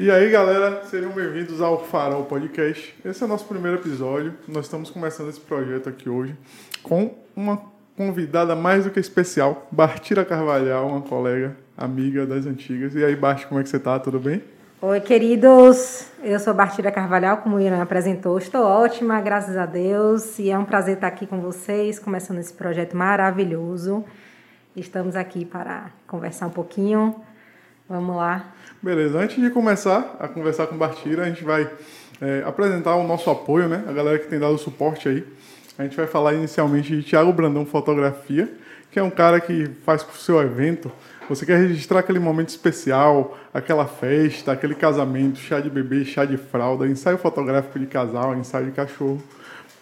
E 0.00 0.12
aí, 0.12 0.30
galera, 0.30 0.84
sejam 0.84 1.10
bem-vindos 1.10 1.60
ao 1.60 1.84
Farol 1.84 2.24
Podcast. 2.24 2.96
Esse 3.04 3.20
é 3.20 3.26
o 3.26 3.28
nosso 3.28 3.46
primeiro 3.46 3.78
episódio. 3.78 4.32
Nós 4.46 4.66
estamos 4.66 4.90
começando 4.90 5.28
esse 5.28 5.40
projeto 5.40 5.88
aqui 5.88 6.08
hoje 6.08 6.36
com 6.84 7.16
uma 7.34 7.60
convidada 7.96 8.54
mais 8.54 8.84
do 8.84 8.92
que 8.92 9.00
especial, 9.00 9.66
Bartira 9.72 10.24
Carvalhal, 10.24 10.86
uma 10.86 11.00
colega, 11.00 11.56
amiga 11.76 12.24
das 12.24 12.46
antigas. 12.46 12.94
E 12.94 13.04
aí, 13.04 13.16
Bart, 13.16 13.46
como 13.46 13.58
é 13.58 13.64
que 13.64 13.68
você 13.68 13.80
tá? 13.80 13.98
Tudo 13.98 14.20
bem? 14.20 14.40
Oi, 14.80 15.00
queridos. 15.00 16.06
Eu 16.22 16.38
sou 16.38 16.54
Bartira 16.54 16.92
Carvalhal, 16.92 17.38
como 17.38 17.56
o 17.56 17.60
Irã 17.60 17.82
apresentou. 17.82 18.38
Estou 18.38 18.64
ótima, 18.64 19.20
graças 19.20 19.56
a 19.56 19.66
Deus. 19.66 20.38
E 20.38 20.48
é 20.48 20.56
um 20.56 20.64
prazer 20.64 20.94
estar 20.94 21.08
aqui 21.08 21.26
com 21.26 21.40
vocês, 21.40 21.98
começando 21.98 22.38
esse 22.38 22.52
projeto 22.52 22.96
maravilhoso. 22.96 24.04
Estamos 24.76 25.16
aqui 25.16 25.44
para 25.44 25.90
conversar 26.06 26.46
um 26.46 26.50
pouquinho. 26.50 27.16
Vamos 27.88 28.14
lá. 28.14 28.52
Beleza, 28.80 29.18
antes 29.18 29.42
de 29.42 29.50
começar 29.50 30.16
a 30.20 30.28
conversar 30.28 30.68
com 30.68 30.76
Bartira, 30.76 31.24
a 31.24 31.28
gente 31.28 31.42
vai 31.42 31.68
é, 32.20 32.44
apresentar 32.46 32.94
o 32.94 33.04
nosso 33.04 33.28
apoio, 33.28 33.68
né? 33.68 33.82
A 33.88 33.92
galera 33.92 34.20
que 34.20 34.28
tem 34.28 34.38
dado 34.38 34.56
suporte 34.56 35.08
aí. 35.08 35.26
A 35.76 35.82
gente 35.82 35.96
vai 35.96 36.06
falar 36.06 36.34
inicialmente 36.34 36.96
de 36.96 37.02
Thiago 37.02 37.32
Brandão 37.32 37.66
Fotografia, 37.66 38.48
que 38.92 39.00
é 39.00 39.02
um 39.02 39.10
cara 39.10 39.40
que 39.40 39.68
faz 39.84 40.02
o 40.02 40.16
seu 40.16 40.40
evento. 40.40 40.92
Você 41.28 41.44
quer 41.44 41.58
registrar 41.58 41.98
aquele 41.98 42.20
momento 42.20 42.50
especial, 42.50 43.36
aquela 43.52 43.84
festa, 43.84 44.52
aquele 44.52 44.76
casamento, 44.76 45.40
chá 45.40 45.58
de 45.58 45.68
bebê, 45.68 46.04
chá 46.04 46.24
de 46.24 46.36
fralda, 46.36 46.86
ensaio 46.86 47.18
fotográfico 47.18 47.80
de 47.80 47.86
casal, 47.86 48.36
ensaio 48.36 48.66
de 48.66 48.72
cachorro. 48.72 49.20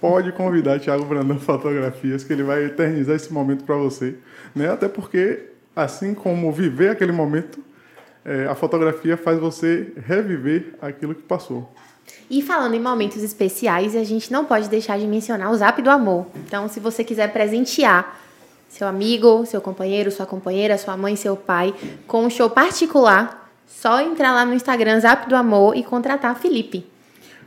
Pode 0.00 0.32
convidar 0.32 0.80
Thiago 0.80 1.04
Brandão 1.04 1.38
Fotografias, 1.38 2.24
que 2.24 2.32
ele 2.32 2.42
vai 2.42 2.64
eternizar 2.64 3.14
esse 3.14 3.30
momento 3.30 3.62
para 3.62 3.76
você. 3.76 4.14
Né? 4.54 4.70
Até 4.70 4.88
porque, 4.88 5.50
assim 5.74 6.14
como 6.14 6.50
viver 6.50 6.88
aquele 6.88 7.12
momento, 7.12 7.60
é, 8.26 8.48
a 8.48 8.56
fotografia 8.56 9.16
faz 9.16 9.38
você 9.38 9.92
reviver 10.04 10.74
aquilo 10.82 11.14
que 11.14 11.22
passou. 11.22 11.72
E 12.28 12.42
falando 12.42 12.74
em 12.74 12.80
momentos 12.80 13.22
especiais, 13.22 13.94
a 13.94 14.02
gente 14.02 14.32
não 14.32 14.44
pode 14.44 14.68
deixar 14.68 14.98
de 14.98 15.06
mencionar 15.06 15.50
o 15.52 15.56
Zap 15.56 15.80
do 15.80 15.88
Amor. 15.88 16.26
Então, 16.34 16.68
se 16.68 16.80
você 16.80 17.04
quiser 17.04 17.32
presentear 17.32 18.20
seu 18.68 18.88
amigo, 18.88 19.46
seu 19.46 19.60
companheiro, 19.60 20.10
sua 20.10 20.26
companheira, 20.26 20.76
sua 20.76 20.96
mãe, 20.96 21.14
seu 21.14 21.36
pai, 21.36 21.72
com 22.08 22.24
um 22.24 22.30
show 22.30 22.50
particular, 22.50 23.48
só 23.64 24.00
entrar 24.00 24.32
lá 24.32 24.44
no 24.44 24.54
Instagram 24.54 24.98
Zap 24.98 25.28
do 25.28 25.36
Amor 25.36 25.76
e 25.76 25.84
contratar 25.84 26.36
Felipe. 26.36 26.84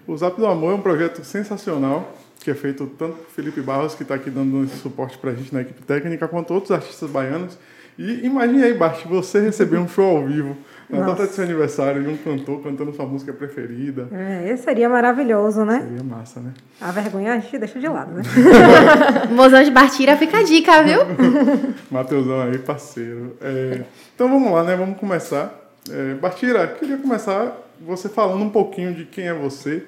O 0.08 0.16
Zap 0.16 0.40
do 0.40 0.48
Amor 0.48 0.72
é 0.72 0.76
um 0.76 0.82
projeto 0.82 1.26
sensacional 1.26 2.16
que 2.40 2.50
é 2.50 2.56
feito 2.56 2.88
tanto 2.98 3.18
por 3.18 3.30
Felipe 3.32 3.60
Barros, 3.60 3.96
que 3.96 4.04
está 4.04 4.16
aqui 4.16 4.30
dando 4.30 4.64
esse 4.64 4.78
suporte 4.78 5.18
para 5.18 5.32
a 5.32 5.36
gente 5.36 5.54
na 5.54 5.60
equipe 5.60 5.82
técnica, 5.82 6.26
quanto 6.26 6.54
outros 6.54 6.72
artistas 6.72 7.10
baianos. 7.10 7.58
E 8.00 8.26
imagine 8.26 8.64
aí, 8.64 8.74
Bart, 8.74 9.04
você 9.06 9.42
receber 9.42 9.78
um 9.78 9.86
show 9.86 10.16
ao 10.16 10.26
vivo 10.26 10.56
na 10.90 11.02
data 11.06 11.28
de 11.28 11.34
seu 11.34 11.44
aniversário 11.44 12.02
de 12.02 12.08
um 12.08 12.16
cantor 12.16 12.64
cantando 12.64 12.94
sua 12.94 13.06
música 13.06 13.34
preferida. 13.34 14.08
É, 14.14 14.50
esse 14.50 14.64
seria 14.64 14.88
maravilhoso, 14.88 15.66
né? 15.66 15.82
Seria 15.82 16.04
massa, 16.04 16.40
né? 16.40 16.54
A 16.80 16.92
vergonha 16.92 17.34
a 17.34 17.40
gente 17.40 17.58
deixa 17.58 17.78
de 17.78 17.90
lado, 17.90 18.14
né? 18.14 18.24
Mozão 19.36 19.62
de 19.62 19.70
Bartira 19.70 20.16
fica 20.16 20.38
a 20.38 20.44
dica, 20.44 20.82
viu? 20.82 21.02
Mateusão 21.92 22.40
aí, 22.40 22.58
parceiro. 22.60 23.36
É, 23.42 23.84
então 24.16 24.30
vamos 24.30 24.50
lá, 24.50 24.64
né? 24.64 24.78
Vamos 24.78 24.98
começar. 24.98 25.54
É, 25.92 26.14
Bartira, 26.14 26.68
queria 26.68 26.96
começar 26.96 27.54
você 27.86 28.08
falando 28.08 28.42
um 28.42 28.50
pouquinho 28.50 28.94
de 28.94 29.04
quem 29.04 29.28
é 29.28 29.34
você 29.34 29.84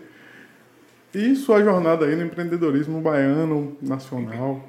e 1.15 1.33
sua 1.37 1.63
jornada 1.63 2.05
aí 2.05 2.17
no 2.17 2.25
empreendedorismo 2.25 2.99
baiano, 2.99 3.77
nacional 3.81 4.61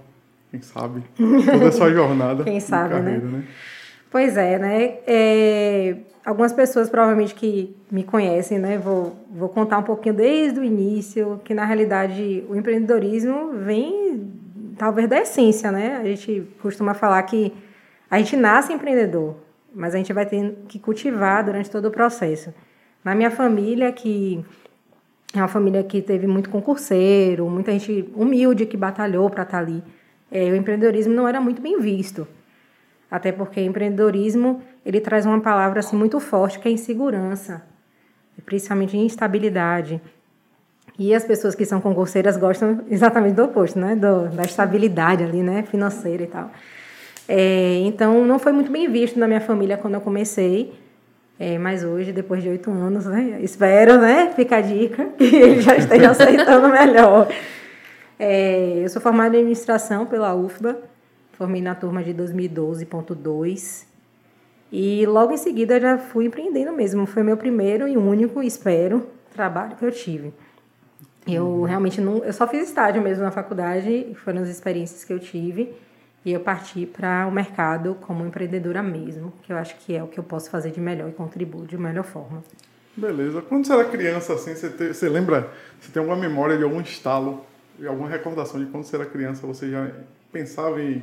quem 0.52 0.60
sabe? 0.60 1.02
Toda 1.16 1.68
a 1.68 1.72
sua 1.72 1.90
jornada. 1.90 2.44
Quem 2.44 2.60
sabe, 2.60 2.92
né? 2.92 3.00
carreira, 3.00 3.24
né? 3.24 3.38
né? 3.38 3.44
Pois 4.10 4.36
é, 4.36 4.58
né? 4.58 4.98
É, 5.06 5.96
algumas 6.22 6.52
pessoas 6.52 6.90
provavelmente 6.90 7.34
que 7.34 7.74
me 7.90 8.04
conhecem, 8.04 8.58
né? 8.58 8.76
Vou, 8.76 9.16
vou 9.30 9.48
contar 9.48 9.78
um 9.78 9.82
pouquinho 9.82 10.14
desde 10.14 10.60
o 10.60 10.62
início, 10.62 11.40
que 11.42 11.54
na 11.54 11.64
realidade 11.64 12.44
o 12.50 12.54
empreendedorismo 12.54 13.52
vem 13.64 14.30
talvez 14.76 15.08
da 15.08 15.20
essência, 15.20 15.72
né? 15.72 15.96
A 15.96 16.04
gente 16.04 16.46
costuma 16.60 16.92
falar 16.92 17.22
que 17.22 17.50
a 18.10 18.18
gente 18.18 18.36
nasce 18.36 18.74
empreendedor, 18.74 19.36
mas 19.74 19.94
a 19.94 19.96
gente 19.96 20.12
vai 20.12 20.26
ter 20.26 20.54
que 20.68 20.78
cultivar 20.78 21.42
durante 21.42 21.70
todo 21.70 21.86
o 21.86 21.90
processo. 21.90 22.52
Na 23.02 23.14
minha 23.14 23.30
família, 23.30 23.90
que 23.90 24.44
é 25.34 25.38
uma 25.38 25.48
família 25.48 25.82
que 25.82 26.02
teve 26.02 26.26
muito 26.26 26.50
concurseiro, 26.50 27.48
muita 27.48 27.72
gente 27.72 28.12
humilde 28.14 28.66
que 28.66 28.76
batalhou 28.76 29.30
para 29.30 29.44
estar 29.44 29.56
tá 29.56 29.62
ali 29.62 29.82
é, 30.32 30.50
o 30.50 30.56
empreendedorismo 30.56 31.12
não 31.14 31.28
era 31.28 31.40
muito 31.40 31.60
bem 31.60 31.78
visto. 31.78 32.26
Até 33.10 33.30
porque 33.30 33.60
empreendedorismo 33.60 34.62
ele 34.84 34.98
traz 34.98 35.26
uma 35.26 35.38
palavra 35.40 35.80
assim 35.80 35.94
muito 35.94 36.18
forte 36.18 36.58
que 36.58 36.66
é 36.66 36.70
insegurança, 36.70 37.62
principalmente 38.46 38.96
instabilidade. 38.96 40.00
E 40.98 41.14
as 41.14 41.24
pessoas 41.24 41.54
que 41.54 41.64
são 41.64 41.80
concurseiras 41.80 42.36
gostam 42.36 42.80
exatamente 42.90 43.34
do 43.34 43.44
oposto, 43.44 43.78
né? 43.78 43.94
Do, 43.94 44.28
da 44.28 44.42
estabilidade 44.42 45.22
ali, 45.22 45.42
né? 45.42 45.62
Financeira 45.62 46.22
e 46.22 46.26
tal. 46.26 46.50
É, 47.28 47.78
então, 47.84 48.24
não 48.24 48.38
foi 48.38 48.52
muito 48.52 48.70
bem 48.70 48.90
visto 48.90 49.18
na 49.18 49.26
minha 49.26 49.40
família 49.40 49.76
quando 49.76 49.94
eu 49.94 50.00
comecei. 50.00 50.72
É, 51.38 51.58
mas 51.58 51.82
hoje, 51.82 52.12
depois 52.12 52.42
de 52.42 52.48
oito 52.48 52.70
anos, 52.70 53.06
né? 53.06 53.38
Espero, 53.40 53.98
né? 53.98 54.32
Fica 54.34 54.56
a 54.56 54.60
dica 54.60 55.06
que 55.16 55.24
ele 55.36 55.60
já 55.60 55.76
esteja 55.76 56.10
aceitando 56.12 56.68
melhor. 56.68 57.28
É, 58.18 58.82
eu 58.84 58.88
sou 58.88 59.00
formada 59.00 59.36
em 59.36 59.40
administração 59.40 60.06
pela 60.06 60.34
UFBA, 60.34 60.78
formei 61.32 61.62
na 61.62 61.74
turma 61.74 62.02
de 62.02 62.14
2012.2 62.14 63.84
e 64.70 65.04
logo 65.06 65.32
em 65.32 65.36
seguida 65.36 65.78
já 65.80 65.98
fui 65.98 66.26
empreendendo 66.26 66.72
mesmo. 66.72 67.06
Foi 67.06 67.22
meu 67.22 67.36
primeiro 67.36 67.86
e 67.86 67.96
único, 67.96 68.42
espero, 68.42 69.06
trabalho 69.34 69.76
que 69.76 69.84
eu 69.84 69.92
tive. 69.92 70.32
Eu 71.26 71.46
uhum. 71.46 71.62
realmente 71.62 72.00
não, 72.00 72.24
eu 72.24 72.32
só 72.32 72.48
fiz 72.48 72.68
estágio 72.68 73.00
mesmo 73.00 73.22
na 73.22 73.30
faculdade, 73.30 74.16
foram 74.24 74.42
as 74.42 74.48
experiências 74.48 75.04
que 75.04 75.12
eu 75.12 75.18
tive 75.18 75.72
e 76.24 76.32
eu 76.32 76.40
parti 76.40 76.86
para 76.86 77.26
o 77.26 77.30
mercado 77.30 77.96
como 78.00 78.24
empreendedora 78.24 78.82
mesmo, 78.82 79.32
que 79.42 79.52
eu 79.52 79.56
acho 79.56 79.76
que 79.76 79.94
é 79.94 80.02
o 80.02 80.06
que 80.06 80.18
eu 80.18 80.24
posso 80.24 80.50
fazer 80.50 80.70
de 80.70 80.80
melhor 80.80 81.08
e 81.08 81.12
contribuir 81.12 81.66
de 81.66 81.76
melhor 81.76 82.04
forma. 82.04 82.42
Beleza. 82.96 83.42
Quando 83.42 83.66
você 83.66 83.72
era 83.72 83.84
criança 83.84 84.34
assim, 84.34 84.54
você, 84.54 84.68
te, 84.68 84.88
você 84.88 85.08
lembra, 85.08 85.50
você 85.80 85.90
tem 85.92 86.00
alguma 86.00 86.18
memória 86.18 86.56
de 86.56 86.64
algum 86.64 86.80
estalo 86.80 87.44
alguma 87.86 88.08
recordação 88.08 88.60
de 88.60 88.70
quando 88.70 88.84
você 88.84 88.96
era 88.96 89.06
criança, 89.06 89.46
você 89.46 89.70
já 89.70 89.90
pensava 90.30 90.80
em 90.82 91.02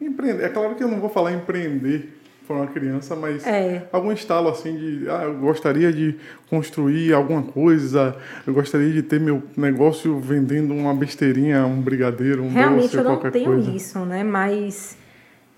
empreender? 0.00 0.44
É 0.44 0.48
claro 0.48 0.74
que 0.74 0.82
eu 0.82 0.88
não 0.88 1.00
vou 1.00 1.10
falar 1.10 1.32
empreender 1.32 2.16
para 2.46 2.56
uma 2.56 2.66
criança, 2.66 3.16
mas 3.16 3.44
é. 3.46 3.88
algum 3.92 4.12
estalo 4.12 4.48
assim 4.48 4.76
de, 4.76 5.10
ah, 5.10 5.24
eu 5.24 5.34
gostaria 5.34 5.92
de 5.92 6.16
construir 6.48 7.12
alguma 7.12 7.42
coisa, 7.42 8.16
eu 8.46 8.54
gostaria 8.54 8.92
de 8.92 9.02
ter 9.02 9.18
meu 9.18 9.42
negócio 9.56 10.18
vendendo 10.20 10.72
uma 10.72 10.94
besteirinha, 10.94 11.66
um 11.66 11.80
brigadeiro, 11.80 12.44
um 12.44 12.48
Realmente 12.48 12.82
doce, 12.82 12.96
eu 12.96 13.04
não 13.04 13.12
qualquer 13.12 13.32
tenho 13.32 13.52
coisa. 13.52 13.70
isso, 13.70 13.98
né? 14.04 14.22
Mas 14.22 14.96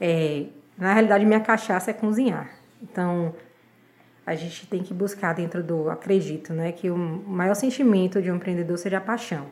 é, 0.00 0.46
na 0.78 0.94
realidade 0.94 1.24
minha 1.26 1.40
cachaça 1.40 1.90
é 1.90 1.94
cozinhar. 1.94 2.50
Então 2.82 3.34
a 4.24 4.34
gente 4.34 4.66
tem 4.66 4.82
que 4.82 4.92
buscar 4.92 5.34
dentro 5.34 5.62
do, 5.62 5.88
acredito, 5.88 6.52
né, 6.52 6.70
que 6.70 6.90
o 6.90 6.96
maior 6.96 7.54
sentimento 7.54 8.20
de 8.20 8.30
um 8.30 8.36
empreendedor 8.36 8.76
seja 8.76 8.98
a 8.98 9.00
paixão. 9.00 9.46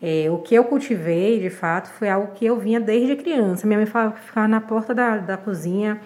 É, 0.00 0.30
o 0.30 0.38
que 0.38 0.54
eu 0.54 0.64
cultivei, 0.64 1.40
de 1.40 1.50
fato, 1.50 1.88
foi 1.88 2.08
algo 2.08 2.32
que 2.32 2.46
eu 2.46 2.56
vinha 2.56 2.78
desde 2.78 3.16
criança. 3.16 3.66
Minha 3.66 3.78
mãe 3.78 3.86
ficava 3.86 4.46
na 4.46 4.60
porta 4.60 4.94
da, 4.94 5.16
da 5.16 5.36
cozinha, 5.36 6.00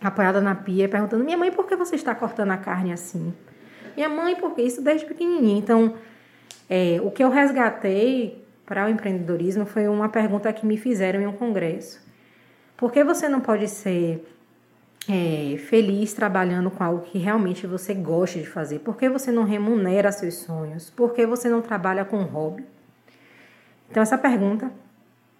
apoiada 0.00 0.40
na 0.40 0.54
pia, 0.54 0.88
perguntando: 0.88 1.24
Minha 1.24 1.36
mãe, 1.36 1.50
por 1.50 1.66
que 1.66 1.74
você 1.74 1.96
está 1.96 2.14
cortando 2.14 2.52
a 2.52 2.56
carne 2.56 2.92
assim? 2.92 3.34
Minha 3.96 4.08
mãe, 4.08 4.36
por 4.36 4.54
que 4.54 4.62
isso 4.62 4.80
desde 4.80 5.04
pequenininha? 5.04 5.58
Então, 5.58 5.94
é, 6.70 7.00
o 7.02 7.10
que 7.10 7.22
eu 7.24 7.28
resgatei 7.28 8.44
para 8.64 8.86
o 8.86 8.88
empreendedorismo 8.88 9.66
foi 9.66 9.88
uma 9.88 10.08
pergunta 10.08 10.52
que 10.52 10.64
me 10.64 10.76
fizeram 10.76 11.20
em 11.20 11.26
um 11.26 11.32
congresso: 11.32 12.00
Por 12.76 12.92
que 12.92 13.02
você 13.02 13.28
não 13.28 13.40
pode 13.40 13.66
ser 13.66 14.24
é, 15.08 15.56
feliz 15.56 16.12
trabalhando 16.12 16.70
com 16.70 16.84
algo 16.84 17.02
que 17.02 17.18
realmente 17.18 17.66
você 17.66 17.94
gosta 17.94 18.38
de 18.38 18.46
fazer? 18.46 18.78
Por 18.78 18.96
que 18.96 19.08
você 19.08 19.32
não 19.32 19.42
remunera 19.42 20.12
seus 20.12 20.34
sonhos? 20.36 20.88
Por 20.88 21.12
que 21.12 21.26
você 21.26 21.48
não 21.48 21.60
trabalha 21.60 22.04
com 22.04 22.22
hobby? 22.22 22.77
Então 23.90 24.02
essa 24.02 24.18
pergunta 24.18 24.70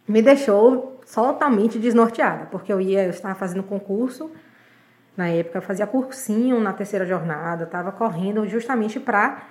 me 0.07 0.23
deixou 0.23 1.01
totalmente 1.13 1.79
desnorteada, 1.79 2.47
porque 2.47 2.73
eu 2.73 2.81
ia, 2.81 3.05
eu 3.05 3.11
estava 3.11 3.35
fazendo 3.35 3.63
concurso, 3.63 4.31
na 5.17 5.29
época 5.29 5.59
eu 5.59 5.63
fazia 5.63 5.87
cursinho 5.87 6.61
na 6.61 6.73
terceira 6.73 7.05
jornada, 7.05 7.65
estava 7.65 7.91
correndo 7.93 8.47
justamente 8.47 9.01
para 9.01 9.43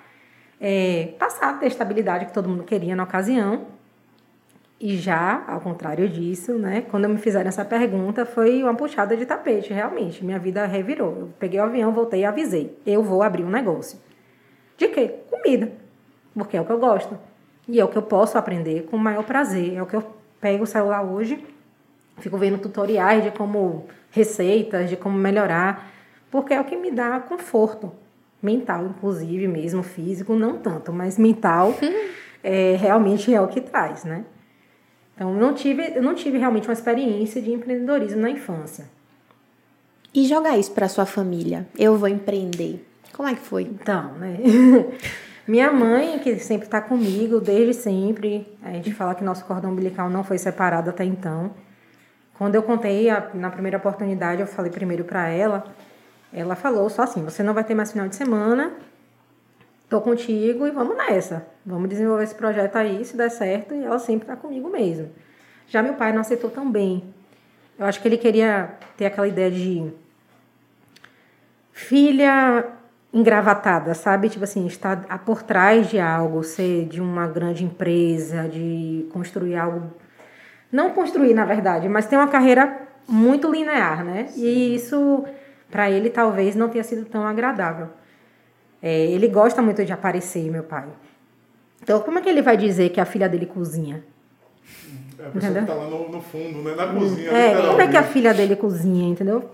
é, 0.60 1.14
passar 1.20 1.50
a 1.50 1.54
ter 1.54 1.68
estabilidade 1.68 2.26
que 2.26 2.34
todo 2.34 2.50
mundo 2.50 2.64
queria 2.64 2.96
na 2.96 3.04
ocasião. 3.04 3.66
E 4.80 4.96
já, 4.96 5.44
ao 5.48 5.60
contrário 5.60 6.08
disso, 6.08 6.54
né, 6.54 6.82
quando 6.90 7.10
me 7.10 7.18
fizeram 7.18 7.48
essa 7.48 7.66
pergunta, 7.66 8.26
foi 8.26 8.62
uma 8.62 8.76
puxada 8.76 9.18
de 9.18 9.26
tapete, 9.26 9.74
realmente. 9.74 10.24
Minha 10.24 10.38
vida 10.38 10.66
revirou. 10.68 11.18
Eu 11.18 11.30
peguei 11.40 11.60
o 11.60 11.64
avião, 11.64 11.92
voltei 11.92 12.22
e 12.22 12.26
avisei. 12.26 12.78
Eu 12.86 13.02
vou 13.02 13.24
abrir 13.24 13.44
um 13.44 13.50
negócio. 13.50 14.00
De 14.78 14.88
quê? 14.88 15.16
Comida. 15.32 15.72
Porque 16.34 16.56
é 16.56 16.62
o 16.62 16.66
que 16.66 16.72
eu 16.72 16.80
gosto. 16.80 17.18
E 17.68 17.80
é 17.80 17.86
o 17.86 17.88
que 17.88 17.98
eu 17.98 18.02
posso 18.02 18.38
aprender 18.38 18.84
com 18.84 18.96
o 18.96 19.00
maior 19.00 19.24
prazer. 19.24 19.76
É 19.76 19.82
o 19.82 19.86
que 19.86 19.96
eu 19.96 20.04
pego 20.40 20.64
o 20.64 20.68
celular 20.68 21.04
hoje, 21.04 21.44
fico 22.20 22.38
vendo 22.38 22.58
tutoriais 22.58 23.24
de 23.24 23.32
como 23.32 23.86
receitas, 24.12 24.90
de 24.90 24.96
como 24.96 25.18
melhorar, 25.18 25.92
porque 26.32 26.54
é 26.54 26.62
o 26.62 26.64
que 26.64 26.76
me 26.76 26.92
dá 26.92 27.20
conforto. 27.20 27.92
mental, 28.42 28.86
inclusive 28.86 29.48
mesmo 29.48 29.82
físico, 29.82 30.36
não 30.36 30.60
tanto, 30.60 30.94
mas 30.94 31.18
mental 31.18 31.74
é, 32.44 32.76
realmente 32.80 33.34
é 33.34 33.42
o 33.42 33.48
que 33.48 33.60
traz, 33.60 34.04
né? 34.04 34.26
Então, 35.16 35.34
não 35.34 35.56
tive, 35.56 35.94
eu 35.96 36.04
não 36.04 36.14
tive 36.14 36.38
realmente 36.38 36.68
uma 36.68 36.74
experiência 36.74 37.42
de 37.42 37.52
empreendedorismo 37.52 38.22
na 38.22 38.30
infância. 38.30 38.86
E 40.14 40.28
jogar 40.28 40.56
isso 40.58 40.72
para 40.72 40.88
sua 40.88 41.08
família? 41.08 41.68
Eu 41.78 41.98
vou 41.98 42.08
empreender. 42.08 42.86
Como 43.14 43.28
é 43.28 43.34
que 43.34 43.42
foi? 43.42 43.64
Então, 43.64 44.14
né? 44.14 44.38
Minha 45.48 45.72
mãe, 45.72 46.20
que 46.20 46.38
sempre 46.40 46.68
está 46.68 46.82
comigo 46.82 47.40
desde 47.40 47.74
sempre, 47.74 48.46
a 48.62 48.74
gente 48.74 48.94
fala 48.94 49.16
que 49.16 49.24
nosso 49.24 49.46
cordão 49.46 49.72
umbilical 49.72 50.10
não 50.10 50.22
foi 50.22 50.38
separado 50.38 50.90
até 50.90 51.06
então. 51.06 51.52
Quando 52.38 52.56
eu 52.56 52.64
contei 52.64 53.10
a, 53.10 53.32
na 53.34 53.50
primeira 53.50 53.78
oportunidade, 53.78 54.42
eu 54.42 54.48
falei 54.48 54.70
primeiro 54.70 55.06
para 55.06 55.30
ela, 55.30 55.66
ela 56.34 56.54
falou 56.54 56.90
só 56.90 57.04
assim: 57.04 57.24
você 57.24 57.42
não 57.44 57.54
vai 57.54 57.64
ter 57.64 57.74
mais 57.74 57.94
final 57.94 58.10
de 58.10 58.16
semana, 58.18 58.74
tô 59.88 60.02
contigo 60.02 60.68
e 60.68 60.72
vamos 60.72 60.98
nessa. 60.98 61.48
Vamos 61.66 61.88
desenvolver 61.88 62.26
esse 62.26 62.36
projeto 62.36 62.76
aí, 62.76 63.06
se 63.06 63.16
der 63.16 63.30
certo, 63.32 63.74
e 63.74 63.86
ela 63.86 64.00
sempre 64.00 64.26
está 64.26 64.36
comigo 64.36 64.70
mesmo. 64.70 65.10
Já 65.70 65.82
meu 65.82 65.94
pai 65.94 66.12
não 66.12 66.20
aceitou 66.20 66.50
tão 66.50 66.70
bem. 66.70 67.14
Eu 67.80 67.86
acho 67.86 68.02
que 68.02 68.08
ele 68.10 68.18
queria 68.18 68.72
ter 68.98 69.06
aquela 69.06 69.28
ideia 69.28 69.50
de 69.50 69.94
filha 71.72 72.77
engravatada, 73.14 73.94
sabe? 73.94 74.30
Tipo 74.30 74.44
assim, 74.44 74.66
estar 74.68 74.98
por 75.26 75.44
trás 75.44 75.90
de 75.90 76.00
algo, 76.00 76.44
ser 76.44 76.86
de 76.86 77.02
uma 77.02 77.28
grande 77.28 77.64
empresa, 77.64 78.48
de 78.48 79.08
construir 79.12 79.56
algo. 79.56 79.92
Não 80.72 80.92
construir, 80.92 81.34
na 81.34 81.46
verdade, 81.46 81.88
mas 81.88 82.06
ter 82.06 82.18
uma 82.18 82.28
carreira 82.28 82.88
muito 83.08 83.50
linear, 83.50 84.04
né? 84.04 84.28
Sim. 84.28 84.44
E 84.44 84.76
isso, 84.76 85.26
para 85.72 85.90
ele, 85.90 86.10
talvez 86.10 86.56
não 86.56 86.68
tenha 86.68 86.84
sido 86.84 87.06
tão 87.06 87.26
agradável. 87.26 87.88
É, 88.82 89.06
ele 89.06 89.28
gosta 89.28 89.62
muito 89.62 89.84
de 89.84 89.94
aparecer, 89.94 90.52
meu 90.52 90.64
pai. 90.64 90.88
Então, 91.82 92.02
como 92.02 92.20
é 92.20 92.22
que 92.22 92.30
ele 92.30 92.42
vai 92.42 92.58
dizer 92.58 92.90
que 92.90 93.00
a 93.00 93.06
filha 93.06 93.30
dele 93.30 93.46
cozinha? 93.46 94.04
É 95.18 95.26
a 95.26 95.30
pessoa 95.30 95.52
entendeu? 95.52 95.62
que 95.62 95.68
tá 95.68 95.74
lá 95.74 95.90
no, 95.90 96.10
no 96.10 96.22
fundo, 96.22 96.62
né? 96.62 96.76
Na 96.76 96.88
cozinha. 96.88 97.32
É, 97.32 97.68
como 97.68 97.82
é 97.82 97.88
que 97.88 97.98
a 97.98 98.04
filha 98.04 98.34
dele 98.34 98.56
cozinha, 98.56 99.10
entendeu? 99.10 99.50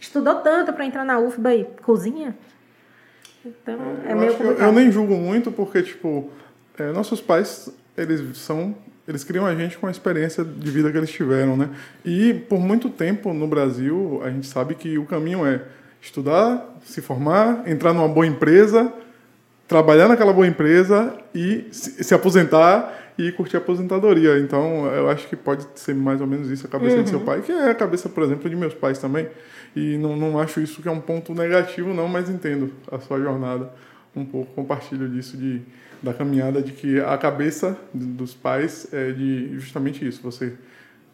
Estudou 0.00 0.34
tanto 0.36 0.72
para 0.72 0.84
entrar 0.84 1.04
na 1.04 1.18
UFBA 1.18 1.54
e 1.54 1.64
cozinha? 1.82 2.36
Então, 3.46 3.78
é, 4.04 4.12
é 4.12 4.14
meio 4.14 4.32
complicado. 4.32 4.60
Eu, 4.60 4.66
eu, 4.66 4.72
nem 4.72 4.90
julgo 4.90 5.14
muito 5.14 5.52
porque, 5.52 5.82
tipo, 5.82 6.30
é, 6.78 6.90
nossos 6.92 7.20
pais, 7.20 7.72
eles 7.96 8.38
são... 8.38 8.74
Eles 9.06 9.22
criam 9.22 9.46
a 9.46 9.54
gente 9.54 9.78
com 9.78 9.86
a 9.86 9.90
experiência 9.90 10.44
de 10.44 10.68
vida 10.68 10.90
que 10.90 10.98
eles 10.98 11.10
tiveram, 11.10 11.56
né? 11.56 11.70
E 12.04 12.34
por 12.48 12.58
muito 12.58 12.90
tempo 12.90 13.32
no 13.32 13.46
Brasil, 13.46 14.20
a 14.24 14.30
gente 14.30 14.48
sabe 14.48 14.74
que 14.74 14.98
o 14.98 15.06
caminho 15.06 15.46
é 15.46 15.62
estudar, 16.02 16.76
se 16.84 17.00
formar, 17.00 17.62
entrar 17.68 17.92
numa 17.92 18.08
boa 18.08 18.26
empresa, 18.26 18.92
trabalhar 19.68 20.08
naquela 20.08 20.32
boa 20.32 20.46
empresa 20.46 21.16
e 21.34 21.66
se, 21.70 22.04
se 22.04 22.14
aposentar 22.14 23.06
e 23.18 23.32
curtir 23.32 23.56
a 23.56 23.60
aposentadoria. 23.60 24.38
Então, 24.38 24.86
eu 24.86 25.08
acho 25.08 25.26
que 25.28 25.36
pode 25.36 25.66
ser 25.74 25.94
mais 25.94 26.20
ou 26.20 26.26
menos 26.26 26.50
isso 26.50 26.66
a 26.66 26.70
cabeça 26.70 26.96
uhum. 26.96 27.02
de 27.02 27.10
seu 27.10 27.20
pai, 27.20 27.40
que 27.40 27.52
é 27.52 27.70
a 27.70 27.74
cabeça, 27.74 28.08
por 28.08 28.22
exemplo, 28.22 28.48
de 28.48 28.56
meus 28.56 28.74
pais 28.74 28.98
também. 28.98 29.28
E 29.74 29.96
não, 29.98 30.16
não 30.16 30.38
acho 30.38 30.60
isso 30.60 30.82
que 30.82 30.88
é 30.88 30.90
um 30.90 31.00
ponto 31.00 31.34
negativo, 31.34 31.92
não, 31.94 32.08
mas 32.08 32.28
entendo 32.28 32.72
a 32.90 32.98
sua 32.98 33.18
jornada 33.20 33.70
um 34.14 34.24
pouco, 34.24 34.52
compartilho 34.54 35.08
disso, 35.08 35.36
de, 35.36 35.60
da 36.02 36.14
caminhada, 36.14 36.62
de 36.62 36.72
que 36.72 36.98
a 37.00 37.16
cabeça 37.18 37.76
dos 37.92 38.34
pais 38.34 38.88
é 38.92 39.12
de 39.12 39.58
justamente 39.58 40.06
isso, 40.06 40.22
você 40.22 40.54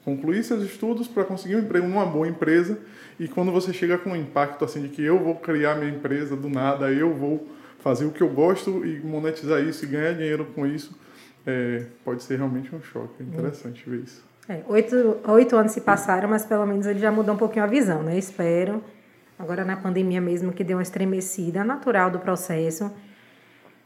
concluir 0.05 0.43
seus 0.45 0.63
estudos 0.65 1.09
para 1.09 1.25
conseguir 1.25 1.57
um 1.57 1.61
emprego 1.61 1.87
numa 1.87 2.07
boa 2.07 2.29
empresa 2.29 2.79
e 3.19 3.29
quando 3.29 3.53
você 3.53 3.73
chega 3.73 3.99
com 3.99 4.11
um 4.11 4.17
impacto 4.17 4.65
assim 4.65 4.83
de 4.83 4.89
que 4.89 5.03
eu 5.03 5.19
vou 5.19 5.37
criar 5.37 5.77
minha 5.77 5.91
empresa 5.91 6.37
do 6.37 6.49
nada, 6.49 6.91
eu 6.91 7.13
vou 7.15 7.49
fazer 7.83 8.05
o 8.05 8.13
que 8.13 8.23
eu 8.23 8.29
gosto 8.29 8.85
e 8.87 9.01
monetizar 9.01 9.61
isso 9.61 9.85
e 9.85 9.89
ganhar 9.89 10.13
dinheiro 10.15 10.47
com 10.55 10.67
isso, 10.67 10.97
é, 11.47 11.85
pode 12.05 12.23
ser 12.23 12.37
realmente 12.37 12.75
um 12.75 12.81
choque. 12.81 13.15
É 13.21 13.23
interessante 13.23 13.89
ver 13.89 14.05
isso. 14.05 14.25
É, 14.49 14.61
oito, 14.69 15.19
oito 15.29 15.57
anos 15.57 15.73
se 15.73 15.81
passaram, 15.81 16.29
mas 16.29 16.45
pelo 16.45 16.67
menos 16.67 16.87
ele 16.87 16.99
já 16.99 17.11
mudou 17.11 17.35
um 17.35 17.39
pouquinho 17.39 17.65
a 17.65 17.69
visão, 17.69 18.03
né? 18.03 18.17
Espero. 18.17 18.83
Agora 19.39 19.65
na 19.65 19.77
pandemia 19.77 20.21
mesmo, 20.21 20.53
que 20.53 20.63
deu 20.63 20.77
uma 20.77 20.83
estremecida 20.83 21.65
natural 21.65 22.11
do 22.11 22.19
processo, 22.21 22.93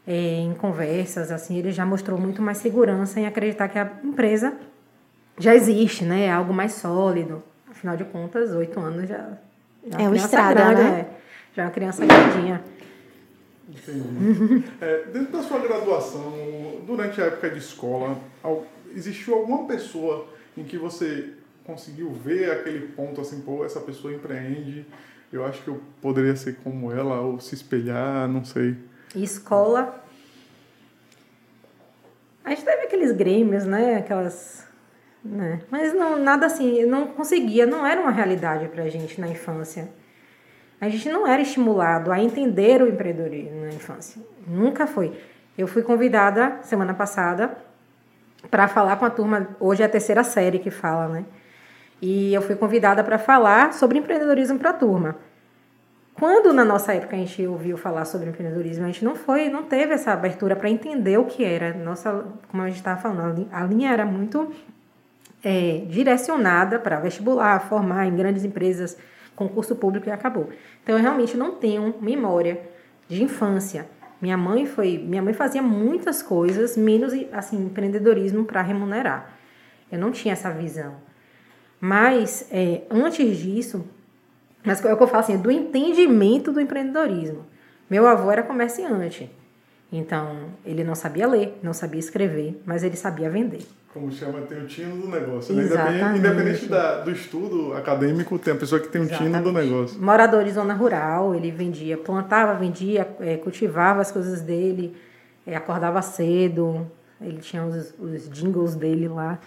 é, 0.05 0.13
em 0.13 0.53
conversas, 0.53 1.31
assim, 1.31 1.57
ele 1.57 1.71
já 1.71 1.85
mostrou 1.85 2.19
muito 2.19 2.41
mais 2.41 2.59
segurança 2.59 3.19
em 3.19 3.25
acreditar 3.25 3.67
que 3.67 3.79
a 3.79 3.91
empresa 4.03 4.53
já 5.37 5.55
existe, 5.55 6.05
né? 6.05 6.25
É 6.25 6.31
algo 6.31 6.53
mais 6.53 6.73
sólido. 6.73 7.43
Afinal 7.69 7.97
de 7.97 8.05
contas, 8.05 8.51
oito 8.51 8.79
anos 8.79 9.07
já, 9.07 9.37
já 9.85 9.99
é, 9.99 10.03
é 10.03 10.07
uma 10.07 10.15
estrada, 10.15 10.53
grande, 10.53 10.81
né? 10.81 10.99
É, 10.99 11.07
já 11.55 11.63
é 11.63 11.65
uma 11.65 11.71
criança 11.71 12.05
grandinha. 12.05 12.61
Entendi. 13.67 14.63
é, 14.79 15.05
dentro 15.05 15.33
da 15.33 15.43
sua 15.43 15.59
graduação, 15.59 16.81
durante 16.85 17.21
a 17.21 17.25
época 17.25 17.49
de 17.49 17.59
escola, 17.59 18.17
existiu 18.95 19.35
alguma 19.35 19.67
pessoa 19.67 20.27
em 20.57 20.63
que 20.63 20.77
você 20.77 21.33
conseguiu 21.65 22.11
ver 22.11 22.49
aquele 22.51 22.87
ponto 22.87 23.19
assim, 23.19 23.41
pô, 23.41 23.65
essa 23.65 23.81
pessoa 23.81 24.13
empreende, 24.13 24.85
eu 25.31 25.45
acho 25.45 25.61
que 25.61 25.67
eu 25.67 25.81
poderia 26.01 26.35
ser 26.35 26.55
como 26.63 26.91
ela, 26.91 27.19
ou 27.19 27.39
se 27.39 27.53
espelhar, 27.53 28.27
não 28.27 28.45
sei. 28.45 28.77
escola? 29.13 30.03
A 32.43 32.51
gente 32.51 32.63
teve 32.63 32.83
aqueles 32.83 33.11
grêmios, 33.11 33.65
né? 33.65 33.97
Aquelas. 33.97 34.65
Né? 35.23 35.59
Mas 35.69 35.93
não, 35.93 36.17
nada 36.17 36.45
assim, 36.45 36.77
eu 36.77 36.87
não 36.87 37.07
conseguia, 37.07 37.65
não 37.65 37.85
era 37.85 37.99
uma 37.99 38.11
realidade 38.11 38.69
pra 38.69 38.87
gente 38.87 39.19
na 39.19 39.27
infância. 39.27 39.89
A 40.79 40.89
gente 40.89 41.09
não 41.09 41.27
era 41.27 41.41
estimulado 41.41 42.11
a 42.11 42.21
entender 42.21 42.81
o 42.81 42.87
empreendedorismo 42.87 43.61
na 43.61 43.69
infância. 43.69 44.21
Nunca 44.47 44.85
foi. 44.85 45.17
Eu 45.57 45.67
fui 45.67 45.81
convidada 45.81 46.59
semana 46.61 46.93
passada 46.93 47.57
para 48.51 48.67
falar 48.67 48.97
com 48.97 49.05
a 49.05 49.09
turma. 49.09 49.47
Hoje 49.59 49.81
é 49.81 49.85
a 49.85 49.89
terceira 49.89 50.23
série 50.23 50.59
que 50.59 50.69
fala, 50.69 51.07
né? 51.07 51.25
E 51.99 52.31
eu 52.33 52.41
fui 52.43 52.55
convidada 52.55 53.03
para 53.03 53.17
falar 53.17 53.73
sobre 53.73 53.97
empreendedorismo 53.97 54.59
para 54.59 54.69
a 54.69 54.73
turma. 54.73 55.15
Quando 56.13 56.51
na 56.51 56.65
nossa 56.65 56.93
época 56.93 57.15
a 57.15 57.19
gente 57.19 57.45
ouviu 57.45 57.77
falar 57.77 58.05
sobre 58.05 58.29
empreendedorismo, 58.29 58.83
a 58.85 58.87
gente 58.87 59.05
não 59.05 59.15
foi, 59.15 59.49
não 59.49 59.63
teve 59.63 59.93
essa 59.93 60.11
abertura 60.11 60.55
para 60.55 60.69
entender 60.69 61.17
o 61.17 61.25
que 61.25 61.43
era. 61.43 61.73
Nossa, 61.73 62.25
como 62.49 62.63
a 62.63 62.67
gente 62.67 62.77
estava 62.77 62.99
falando, 62.99 63.47
a 63.51 63.63
linha 63.63 63.91
era 63.91 64.05
muito 64.05 64.51
é, 65.43 65.83
direcionada 65.87 66.79
para 66.79 66.99
vestibular, 66.99 67.59
formar 67.67 68.07
em 68.07 68.15
grandes 68.15 68.43
empresas, 68.43 68.97
concurso 69.37 69.73
público 69.77 70.09
e 70.09 70.11
acabou. 70.11 70.49
Então 70.83 70.97
eu 70.97 71.01
realmente 71.01 71.37
não 71.37 71.55
tenho 71.55 71.95
memória 72.01 72.59
de 73.07 73.23
infância 73.23 73.87
minha 74.21 74.37
mãe 74.37 74.65
foi, 74.65 74.97
minha 74.97 75.21
mãe 75.21 75.33
fazia 75.33 75.61
muitas 75.61 76.23
coisas, 76.23 76.75
menos 76.75 77.13
assim 77.31 77.65
empreendedorismo 77.65 78.45
para 78.45 78.61
remunerar. 78.61 79.37
Eu 79.91 79.99
não 79.99 80.11
tinha 80.11 80.33
essa 80.33 80.51
visão. 80.51 80.95
Mas 81.79 82.47
é, 82.51 82.81
antes 82.89 83.37
disso, 83.37 83.87
mas 84.63 84.83
é 84.83 84.93
o 84.93 84.97
que 84.97 85.03
eu 85.03 85.07
falo 85.07 85.19
assim, 85.19 85.37
do 85.37 85.51
entendimento 85.51 86.51
do 86.51 86.59
empreendedorismo. 86.59 87.45
Meu 87.89 88.07
avô 88.07 88.31
era 88.31 88.41
comerciante. 88.41 89.31
Então, 89.91 90.49
ele 90.65 90.83
não 90.83 90.95
sabia 90.95 91.27
ler, 91.27 91.57
não 91.63 91.71
sabia 91.71 91.99
escrever, 91.99 92.61
mas 92.65 92.83
ele 92.83 92.97
sabia 92.97 93.29
vender. 93.29 93.65
Como 93.97 94.11
chama, 94.11 94.41
tem 94.41 94.59
o 94.59 94.67
tino 94.67 94.95
do 94.95 95.07
negócio. 95.07 95.55
Né? 95.55 95.63
Exatamente. 95.63 96.19
Independente 96.19 96.65
da, 96.67 97.01
do 97.01 97.11
estudo 97.11 97.73
acadêmico, 97.73 98.37
tem 98.37 98.53
a 98.53 98.55
pessoa 98.55 98.79
que 98.79 98.87
tem 98.89 99.01
o 99.01 99.07
tino 99.07 99.41
do 99.41 99.51
negócio. 99.51 99.99
Morador 99.99 100.43
de 100.43 100.51
zona 100.51 100.75
rural, 100.75 101.33
ele 101.33 101.49
vendia, 101.49 101.97
plantava, 101.97 102.53
vendia, 102.53 103.07
é, 103.19 103.37
cultivava 103.37 104.01
as 104.01 104.11
coisas 104.11 104.41
dele, 104.41 104.95
é, 105.45 105.55
acordava 105.55 106.01
cedo, 106.03 106.85
ele 107.19 107.39
tinha 107.39 107.65
os, 107.65 107.93
os 107.99 108.29
jingles 108.29 108.75
dele 108.75 109.07
lá 109.07 109.39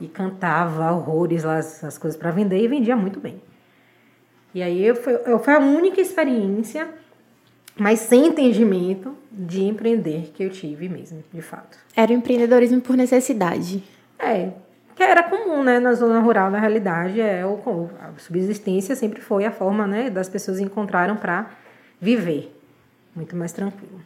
e 0.00 0.06
cantava 0.06 0.92
horrores 0.92 1.42
lá, 1.42 1.58
as, 1.58 1.82
as 1.82 1.98
coisas 1.98 2.18
para 2.18 2.30
vender 2.30 2.62
e 2.62 2.68
vendia 2.68 2.96
muito 2.96 3.18
bem. 3.18 3.42
E 4.54 4.62
aí 4.62 4.84
eu, 4.84 4.94
foi, 4.94 5.14
eu, 5.26 5.38
foi 5.38 5.54
a 5.54 5.58
única 5.58 6.00
experiência 6.00 6.88
mas 7.80 8.00
sem 8.00 8.26
entendimento 8.26 9.16
de 9.32 9.62
empreender 9.62 10.32
que 10.34 10.44
eu 10.44 10.50
tive 10.50 10.86
mesmo, 10.86 11.24
de 11.32 11.40
fato. 11.40 11.78
Era 11.96 12.12
o 12.12 12.14
empreendedorismo 12.14 12.78
por 12.78 12.94
necessidade. 12.94 13.82
É, 14.18 14.50
que 14.94 15.02
era 15.02 15.22
comum, 15.22 15.64
né, 15.64 15.80
na 15.80 15.94
zona 15.94 16.20
rural, 16.20 16.50
na 16.50 16.60
realidade, 16.60 17.22
é 17.22 17.44
o 17.46 17.88
a 17.98 18.12
subsistência 18.18 18.94
sempre 18.94 19.22
foi 19.22 19.46
a 19.46 19.50
forma, 19.50 19.86
né, 19.86 20.10
das 20.10 20.28
pessoas 20.28 20.60
encontraram 20.60 21.16
para 21.16 21.52
viver 21.98 22.54
muito 23.16 23.34
mais 23.34 23.50
tranquilo. 23.50 23.98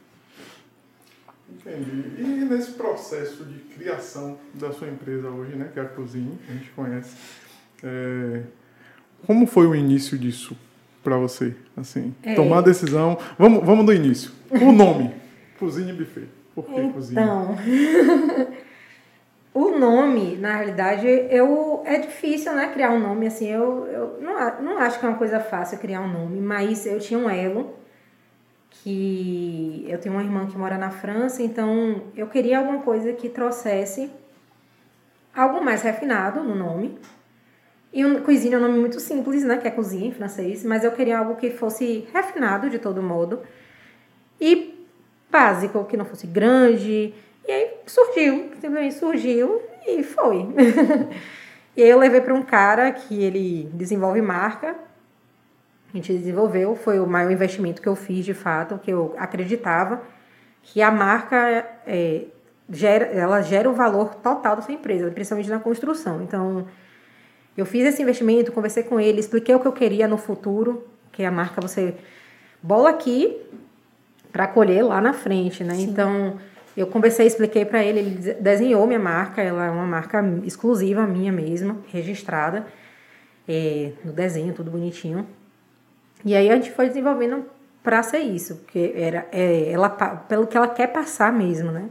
Entendi. 1.50 2.14
E 2.16 2.22
nesse 2.22 2.70
processo 2.74 3.44
de 3.44 3.58
criação 3.74 4.38
da 4.54 4.70
sua 4.70 4.86
empresa 4.86 5.28
hoje, 5.28 5.56
né, 5.56 5.68
que 5.72 5.80
é 5.80 5.82
a 5.82 5.86
Cozinha, 5.86 6.38
a 6.48 6.52
gente 6.52 6.70
conhece, 6.70 7.16
é, 7.82 8.42
como 9.26 9.48
foi 9.48 9.66
o 9.66 9.74
início 9.74 10.16
disso? 10.16 10.56
Para 11.04 11.16
você? 11.18 11.54
Assim, 11.76 12.14
é. 12.22 12.34
tomar 12.34 12.58
a 12.58 12.62
decisão. 12.62 13.18
Vamos, 13.38 13.64
vamos 13.64 13.86
do 13.86 13.92
início. 13.92 14.32
O 14.50 14.72
nome, 14.72 15.14
Cozinha 15.60 15.94
Buffet. 15.94 16.26
Por 16.54 16.64
que 16.64 16.72
então, 16.72 16.92
Cozinha? 16.92 17.22
o 19.52 19.78
nome, 19.78 20.36
na 20.36 20.56
realidade, 20.56 21.06
eu 21.06 21.82
é 21.84 21.98
difícil, 21.98 22.54
né, 22.54 22.68
criar 22.72 22.90
um 22.90 22.98
nome 22.98 23.26
assim. 23.26 23.46
Eu, 23.46 23.86
eu 23.86 24.18
não, 24.20 24.62
não 24.62 24.78
acho 24.78 24.98
que 24.98 25.04
é 25.04 25.08
uma 25.08 25.18
coisa 25.18 25.38
fácil 25.38 25.78
criar 25.78 26.00
um 26.00 26.12
nome, 26.12 26.40
mas 26.40 26.86
eu 26.86 26.98
tinha 26.98 27.18
um 27.18 27.28
elo 27.28 27.74
que 28.70 29.84
eu 29.88 29.98
tenho 29.98 30.14
uma 30.14 30.22
irmã 30.22 30.46
que 30.46 30.58
mora 30.58 30.76
na 30.76 30.90
França, 30.90 31.42
então 31.42 32.02
eu 32.16 32.26
queria 32.26 32.58
alguma 32.58 32.80
coisa 32.80 33.12
que 33.12 33.28
trouxesse 33.28 34.10
algo 35.34 35.64
mais 35.64 35.82
refinado 35.82 36.42
no 36.42 36.54
nome. 36.54 36.98
E 37.94 38.04
um, 38.04 38.20
cozinha 38.22 38.56
é 38.56 38.58
um 38.58 38.62
nome 38.62 38.76
muito 38.76 38.98
simples, 38.98 39.44
né? 39.44 39.56
Que 39.56 39.68
é 39.68 39.70
cozinha 39.70 40.08
em 40.08 40.12
francês, 40.12 40.64
mas 40.64 40.82
eu 40.82 40.90
queria 40.90 41.16
algo 41.16 41.36
que 41.36 41.50
fosse 41.50 42.08
refinado 42.12 42.68
de 42.68 42.80
todo 42.80 43.00
modo 43.00 43.40
e 44.40 44.84
básico, 45.30 45.84
que 45.84 45.96
não 45.96 46.04
fosse 46.04 46.26
grande. 46.26 47.14
E 47.46 47.52
aí 47.52 47.70
surgiu, 47.86 48.50
simplesmente 48.60 48.94
surgiu 48.96 49.62
e 49.86 50.02
foi. 50.02 50.48
e 51.76 51.84
aí 51.84 51.88
eu 51.88 51.96
levei 51.96 52.20
para 52.20 52.34
um 52.34 52.42
cara 52.42 52.90
que 52.90 53.22
ele 53.22 53.70
desenvolve 53.72 54.20
marca. 54.20 54.74
A 55.92 55.96
gente 55.96 56.12
desenvolveu, 56.12 56.74
foi 56.74 56.98
o 56.98 57.06
maior 57.06 57.30
investimento 57.30 57.80
que 57.80 57.88
eu 57.88 57.94
fiz 57.94 58.24
de 58.24 58.34
fato, 58.34 58.76
que 58.76 58.90
eu 58.90 59.14
acreditava 59.16 60.02
que 60.64 60.82
a 60.82 60.90
marca 60.90 61.64
é, 61.86 62.24
gera, 62.68 63.04
ela 63.04 63.40
gera 63.40 63.70
o 63.70 63.72
valor 63.72 64.16
total 64.16 64.56
da 64.56 64.62
sua 64.62 64.74
empresa, 64.74 65.08
principalmente 65.12 65.48
na 65.48 65.60
construção. 65.60 66.20
Então, 66.22 66.66
eu 67.56 67.64
fiz 67.64 67.84
esse 67.84 68.02
investimento, 68.02 68.52
conversei 68.52 68.82
com 68.82 68.98
ele, 68.98 69.20
expliquei 69.20 69.54
o 69.54 69.60
que 69.60 69.66
eu 69.66 69.72
queria 69.72 70.08
no 70.08 70.16
futuro, 70.16 70.86
que 71.12 71.22
é 71.22 71.26
a 71.26 71.30
marca 71.30 71.60
você 71.60 71.94
bola 72.62 72.90
aqui 72.90 73.40
para 74.32 74.46
colher 74.46 74.82
lá 74.82 75.00
na 75.00 75.12
frente, 75.12 75.62
né? 75.62 75.74
Sim. 75.74 75.84
Então, 75.84 76.38
eu 76.76 76.88
conversei, 76.88 77.26
expliquei 77.26 77.64
para 77.64 77.84
ele, 77.84 78.00
ele 78.00 78.34
desenhou 78.40 78.84
minha 78.86 78.98
marca, 78.98 79.40
ela 79.40 79.66
é 79.66 79.70
uma 79.70 79.86
marca 79.86 80.24
exclusiva 80.44 81.06
minha 81.06 81.30
mesmo, 81.30 81.84
registrada, 81.92 82.66
é, 83.48 83.92
no 84.04 84.12
desenho, 84.12 84.52
tudo 84.52 84.72
bonitinho. 84.72 85.26
E 86.24 86.34
aí 86.34 86.50
a 86.50 86.56
gente 86.56 86.72
foi 86.72 86.88
desenvolvendo 86.88 87.44
para 87.82 88.02
ser 88.02 88.20
isso, 88.20 88.56
porque 88.56 88.92
era 88.96 89.28
é, 89.30 89.70
ela 89.70 89.88
pelo 89.88 90.46
que 90.46 90.56
ela 90.56 90.66
quer 90.66 90.88
passar 90.88 91.32
mesmo, 91.32 91.70
né? 91.70 91.88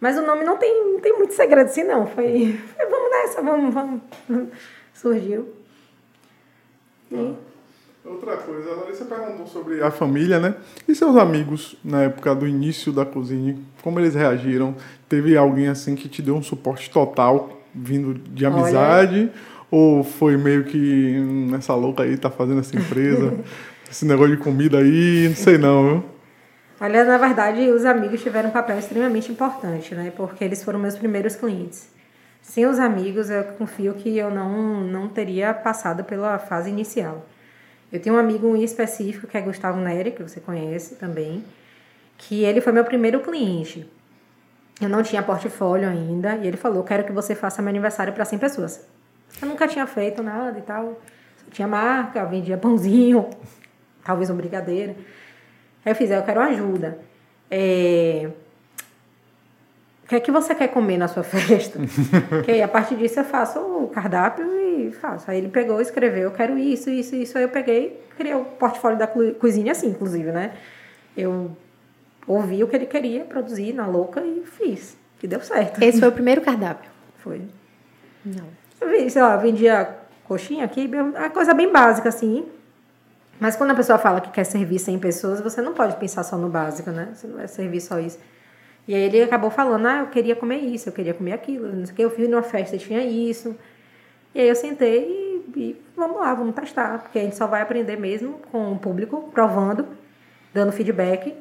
Mas 0.00 0.18
o 0.18 0.22
nome 0.22 0.44
não 0.44 0.56
tem, 0.56 0.92
não 0.92 1.00
tem 1.00 1.16
muito 1.16 1.34
segredo 1.34 1.66
assim, 1.68 1.84
não. 1.84 2.06
Foi, 2.06 2.58
foi 2.76 2.86
vamos 2.86 3.10
nessa, 3.10 3.42
vamos, 3.42 3.74
vamos. 3.74 4.00
Surgiu. 4.94 5.48
E... 7.10 7.16
Ah, 7.16 8.08
outra 8.08 8.36
coisa, 8.36 8.70
a 8.70 8.74
Larissa 8.76 9.04
perguntou 9.04 9.46
sobre 9.46 9.82
a 9.82 9.90
família, 9.90 10.38
né? 10.38 10.54
E 10.86 10.94
seus 10.94 11.16
amigos 11.16 11.76
na 11.84 12.02
época 12.02 12.34
do 12.34 12.46
início 12.46 12.92
da 12.92 13.04
cozinha, 13.04 13.56
como 13.82 13.98
eles 13.98 14.14
reagiram? 14.14 14.74
Teve 15.08 15.36
alguém 15.36 15.68
assim 15.68 15.94
que 15.94 16.08
te 16.08 16.20
deu 16.20 16.36
um 16.36 16.42
suporte 16.42 16.90
total 16.90 17.60
vindo 17.74 18.14
de 18.14 18.44
amizade? 18.44 19.20
Olha... 19.20 19.56
Ou 19.68 20.04
foi 20.04 20.36
meio 20.36 20.64
que 20.64 21.16
hum, 21.18 21.54
essa 21.56 21.74
louca 21.74 22.04
aí 22.04 22.16
tá 22.16 22.30
fazendo 22.30 22.60
essa 22.60 22.76
empresa? 22.76 23.34
esse 23.90 24.04
negócio 24.04 24.36
de 24.36 24.42
comida 24.42 24.78
aí, 24.78 25.28
não 25.28 25.36
sei 25.36 25.58
não, 25.58 25.88
viu? 25.88 26.15
Olha, 26.78 27.04
na 27.04 27.16
verdade, 27.16 27.70
os 27.70 27.86
amigos 27.86 28.22
tiveram 28.22 28.50
um 28.50 28.52
papel 28.52 28.78
extremamente 28.78 29.32
importante, 29.32 29.94
né? 29.94 30.12
Porque 30.14 30.44
eles 30.44 30.62
foram 30.62 30.78
meus 30.78 30.94
primeiros 30.94 31.34
clientes. 31.34 31.88
Sem 32.42 32.66
os 32.66 32.78
amigos, 32.78 33.30
eu 33.30 33.44
confio 33.44 33.94
que 33.94 34.16
eu 34.16 34.30
não, 34.30 34.82
não 34.82 35.08
teria 35.08 35.54
passado 35.54 36.04
pela 36.04 36.38
fase 36.38 36.68
inicial. 36.68 37.24
Eu 37.90 37.98
tenho 37.98 38.14
um 38.14 38.18
amigo 38.18 38.54
em 38.54 38.62
específico, 38.62 39.26
que 39.26 39.38
é 39.38 39.40
Gustavo 39.40 39.80
Neri, 39.80 40.10
que 40.10 40.22
você 40.22 40.38
conhece 40.38 40.96
também, 40.96 41.42
que 42.18 42.44
ele 42.44 42.60
foi 42.60 42.72
meu 42.72 42.84
primeiro 42.84 43.20
cliente. 43.20 43.90
Eu 44.78 44.90
não 44.90 45.02
tinha 45.02 45.22
portfólio 45.22 45.88
ainda, 45.88 46.36
e 46.36 46.46
ele 46.46 46.58
falou: 46.58 46.84
Quero 46.84 47.04
que 47.04 47.12
você 47.12 47.34
faça 47.34 47.62
meu 47.62 47.70
aniversário 47.70 48.12
para 48.12 48.24
100 48.24 48.38
pessoas. 48.38 48.86
Eu 49.40 49.48
nunca 49.48 49.66
tinha 49.66 49.86
feito 49.86 50.22
nada 50.22 50.58
e 50.58 50.62
tal. 50.62 51.00
Só 51.42 51.50
tinha 51.50 51.66
marca, 51.66 52.22
vendia 52.26 52.58
pãozinho, 52.58 53.30
talvez 54.04 54.28
um 54.28 54.36
brigadeiro. 54.36 54.94
Aí 55.86 55.92
eu 55.92 55.96
fiz, 55.96 56.10
eu 56.10 56.22
quero 56.24 56.40
ajuda. 56.40 56.98
É... 57.48 58.28
O 60.02 60.08
que 60.08 60.16
é 60.16 60.20
que 60.20 60.32
você 60.32 60.52
quer 60.52 60.66
comer 60.68 60.98
na 60.98 61.06
sua 61.06 61.22
festa? 61.24 61.78
que 62.44 62.50
aí, 62.50 62.60
a 62.60 62.66
partir 62.66 62.96
disso 62.96 63.20
eu 63.20 63.24
faço 63.24 63.60
o 63.60 63.88
cardápio 63.88 64.44
e 64.52 64.90
faço. 64.90 65.30
Aí 65.30 65.38
ele 65.38 65.48
pegou, 65.48 65.80
escreveu, 65.80 66.24
eu 66.24 66.30
quero 66.32 66.58
isso, 66.58 66.90
isso, 66.90 67.14
isso. 67.14 67.38
Aí 67.38 67.44
eu 67.44 67.48
peguei, 67.48 68.04
criei 68.16 68.34
o 68.34 68.44
portfólio 68.44 68.98
da 68.98 69.06
cozinha 69.06 69.70
assim, 69.70 69.90
inclusive, 69.90 70.32
né? 70.32 70.54
Eu 71.16 71.56
ouvi 72.26 72.64
o 72.64 72.68
que 72.68 72.74
ele 72.74 72.86
queria 72.86 73.24
produzir 73.24 73.72
na 73.72 73.86
louca 73.86 74.20
e 74.20 74.42
fiz. 74.44 74.98
Que 75.20 75.28
deu 75.28 75.40
certo. 75.40 75.80
Esse 75.80 76.00
foi 76.00 76.08
o 76.08 76.12
primeiro 76.12 76.40
cardápio? 76.40 76.90
Foi. 77.18 77.42
Não. 78.24 78.48
Eu, 78.80 79.08
sei 79.08 79.22
lá, 79.22 79.36
vendia 79.36 79.96
coxinha 80.24 80.64
aqui, 80.64 80.90
uma 80.92 81.30
coisa 81.30 81.54
bem 81.54 81.70
básica, 81.70 82.08
assim. 82.08 82.44
Mas 83.38 83.56
quando 83.56 83.70
a 83.72 83.74
pessoa 83.74 83.98
fala 83.98 84.20
que 84.20 84.30
quer 84.30 84.44
servir 84.44 84.78
100 84.78 84.98
pessoas, 84.98 85.40
você 85.40 85.60
não 85.60 85.74
pode 85.74 85.96
pensar 85.96 86.22
só 86.22 86.36
no 86.36 86.48
básico, 86.48 86.90
né? 86.90 87.10
Você 87.14 87.26
não 87.26 87.36
vai 87.36 87.48
servir 87.48 87.80
só 87.80 87.98
isso. 87.98 88.18
E 88.88 88.94
aí 88.94 89.02
ele 89.02 89.22
acabou 89.22 89.50
falando, 89.50 89.86
ah, 89.86 89.98
eu 90.00 90.06
queria 90.06 90.36
comer 90.36 90.58
isso, 90.58 90.88
eu 90.88 90.92
queria 90.92 91.12
comer 91.12 91.32
aquilo, 91.32 91.68
não 91.72 91.84
sei 91.84 91.92
o 91.92 91.96
que. 91.96 92.02
Eu 92.02 92.10
fui 92.10 92.28
numa 92.28 92.42
festa 92.42 92.78
tinha 92.78 93.02
isso. 93.02 93.56
E 94.34 94.40
aí 94.40 94.48
eu 94.48 94.54
sentei 94.54 95.44
e, 95.54 95.60
e, 95.60 95.82
vamos 95.96 96.18
lá, 96.18 96.32
vamos 96.34 96.54
testar. 96.54 96.98
Porque 97.00 97.18
a 97.18 97.22
gente 97.22 97.36
só 97.36 97.46
vai 97.46 97.62
aprender 97.62 97.96
mesmo 97.96 98.40
com 98.50 98.72
o 98.72 98.78
público, 98.78 99.30
provando, 99.32 99.86
dando 100.54 100.72
feedback. 100.72 101.34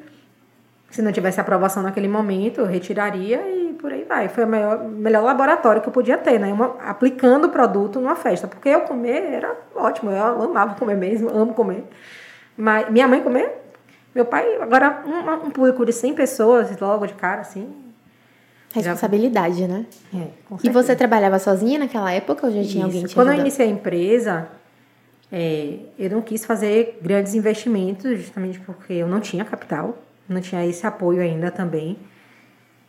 Se 0.95 1.01
não 1.01 1.11
tivesse 1.11 1.41
aprovação 1.41 1.83
naquele 1.83 2.07
momento, 2.07 2.61
eu 2.61 2.65
retiraria 2.65 3.41
e 3.49 3.73
por 3.73 3.91
aí 3.91 4.05
vai. 4.05 4.29
Foi 4.29 4.45
o 4.45 4.47
melhor, 4.47 4.81
melhor 4.81 5.23
laboratório 5.25 5.81
que 5.81 5.89
eu 5.89 5.91
podia 5.91 6.17
ter, 6.17 6.39
né? 6.39 6.53
Uma, 6.53 6.77
aplicando 6.79 7.47
o 7.47 7.49
produto 7.49 7.99
numa 7.99 8.15
festa. 8.15 8.47
Porque 8.47 8.69
eu 8.69 8.79
comer 8.79 9.21
era 9.33 9.53
ótimo, 9.75 10.09
eu 10.09 10.43
amava 10.43 10.75
comer 10.75 10.95
mesmo, 10.95 11.29
amo 11.29 11.53
comer. 11.53 11.83
Mas 12.55 12.89
minha 12.89 13.09
mãe 13.09 13.21
comer, 13.21 13.61
meu 14.15 14.23
pai, 14.23 14.55
agora 14.61 15.03
um, 15.05 15.47
um 15.47 15.51
público 15.51 15.85
de 15.85 15.91
100 15.91 16.13
pessoas, 16.13 16.79
logo 16.79 17.05
de 17.05 17.13
cara, 17.13 17.41
assim. 17.41 17.75
Responsabilidade, 18.73 19.59
já... 19.59 19.67
né? 19.67 19.85
É, 20.13 20.27
e 20.63 20.69
você 20.69 20.95
trabalhava 20.95 21.37
sozinha 21.39 21.77
naquela 21.77 22.09
época 22.13 22.47
ou 22.47 22.53
já 22.53 22.61
tinha 22.61 22.69
Isso. 22.69 22.83
alguém 22.85 23.03
te 23.03 23.13
Quando 23.13 23.33
eu 23.33 23.39
iniciei 23.41 23.67
a 23.67 23.69
empresa, 23.69 24.47
é, 25.29 25.77
eu 25.99 26.09
não 26.09 26.21
quis 26.21 26.45
fazer 26.45 26.99
grandes 27.01 27.35
investimentos, 27.35 28.17
justamente 28.17 28.61
porque 28.61 28.93
eu 28.93 29.09
não 29.09 29.19
tinha 29.19 29.43
capital 29.43 30.04
não 30.27 30.41
tinha 30.41 30.65
esse 30.65 30.85
apoio 30.85 31.21
ainda 31.21 31.51
também. 31.51 31.97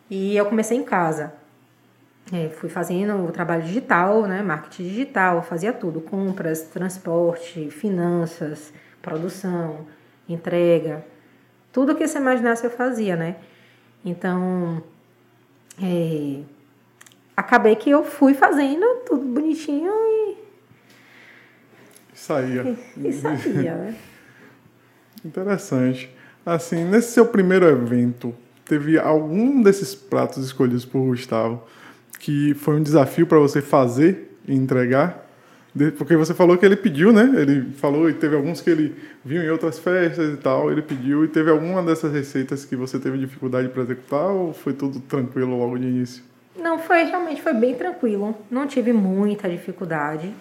E 0.08 0.36
eu 0.36 0.46
comecei 0.46 0.76
em 0.76 0.84
casa. 0.84 1.32
É, 2.32 2.48
fui 2.48 2.68
fazendo 2.68 3.24
o 3.24 3.30
trabalho 3.30 3.62
digital, 3.62 4.22
né, 4.26 4.42
marketing 4.42 4.82
digital, 4.82 5.42
fazia 5.42 5.72
tudo: 5.72 6.00
compras, 6.00 6.62
transporte, 6.62 7.70
finanças, 7.70 8.72
produção, 9.00 9.86
entrega, 10.28 11.04
tudo 11.76 11.94
que 11.94 12.08
você 12.08 12.18
imaginasse 12.18 12.64
eu 12.64 12.70
fazia, 12.70 13.14
né? 13.16 13.36
Então, 14.02 14.82
é, 15.82 16.40
acabei 17.36 17.76
que 17.76 17.90
eu 17.90 18.02
fui 18.02 18.32
fazendo 18.32 19.02
tudo 19.04 19.22
bonitinho 19.22 19.92
e. 19.92 20.36
Saía. 22.14 22.62
E, 22.96 23.08
e 23.08 23.12
saía, 23.12 23.74
né? 23.74 23.94
Interessante. 25.22 26.15
Assim, 26.46 26.84
nesse 26.84 27.10
seu 27.10 27.26
primeiro 27.26 27.66
evento, 27.66 28.32
teve 28.64 28.96
algum 28.96 29.60
desses 29.60 29.96
pratos 29.96 30.44
escolhidos 30.44 30.84
por 30.84 31.04
Gustavo 31.04 31.64
que 32.20 32.54
foi 32.54 32.76
um 32.76 32.82
desafio 32.82 33.26
para 33.26 33.38
você 33.38 33.60
fazer 33.60 34.30
e 34.46 34.54
entregar? 34.54 35.26
Porque 35.98 36.16
você 36.16 36.32
falou 36.32 36.56
que 36.56 36.64
ele 36.64 36.76
pediu, 36.76 37.12
né? 37.12 37.30
Ele 37.36 37.72
falou 37.72 38.08
e 38.08 38.14
teve 38.14 38.34
alguns 38.34 38.60
que 38.60 38.70
ele 38.70 38.94
viu 39.24 39.42
em 39.42 39.50
outras 39.50 39.78
festas 39.78 40.32
e 40.32 40.36
tal, 40.36 40.70
ele 40.70 40.82
pediu. 40.82 41.24
E 41.24 41.28
teve 41.28 41.50
alguma 41.50 41.82
dessas 41.82 42.12
receitas 42.12 42.64
que 42.64 42.74
você 42.74 42.98
teve 42.98 43.18
dificuldade 43.18 43.68
para 43.68 43.82
executar 43.82 44.30
ou 44.30 44.54
foi 44.54 44.72
tudo 44.72 45.00
tranquilo 45.00 45.58
logo 45.58 45.76
de 45.76 45.86
início? 45.86 46.22
Não, 46.56 46.78
foi 46.78 47.02
realmente 47.02 47.42
foi 47.42 47.52
bem 47.52 47.74
tranquilo. 47.74 48.34
Não 48.50 48.66
tive 48.66 48.92
muita 48.92 49.48
dificuldade. 49.50 50.32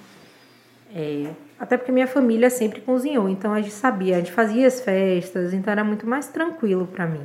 É, 0.95 1.31
até 1.59 1.77
porque 1.77 1.91
minha 1.91 2.07
família 2.07 2.49
sempre 2.49 2.81
cozinhou, 2.81 3.29
então 3.29 3.53
a 3.53 3.61
gente 3.61 3.73
sabia, 3.73 4.15
a 4.15 4.19
gente 4.19 4.31
fazia 4.31 4.67
as 4.67 4.81
festas, 4.81 5.53
então 5.53 5.71
era 5.71 5.83
muito 5.83 6.05
mais 6.05 6.27
tranquilo 6.27 6.85
para 6.87 7.05
mim. 7.07 7.21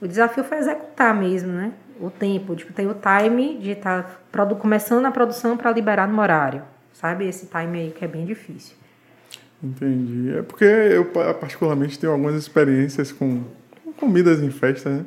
O 0.00 0.06
desafio 0.06 0.44
foi 0.44 0.58
executar 0.58 1.14
mesmo, 1.14 1.52
né? 1.52 1.72
O 2.00 2.08
tempo, 2.08 2.54
tipo, 2.54 2.72
ter 2.72 2.86
o 2.86 2.94
time 2.94 3.58
de 3.58 3.70
estar 3.70 4.22
tá 4.30 4.46
começando 4.54 5.04
a 5.06 5.10
produção 5.10 5.56
para 5.56 5.72
liberar 5.72 6.06
no 6.06 6.20
horário, 6.20 6.62
sabe? 6.92 7.26
Esse 7.26 7.46
time 7.46 7.80
aí 7.80 7.90
que 7.90 8.04
é 8.04 8.08
bem 8.08 8.24
difícil. 8.24 8.76
Entendi. 9.60 10.36
É 10.36 10.42
porque 10.42 10.64
eu, 10.64 11.04
particularmente, 11.34 11.98
tenho 11.98 12.12
algumas 12.12 12.36
experiências 12.36 13.10
com, 13.10 13.42
com 13.84 13.92
comidas 13.92 14.40
em 14.40 14.50
festa, 14.50 14.88
né? 14.88 15.04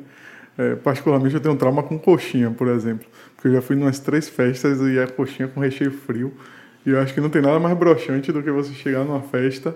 É, 0.58 0.74
particularmente, 0.74 1.34
eu 1.34 1.40
tenho 1.40 1.54
um 1.54 1.56
trauma 1.56 1.82
com 1.82 1.98
coxinha, 1.98 2.50
por 2.50 2.68
exemplo. 2.68 3.06
Porque 3.34 3.48
eu 3.48 3.52
já 3.54 3.62
fui 3.62 3.76
em 3.76 3.80
umas 3.80 3.98
três 3.98 4.28
festas 4.28 4.80
e 4.82 4.98
a 4.98 5.06
coxinha 5.06 5.48
com 5.48 5.60
recheio 5.60 5.90
frio. 5.90 6.34
E 6.84 6.90
eu 6.90 7.00
acho 7.00 7.14
que 7.14 7.20
não 7.20 7.30
tem 7.30 7.40
nada 7.40 7.58
mais 7.58 7.76
broxante 7.76 8.32
do 8.32 8.42
que 8.42 8.50
você 8.50 8.72
chegar 8.72 9.04
numa 9.04 9.22
festa. 9.22 9.74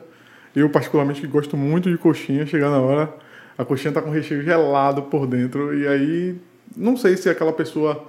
Eu, 0.54 0.68
particularmente, 0.68 1.26
gosto 1.26 1.56
muito 1.56 1.90
de 1.90 1.96
coxinha, 1.96 2.46
chegar 2.46 2.70
na 2.70 2.80
hora, 2.80 3.14
a 3.56 3.64
coxinha 3.64 3.92
tá 3.92 4.02
com 4.02 4.10
recheio 4.10 4.42
gelado 4.42 5.02
por 5.02 5.26
dentro. 5.26 5.76
E 5.78 5.86
aí, 5.86 6.36
não 6.76 6.96
sei 6.96 7.16
se 7.16 7.28
aquela 7.28 7.52
pessoa. 7.52 8.06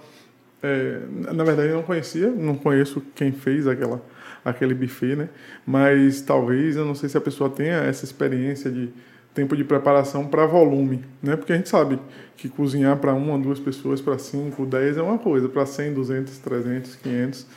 É, 0.63 1.01
na 1.33 1.43
verdade, 1.43 1.69
eu 1.69 1.75
não 1.75 1.83
conhecia, 1.83 2.29
não 2.31 2.55
conheço 2.55 3.03
quem 3.13 3.31
fez 3.31 3.67
aquela, 3.67 4.01
aquele 4.43 4.73
buffet, 4.73 5.15
né? 5.15 5.29
Mas 5.65 6.21
talvez, 6.21 6.75
eu 6.75 6.85
não 6.85 6.95
sei 6.95 7.09
se 7.09 7.17
a 7.17 7.21
pessoa 7.21 7.49
tenha 7.49 7.75
essa 7.75 8.03
experiência 8.03 8.71
de 8.71 8.89
tempo 9.35 9.55
de 9.55 9.63
preparação 9.63 10.25
para 10.25 10.47
volume, 10.47 11.05
né? 11.21 11.35
Porque 11.35 11.53
a 11.53 11.57
gente 11.57 11.69
sabe 11.69 11.99
que 12.35 12.49
cozinhar 12.49 12.97
para 12.97 13.13
uma, 13.13 13.37
duas 13.37 13.59
pessoas, 13.59 14.01
para 14.01 14.17
cinco, 14.17 14.65
dez 14.65 14.97
é 14.97 15.01
uma 15.01 15.19
coisa, 15.19 15.47
para 15.47 15.63
100, 15.63 15.93
200, 15.93 16.37
300, 16.39 16.95
500 16.95 17.47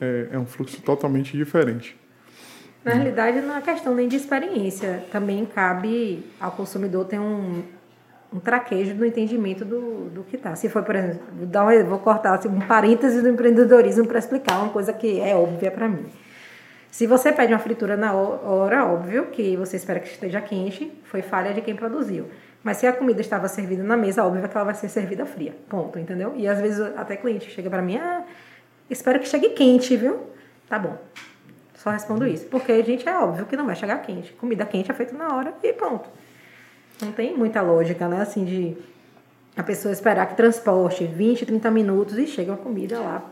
é, 0.00 0.28
é 0.32 0.38
um 0.38 0.46
fluxo 0.46 0.80
totalmente 0.82 1.36
diferente. 1.36 1.96
Na 2.84 2.94
realidade, 2.94 3.40
não 3.40 3.56
é 3.56 3.60
questão 3.60 3.94
nem 3.94 4.08
de 4.08 4.16
experiência. 4.16 5.04
Também 5.12 5.44
cabe 5.44 6.24
ao 6.40 6.50
consumidor 6.52 7.04
ter 7.04 7.18
um, 7.18 7.62
um 8.32 8.40
traquejo 8.40 8.94
do 8.94 9.04
entendimento 9.04 9.64
do, 9.64 10.08
do 10.08 10.22
que 10.24 10.36
está. 10.36 10.56
Se 10.56 10.68
for, 10.68 10.82
por 10.82 10.96
exemplo, 10.96 11.20
vou, 11.36 11.46
dar 11.46 11.66
um, 11.66 11.84
vou 11.84 11.98
cortar 11.98 12.34
assim, 12.34 12.48
um 12.48 12.60
parêntese 12.60 13.20
do 13.20 13.28
empreendedorismo 13.28 14.06
para 14.06 14.18
explicar 14.18 14.62
uma 14.62 14.70
coisa 14.70 14.92
que 14.92 15.20
é 15.20 15.36
óbvia 15.36 15.70
para 15.70 15.88
mim. 15.88 16.06
Se 16.90 17.06
você 17.06 17.30
pede 17.30 17.52
uma 17.52 17.58
fritura 17.58 17.96
na 17.96 18.12
hora, 18.14 18.84
óbvio 18.84 19.26
que 19.26 19.56
você 19.56 19.76
espera 19.76 20.00
que 20.00 20.08
esteja 20.08 20.40
quente, 20.40 20.90
foi 21.04 21.22
falha 21.22 21.52
de 21.52 21.60
quem 21.60 21.76
produziu. 21.76 22.28
Mas 22.64 22.78
se 22.78 22.86
a 22.86 22.92
comida 22.92 23.20
estava 23.20 23.46
servida 23.46 23.82
na 23.82 23.96
mesa, 23.96 24.24
óbvio 24.24 24.46
que 24.48 24.56
ela 24.56 24.64
vai 24.64 24.74
ser 24.74 24.88
servida 24.88 25.24
fria. 25.24 25.54
Ponto, 25.68 25.98
entendeu? 25.98 26.34
E 26.36 26.48
às 26.48 26.58
vezes 26.60 26.80
até 26.96 27.16
cliente 27.16 27.50
chega 27.50 27.70
para 27.70 27.80
mim, 27.80 27.96
ah, 27.96 28.24
espero 28.90 29.20
que 29.20 29.28
chegue 29.28 29.50
quente, 29.50 29.96
viu? 29.96 30.18
Tá 30.68 30.78
bom. 30.78 30.98
Só 31.76 31.90
respondo 31.90 32.26
isso. 32.26 32.44
Porque, 32.46 32.82
gente, 32.82 33.08
é 33.08 33.18
óbvio 33.18 33.46
que 33.46 33.56
não 33.56 33.64
vai 33.64 33.74
chegar 33.74 34.02
quente. 34.02 34.32
Comida 34.32 34.66
quente 34.66 34.90
é 34.90 34.94
feita 34.94 35.16
na 35.16 35.34
hora 35.34 35.54
e 35.62 35.72
pronto. 35.72 36.08
Não 37.00 37.12
tem 37.12 37.34
muita 37.34 37.62
lógica, 37.62 38.06
né? 38.06 38.20
Assim, 38.20 38.44
de 38.44 38.76
a 39.56 39.62
pessoa 39.62 39.92
esperar 39.92 40.26
que 40.26 40.36
transporte 40.36 41.04
20, 41.04 41.46
30 41.46 41.70
minutos 41.70 42.18
e 42.18 42.26
chega 42.26 42.54
a 42.54 42.56
comida 42.56 42.98
lá. 43.00 43.22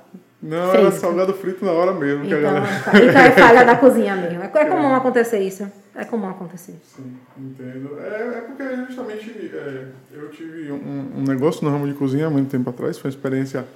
Não, 0.40 0.70
fresca. 0.70 0.78
era 0.78 0.90
salgado 0.92 1.34
frito 1.34 1.64
na 1.64 1.72
hora 1.72 1.92
mesmo. 1.92 2.24
Então, 2.24 2.40
galera... 2.40 2.66
Tá. 2.84 2.92
então 2.96 3.20
é 3.20 3.30
falha 3.32 3.64
da 3.64 3.76
cozinha 3.76 4.14
mesmo. 4.14 4.42
É, 4.42 4.46
é 4.46 4.64
comum 4.64 4.94
acontecer 4.94 5.40
isso. 5.40 5.70
É 5.94 6.04
comum 6.04 6.28
acontecer. 6.28 6.76
Sim, 6.84 7.16
entendo. 7.36 7.98
É, 7.98 8.38
é 8.38 8.40
porque 8.42 8.86
justamente 8.86 9.50
é, 9.52 9.84
eu 10.12 10.30
tive 10.30 10.70
um, 10.70 11.12
um 11.16 11.24
negócio 11.24 11.64
no 11.64 11.70
ramo 11.70 11.86
de 11.86 11.94
cozinha 11.94 12.28
há 12.28 12.30
muito 12.30 12.50
tempo 12.50 12.70
atrás. 12.70 12.98
Foi 12.98 13.10
uma 13.10 13.14
experiência 13.14 13.66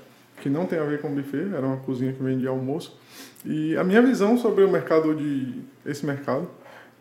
que 0.43 0.51
não 0.51 0.67
tem 0.67 0.79
a 0.79 0.85
ver 0.85 1.01
com 1.01 1.09
buffet. 1.15 1.55
Era 1.55 1.65
uma 1.65 1.77
cozinha 1.79 2.13
que 2.13 2.23
vendia 2.23 2.49
almoço. 2.49 2.99
E 3.45 3.77
a 3.77 3.85
minha 3.85 4.03
visão 4.03 4.37
sobre 4.37 4.65
o 4.65 4.71
mercado 4.71 5.15
de 5.15 5.63
esse 5.87 6.05
mercado 6.05 6.51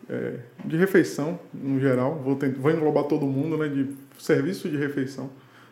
é, 0.08 0.34
de 0.64 0.76
refeição 0.76 1.38
no 1.52 1.80
geral, 1.80 2.20
vou, 2.24 2.36
tentar, 2.36 2.60
vou 2.60 2.70
englobar 2.70 3.04
todo 3.04 3.26
mundo, 3.26 3.58
né, 3.58 3.68
de 3.68 3.88
serviço 4.16 4.68
de 4.68 4.76
refeição. 4.76 5.28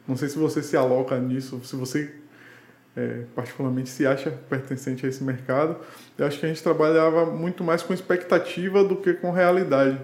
Não 0.06 0.16
sei 0.16 0.28
se 0.28 0.36
você 0.36 0.62
se 0.62 0.76
aloca 0.76 1.16
nisso, 1.18 1.60
se 1.64 1.76
você 1.76 2.12
é, 2.96 3.22
particularmente 3.36 3.88
se 3.88 4.04
acha 4.04 4.30
pertencente 4.48 5.06
a 5.06 5.08
esse 5.08 5.22
mercado. 5.22 5.76
Eu 6.18 6.26
acho 6.26 6.40
que 6.40 6.46
a 6.46 6.48
gente 6.48 6.62
trabalhava 6.62 7.26
muito 7.26 7.62
mais 7.62 7.82
com 7.82 7.94
expectativa 7.94 8.82
do 8.82 8.96
que 8.96 9.14
com 9.14 9.30
realidade. 9.30 9.98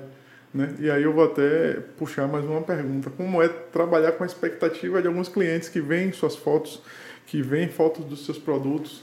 Né? 0.55 0.75
E 0.79 0.91
aí 0.91 1.03
eu 1.03 1.13
vou 1.13 1.25
até 1.25 1.81
puxar 1.99 2.29
mais 2.29 2.45
uma 2.45 2.63
pergunta. 2.63 3.11
Como 3.11 3.43
é 3.43 3.49
trabalhar 3.49 4.13
com 4.13 4.23
a 4.23 4.27
expectativa 4.27 5.03
de 5.03 5.09
alguns 5.09 5.29
clientes 5.29 5.69
que 5.69 5.81
veem 5.81 6.13
suas 6.13 6.37
fotos, 6.37 6.83
que 7.27 7.43
veem 7.43 7.69
fotos 7.69 8.05
dos 8.05 8.25
seus 8.25 8.39
produtos 8.39 9.03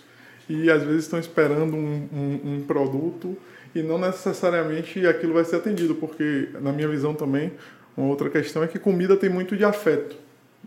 e 0.49 0.69
às 0.69 0.83
vezes 0.83 1.03
estão 1.03 1.19
esperando 1.19 1.75
um, 1.75 2.07
um, 2.11 2.55
um 2.55 2.63
produto 2.65 3.37
e 3.75 3.81
não 3.81 3.97
necessariamente 3.97 5.05
aquilo 5.05 5.33
vai 5.33 5.45
ser 5.45 5.57
atendido, 5.57 5.95
porque 5.95 6.49
na 6.61 6.71
minha 6.71 6.87
visão 6.87 7.13
também, 7.13 7.51
uma 7.95 8.07
outra 8.07 8.29
questão 8.29 8.63
é 8.63 8.67
que 8.67 8.79
comida 8.79 9.15
tem 9.17 9.29
muito 9.29 9.55
de 9.55 9.63
afeto, 9.63 10.15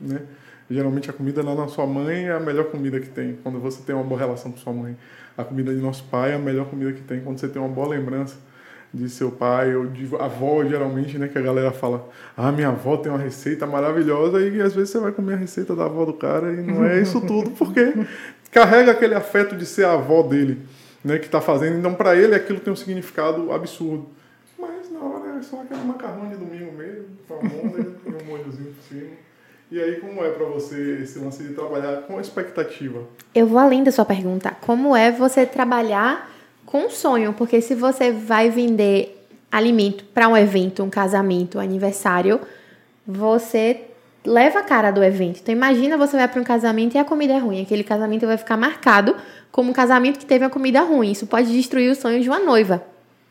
né? 0.00 0.22
Geralmente 0.68 1.08
a 1.08 1.12
comida 1.12 1.44
lá 1.44 1.54
na 1.54 1.68
sua 1.68 1.86
mãe 1.86 2.26
é 2.26 2.32
a 2.32 2.40
melhor 2.40 2.64
comida 2.64 2.98
que 2.98 3.08
tem, 3.08 3.38
quando 3.42 3.60
você 3.60 3.82
tem 3.82 3.94
uma 3.94 4.02
boa 4.02 4.18
relação 4.18 4.50
com 4.50 4.58
sua 4.58 4.72
mãe. 4.72 4.96
A 5.38 5.44
comida 5.44 5.72
de 5.72 5.80
nosso 5.80 6.02
pai 6.04 6.32
é 6.32 6.34
a 6.34 6.38
melhor 6.38 6.66
comida 6.66 6.92
que 6.92 7.02
tem, 7.02 7.20
quando 7.20 7.38
você 7.38 7.46
tem 7.46 7.62
uma 7.62 7.68
boa 7.68 7.86
lembrança 7.86 8.36
de 8.96 9.10
seu 9.10 9.30
pai 9.30 9.76
ou 9.76 9.86
de 9.86 10.08
avó, 10.18 10.64
geralmente, 10.64 11.18
né? 11.18 11.28
Que 11.28 11.38
a 11.38 11.42
galera 11.42 11.70
fala, 11.70 12.08
ah, 12.36 12.50
minha 12.50 12.68
avó 12.68 12.96
tem 12.96 13.12
uma 13.12 13.18
receita 13.18 13.66
maravilhosa 13.66 14.40
e 14.40 14.60
às 14.60 14.74
vezes 14.74 14.90
você 14.90 14.98
vai 14.98 15.12
comer 15.12 15.34
a 15.34 15.36
receita 15.36 15.76
da 15.76 15.84
avó 15.84 16.04
do 16.04 16.14
cara 16.14 16.52
e 16.52 16.56
não 16.56 16.84
é 16.84 17.00
isso 17.00 17.20
tudo, 17.26 17.50
porque 17.50 17.92
carrega 18.50 18.92
aquele 18.92 19.14
afeto 19.14 19.54
de 19.54 19.66
ser 19.66 19.84
a 19.84 19.92
avó 19.92 20.22
dele, 20.22 20.62
né, 21.04 21.18
que 21.18 21.26
está 21.26 21.40
fazendo. 21.40 21.78
Então, 21.78 21.94
para 21.94 22.16
ele, 22.16 22.34
aquilo 22.34 22.58
tem 22.58 22.72
um 22.72 22.76
significado 22.76 23.52
absurdo. 23.52 24.06
Mas 24.58 24.90
na 24.90 25.00
hora 25.00 25.38
é 25.38 25.42
só 25.42 25.60
aquele 25.60 25.84
macarrão 25.84 26.28
de 26.30 26.36
domingo 26.36 26.72
mesmo, 26.72 27.04
famona 27.28 27.86
e 28.06 28.08
um 28.08 28.26
molhozinho 28.26 28.72
por 28.72 28.82
cima. 28.88 29.10
E 29.70 29.80
aí, 29.80 29.96
como 29.96 30.24
é 30.24 30.30
para 30.30 30.46
você 30.46 31.00
esse 31.02 31.18
lance 31.18 31.42
de 31.42 31.52
trabalhar 31.52 32.02
com 32.02 32.20
expectativa? 32.20 33.02
Eu 33.34 33.46
vou 33.46 33.58
além 33.58 33.82
da 33.82 33.90
sua 33.90 34.04
pergunta. 34.04 34.56
Como 34.60 34.96
é 34.96 35.10
você 35.10 35.44
trabalhar 35.44 36.30
com 36.66 36.90
sonho? 36.90 37.32
Porque 37.32 37.60
se 37.62 37.74
você 37.74 38.12
vai 38.12 38.50
vender 38.50 39.26
alimento 39.50 40.04
para 40.04 40.28
um 40.28 40.36
evento, 40.36 40.82
um 40.82 40.90
casamento, 40.90 41.58
um 41.58 41.60
aniversário, 41.60 42.40
você 43.06 43.82
leva 44.24 44.58
a 44.58 44.62
cara 44.62 44.90
do 44.90 45.02
evento. 45.02 45.40
Então 45.40 45.54
imagina 45.54 45.96
você 45.96 46.16
vai 46.16 46.28
para 46.28 46.40
um 46.40 46.44
casamento 46.44 46.96
e 46.96 46.98
a 46.98 47.04
comida 47.04 47.32
é 47.32 47.38
ruim. 47.38 47.62
Aquele 47.62 47.84
casamento 47.84 48.26
vai 48.26 48.36
ficar 48.36 48.56
marcado 48.56 49.16
como 49.50 49.70
um 49.70 49.72
casamento 49.72 50.18
que 50.18 50.26
teve 50.26 50.44
a 50.44 50.50
comida 50.50 50.82
ruim. 50.82 51.12
Isso 51.12 51.26
pode 51.26 51.50
destruir 51.52 51.90
o 51.90 51.94
sonho 51.94 52.20
de 52.20 52.28
uma 52.28 52.40
noiva. 52.40 52.82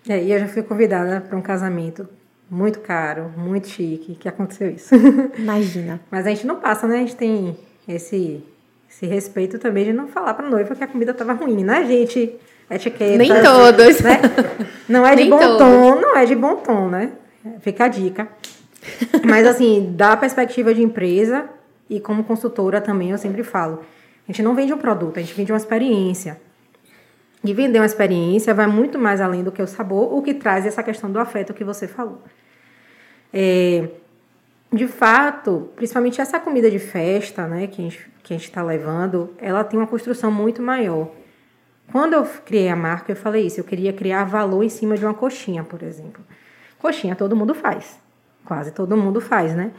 É, 0.07 0.23
e 0.23 0.31
eu 0.31 0.39
já 0.39 0.47
fui 0.47 0.63
convidada 0.63 1.19
para 1.21 1.37
um 1.37 1.41
casamento 1.41 2.07
muito 2.49 2.79
caro, 2.79 3.31
muito 3.35 3.67
chique, 3.67 4.15
que 4.15 4.29
aconteceu 4.29 4.69
isso. 4.69 4.95
Imagina. 5.37 5.99
Mas 6.09 6.25
a 6.25 6.29
gente 6.29 6.47
não 6.47 6.55
passa, 6.55 6.87
né? 6.87 6.97
A 6.97 6.99
gente 6.99 7.15
tem 7.15 7.57
esse, 7.87 8.43
esse 8.89 9.05
respeito 9.05 9.59
também 9.59 9.85
de 9.85 9.93
não 9.93 10.07
falar 10.07 10.33
para 10.33 10.49
noiva 10.49 10.75
que 10.75 10.83
a 10.83 10.87
comida 10.87 11.11
estava 11.11 11.33
ruim, 11.33 11.63
né, 11.63 11.85
gente? 11.85 12.35
Etiqueta. 12.69 13.17
Nem 13.17 13.29
todos. 13.29 13.99
Né? 14.01 14.21
Não 14.87 15.05
é 15.05 15.15
de 15.15 15.25
bom 15.25 15.37
todos. 15.37 15.57
tom, 15.57 15.95
não 15.95 16.17
é 16.17 16.25
de 16.25 16.35
bom 16.35 16.55
tom, 16.57 16.89
né? 16.89 17.11
Fica 17.61 17.85
a 17.85 17.87
dica. 17.87 18.27
Mas, 19.25 19.47
assim, 19.47 19.93
da 19.95 20.15
perspectiva 20.15 20.73
de 20.73 20.83
empresa 20.83 21.49
e 21.89 21.99
como 21.99 22.23
consultora 22.23 22.81
também, 22.81 23.11
eu 23.11 23.17
sempre 23.17 23.43
falo: 23.43 23.81
a 24.27 24.31
gente 24.31 24.43
não 24.43 24.55
vende 24.55 24.73
um 24.73 24.77
produto, 24.77 25.17
a 25.17 25.21
gente 25.21 25.33
vende 25.33 25.51
uma 25.51 25.57
experiência. 25.57 26.39
E 27.43 27.53
vender 27.53 27.79
uma 27.79 27.85
experiência 27.85 28.53
vai 28.53 28.65
muito 28.65 28.97
mais 28.97 29.21
além 29.21 29.43
do 29.43 29.51
que 29.51 29.61
o 29.61 29.67
sabor, 29.67 30.11
o 30.11 30.21
que 30.21 30.33
traz 30.33 30.65
essa 30.65 30.81
questão 30.81 31.11
do 31.11 31.19
afeto 31.19 31.53
que 31.53 31.63
você 31.63 31.87
falou. 31.87 32.21
É, 33.31 33.87
de 34.73 34.87
fato, 34.87 35.69
principalmente 35.75 36.19
essa 36.19 36.39
comida 36.39 36.71
de 36.71 36.79
festa, 36.79 37.47
né, 37.47 37.67
que 37.67 37.81
a 37.81 37.83
gente 37.85 38.15
que 38.25 38.33
a 38.33 38.37
gente 38.37 38.47
está 38.47 38.63
levando, 38.63 39.29
ela 39.37 39.63
tem 39.63 39.79
uma 39.79 39.85
construção 39.85 40.31
muito 40.31 40.59
maior. 40.59 41.11
Quando 41.91 42.13
eu 42.13 42.25
criei 42.45 42.69
a 42.69 42.75
marca, 42.75 43.11
eu 43.11 43.15
falei 43.15 43.45
isso, 43.45 43.59
eu 43.59 43.63
queria 43.63 43.93
criar 43.93 44.23
valor 44.25 44.63
em 44.63 44.69
cima 44.69 44.97
de 44.97 45.05
uma 45.05 45.13
coxinha, 45.13 45.63
por 45.63 45.81
exemplo. 45.83 46.23
Coxinha 46.79 47.15
todo 47.15 47.35
mundo 47.35 47.53
faz 47.55 47.99
quase 48.45 48.71
todo 48.71 48.95
mundo 48.95 49.19
faz, 49.19 49.53
né? 49.55 49.71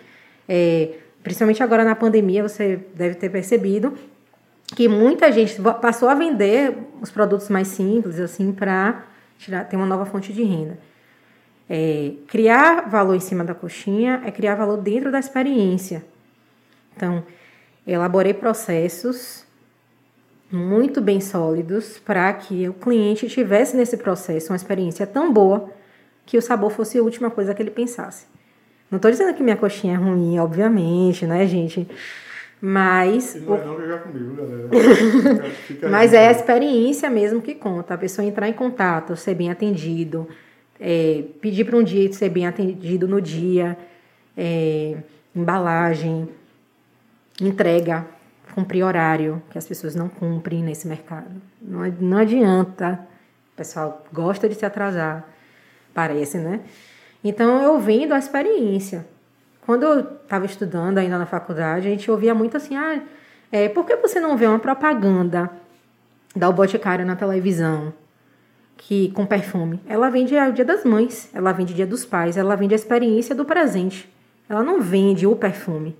É, 0.49 0.99
principalmente 1.23 1.63
agora 1.63 1.85
na 1.85 1.95
pandemia, 1.95 2.43
você 2.43 2.81
deve 2.95 3.15
ter 3.15 3.31
percebido 3.31 3.95
que 4.75 4.89
muita 4.89 5.31
gente 5.31 5.63
passou 5.81 6.09
a 6.09 6.15
vender 6.15 6.77
os 7.01 7.11
produtos 7.11 7.49
mais 7.49 7.69
simples, 7.69 8.19
assim, 8.19 8.53
para 8.53 9.05
ter 9.71 9.77
uma 9.77 9.87
nova 9.87 10.05
fonte 10.05 10.33
de 10.33 10.43
renda. 10.43 10.77
É, 11.71 12.13
criar 12.27 12.89
valor 12.89 13.15
em 13.15 13.21
cima 13.21 13.45
da 13.45 13.55
coxinha 13.55 14.23
é 14.25 14.31
criar 14.31 14.57
valor 14.57 14.77
dentro 14.77 15.11
da 15.11 15.19
experiência. 15.19 16.05
Então, 16.97 17.25
elaborei 17.87 18.35
processos 18.35 19.46
muito 20.51 21.01
bem 21.01 21.21
sólidos 21.21 21.99
para 21.99 22.33
que 22.33 22.69
o 22.69 22.75
cliente 22.75 23.29
tivesse 23.29 23.77
nesse 23.77 23.97
processo 23.97 24.53
uma 24.53 24.57
experiência 24.57 25.07
tão 25.07 25.33
boa 25.33 25.71
que 26.25 26.37
o 26.37 26.43
sabor 26.43 26.71
fosse 26.71 26.99
a 26.99 27.03
última 27.03 27.31
coisa 27.31 27.55
que 27.55 27.63
ele 27.63 27.71
pensasse. 27.71 28.27
Não 28.91 28.97
estou 28.97 29.11
dizendo 29.11 29.35
que 29.35 29.43
minha 29.43 29.57
coxinha 29.57 29.95
é 29.95 29.97
ruim, 29.97 30.39
obviamente, 30.39 31.27
né, 31.27 31.47
gente? 31.47 31.89
Mas. 32.61 33.35
E 33.35 33.41
não 33.41 33.57
é 33.57 33.65
não 33.65 33.75
que 33.77 33.83
eu 33.83 33.89
já 33.89 33.99
comi, 33.99 34.37
galera? 34.37 35.51
Fica 35.67 35.89
Mas 35.89 36.13
é 36.13 36.29
a 36.29 36.31
experiência 36.31 37.11
mesmo 37.11 37.43
que 37.43 37.55
conta. 37.55 37.95
A 37.95 37.99
pessoa 37.99 38.27
entrar 38.27 38.49
em 38.49 38.53
contato, 38.53 39.17
ser 39.17 39.35
bem 39.35 39.51
atendido, 39.51 40.29
é, 40.81 41.25
pedir 41.41 41.65
para 41.65 41.77
um 41.77 41.83
dia 41.83 42.13
ser 42.13 42.29
bem 42.29 42.47
atendido 42.47 43.07
no 43.07 43.21
dia, 43.21 43.77
é, 44.37 44.97
embalagem, 45.35 46.29
entrega, 47.41 48.07
cumprir 48.57 48.83
horário, 48.83 49.43
que 49.51 49.59
as 49.59 49.67
pessoas 49.69 49.95
não 49.95 50.09
cumprem 50.09 50.63
nesse 50.63 50.89
mercado. 50.89 51.43
Não, 51.61 51.81
não 52.01 52.17
adianta. 52.17 52.99
O 53.53 53.57
pessoal 53.57 54.03
gosta 54.11 54.49
de 54.49 54.55
se 54.55 54.65
atrasar, 54.65 55.29
parece, 55.93 56.39
né? 56.39 56.61
Então 57.23 57.63
eu 57.63 57.79
vendo 57.79 58.15
a 58.15 58.19
experiência. 58.19 59.07
Quando 59.61 59.83
eu 59.83 60.01
estava 60.01 60.47
estudando 60.47 60.97
ainda 60.97 61.19
na 61.19 61.27
faculdade, 61.27 61.87
a 61.87 61.91
gente 61.91 62.11
ouvia 62.11 62.35
muito 62.35 62.57
assim: 62.57 62.75
ah, 62.75 63.03
é, 63.53 63.69
por 63.69 63.85
que 63.85 63.95
você 63.97 64.19
não 64.19 64.39
vê 64.39 64.47
uma 64.47 64.59
propaganda 64.59 65.51
da 66.35 66.51
Boticário 66.51 67.05
na 67.05 67.15
televisão? 67.15 67.93
que 68.77 69.11
com 69.13 69.25
perfume. 69.25 69.81
Ela 69.87 70.11
vende 70.11 70.37
o 70.37 70.53
Dia 70.53 70.65
das 70.65 70.85
Mães, 70.85 71.31
ela 71.33 71.51
vende 71.51 71.73
o 71.73 71.77
Dia 71.77 71.87
dos 71.87 72.05
Pais, 72.05 72.37
ela 72.37 72.55
vende 72.55 72.75
a 72.75 72.77
experiência 72.77 73.35
do 73.35 73.43
presente. 73.43 74.07
Ela 74.49 74.63
não 74.63 74.83
vende 74.83 75.27
o 75.27 75.35
perfume, 75.35 75.97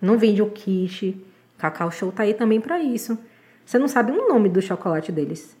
não 0.00 0.18
vende 0.18 0.42
o 0.42 0.50
kit. 0.50 1.16
Cacau 1.60 1.90
Show 1.90 2.10
tá 2.10 2.22
aí 2.22 2.34
também 2.34 2.60
para 2.60 2.80
isso. 2.80 3.18
Você 3.64 3.78
não 3.78 3.86
sabe 3.86 4.12
o 4.12 4.28
nome 4.28 4.48
do 4.48 4.62
chocolate 4.62 5.12
deles. 5.12 5.56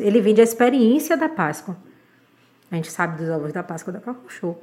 Ele 0.00 0.20
vende 0.20 0.40
a 0.40 0.44
experiência 0.44 1.16
da 1.16 1.28
Páscoa. 1.28 1.76
A 2.70 2.76
gente 2.76 2.90
sabe 2.90 3.18
dos 3.18 3.28
ovos 3.28 3.52
da 3.52 3.62
Páscoa 3.62 3.92
da 3.92 4.00
Cacau 4.00 4.28
Show. 4.28 4.62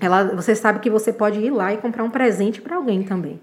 ela, 0.00 0.24
você 0.34 0.54
sabe 0.54 0.80
que 0.80 0.90
você 0.90 1.12
pode 1.12 1.38
ir 1.38 1.50
lá 1.50 1.72
e 1.72 1.78
comprar 1.78 2.02
um 2.02 2.10
presente 2.10 2.60
para 2.60 2.76
alguém 2.76 3.02
também. 3.02 3.40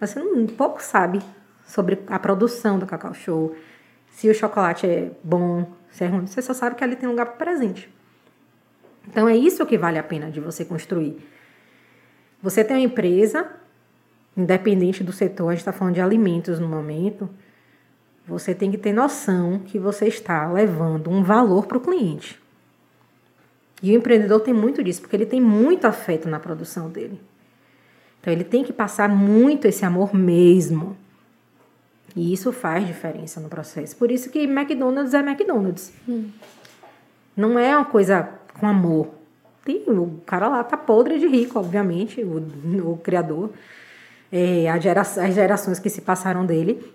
Você 0.00 0.18
não, 0.18 0.46
pouco 0.46 0.82
sabe 0.82 1.20
sobre 1.64 2.02
a 2.08 2.18
produção 2.18 2.78
do 2.78 2.86
Cacau 2.86 3.14
Show, 3.14 3.56
se 4.10 4.28
o 4.28 4.34
chocolate 4.34 4.86
é 4.86 5.10
bom, 5.22 5.72
se 5.90 6.04
é 6.04 6.06
ruim. 6.06 6.26
Você 6.26 6.42
só 6.42 6.52
sabe 6.52 6.76
que 6.76 6.84
ali 6.84 6.96
tem 6.96 7.08
lugar 7.08 7.26
para 7.26 7.46
presente. 7.46 7.92
Então 9.08 9.28
é 9.28 9.36
isso 9.36 9.64
que 9.64 9.78
vale 9.78 9.98
a 9.98 10.02
pena 10.02 10.30
de 10.30 10.40
você 10.40 10.64
construir. 10.64 11.16
Você 12.42 12.62
tem 12.62 12.76
uma 12.76 12.82
empresa, 12.82 13.50
independente 14.36 15.04
do 15.04 15.12
setor, 15.12 15.48
a 15.48 15.50
gente 15.52 15.60
está 15.60 15.72
falando 15.72 15.94
de 15.94 16.00
alimentos 16.00 16.58
no 16.58 16.68
momento, 16.68 17.28
você 18.26 18.54
tem 18.54 18.70
que 18.70 18.78
ter 18.78 18.92
noção 18.92 19.58
que 19.58 19.78
você 19.78 20.06
está 20.06 20.50
levando 20.50 21.10
um 21.10 21.22
valor 21.22 21.66
para 21.66 21.78
o 21.78 21.80
cliente. 21.80 22.40
E 23.82 23.92
o 23.92 23.98
empreendedor 23.98 24.40
tem 24.40 24.54
muito 24.54 24.82
disso, 24.82 25.02
porque 25.02 25.14
ele 25.14 25.26
tem 25.26 25.40
muito 25.40 25.86
afeto 25.86 26.28
na 26.28 26.40
produção 26.40 26.88
dele. 26.88 27.20
Então 28.20 28.32
ele 28.32 28.44
tem 28.44 28.64
que 28.64 28.72
passar 28.72 29.08
muito 29.08 29.66
esse 29.66 29.84
amor 29.84 30.14
mesmo. 30.14 30.96
E 32.16 32.32
isso 32.32 32.50
faz 32.52 32.86
diferença 32.86 33.40
no 33.40 33.48
processo. 33.48 33.94
Por 33.96 34.10
isso 34.10 34.30
que 34.30 34.44
McDonald's 34.44 35.12
é 35.12 35.18
McDonald's. 35.18 35.92
Hum. 36.08 36.30
Não 37.36 37.58
é 37.58 37.76
uma 37.76 37.84
coisa 37.84 38.30
com 38.58 38.66
amor. 38.66 39.10
Tem, 39.64 39.82
o 39.88 40.20
cara 40.24 40.48
lá 40.48 40.64
tá 40.64 40.76
podre 40.76 41.18
de 41.18 41.26
rico, 41.26 41.58
obviamente, 41.58 42.22
o, 42.22 42.92
o 42.92 42.96
criador. 42.96 43.50
É, 44.36 44.68
as, 44.68 44.82
gera, 44.82 45.00
as 45.02 45.34
gerações 45.34 45.78
que 45.78 45.88
se 45.88 46.00
passaram 46.00 46.44
dele. 46.44 46.92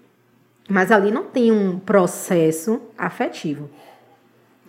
Mas 0.68 0.92
ali 0.92 1.10
não 1.10 1.24
tem 1.24 1.52
um 1.52 1.80
processo 1.80 2.82
afetivo. 2.98 3.70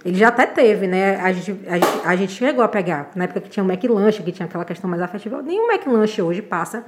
Ele 0.05 0.17
já 0.17 0.29
até 0.29 0.47
teve, 0.47 0.87
né? 0.87 1.17
A 1.17 1.33
gente, 1.33 1.69
a, 1.69 1.75
gente, 1.75 2.07
a 2.07 2.17
gente 2.17 2.33
chegou 2.33 2.65
a 2.65 2.69
pegar, 2.69 3.11
na 3.15 3.25
época 3.25 3.41
que 3.41 3.51
tinha 3.51 3.63
o 3.63 3.71
McLanche, 3.71 4.23
que 4.23 4.33
tinha 4.33 4.47
aquela 4.47 4.65
questão 4.65 4.89
mais 4.89 5.03
afetiva. 5.03 5.43
Nem 5.43 5.61
o 5.61 5.71
McLanche 5.71 6.23
hoje 6.23 6.41
passa 6.41 6.87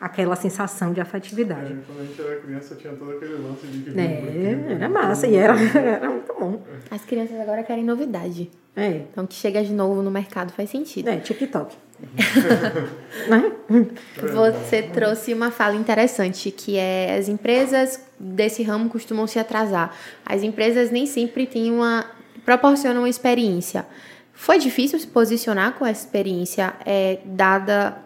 aquela 0.00 0.34
sensação 0.34 0.92
de 0.92 1.00
afetividade. 1.00 1.72
É, 1.72 1.76
quando 1.86 2.00
a 2.00 2.04
gente 2.04 2.20
era 2.20 2.40
criança 2.40 2.74
tinha 2.74 2.92
todo 2.94 3.12
aquele 3.12 3.34
lance 3.34 3.66
de 3.66 3.90
que 3.90 3.98
É, 3.98 4.72
era 4.72 4.88
massa 4.88 5.26
e 5.26 5.36
era, 5.36 5.54
era 5.78 6.10
muito 6.10 6.34
bom. 6.38 6.62
As 6.90 7.04
crianças 7.04 7.38
agora 7.38 7.62
querem 7.62 7.84
novidade. 7.84 8.50
É. 8.74 9.02
Então 9.10 9.26
que 9.26 9.34
chega 9.34 9.62
de 9.62 9.72
novo 9.72 10.02
no 10.02 10.10
mercado 10.10 10.52
faz 10.52 10.70
sentido. 10.70 11.08
É, 11.08 11.16
TikTok. 11.16 11.76
Né? 13.28 13.52
Você 14.16 14.82
trouxe 14.82 15.34
uma 15.34 15.50
fala 15.50 15.76
interessante, 15.76 16.50
que 16.50 16.76
é 16.76 17.16
as 17.18 17.28
empresas 17.28 18.00
desse 18.18 18.62
ramo 18.62 18.88
costumam 18.88 19.26
se 19.26 19.38
atrasar. 19.38 19.94
As 20.24 20.42
empresas 20.42 20.90
nem 20.90 21.06
sempre 21.06 21.46
têm 21.46 21.70
uma 21.70 22.06
proporcionam 22.44 23.02
uma 23.02 23.08
experiência. 23.08 23.86
Foi 24.32 24.58
difícil 24.58 24.98
se 24.98 25.06
posicionar 25.06 25.74
com 25.74 25.84
essa 25.84 26.04
experiência, 26.04 26.72
é, 26.86 27.18
dada 27.24 27.98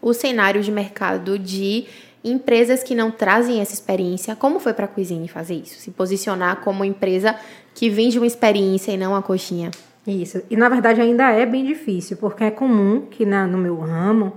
o 0.00 0.12
cenário 0.12 0.62
de 0.62 0.72
mercado 0.72 1.38
de 1.38 1.86
empresas 2.24 2.82
que 2.82 2.94
não 2.94 3.10
trazem 3.10 3.60
essa 3.60 3.74
experiência. 3.74 4.34
Como 4.34 4.58
foi 4.58 4.72
para 4.72 4.86
a 4.86 4.88
Cuisine 4.88 5.28
fazer 5.28 5.54
isso? 5.54 5.78
Se 5.78 5.90
posicionar 5.90 6.56
como 6.60 6.84
empresa 6.84 7.36
que 7.74 7.90
vende 7.90 8.18
uma 8.18 8.26
experiência 8.26 8.92
e 8.92 8.96
não 8.96 9.14
a 9.14 9.22
coxinha? 9.22 9.70
Isso. 10.06 10.42
E 10.50 10.56
na 10.56 10.68
verdade 10.68 11.00
ainda 11.00 11.30
é 11.30 11.46
bem 11.46 11.64
difícil, 11.64 12.16
porque 12.16 12.44
é 12.44 12.50
comum 12.50 13.02
que 13.02 13.24
na, 13.24 13.46
no 13.46 13.58
meu 13.58 13.78
ramo 13.78 14.34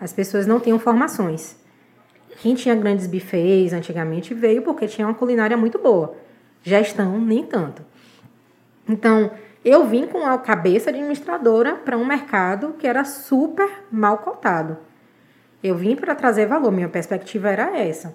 as 0.00 0.12
pessoas 0.12 0.46
não 0.46 0.58
tenham 0.58 0.78
formações. 0.78 1.56
Quem 2.40 2.54
tinha 2.54 2.74
grandes 2.74 3.06
bufês 3.06 3.72
antigamente 3.72 4.34
veio 4.34 4.62
porque 4.62 4.88
tinha 4.88 5.06
uma 5.06 5.14
culinária 5.14 5.56
muito 5.56 5.78
boa. 5.78 6.16
Gestão, 6.62 7.20
nem 7.20 7.44
tanto. 7.44 7.82
Então, 8.88 9.30
eu 9.64 9.86
vim 9.86 10.06
com 10.06 10.26
a 10.26 10.36
cabeça 10.36 10.90
administradora 10.90 11.76
para 11.76 11.96
um 11.96 12.04
mercado 12.04 12.74
que 12.78 12.86
era 12.86 13.04
super 13.04 13.68
mal 13.90 14.18
cotado. 14.18 14.76
Eu 15.62 15.76
vim 15.76 15.96
para 15.96 16.14
trazer 16.14 16.46
valor, 16.46 16.70
minha 16.70 16.88
perspectiva 16.88 17.48
era 17.48 17.78
essa. 17.78 18.14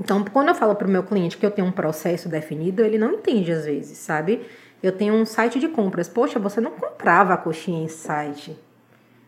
Então, 0.00 0.24
quando 0.24 0.48
eu 0.48 0.54
falo 0.54 0.74
para 0.74 0.88
o 0.88 0.90
meu 0.90 1.02
cliente 1.02 1.36
que 1.36 1.44
eu 1.44 1.50
tenho 1.50 1.68
um 1.68 1.72
processo 1.72 2.28
definido, 2.28 2.82
ele 2.82 2.98
não 2.98 3.12
entende 3.12 3.52
às 3.52 3.66
vezes, 3.66 3.98
sabe? 3.98 4.40
Eu 4.82 4.92
tenho 4.92 5.14
um 5.14 5.26
site 5.26 5.58
de 5.58 5.68
compras. 5.68 6.08
Poxa, 6.08 6.38
você 6.38 6.60
não 6.60 6.70
comprava 6.70 7.34
a 7.34 7.36
coxinha 7.36 7.84
em 7.84 7.88
site, 7.88 8.58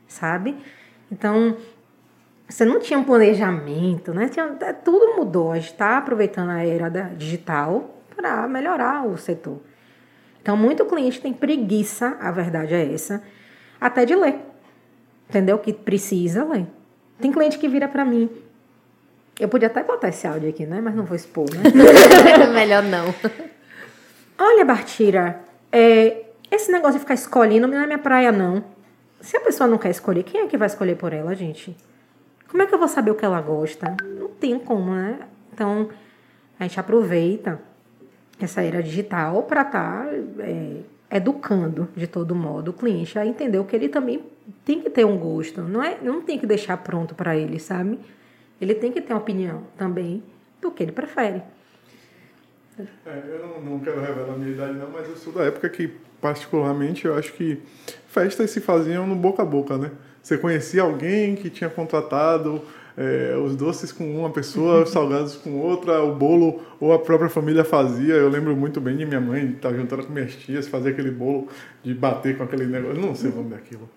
sabe? 0.09 0.57
Então, 1.11 1.57
você 2.49 2.65
não 2.65 2.81
tinha 2.81 2.99
um 2.99 3.05
planejamento, 3.05 4.15
né? 4.15 4.29
Tinha, 4.29 4.57
é, 4.61 4.73
tudo 4.73 5.17
mudou. 5.17 5.53
A 5.53 5.57
gente 5.57 5.73
está 5.73 5.99
aproveitando 5.99 6.51
a 6.51 6.65
era 6.65 6.89
da 6.89 7.03
digital 7.03 8.03
para 8.17 8.49
melhorar 8.49 9.07
o 9.07 9.17
setor. 9.17 9.61
Então, 10.41 10.57
muito 10.57 10.85
cliente 10.87 11.21
tem 11.21 11.33
preguiça, 11.33 12.17
a 12.21 12.31
verdade 12.31 12.75
é 12.75 12.93
essa, 12.93 13.23
até 13.81 14.05
de 14.05 14.15
ler. 14.15 14.41
Entendeu? 15.29 15.59
Que 15.59 15.73
precisa 15.73 16.45
ler. 16.45 16.67
Tem 17.21 17.31
cliente 17.31 17.59
que 17.59 17.69
vira 17.69 17.87
para 17.87 18.05
mim. 18.05 18.29
Eu 19.39 19.49
podia 19.49 19.69
até 19.69 19.83
botar 19.83 20.09
esse 20.09 20.27
áudio 20.27 20.49
aqui, 20.49 20.67
né? 20.67 20.81
Mas 20.83 20.95
não 20.95 21.05
vou 21.05 21.17
expor, 21.17 21.47
né? 21.55 21.63
Melhor 22.53 22.83
não. 22.83 23.15
Olha, 24.39 24.65
Bartira, 24.65 25.41
é, 25.71 26.25
esse 26.51 26.71
negócio 26.71 26.95
de 26.95 27.01
ficar 27.01 27.15
escolhendo 27.15 27.67
não 27.67 27.79
é 27.79 27.87
minha 27.87 27.99
praia, 27.99 28.33
não. 28.33 28.65
Se 29.21 29.37
a 29.37 29.41
pessoa 29.41 29.69
não 29.69 29.79
quer 29.79 29.91
escolher, 29.91 30.23
quem 30.23 30.43
é 30.43 30.47
que 30.47 30.57
vai 30.57 30.67
escolher 30.67 30.97
por 30.97 31.13
ela, 31.13 31.35
gente? 31.35 31.77
Como 32.49 32.63
é 32.63 32.67
que 32.67 32.75
eu 32.75 32.79
vou 32.79 32.89
saber 32.89 33.11
o 33.11 33.15
que 33.15 33.25
ela 33.25 33.41
gosta? 33.41 33.97
Não 34.19 34.29
tem 34.29 34.59
como, 34.59 34.93
né? 34.95 35.21
Então, 35.53 35.89
a 36.59 36.65
gente 36.65 36.79
aproveita 36.79 37.61
essa 38.41 38.63
era 38.63 38.83
digital 38.83 39.45
para 39.45 39.63
estar 39.63 40.05
tá, 40.05 40.11
é, 40.41 40.77
educando, 41.11 41.89
de 41.97 42.07
todo 42.07 42.35
modo, 42.35 42.71
o 42.71 42.75
cliente 42.75 43.19
a 43.19 43.27
entender 43.27 43.63
que 43.65 43.77
ele 43.77 43.89
também 43.89 44.25
tem 44.65 44.81
que 44.81 44.91
ter 44.91 45.05
um 45.05 45.19
gosto. 45.19 45.63
Não, 45.63 45.83
é, 45.83 45.99
não 46.03 46.21
tem 46.23 46.39
que 46.39 46.47
deixar 46.47 46.77
pronto 46.79 47.15
para 47.15 47.37
ele, 47.37 47.59
sabe? 47.59 47.99
Ele 48.61 48.75
tem 48.75 48.91
que 48.91 49.01
ter 49.01 49.13
uma 49.13 49.21
opinião 49.21 49.63
também 49.77 50.23
do 50.61 50.71
que 50.71 50.83
ele 50.83 50.93
prefere. 50.93 51.43
É, 52.79 53.23
eu 53.29 53.47
não, 53.47 53.73
não, 53.73 53.81
quero 53.81 54.01
revelar 54.01 54.35
a 54.35 54.37
minha 54.37 54.51
idade 54.51 54.79
não, 54.79 54.91
mas 54.91 55.09
eu 55.09 55.17
sou 55.17 55.33
da 55.33 55.45
época 55.45 55.69
que, 55.69 55.89
particularmente, 56.21 57.05
eu 57.05 57.15
acho 57.15 57.33
que 57.35 57.61
festas 58.09 58.51
se 58.51 58.61
faziam 58.61 59.07
no 59.07 59.15
boca 59.15 59.43
a 59.43 59.47
boca, 59.47 59.77
né? 59.77 59.91
Você 60.23 60.39
conhecia 60.39 60.83
alguém 60.83 61.35
que 61.35 61.51
tinha 61.51 61.69
contratado 61.69 62.63
é, 62.97 63.35
os 63.37 63.57
doces 63.57 63.91
com 63.91 64.05
uma 64.19 64.31
pessoa, 64.31 64.83
os 64.83 64.91
salgados 64.91 65.37
com 65.37 65.59
outra, 65.59 66.03
o 66.03 66.15
bolo 66.15 66.63
ou 66.81 66.93
a 66.93 66.99
própria 66.99 67.29
família 67.29 67.65
fazia. 67.65 68.15
Eu 68.15 68.29
lembro 68.29 68.57
muito 68.57 68.81
bem 68.81 68.97
de 68.97 69.05
minha 69.05 69.21
mãe 69.21 69.51
estar 69.51 69.71
tá 69.71 69.77
juntando 69.77 70.07
com 70.07 70.13
minhas 70.13 70.35
tias, 70.35 70.69
fazer 70.69 70.91
aquele 70.91 71.11
bolo 71.11 71.49
de 71.83 71.93
bater 71.93 72.37
com 72.37 72.45
aquele 72.45 72.67
negócio. 72.67 72.97
Eu 72.97 73.03
não 73.03 73.15
sei 73.15 73.31
o 73.31 73.35
nome 73.35 73.51
daquilo. 73.51 73.89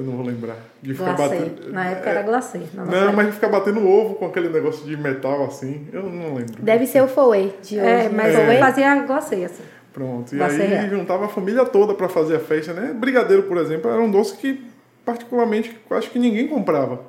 Eu 0.00 0.06
não 0.06 0.16
vou 0.16 0.24
lembrar. 0.24 0.56
De 0.80 0.94
ficar 0.94 1.14
glacê. 1.14 1.34
batendo. 1.36 1.72
Na 1.72 1.90
época 1.90 2.08
era 2.08 2.22
glacê. 2.22 2.60
Não, 2.72 2.86
não 2.86 3.12
mas 3.12 3.26
de 3.26 3.32
ficar 3.32 3.48
batendo 3.48 3.86
ovo 3.86 4.14
com 4.14 4.24
aquele 4.24 4.48
negócio 4.48 4.86
de 4.86 4.96
metal 4.96 5.44
assim. 5.44 5.86
Eu 5.92 6.04
não 6.04 6.36
lembro. 6.36 6.62
Deve 6.62 6.86
ser 6.86 7.02
o 7.02 7.06
fouet 7.06 7.54
de 7.62 7.78
hoje. 7.78 7.86
É, 7.86 8.08
mas 8.08 8.34
é. 8.34 8.58
fazia 8.58 8.94
glacê 9.04 9.44
assim. 9.44 9.62
Pronto. 9.92 10.34
E 10.34 10.38
glacê 10.38 10.62
aí 10.62 10.88
juntava 10.88 11.26
a 11.26 11.28
família 11.28 11.66
toda 11.66 11.92
para 11.92 12.08
fazer 12.08 12.36
a 12.36 12.40
festa, 12.40 12.72
né? 12.72 12.94
Brigadeiro, 12.94 13.42
por 13.42 13.58
exemplo, 13.58 13.90
era 13.90 14.00
um 14.00 14.10
doce 14.10 14.38
que 14.38 14.64
particularmente 15.04 15.78
acho 15.90 16.10
que 16.10 16.18
ninguém 16.18 16.48
comprava 16.48 17.02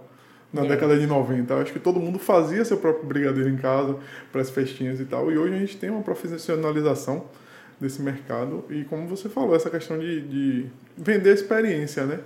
na 0.51 0.65
é. 0.65 0.67
década 0.67 0.99
de 0.99 1.07
90. 1.07 1.53
Eu 1.53 1.61
acho 1.61 1.71
que 1.71 1.79
todo 1.79 1.97
mundo 1.97 2.19
fazia 2.19 2.65
seu 2.65 2.75
próprio 2.75 3.05
brigadeiro 3.05 3.49
em 3.49 3.55
casa 3.55 3.95
para 4.33 4.41
as 4.41 4.49
festinhas 4.49 4.99
e 4.99 5.05
tal. 5.05 5.31
E 5.31 5.37
hoje 5.37 5.53
a 5.53 5.59
gente 5.59 5.77
tem 5.77 5.89
uma 5.89 6.01
profissionalização 6.01 7.23
desse 7.79 8.01
mercado 8.01 8.65
e 8.69 8.83
como 8.83 9.07
você 9.07 9.29
falou 9.29 9.55
essa 9.55 9.69
questão 9.69 9.97
de, 9.97 10.21
de 10.21 10.65
vender 10.97 11.33
experiência, 11.33 12.05
né? 12.05 12.19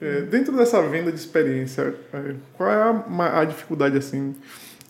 É, 0.00 0.22
dentro 0.22 0.56
dessa 0.56 0.80
venda 0.82 1.10
de 1.10 1.18
experiência, 1.18 1.94
é, 2.12 2.34
qual 2.56 2.70
é 2.70 2.74
a, 2.74 3.40
a, 3.40 3.44
dificuldade 3.44 3.96
assim 3.96 4.34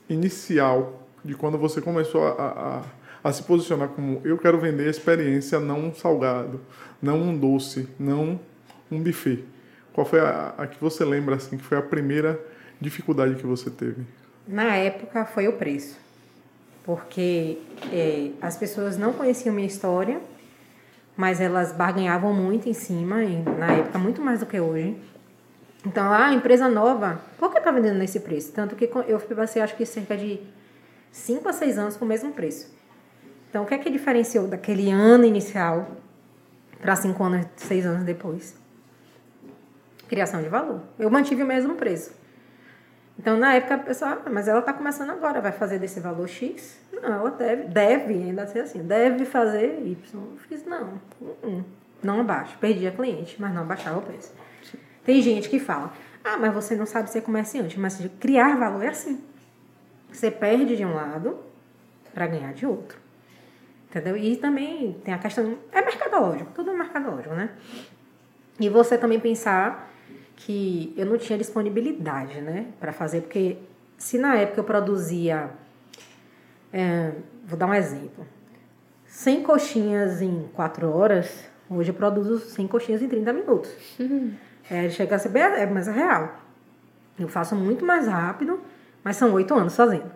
inicial 0.09 1.09
de 1.25 1.35
quando 1.35 1.57
você 1.57 1.81
começou 1.81 2.27
a, 2.27 2.83
a, 3.23 3.29
a, 3.29 3.33
se 3.33 3.43
posicionar 3.43 3.89
como 3.89 4.21
eu 4.23 4.37
quero 4.37 4.59
vender 4.59 4.89
experiência, 4.89 5.59
não 5.59 5.87
um 5.87 5.95
salgado, 5.95 6.61
não 7.01 7.21
um 7.21 7.37
doce, 7.37 7.89
não 7.99 8.39
um 8.91 9.03
buffet? 9.03 9.45
Qual 9.95 10.07
foi 10.07 10.21
a, 10.21 10.55
a 10.59 10.67
que 10.67 10.79
você 10.79 11.05
lembra 11.05 11.37
assim 11.37 11.57
que 11.57 11.65
foi 11.65 11.79
a 11.79 11.83
primeira 11.83 12.39
dificuldade 12.79 13.35
que 13.37 13.47
você 13.47 13.71
teve? 13.71 14.03
Na 14.47 14.77
época 14.77 15.25
foi 15.25 15.49
o 15.49 15.55
preço, 15.55 15.99
porque 16.85 17.59
é, 17.91 18.31
as 18.43 18.59
pessoas 18.59 18.99
não 18.99 19.15
conheciam 19.15 19.55
minha 19.55 19.67
história 19.67 20.21
mas 21.19 21.41
elas 21.41 21.73
barganhavam 21.73 22.33
muito 22.33 22.69
em 22.69 22.73
cima, 22.73 23.17
na 23.59 23.73
época, 23.73 23.99
muito 23.99 24.23
mais 24.23 24.39
do 24.39 24.47
que 24.47 24.61
hoje. 24.61 24.97
Então, 25.85 26.13
a 26.13 26.33
empresa 26.33 26.69
nova, 26.69 27.21
por 27.37 27.51
que 27.51 27.59
está 27.59 27.73
vendendo 27.73 27.99
nesse 27.99 28.21
preço? 28.21 28.53
Tanto 28.53 28.77
que 28.77 28.89
eu 29.09 29.19
passei, 29.35 29.61
acho 29.61 29.75
que 29.75 29.85
cerca 29.85 30.17
de 30.17 30.41
5 31.11 31.49
a 31.49 31.53
6 31.53 31.77
anos 31.77 31.97
com 31.97 32.05
o 32.05 32.09
mesmo 32.09 32.31
preço. 32.33 32.73
Então, 33.51 33.65
o 33.65 33.67
que 33.67 33.75
é 33.75 33.79
que 33.79 33.91
diferenciou 33.91 34.47
daquele 34.47 34.93
ano 34.93 35.25
inicial 35.25 35.89
para 36.81 36.95
5 36.95 37.25
anos, 37.25 37.47
6 37.57 37.85
anos 37.85 38.05
depois? 38.05 38.57
Criação 40.09 40.41
de 40.41 40.49
valor. 40.49 40.83
Eu 41.01 41.11
mantive 41.11 41.43
o 41.43 41.47
mesmo 41.47 41.75
preço. 41.75 42.13
Então, 43.19 43.37
na 43.37 43.55
época, 43.55 43.75
a 43.75 43.79
pessoa, 43.79 44.23
ah, 44.25 44.31
mas 44.31 44.47
ela 44.47 44.61
está 44.61 44.73
começando 44.73 45.11
agora, 45.11 45.41
vai 45.41 45.51
fazer 45.51 45.79
desse 45.79 45.99
valor 45.99 46.29
X? 46.29 46.79
Não, 46.93 47.13
ela 47.13 47.31
deve, 47.31 47.65
deve 47.65 48.15
ainda 48.15 48.47
ser 48.47 48.61
assim, 48.61 48.83
deve 48.83 49.25
fazer 49.25 49.81
Y. 49.85 49.97
Eu 50.15 50.37
fiz, 50.49 50.65
não, 50.65 51.01
-uh, 51.21 51.65
não 52.03 52.21
abaixo. 52.21 52.57
Perdi 52.59 52.87
a 52.87 52.93
cliente, 52.93 53.37
mas 53.41 53.53
não 53.53 53.63
abaixava 53.63 53.99
o 53.99 54.03
preço. 54.03 54.33
Tem 55.05 55.21
gente 55.21 55.49
que 55.49 55.59
fala, 55.59 55.93
ah, 56.23 56.37
mas 56.37 56.53
você 56.55 56.77
não 56.77 56.87
sabe 56.87 57.11
ser 57.11 57.23
comerciante. 57.23 57.79
Mas 57.79 58.01
criar 58.21 58.57
valor 58.57 58.85
é 58.85 58.89
assim. 58.89 59.21
Você 60.13 60.31
perde 60.31 60.77
de 60.77 60.85
um 60.85 60.95
lado 60.95 61.39
para 62.15 62.27
ganhar 62.27 62.53
de 62.53 62.67
outro. 62.67 62.99
Entendeu? 63.89 64.17
E 64.17 64.37
também 64.37 64.93
tem 65.05 65.15
a 65.15 65.19
questão. 65.19 65.59
É 65.73 65.81
mercadológico, 65.81 66.53
tudo 66.55 66.71
é 66.71 66.75
mercadológico, 66.75 67.35
né? 67.35 67.51
E 68.61 68.69
você 68.69 68.99
também 68.99 69.19
pensar 69.19 69.91
que 70.39 70.95
eu 70.97 71.05
não 71.05 71.19
tinha 71.19 71.37
disponibilidade, 71.37 72.41
né, 72.41 72.67
para 72.79 72.93
fazer, 72.93 73.23
porque 73.23 73.59
se 73.97 74.19
na 74.19 74.37
época 74.37 74.61
eu 74.61 74.65
produzia. 74.65 75.51
É, 76.73 77.13
vou 77.45 77.59
dar 77.59 77.67
um 77.67 77.75
exemplo. 77.75 78.27
100 79.07 79.43
coxinhas 79.43 80.23
em 80.23 80.49
4 80.55 80.89
horas, 80.89 81.45
hoje 81.69 81.91
eu 81.91 81.95
produzo 81.95 82.39
100 82.39 82.69
coxinhas 82.69 83.03
em 83.03 83.09
30 83.09 83.33
minutos. 83.33 83.71
Uhum. 83.99 84.33
É, 84.71 84.89
chega 84.91 85.17
a 85.17 85.19
ser 85.19 85.31
bem, 85.31 85.43
é 85.43 85.67
mais 85.67 85.87
real. 85.89 86.37
Eu 87.19 87.27
faço 87.27 87.57
muito 87.57 87.85
mais 87.85 88.07
rápido, 88.07 88.61
mas 89.03 89.17
são 89.17 89.33
8 89.33 89.53
anos 89.55 89.75
fazendo. 89.75 90.13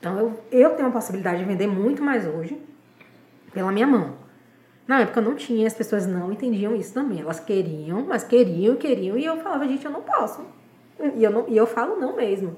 Então 0.00 0.18
eu, 0.18 0.44
eu 0.50 0.70
tenho 0.70 0.88
a 0.88 0.92
possibilidade 0.92 1.38
de 1.38 1.44
vender 1.44 1.68
muito 1.68 2.02
mais 2.02 2.26
hoje 2.26 2.60
pela 3.52 3.70
minha 3.70 3.86
mão. 3.86 4.16
Na 4.92 5.00
época 5.00 5.22
não 5.22 5.34
tinha, 5.34 5.66
as 5.66 5.72
pessoas 5.72 6.06
não 6.06 6.30
entendiam 6.30 6.76
isso 6.76 6.92
também. 6.92 7.22
Elas 7.22 7.40
queriam, 7.40 8.04
mas 8.04 8.24
queriam, 8.24 8.76
queriam, 8.76 9.16
e 9.16 9.24
eu 9.24 9.38
falava, 9.38 9.66
gente, 9.66 9.86
eu 9.86 9.90
não 9.90 10.02
posso. 10.02 10.44
E 11.16 11.24
eu, 11.24 11.30
não, 11.30 11.48
e 11.48 11.56
eu 11.56 11.66
falo 11.66 11.98
não 11.98 12.14
mesmo. 12.14 12.54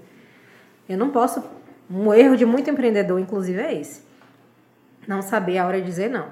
Eu 0.89 0.99
não 0.99 1.11
posso. 1.11 1.45
Um 1.89 2.13
erro 2.13 2.37
de 2.37 2.45
muito 2.45 2.69
empreendedor, 2.69 3.21
inclusive, 3.21 3.61
é 3.61 3.81
esse. 3.81 4.03
Não 5.07 5.23
saber 5.23 5.59
a 5.59 5.67
hora 5.69 5.81
de 5.81 5.87
dizer 5.87 6.11
não. 6.11 6.27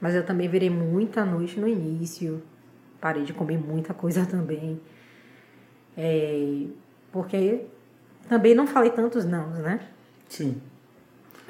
Mas 0.00 0.16
eu 0.16 0.26
também 0.26 0.48
virei 0.48 0.68
muita 0.68 1.24
noite 1.24 1.60
no 1.60 1.68
início. 1.68 2.42
Parei 3.00 3.22
de 3.22 3.32
comer 3.32 3.56
muita 3.56 3.94
coisa 3.94 4.26
também. 4.26 4.80
É, 5.96 6.64
porque 7.12 7.66
também 8.28 8.52
não 8.52 8.66
falei 8.66 8.90
tantos 8.90 9.24
não, 9.24 9.48
né? 9.50 9.78
Sim. 10.28 10.60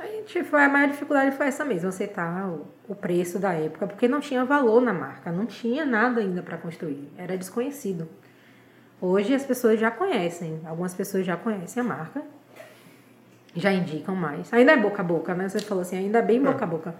A 0.07 0.09
gente 0.09 0.45
foi, 0.45 0.63
a 0.63 0.69
maior 0.69 0.89
dificuldade 0.89 1.37
foi 1.37 1.49
essa 1.49 1.65
mesmo, 1.65 1.89
aceitar 1.89 2.49
o, 2.49 2.69
o 2.89 2.95
preço 2.95 3.41
da 3.41 3.53
época, 3.53 3.89
porque 3.89 4.07
não 4.07 4.21
tinha 4.21 4.45
valor 4.45 4.81
na 4.81 4.93
marca, 4.93 5.33
não 5.33 5.47
tinha 5.47 5.85
nada 5.85 6.21
ainda 6.21 6.43
para 6.43 6.57
construir, 6.57 7.11
era 7.19 7.37
desconhecido. 7.37 8.09
Hoje 9.01 9.35
as 9.35 9.45
pessoas 9.45 9.81
já 9.81 9.91
conhecem, 9.91 10.61
algumas 10.65 10.95
pessoas 10.95 11.27
já 11.27 11.37
conhecem 11.37 11.81
a 11.81 11.85
marca, 11.85 12.23
já 13.57 13.73
indicam 13.73 14.15
mais. 14.15 14.53
Ainda 14.53 14.73
é 14.73 14.77
boca 14.77 15.03
a 15.03 15.05
boca, 15.05 15.35
né? 15.35 15.49
Você 15.49 15.59
falou 15.59 15.83
assim, 15.83 15.97
ainda 15.97 16.21
é 16.21 16.23
bem 16.23 16.41
boca 16.41 16.65
a 16.65 16.69
boca. 16.69 16.95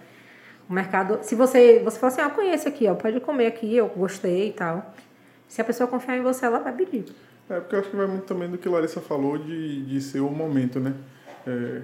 O 0.69 0.73
mercado, 0.73 1.19
se 1.21 1.33
você, 1.33 1.79
você 1.79 1.97
fala 1.97 2.11
assim, 2.11 2.21
ah, 2.21 2.29
conheço 2.29 2.67
aqui, 2.67 2.87
ó, 2.87 2.93
pode 2.93 3.21
comer 3.21 3.47
aqui, 3.47 3.73
eu 3.73 3.87
gostei 3.87 4.49
e 4.49 4.53
tal. 4.53 4.93
Se 5.47 5.61
a 5.61 5.63
pessoa 5.63 5.87
confiar 5.87 6.17
em 6.17 6.21
você, 6.21 6.45
ela 6.45 6.59
vai 6.59 6.73
pedir. 6.73 7.05
É, 7.49 7.61
porque 7.61 7.73
eu 7.73 7.79
acho 7.79 7.89
que 7.89 7.95
vai 7.95 8.05
muito 8.05 8.25
também 8.25 8.49
do 8.49 8.57
que 8.57 8.67
Larissa 8.67 8.99
falou 8.99 9.37
de, 9.37 9.85
de 9.85 10.01
ser 10.01 10.19
o 10.19 10.29
momento, 10.29 10.77
né? 10.77 10.93
É, 11.47 11.81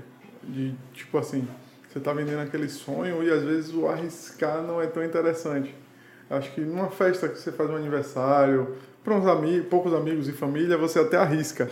de 0.47 0.73
tipo 0.93 1.17
assim, 1.17 1.47
você 1.89 1.99
está 1.99 2.11
vendendo 2.13 2.41
aquele 2.41 2.67
sonho 2.67 3.23
e 3.23 3.31
às 3.31 3.43
vezes 3.43 3.73
o 3.73 3.87
arriscar 3.87 4.61
não 4.61 4.81
é 4.81 4.87
tão 4.87 5.03
interessante. 5.03 5.75
Acho 6.29 6.51
que 6.53 6.61
numa 6.61 6.89
festa 6.89 7.27
que 7.27 7.37
você 7.37 7.51
faz 7.51 7.69
um 7.69 7.75
aniversário, 7.75 8.75
para 9.03 9.13
uns 9.13 9.27
amigos, 9.27 9.67
poucos 9.67 9.93
amigos 9.93 10.27
e 10.27 10.31
família, 10.31 10.77
você 10.77 10.99
até 10.99 11.17
arrisca, 11.17 11.69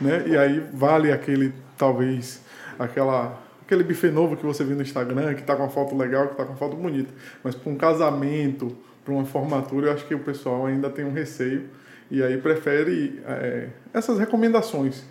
né? 0.00 0.24
E 0.26 0.36
aí 0.36 0.60
vale 0.72 1.12
aquele, 1.12 1.52
talvez, 1.76 2.40
aquela 2.78 3.38
aquele 3.68 3.84
buffet 3.84 4.10
novo 4.10 4.34
que 4.34 4.46
você 4.46 4.64
viu 4.64 4.74
no 4.74 4.80
Instagram, 4.80 5.34
que 5.34 5.42
está 5.42 5.54
com 5.54 5.62
uma 5.62 5.68
foto 5.68 5.94
legal, 5.94 6.28
que 6.28 6.32
está 6.32 6.44
com 6.44 6.52
uma 6.52 6.58
foto 6.58 6.74
bonita. 6.74 7.12
Mas 7.44 7.54
para 7.54 7.70
um 7.70 7.76
casamento, 7.76 8.74
para 9.04 9.12
uma 9.12 9.26
formatura, 9.26 9.88
eu 9.88 9.92
acho 9.92 10.06
que 10.06 10.14
o 10.14 10.20
pessoal 10.20 10.64
ainda 10.64 10.88
tem 10.88 11.04
um 11.04 11.12
receio 11.12 11.68
e 12.10 12.22
aí 12.22 12.38
prefere 12.38 13.22
é, 13.26 13.68
essas 13.92 14.18
recomendações 14.18 15.04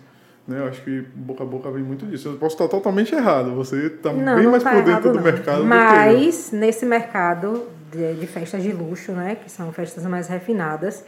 né? 0.48 0.60
Eu 0.60 0.68
acho 0.68 0.82
que 0.82 1.02
boca 1.14 1.44
a 1.44 1.46
boca 1.46 1.70
vem 1.70 1.82
muito 1.82 2.06
disso. 2.06 2.28
Eu 2.28 2.36
posso 2.38 2.54
estar 2.54 2.66
totalmente 2.68 3.14
errado. 3.14 3.54
Você 3.54 3.86
está 3.86 4.10
bem 4.10 4.22
não 4.22 4.50
mais 4.50 4.62
tá 4.62 4.72
por 4.72 4.82
dentro 4.82 5.12
do 5.12 5.16
não. 5.16 5.22
mercado 5.22 5.64
Mas, 5.64 6.46
do 6.46 6.50
que 6.50 6.56
eu. 6.56 6.60
nesse 6.60 6.86
mercado 6.86 7.66
de, 7.92 8.14
de, 8.14 8.26
festas 8.26 8.62
de 8.62 8.72
luxo, 8.72 9.12
né? 9.12 9.36
Que 9.36 9.50
são 9.50 9.70
festas 9.72 10.04
mais 10.06 10.26
refinadas, 10.26 11.04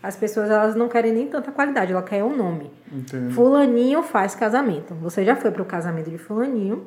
as 0.00 0.16
pessoas 0.16 0.48
elas 0.48 0.76
não 0.76 0.88
querem 0.88 1.12
nem 1.12 1.26
tanta 1.26 1.50
qualidade, 1.50 1.90
ela 1.90 2.02
quer 2.02 2.22
um 2.22 2.36
nome. 2.36 2.70
Entendo. 2.92 3.32
Fulaninho 3.32 4.02
faz 4.02 4.34
casamento. 4.34 4.94
Você 4.94 5.24
já 5.24 5.34
foi 5.34 5.50
para 5.50 5.62
o 5.62 5.64
casamento 5.64 6.10
de 6.10 6.18
Fulaninho, 6.18 6.86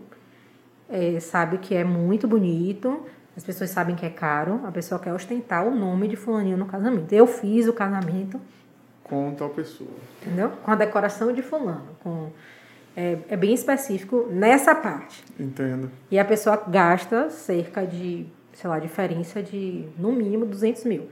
é, 0.90 1.20
sabe 1.20 1.58
que 1.58 1.76
é 1.76 1.84
muito 1.84 2.28
bonito, 2.28 3.06
as 3.36 3.44
pessoas 3.44 3.70
sabem 3.70 3.96
que 3.96 4.06
é 4.06 4.10
caro, 4.10 4.62
a 4.66 4.72
pessoa 4.72 5.00
quer 5.00 5.14
ostentar 5.14 5.68
o 5.68 5.76
nome 5.76 6.08
de 6.08 6.16
Fulaninho 6.16 6.58
no 6.58 6.68
casamento. 6.68 7.12
Eu 7.12 7.28
fiz 7.28 7.68
o 7.68 7.74
casamento 7.74 8.40
com 9.10 9.34
tal 9.34 9.50
pessoa. 9.50 9.90
Entendeu? 10.22 10.52
Com 10.64 10.72
a 10.72 10.76
decoração 10.76 11.32
de 11.32 11.42
fulano. 11.42 11.88
Com, 12.02 12.30
é, 12.96 13.18
é 13.30 13.38
bem 13.38 13.54
específico 13.54 14.28
nessa 14.30 14.74
parte. 14.76 15.24
Entendo. 15.40 15.92
E 16.10 16.18
a 16.18 16.26
pessoa 16.26 16.64
gasta 16.68 17.30
cerca 17.30 17.86
de, 17.86 18.26
sei 18.54 18.70
lá, 18.70 18.80
diferença 18.80 19.42
de, 19.42 19.88
no 19.98 20.12
mínimo, 20.12 20.46
200 20.46 20.84
mil. 20.86 21.10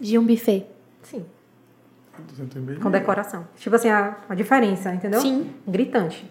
De 0.00 0.18
um 0.18 0.26
buffet? 0.26 0.66
Sim. 1.02 1.24
200 2.18 2.62
mil? 2.62 2.80
Com 2.80 2.90
decoração. 2.90 3.46
Tipo 3.56 3.76
assim, 3.76 3.88
a, 3.88 4.16
a 4.28 4.34
diferença, 4.34 4.92
entendeu? 4.94 5.20
Sim. 5.20 5.50
Gritante. 5.66 6.30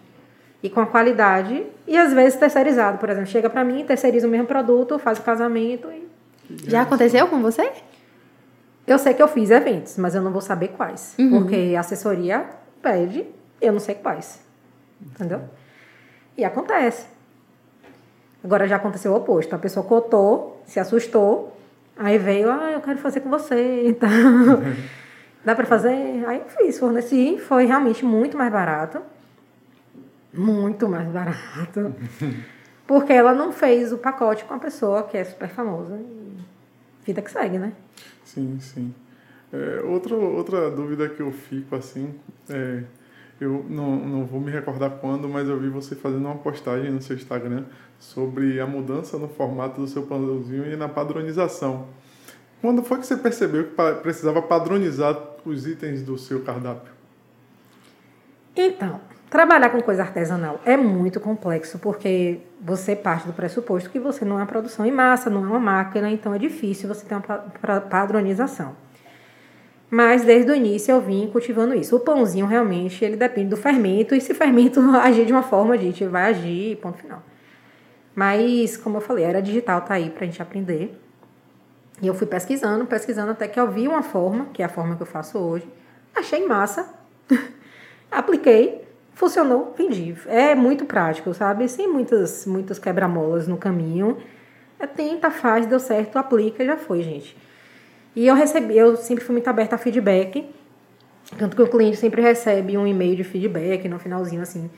E 0.62 0.70
com 0.70 0.80
a 0.80 0.86
qualidade, 0.86 1.66
e 1.88 1.96
às 1.96 2.12
vezes 2.12 2.38
terceirizado. 2.38 2.98
Por 2.98 3.08
exemplo, 3.08 3.28
chega 3.28 3.50
para 3.50 3.64
mim, 3.64 3.84
terceiriza 3.84 4.28
o 4.28 4.30
mesmo 4.30 4.46
produto, 4.46 4.98
faz 4.98 5.18
o 5.18 5.22
casamento 5.22 5.90
e... 5.90 6.08
Já 6.68 6.82
aconteceu 6.82 7.26
com 7.28 7.40
você? 7.40 7.72
Eu 8.92 8.98
sei 8.98 9.14
que 9.14 9.22
eu 9.22 9.28
fiz 9.28 9.50
eventos, 9.50 9.96
mas 9.96 10.14
eu 10.14 10.20
não 10.20 10.30
vou 10.30 10.42
saber 10.42 10.68
quais. 10.68 11.14
Uhum. 11.18 11.30
Porque 11.30 11.72
a 11.74 11.80
assessoria 11.80 12.44
pede, 12.82 13.26
eu 13.58 13.72
não 13.72 13.80
sei 13.80 13.94
quais. 13.94 14.38
Entendeu? 15.00 15.40
E 16.36 16.44
acontece. 16.44 17.06
Agora 18.44 18.68
já 18.68 18.76
aconteceu 18.76 19.12
o 19.12 19.16
oposto. 19.16 19.54
A 19.54 19.58
pessoa 19.58 19.86
cotou, 19.86 20.62
se 20.66 20.78
assustou, 20.78 21.56
aí 21.96 22.18
veio, 22.18 22.50
ah, 22.50 22.72
eu 22.72 22.82
quero 22.82 22.98
fazer 22.98 23.20
com 23.20 23.30
você 23.30 23.84
então 23.88 24.10
Dá 25.42 25.54
para 25.54 25.64
fazer? 25.64 26.24
Aí 26.26 26.40
eu 26.40 26.48
fiz, 26.48 26.78
forneci, 26.78 27.38
foi 27.38 27.64
realmente 27.64 28.04
muito 28.04 28.36
mais 28.36 28.52
barato. 28.52 29.00
Muito 30.34 30.86
mais 30.86 31.08
barato. 31.08 31.94
Porque 32.86 33.12
ela 33.14 33.32
não 33.32 33.52
fez 33.52 33.90
o 33.90 33.96
pacote 33.96 34.44
com 34.44 34.52
a 34.52 34.58
pessoa 34.58 35.04
que 35.04 35.16
é 35.16 35.24
super 35.24 35.48
famosa. 35.48 35.98
Vida 37.04 37.20
que 37.20 37.30
segue, 37.30 37.58
né? 37.58 37.72
Sim, 38.24 38.58
sim. 38.60 38.94
É, 39.52 39.82
outra, 39.84 40.14
outra 40.14 40.70
dúvida 40.70 41.08
que 41.08 41.20
eu 41.20 41.30
fico 41.30 41.74
assim, 41.74 42.14
é, 42.48 42.84
eu 43.40 43.66
não, 43.68 43.96
não 43.96 44.24
vou 44.24 44.40
me 44.40 44.50
recordar 44.50 44.90
quando, 44.98 45.28
mas 45.28 45.48
eu 45.48 45.58
vi 45.58 45.68
você 45.68 45.94
fazendo 45.94 46.24
uma 46.24 46.36
postagem 46.36 46.90
no 46.90 47.02
seu 47.02 47.16
Instagram 47.16 47.64
sobre 47.98 48.60
a 48.60 48.66
mudança 48.66 49.18
no 49.18 49.28
formato 49.28 49.80
do 49.80 49.86
seu 49.86 50.04
pãozinho 50.04 50.72
e 50.72 50.76
na 50.76 50.88
padronização. 50.88 51.88
Quando 52.60 52.82
foi 52.82 52.98
que 52.98 53.06
você 53.06 53.16
percebeu 53.16 53.64
que 53.64 53.74
precisava 54.02 54.40
padronizar 54.40 55.18
os 55.44 55.66
itens 55.66 56.02
do 56.02 56.16
seu 56.16 56.42
cardápio? 56.42 56.92
Então, 58.54 59.00
Trabalhar 59.32 59.70
com 59.70 59.80
coisa 59.80 60.02
artesanal 60.02 60.60
é 60.62 60.76
muito 60.76 61.18
complexo, 61.18 61.78
porque 61.78 62.40
você 62.60 62.94
parte 62.94 63.26
do 63.26 63.32
pressuposto 63.32 63.88
que 63.88 63.98
você 63.98 64.26
não 64.26 64.36
é 64.36 64.40
uma 64.40 64.46
produção 64.46 64.84
em 64.84 64.92
massa, 64.92 65.30
não 65.30 65.42
é 65.42 65.46
uma 65.46 65.58
máquina, 65.58 66.10
então 66.10 66.34
é 66.34 66.38
difícil 66.38 66.86
você 66.86 67.06
ter 67.06 67.14
uma 67.14 67.80
padronização. 67.80 68.76
Mas 69.90 70.22
desde 70.22 70.50
o 70.50 70.54
início 70.54 70.92
eu 70.92 71.00
vim 71.00 71.30
cultivando 71.32 71.74
isso. 71.74 71.96
O 71.96 72.00
pãozinho 72.00 72.44
realmente 72.44 73.02
ele 73.02 73.16
depende 73.16 73.48
do 73.48 73.56
fermento, 73.56 74.14
e 74.14 74.20
se 74.20 74.34
fermento 74.34 74.78
agir 75.00 75.24
de 75.24 75.32
uma 75.32 75.42
forma, 75.42 75.72
a 75.72 75.78
gente 75.78 76.04
vai 76.04 76.24
agir, 76.24 76.76
ponto 76.76 76.98
final. 76.98 77.22
Mas, 78.14 78.76
como 78.76 78.98
eu 78.98 79.00
falei, 79.00 79.24
era 79.24 79.40
digital, 79.40 79.80
tá 79.80 79.94
aí 79.94 80.10
pra 80.10 80.26
gente 80.26 80.42
aprender. 80.42 80.94
E 82.02 82.06
eu 82.06 82.12
fui 82.12 82.26
pesquisando, 82.26 82.84
pesquisando 82.84 83.30
até 83.30 83.48
que 83.48 83.58
eu 83.58 83.70
vi 83.70 83.88
uma 83.88 84.02
forma, 84.02 84.48
que 84.52 84.60
é 84.60 84.66
a 84.66 84.68
forma 84.68 84.94
que 84.94 85.02
eu 85.02 85.06
faço 85.06 85.38
hoje. 85.38 85.66
Achei 86.14 86.46
massa, 86.46 86.86
apliquei 88.12 88.81
funcionou, 89.14 89.74
vendi. 89.76 90.14
É 90.26 90.54
muito 90.54 90.84
prático, 90.84 91.32
sabe? 91.34 91.68
Sem 91.68 91.88
muitas, 91.88 92.46
muitas 92.46 92.78
quebra-molas 92.78 93.46
no 93.46 93.56
caminho. 93.56 94.18
É, 94.78 94.86
tenta, 94.86 95.30
faz, 95.30 95.66
deu 95.66 95.78
certo, 95.78 96.16
aplica, 96.18 96.64
já 96.64 96.76
foi, 96.76 97.02
gente. 97.02 97.36
E 98.14 98.26
eu 98.26 98.34
recebi, 98.34 98.76
eu 98.76 98.96
sempre 98.96 99.24
fui 99.24 99.32
muito 99.32 99.48
aberta 99.48 99.76
a 99.76 99.78
feedback. 99.78 100.48
Tanto 101.38 101.56
que 101.56 101.62
o 101.62 101.68
cliente 101.68 101.96
sempre 101.96 102.20
recebe 102.20 102.76
um 102.76 102.86
e-mail 102.86 103.16
de 103.16 103.24
feedback 103.24 103.88
no 103.88 103.98
finalzinho, 103.98 104.42
assim, 104.42 104.70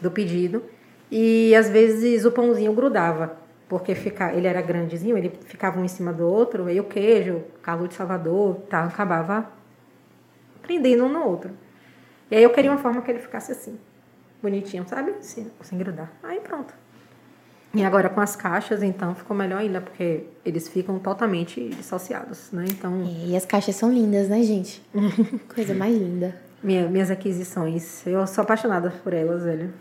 do 0.00 0.10
pedido. 0.10 0.62
E 1.10 1.54
às 1.54 1.68
vezes 1.68 2.24
o 2.24 2.32
pãozinho 2.32 2.72
grudava, 2.72 3.36
porque 3.68 3.94
fica, 3.94 4.32
ele 4.32 4.46
era 4.46 4.60
grandezinho, 4.60 5.16
ele 5.16 5.32
ficava 5.44 5.78
um 5.78 5.84
em 5.84 5.88
cima 5.88 6.12
do 6.12 6.26
outro, 6.26 6.66
aí 6.66 6.80
o 6.80 6.84
queijo, 6.84 7.42
calor 7.62 7.86
de 7.88 7.94
Salvador, 7.94 8.56
tá, 8.68 8.84
acabava 8.84 9.50
prendendo 10.62 11.04
um 11.04 11.08
no 11.08 11.24
outro. 11.24 11.50
E 12.30 12.36
aí 12.36 12.42
eu 12.42 12.50
queria 12.50 12.70
uma 12.70 12.78
forma 12.78 13.02
que 13.02 13.10
ele 13.10 13.18
ficasse 13.20 13.50
assim, 13.52 13.78
bonitinho, 14.42 14.86
sabe? 14.88 15.14
Sem, 15.20 15.46
sem 15.62 15.78
grudar. 15.78 16.10
Aí 16.22 16.40
pronto. 16.40 16.72
E 17.72 17.84
agora 17.84 18.08
com 18.08 18.20
as 18.20 18.34
caixas, 18.34 18.82
então, 18.82 19.14
ficou 19.14 19.36
melhor 19.36 19.58
ainda, 19.60 19.80
porque 19.80 20.24
eles 20.44 20.68
ficam 20.68 20.98
totalmente 20.98 21.68
dissociados, 21.68 22.50
né? 22.50 22.64
Então, 22.68 23.04
E 23.26 23.36
as 23.36 23.46
caixas 23.46 23.76
são 23.76 23.92
lindas, 23.92 24.28
né, 24.28 24.42
gente? 24.42 24.82
Coisa 25.54 25.72
mais 25.74 25.96
linda. 25.96 26.34
minha- 26.62 26.88
minhas 26.88 27.10
aquisições, 27.12 28.04
eu 28.06 28.26
sou 28.26 28.42
apaixonada 28.42 28.90
por 29.04 29.12
elas, 29.12 29.44
velho. 29.44 29.72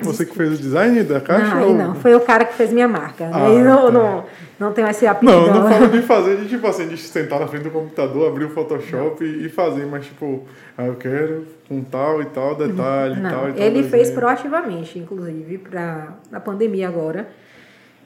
Você 0.00 0.26
que 0.26 0.34
fez 0.34 0.52
o 0.52 0.56
design 0.56 1.02
da 1.04 1.20
caixa? 1.20 1.54
Não, 1.54 1.68
ou- 1.68 1.74
não, 1.74 1.94
foi 1.94 2.14
o 2.14 2.20
cara 2.20 2.44
que 2.44 2.54
fez 2.54 2.72
minha 2.72 2.86
marca. 2.86 3.30
Ah, 3.32 3.46
aí 3.46 3.62
não, 3.62 3.86
tá. 3.86 3.92
não, 3.92 4.24
não 4.58 4.72
tenho 4.72 4.88
esse 4.88 5.06
aptidão. 5.06 5.46
Não, 5.46 5.62
não 5.62 5.70
falo 5.70 5.88
de 5.88 6.02
fazer, 6.06 6.36
de 6.36 6.48
tipo 6.48 6.66
assim, 6.66 6.86
de 6.88 6.96
sentar 6.98 7.40
na 7.40 7.46
frente 7.46 7.62
do 7.62 7.70
computador, 7.70 8.28
abrir 8.28 8.44
o 8.44 8.50
Photoshop 8.50 9.24
e, 9.24 9.46
e 9.46 9.48
fazer, 9.48 9.86
mas 9.86 10.04
tipo, 10.06 10.42
ah, 10.76 10.84
eu 10.86 10.96
quero 10.96 11.46
com 11.68 11.82
tal 11.82 12.20
e 12.20 12.26
tal 12.26 12.54
detalhe 12.54 13.14
e 13.16 13.20
Não, 13.20 13.30
tal 13.30 13.48
e 13.48 13.52
tal. 13.54 13.62
ele 13.62 13.82
fez 13.84 14.10
proativamente, 14.10 14.98
inclusive, 14.98 15.58
para 15.58 16.14
na 16.30 16.40
pandemia 16.40 16.88
agora. 16.88 17.28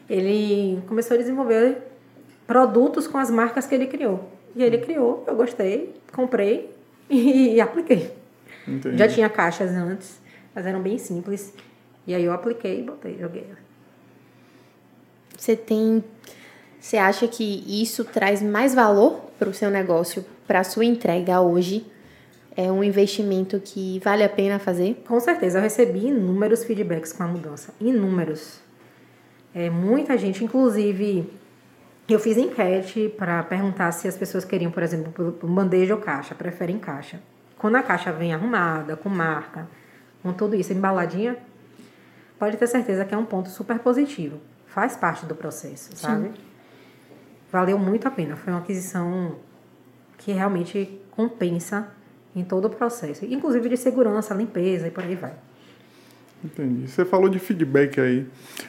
Ele 0.08 0.80
começou 0.88 1.14
a 1.14 1.18
desenvolver 1.18 1.78
produtos 2.46 3.06
com 3.06 3.18
as 3.18 3.30
marcas 3.30 3.66
que 3.66 3.74
ele 3.74 3.86
criou. 3.86 4.28
E 4.56 4.62
ele 4.62 4.78
criou, 4.78 5.24
eu 5.26 5.36
gostei, 5.36 5.94
comprei 6.12 6.70
e, 7.10 7.60
apliquei. 7.60 8.12
Entendi. 8.66 8.96
Já 8.96 9.08
tinha 9.08 9.28
caixas 9.28 9.70
antes, 9.70 10.20
mas 10.54 10.66
eram 10.66 10.80
bem 10.80 10.98
simples. 10.98 11.52
E 12.06 12.14
aí 12.14 12.24
eu 12.24 12.32
apliquei 12.32 12.80
e 12.80 12.82
botei, 12.82 13.18
joguei. 13.18 13.46
Você 15.36 15.56
tem. 15.56 16.04
Você 16.78 16.96
acha 16.96 17.28
que 17.28 17.64
isso 17.66 18.04
traz 18.04 18.42
mais 18.42 18.74
valor 18.74 19.20
para 19.38 19.48
o 19.48 19.54
seu 19.54 19.70
negócio, 19.70 20.24
para 20.46 20.60
a 20.60 20.64
sua 20.64 20.84
entrega 20.84 21.40
hoje? 21.40 21.86
É 22.56 22.70
um 22.70 22.82
investimento 22.82 23.60
que 23.60 24.00
vale 24.00 24.24
a 24.24 24.28
pena 24.28 24.58
fazer? 24.58 25.02
Com 25.06 25.20
certeza, 25.20 25.58
eu 25.58 25.62
recebi 25.62 26.06
inúmeros 26.06 26.64
feedbacks 26.64 27.12
com 27.12 27.22
a 27.22 27.26
mudança. 27.26 27.72
Inúmeros. 27.80 28.60
É, 29.54 29.70
muita 29.70 30.16
gente, 30.18 30.44
inclusive, 30.44 31.30
eu 32.08 32.18
fiz 32.18 32.36
enquete 32.36 33.12
para 33.16 33.42
perguntar 33.44 33.92
se 33.92 34.08
as 34.08 34.16
pessoas 34.16 34.44
queriam, 34.44 34.70
por 34.70 34.82
exemplo, 34.82 35.38
bandeja 35.42 35.94
ou 35.94 36.00
caixa, 36.00 36.34
preferem 36.34 36.78
caixa. 36.78 37.20
Quando 37.56 37.76
a 37.76 37.82
caixa 37.82 38.12
vem 38.12 38.32
arrumada, 38.32 38.96
com 38.96 39.08
marca, 39.08 39.68
com 40.22 40.32
tudo 40.32 40.56
isso 40.56 40.72
embaladinha, 40.72 41.36
pode 42.40 42.56
ter 42.56 42.66
certeza 42.66 43.04
que 43.04 43.14
é 43.14 43.18
um 43.18 43.26
ponto 43.26 43.50
super 43.50 43.78
positivo. 43.78 44.40
Faz 44.66 44.96
parte 44.96 45.26
do 45.26 45.34
processo, 45.34 45.94
sabe? 45.94 46.30
Valeu 47.52 47.78
muito 47.78 48.08
a 48.08 48.10
pena. 48.10 48.34
Foi 48.34 48.50
uma 48.50 48.60
aquisição 48.60 49.36
que 50.16 50.32
realmente 50.32 51.00
compensa 51.10 51.92
em 52.34 52.42
todo 52.42 52.64
o 52.66 52.70
processo, 52.70 53.26
inclusive 53.26 53.68
de 53.68 53.76
segurança, 53.76 54.32
limpeza 54.32 54.86
e 54.86 54.90
por 54.90 55.04
aí 55.04 55.16
vai. 55.16 55.34
Entendi. 56.42 56.88
Você 56.88 57.04
falou 57.04 57.28
de 57.28 57.38
feedback 57.38 58.00
aí. 58.00 58.26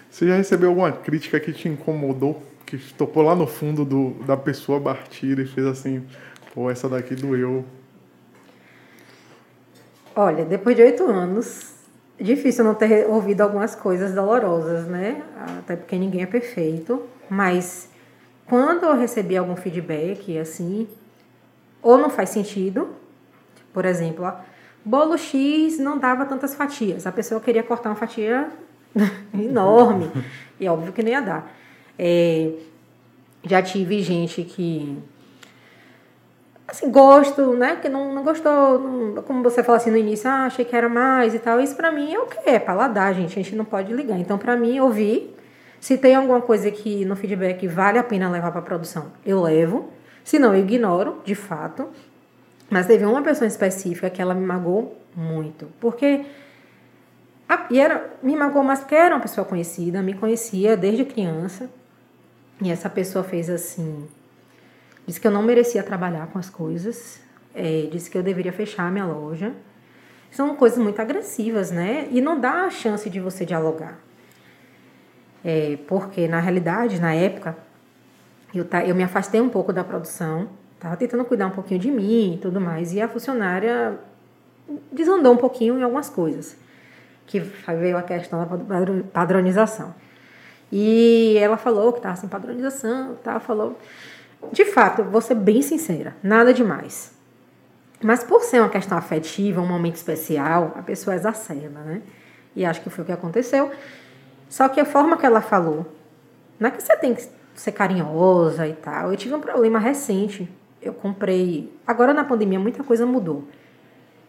Você 0.10 0.28
já 0.28 0.36
recebeu 0.36 0.70
alguma 0.70 0.92
crítica 0.92 1.40
que 1.40 1.54
te 1.54 1.70
incomodou? 1.70 2.44
Que 2.66 2.78
tocou 2.96 3.24
lá 3.24 3.36
no 3.36 3.48
fundo 3.48 3.86
do, 3.86 4.16
da 4.26 4.36
pessoa 4.36 4.80
Bartira 4.80 5.42
e 5.42 5.46
fez 5.46 5.66
assim, 5.66 6.06
pô, 6.54 6.70
essa 6.70 6.90
daqui 6.90 7.16
doeu. 7.16 7.64
Olha, 10.14 10.44
depois 10.44 10.76
de 10.76 10.82
oito 10.82 11.06
anos, 11.06 11.81
difícil 12.20 12.64
não 12.64 12.74
ter 12.74 13.08
ouvido 13.08 13.42
algumas 13.42 13.76
coisas 13.76 14.14
dolorosas, 14.14 14.88
né? 14.88 15.24
Até 15.60 15.76
porque 15.76 15.96
ninguém 15.96 16.24
é 16.24 16.26
perfeito. 16.26 17.04
Mas 17.30 17.90
quando 18.46 18.84
eu 18.84 18.98
recebi 18.98 19.38
algum 19.38 19.56
feedback, 19.56 20.38
assim, 20.38 20.88
ou 21.82 21.98
não 21.98 22.10
faz 22.10 22.30
sentido, 22.30 22.90
por 23.74 23.86
exemplo, 23.86 24.26
ó, 24.26 24.34
bolo 24.84 25.18
X 25.18 25.80
não 25.80 25.98
dava 25.98 26.26
tantas 26.26 26.54
fatias. 26.54 27.08
A 27.08 27.12
pessoa 27.12 27.40
queria 27.40 27.64
cortar 27.64 27.90
uma 27.90 27.96
fatia 27.96 28.50
enorme. 29.34 30.12
E 30.60 30.68
óbvio 30.68 30.94
que 30.94 31.02
não 31.02 31.10
ia 31.10 31.22
dar. 31.22 31.52
É, 31.98 32.52
já 33.44 33.62
tive 33.62 34.02
gente 34.02 34.44
que 34.44 34.98
assim, 36.72 36.90
gosto, 36.90 37.54
né? 37.54 37.76
Que 37.76 37.88
não, 37.90 38.14
não 38.14 38.24
gostou, 38.24 38.80
não- 38.80 39.22
como 39.24 39.44
você 39.44 39.62
falou 39.64 39.78
assim 39.78 39.92
no 39.92 39.98
início, 39.98 40.30
ah, 40.30 40.46
achei 40.46 40.66
que 40.66 40.76
era 40.76 40.90
mais 40.90 41.34
e 41.36 41.40
tal. 41.40 41.60
Isso 41.60 41.76
pra 41.76 41.92
mim 41.92 42.14
é 42.14 42.20
o 42.20 42.26
que? 42.26 42.50
É 42.50 42.58
paladar, 42.58 43.14
gente. 43.14 43.38
A 43.40 43.44
gente 43.44 43.56
não 43.56 43.66
pode 43.66 43.94
ligar. 43.94 44.18
Então, 44.20 44.38
pra 44.38 44.56
mim, 44.58 44.80
ouvir. 44.80 45.36
Se 45.80 45.98
tem 45.98 46.16
alguma 46.16 46.42
coisa 46.42 46.70
que 46.72 47.04
no 47.06 47.16
feedback 47.16 47.68
vale 47.68 47.98
a 47.98 48.04
pena 48.04 48.30
levar 48.30 48.52
pra 48.52 48.62
produção, 48.62 49.08
eu 49.26 49.42
levo. 49.42 49.90
Se 50.24 50.38
não, 50.40 50.54
eu 50.56 50.62
ignoro, 50.62 51.22
de 51.26 51.34
fato. 51.36 51.88
Mas 52.70 52.86
teve 52.86 53.04
uma 53.06 53.22
pessoa 53.22 53.48
específica 53.48 54.10
que 54.10 54.22
ela 54.22 54.34
me 54.34 54.46
magoou 54.46 54.98
muito. 55.16 55.68
Porque. 55.80 56.24
a- 57.50 57.66
e 57.70 57.80
era, 57.80 58.12
me 58.24 58.36
magoou 58.36 58.64
mais 58.64 58.80
porque 58.80 58.96
era 58.96 59.14
uma 59.16 59.22
pessoa 59.22 59.44
conhecida, 59.46 60.02
me 60.02 60.14
conhecia 60.14 60.78
desde 60.78 61.04
criança. 61.04 61.70
E 62.62 62.70
essa 62.72 62.90
pessoa 62.90 63.24
fez 63.24 63.50
assim. 63.50 64.08
Disse 65.06 65.20
que 65.20 65.28
eu 65.28 65.32
não 65.32 65.42
merecia 65.44 65.84
trabalhar 65.84 66.28
com 66.28 66.40
as 66.40 66.50
coisas. 66.50 67.20
é, 67.54 67.88
disse 67.92 68.10
que 68.10 68.18
eu 68.18 68.24
deveria 68.24 68.54
fechar 68.54 68.88
a 68.88 68.92
minha 68.92 69.06
loja. 69.06 69.52
São 70.32 70.56
coisas 70.56 70.80
muito 70.80 71.02
agressivas, 71.02 71.70
né? 71.72 72.08
E 72.10 72.22
não 72.22 72.40
dá 72.40 72.64
a 72.66 72.70
chance 72.70 73.10
de 73.10 73.20
você 73.20 73.46
dialogar. 73.46 74.00
É, 75.44 75.78
porque, 75.88 76.28
na 76.28 76.40
realidade, 76.40 77.00
na 77.02 77.14
época, 77.14 77.58
eu, 78.54 78.64
ta- 78.64 78.86
eu 78.86 78.96
me 78.96 79.04
afastei 79.04 79.42
um 79.42 79.50
pouco 79.50 79.74
da 79.74 79.84
produção. 79.84 80.48
Tava 80.80 80.96
tentando 80.96 81.26
cuidar 81.26 81.48
um 81.48 81.52
pouquinho 81.52 81.80
de 81.80 81.92
mim 81.92 82.36
e 82.36 82.38
tudo 82.38 82.62
mais. 82.62 82.94
E 82.94 83.02
a 83.02 83.08
funcionária 83.10 83.98
desandou 84.92 85.34
um 85.34 85.38
pouquinho 85.38 85.78
em 85.78 85.84
algumas 85.84 86.10
coisas. 86.10 86.56
Que 87.28 87.40
veio 87.40 87.98
a 87.98 88.02
questão 88.04 88.40
da 88.40 88.46
padro- 88.46 89.04
padronização. 89.12 89.94
E 90.72 91.36
ela 91.38 91.58
falou 91.58 91.92
que 91.92 92.00
estava 92.00 92.16
sem 92.16 92.30
padronização, 92.30 93.16
tá? 93.24 93.40
falou. 93.40 93.78
De 94.52 94.66
fato, 94.66 95.04
vou 95.04 95.22
ser 95.22 95.36
bem 95.36 95.62
sincera, 95.62 96.16
nada 96.24 96.54
demais. 96.54 97.14
Mas 98.02 98.24
por 98.24 98.42
ser 98.42 98.60
uma 98.60 98.70
questão 98.70 98.98
afetiva, 98.98 99.62
um 99.62 99.68
momento 99.68 99.96
especial, 99.96 100.74
a 100.76 100.82
pessoa 100.82 101.16
exacerba, 101.16 101.80
né? 101.82 102.02
E 102.56 102.66
acho 102.66 102.82
que 102.82 102.90
foi 102.90 103.04
o 103.04 103.06
que 103.06 103.12
aconteceu. 103.12 103.72
Só 104.50 104.68
que 104.68 104.80
a 104.80 104.86
forma 104.86 105.16
que 105.18 105.26
ela 105.26 105.42
falou, 105.42 105.86
não 106.60 106.68
é 106.68 106.72
que 106.72 106.82
você 106.82 106.96
tem 106.98 107.14
que 107.14 107.28
ser 107.56 107.72
carinhosa 107.72 108.68
e 108.68 108.74
tal. 108.74 109.12
Eu 109.12 109.18
tive 109.18 109.34
um 109.34 109.40
problema 109.40 109.80
recente. 109.80 110.50
Eu 110.82 110.94
comprei. 110.94 111.72
Agora 111.86 112.14
na 112.14 112.24
pandemia 112.24 112.60
muita 112.60 112.84
coisa 112.84 113.06
mudou. 113.06 113.48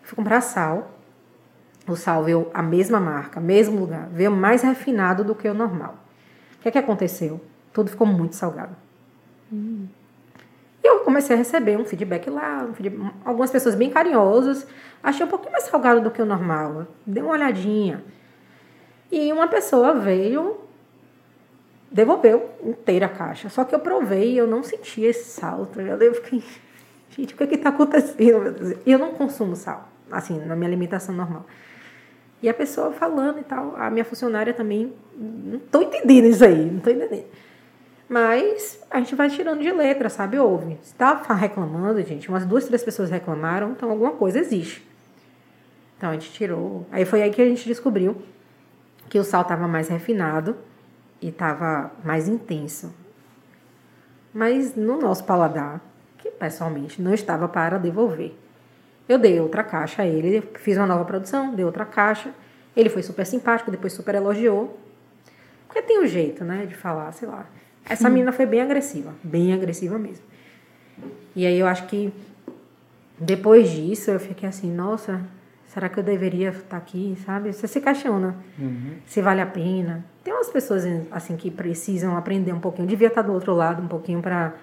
Fui 0.02 0.14
comprar 0.14 0.40
sal. 0.40 0.90
O 1.88 1.96
sal 1.96 2.22
veio 2.22 2.48
a 2.54 2.62
mesma 2.62 3.00
marca, 3.00 3.40
mesmo 3.40 3.80
lugar, 3.80 4.08
veio 4.12 4.30
mais 4.30 4.62
refinado 4.62 5.24
do 5.24 5.34
que 5.34 5.48
o 5.48 5.54
normal. 5.54 5.96
O 6.58 6.62
que 6.62 6.68
é 6.68 6.70
que 6.70 6.78
aconteceu? 6.78 7.40
Tudo 7.72 7.90
ficou 7.90 8.06
muito 8.06 8.36
salgado. 8.36 8.76
E 10.82 10.86
eu 10.88 11.00
comecei 11.00 11.34
a 11.36 11.38
receber 11.38 11.76
um 11.76 11.84
feedback 11.84 12.28
lá, 12.28 12.66
um 12.68 12.74
feedback- 12.74 13.14
algumas 13.24 13.50
pessoas 13.50 13.74
bem 13.74 13.88
carinhosas. 13.90 14.66
Achei 15.02 15.24
um 15.24 15.28
pouquinho 15.28 15.52
mais 15.52 15.64
salgado 15.64 16.00
do 16.00 16.10
que 16.10 16.20
o 16.20 16.24
normal. 16.26 16.86
Dei 17.06 17.22
uma 17.22 17.32
olhadinha. 17.32 18.02
E 19.10 19.32
uma 19.32 19.46
pessoa 19.46 19.94
veio, 19.94 20.58
devolveu 21.90 22.50
inteira 22.64 23.06
a 23.06 23.08
caixa. 23.08 23.48
Só 23.48 23.64
que 23.64 23.74
eu 23.74 23.78
provei 23.78 24.32
e 24.32 24.38
eu 24.38 24.46
não 24.46 24.62
senti 24.62 25.02
esse 25.02 25.30
sal. 25.30 25.68
Eu 26.00 26.14
fiquei, 26.14 26.42
gente, 27.10 27.34
o 27.34 27.36
que 27.36 27.44
é 27.44 27.46
que 27.46 27.58
tá 27.58 27.68
acontecendo? 27.68 28.76
eu 28.84 28.98
não 28.98 29.12
consumo 29.12 29.54
sal, 29.54 29.88
assim, 30.10 30.38
na 30.40 30.56
minha 30.56 30.68
alimentação 30.68 31.14
normal. 31.14 31.46
E 32.42 32.48
a 32.48 32.54
pessoa 32.54 32.90
falando 32.90 33.38
e 33.38 33.44
tal, 33.44 33.76
a 33.76 33.88
minha 33.88 34.04
funcionária 34.04 34.52
também, 34.52 34.92
não 35.16 35.60
tô 35.60 35.80
entendendo 35.80 36.24
isso 36.26 36.44
aí, 36.44 36.70
não 36.70 36.80
tô 36.80 36.90
entendendo. 36.90 37.26
Mas 38.12 38.78
a 38.90 38.98
gente 38.98 39.14
vai 39.14 39.30
tirando 39.30 39.62
de 39.62 39.72
letra, 39.72 40.10
sabe? 40.10 40.38
Ouve. 40.38 40.78
Se 40.82 40.94
tá 40.94 41.14
reclamando, 41.32 42.02
gente, 42.02 42.28
umas 42.28 42.44
duas, 42.44 42.66
três 42.66 42.84
pessoas 42.84 43.08
reclamaram, 43.08 43.70
então 43.70 43.90
alguma 43.90 44.10
coisa 44.10 44.38
existe. 44.38 44.86
Então 45.96 46.10
a 46.10 46.12
gente 46.12 46.30
tirou. 46.30 46.86
Aí 46.92 47.06
foi 47.06 47.22
aí 47.22 47.30
que 47.30 47.40
a 47.40 47.46
gente 47.46 47.66
descobriu 47.66 48.20
que 49.08 49.18
o 49.18 49.24
sal 49.24 49.40
estava 49.40 49.66
mais 49.66 49.88
refinado 49.88 50.58
e 51.22 51.30
estava 51.30 51.90
mais 52.04 52.28
intenso. 52.28 52.94
Mas 54.30 54.76
no 54.76 55.00
nosso 55.00 55.24
paladar, 55.24 55.80
que 56.18 56.30
pessoalmente 56.30 57.00
não 57.00 57.14
estava 57.14 57.48
para 57.48 57.78
devolver. 57.78 58.34
Eu 59.08 59.18
dei 59.18 59.40
outra 59.40 59.64
caixa 59.64 60.02
a 60.02 60.06
ele, 60.06 60.42
fiz 60.56 60.76
uma 60.76 60.86
nova 60.86 61.06
produção, 61.06 61.54
dei 61.54 61.64
outra 61.64 61.86
caixa. 61.86 62.34
Ele 62.76 62.90
foi 62.90 63.02
super 63.02 63.24
simpático, 63.24 63.70
depois 63.70 63.94
super 63.94 64.14
elogiou. 64.14 64.78
Porque 65.66 65.80
tem 65.80 65.98
um 66.02 66.06
jeito, 66.06 66.44
né, 66.44 66.66
de 66.66 66.74
falar, 66.74 67.10
sei 67.12 67.26
lá. 67.26 67.46
Essa 67.88 68.08
menina 68.10 68.32
foi 68.32 68.46
bem 68.46 68.60
agressiva, 68.60 69.12
bem 69.22 69.52
agressiva 69.52 69.98
mesmo. 69.98 70.24
E 71.34 71.44
aí 71.46 71.58
eu 71.58 71.66
acho 71.66 71.86
que 71.86 72.12
depois 73.18 73.70
disso 73.70 74.10
eu 74.10 74.20
fiquei 74.20 74.48
assim, 74.48 74.70
nossa, 74.72 75.20
será 75.66 75.88
que 75.88 75.98
eu 75.98 76.02
deveria 76.02 76.50
estar 76.50 76.76
aqui, 76.76 77.16
sabe? 77.24 77.52
Você 77.52 77.66
se 77.66 77.80
questiona 77.80 78.36
se 79.06 79.20
vale 79.22 79.40
a 79.40 79.46
pena. 79.46 80.04
Tem 80.22 80.32
umas 80.32 80.48
pessoas 80.50 80.84
assim 81.10 81.36
que 81.36 81.50
precisam 81.50 82.16
aprender 82.16 82.52
um 82.52 82.60
pouquinho, 82.60 82.86
devia 82.86 83.08
estar 83.08 83.22
do 83.22 83.32
outro 83.32 83.54
lado 83.54 83.82
um 83.82 83.88
pouquinho 83.88 84.20
para 84.22 84.54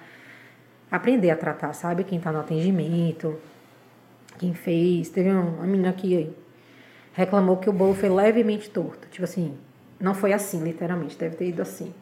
aprender 0.91 1.29
a 1.31 1.35
tratar, 1.35 1.73
sabe? 1.73 2.03
Quem 2.03 2.17
está 2.17 2.31
no 2.31 2.39
atendimento, 2.39 3.35
quem 4.37 4.53
fez. 4.53 5.09
Teve 5.09 5.29
um- 5.31 5.55
uma 5.55 5.65
menina 5.65 5.91
que 5.93 6.29
reclamou 7.13 7.57
que 7.57 7.69
o 7.69 7.73
bolo 7.73 7.93
foi 7.93 8.09
levemente 8.09 8.69
torto, 8.69 9.07
tipo 9.09 9.23
assim, 9.23 9.53
Não 9.99 10.13
foi 10.15 10.31
assim, 10.31 10.63
literalmente. 10.63 11.17
Deve 11.17 11.35
ter 11.35 11.49
ido 11.49 11.61
assim. 11.61 11.93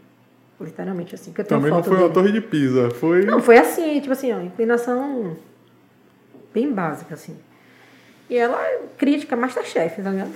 Literalmente 0.60 1.14
assim. 1.14 1.32
Que 1.32 1.42
eu 1.42 1.46
tenho 1.46 1.60
Também 1.62 1.72
não 1.76 1.84
foi 1.84 1.94
uma 1.94 2.02
dele. 2.10 2.14
torre 2.14 2.32
de 2.32 2.42
Pisa, 2.42 2.90
foi. 2.92 3.24
Não, 3.26 3.40
foi 3.40 3.58
assim, 3.58 4.00
tipo 4.00 4.12
assim, 4.14 4.34
ó, 4.34 4.42
inclinação 4.42 5.38
bem 6.54 6.72
básica, 6.72 7.14
assim. 7.14 7.38
E 8.30 8.36
ela 8.36 8.60
é 8.62 8.80
crítica 8.98 9.36
Masterchef, 9.36 10.02
tá 10.02 10.10
ligado? 10.10 10.32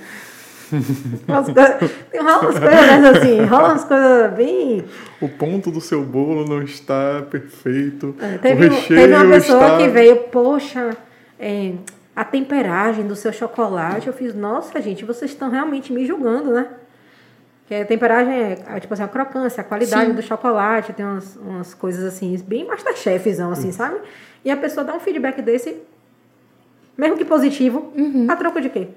Umas 1.28 1.44
coisas- 1.50 1.90
Tem 2.10 2.20
rola 2.20 2.38
umas 2.40 2.58
coisas 2.58 3.16
assim, 3.16 3.44
rola 3.44 3.68
umas 3.68 3.84
coisas 3.84 4.32
bem. 4.34 4.84
O 5.20 5.28
ponto 5.28 5.70
do 5.70 5.80
seu 5.80 6.02
bolo 6.02 6.46
não 6.48 6.62
está 6.62 7.22
perfeito. 7.30 8.14
É, 8.20 8.36
o 8.36 8.38
teve, 8.38 8.68
recheio 8.68 9.00
teve 9.00 9.14
uma 9.14 9.26
pessoa 9.34 9.62
está... 9.66 9.76
que 9.78 9.88
veio, 9.88 10.16
poxa, 10.30 10.96
é, 11.38 11.72
a 12.16 12.24
temperagem 12.24 13.06
do 13.06 13.14
seu 13.14 13.32
chocolate. 13.32 14.06
Eu 14.06 14.14
fiz, 14.14 14.34
nossa, 14.34 14.80
gente, 14.80 15.04
vocês 15.04 15.32
estão 15.32 15.50
realmente 15.50 15.92
me 15.92 16.06
julgando, 16.06 16.52
né? 16.54 16.68
Que 17.72 17.76
a 17.76 17.86
temperagem 17.86 18.34
é, 18.34 18.58
é, 18.66 18.80
tipo 18.80 18.92
assim, 18.92 19.02
a 19.02 19.08
crocância, 19.08 19.62
a 19.62 19.64
qualidade 19.64 20.10
Sim. 20.10 20.14
do 20.14 20.20
chocolate, 20.20 20.92
tem 20.92 21.06
umas, 21.06 21.36
umas 21.36 21.72
coisas 21.72 22.04
assim, 22.04 22.36
bem 22.46 22.66
masterchefzão, 22.66 23.50
assim, 23.50 23.72
sabe? 23.72 23.96
E 24.44 24.50
a 24.50 24.56
pessoa 24.58 24.84
dá 24.84 24.94
um 24.94 25.00
feedback 25.00 25.40
desse, 25.40 25.78
mesmo 26.98 27.16
que 27.16 27.24
positivo, 27.24 27.90
a 28.28 28.36
troco 28.36 28.60
de 28.60 28.68
quê? 28.68 28.88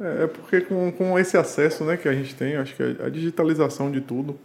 É, 0.00 0.24
é 0.24 0.26
porque 0.26 0.62
com, 0.62 0.90
com 0.90 1.16
esse 1.16 1.36
acesso 1.36 1.84
né, 1.84 1.96
que 1.96 2.08
a 2.08 2.12
gente 2.12 2.34
tem, 2.34 2.56
acho 2.56 2.74
que 2.74 2.82
a, 2.82 3.06
a 3.06 3.08
digitalização 3.08 3.88
de 3.88 4.00
tudo 4.00 4.36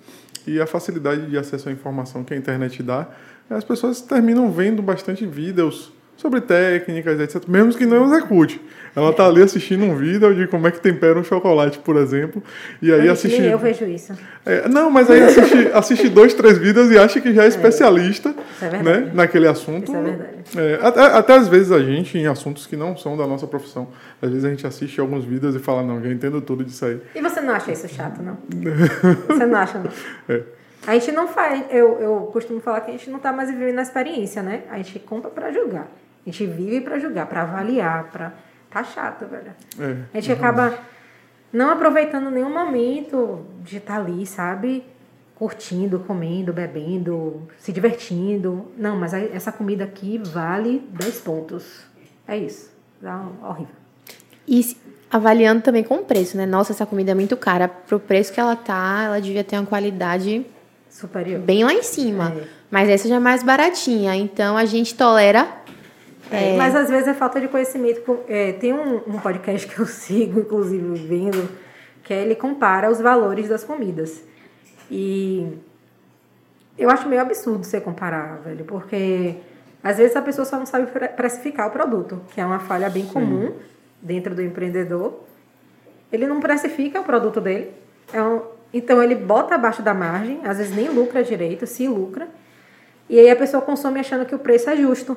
e 0.46 0.62
a 0.62 0.68
facilidade 0.68 1.26
de 1.26 1.36
acesso 1.36 1.68
à 1.68 1.72
informação 1.72 2.24
que 2.24 2.36
a 2.36 2.38
internet 2.38 2.84
dá, 2.84 3.08
as 3.50 3.64
pessoas 3.64 4.02
terminam 4.02 4.52
vendo 4.52 4.84
bastante 4.84 5.26
vídeos 5.26 5.92
sobre 6.18 6.42
técnicas, 6.42 7.20
etc. 7.20 7.44
Mesmo 7.48 7.74
que 7.74 7.86
não 7.86 8.06
execute. 8.06 8.62
Ela 8.96 9.12
tá 9.12 9.26
ali 9.26 9.42
assistindo 9.42 9.84
um 9.84 9.96
vídeo 9.96 10.36
de 10.36 10.48
como 10.48 10.68
é 10.68 10.72
que 10.72 10.80
tempera 10.80 11.20
um 11.20 11.24
chocolate, 11.24 11.80
por 11.80 11.96
exemplo, 11.96 12.44
e 12.80 12.94
aí 12.94 13.10
assiste... 13.10 13.42
eu 13.42 13.58
vejo 13.58 13.86
isso. 13.86 14.14
É, 14.46 14.70
não, 14.70 14.92
mas 14.92 15.10
aí 15.10 15.24
assiste, 15.24 15.68
assiste 15.74 16.10
dois, 16.10 16.34
três 16.36 16.60
vídeos 16.60 16.92
e 16.92 16.98
acha 16.98 17.20
que 17.20 17.34
já 17.34 17.44
é 17.44 17.48
especialista 17.48 18.30
Isso 18.30 18.66
é 18.66 18.84
né, 18.84 19.12
naquele 19.14 19.48
assunto. 19.48 19.92
Isso 19.92 19.98
é 19.98 20.02
verdade. 20.02 20.34
É, 20.56 20.80
até, 20.82 21.02
até 21.02 21.34
às 21.34 21.48
vezes 21.48 21.72
a 21.72 21.80
gente, 21.80 22.18
em 22.18 22.28
assuntos 22.28 22.68
que 22.68 22.76
não 22.76 22.96
são 22.96 23.18
da 23.18 23.26
nossa 23.26 23.48
profissão, 23.48 23.88
às 24.22 24.30
vezes 24.30 24.46
a 24.46 24.50
gente 24.50 24.68
assiste 24.68 25.00
alguns 25.00 25.26
vídeos 25.26 25.56
e 25.56 25.60
fala, 25.60 25.82
não, 25.82 26.00
já 26.02 26.10
entendo 26.10 26.40
tudo 26.40 26.64
disso 26.64 26.86
aí. 26.86 27.02
E 27.16 27.22
você 27.22 27.42
não 27.42 27.56
acha 27.56 27.72
isso 27.72 27.88
chato, 27.88 28.22
não? 28.22 28.38
Você 29.28 29.46
não 29.46 29.58
acha, 29.58 29.80
não? 29.80 29.90
É. 30.30 30.42
A 30.86 30.94
gente 30.94 31.12
não 31.14 31.28
faz, 31.28 31.64
eu, 31.72 32.00
eu 32.00 32.30
costumo 32.34 32.60
falar 32.60 32.82
que 32.82 32.92
a 32.92 32.94
gente 32.94 33.10
não 33.10 33.18
tá 33.18 33.32
mais 33.32 33.50
vivendo 33.50 33.80
a 33.80 33.82
experiência, 33.82 34.44
né? 34.44 34.64
A 34.70 34.78
gente 34.78 35.00
compra 35.00 35.32
pra 35.32 35.52
julgar. 35.52 35.88
A 36.26 36.30
gente 36.30 36.46
vive 36.46 36.82
pra 36.82 36.98
julgar, 37.00 37.26
pra 37.28 37.42
avaliar, 37.44 38.06
pra... 38.12 38.34
Tá 38.70 38.84
chato, 38.84 39.26
velho. 39.28 39.52
É, 39.80 39.96
A 40.14 40.20
gente 40.20 40.32
acaba 40.32 40.74
não 41.52 41.70
aproveitando 41.70 42.32
nenhum 42.32 42.52
momento 42.52 43.46
de 43.62 43.78
estar 43.78 43.98
ali, 43.98 44.26
sabe? 44.26 44.84
Curtindo, 45.36 46.00
comendo, 46.00 46.52
bebendo, 46.54 47.48
se 47.60 47.72
divertindo. 47.72 48.72
Não, 48.78 48.96
mas 48.96 49.14
essa 49.14 49.52
comida 49.52 49.84
aqui 49.84 50.18
vale 50.24 50.88
10 50.92 51.20
pontos. 51.22 51.86
É 52.28 52.36
isso. 52.38 52.72
Dá 53.02 53.18
um- 53.18 53.46
horrível. 53.48 53.76
E 54.48 54.64
se- 54.64 54.78
avaliando 55.12 55.62
também 55.62 55.84
com 55.84 55.96
o 55.96 56.04
preço, 56.06 56.36
né? 56.38 56.46
Nossa, 56.46 56.72
essa 56.72 56.86
comida 56.86 57.12
é 57.12 57.16
muito 57.16 57.36
cara. 57.38 57.68
Pro 57.68 58.00
preço 58.00 58.32
que 58.34 58.40
ela 58.40 58.56
tá, 58.56 59.04
ela 59.06 59.20
devia 59.22 59.44
ter 59.44 59.58
uma 59.58 59.66
qualidade 59.68 60.46
Superior. 60.90 61.42
bem 61.42 61.64
lá 61.64 61.74
em 61.74 61.84
cima. 61.84 62.34
É. 62.36 62.44
Mas 62.72 62.90
essa 62.90 63.08
já 63.08 63.16
é 63.16 63.20
mais 63.20 63.44
baratinha. 63.44 64.16
Então 64.16 64.58
a 64.58 64.66
gente 64.66 64.96
tolera. 64.96 65.48
É, 66.36 66.58
Mas 66.58 66.76
às 66.76 66.90
vezes 66.90 67.08
é 67.08 67.14
falta 67.14 67.40
de 67.40 67.48
conhecimento. 67.48 68.20
É, 68.28 68.54
tem 68.54 68.74
um, 68.74 68.98
um 69.08 69.20
podcast 69.20 69.68
que 69.68 69.80
eu 69.80 69.86
sigo, 69.88 70.40
inclusive, 70.40 70.96
vendo, 71.08 71.50
que 72.04 72.14
é 72.14 72.22
ele 72.22 72.36
compara 72.36 72.90
os 72.92 73.00
valores 73.00 73.50
das 73.50 73.64
comidas. 73.64 74.24
E 74.90 75.48
eu 76.78 76.90
acho 76.90 77.08
meio 77.08 77.22
absurdo 77.22 77.64
você 77.64 77.80
comparar, 77.80 78.40
velho, 78.44 78.66
porque 78.66 79.36
às 79.84 79.98
vezes 79.98 80.16
a 80.16 80.22
pessoa 80.22 80.46
só 80.46 80.58
não 80.58 80.66
sabe 80.66 80.88
pre- 80.88 81.08
precificar 81.10 81.68
o 81.68 81.72
produto, 81.72 82.22
que 82.34 82.42
é 82.42 82.46
uma 82.46 82.60
falha 82.60 82.90
bem 82.90 83.06
comum 83.06 83.54
dentro 84.02 84.34
do 84.34 84.42
empreendedor. 84.42 85.20
Ele 86.12 86.28
não 86.28 86.40
precifica 86.40 87.00
o 87.00 87.04
produto 87.04 87.40
dele. 87.42 87.72
É 88.12 88.22
um- 88.22 88.42
então 88.74 89.02
ele 89.04 89.16
bota 89.16 89.56
abaixo 89.56 89.82
da 89.82 89.94
margem, 89.94 90.40
às 90.44 90.58
vezes 90.58 90.76
nem 90.76 90.90
lucra 90.90 91.24
direito, 91.24 91.66
se 91.68 91.88
lucra. 91.88 92.28
E 93.10 93.20
aí 93.20 93.30
a 93.30 93.36
pessoa 93.36 93.62
consome 93.62 94.00
achando 94.00 94.26
que 94.26 94.34
o 94.34 94.40
preço 94.40 94.70
é 94.70 94.76
justo. 94.76 95.16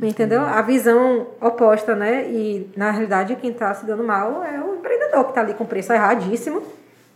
Entendeu? 0.00 0.42
A 0.42 0.62
visão 0.62 1.26
oposta, 1.40 1.94
né? 1.94 2.30
E 2.30 2.70
na 2.76 2.90
realidade 2.90 3.34
quem 3.36 3.50
está 3.50 3.74
se 3.74 3.84
dando 3.84 4.04
mal 4.04 4.44
é 4.44 4.60
o 4.60 4.76
empreendedor 4.76 5.24
que 5.24 5.30
está 5.30 5.40
ali 5.40 5.54
com 5.54 5.64
preço 5.64 5.92
erradíssimo. 5.92 6.62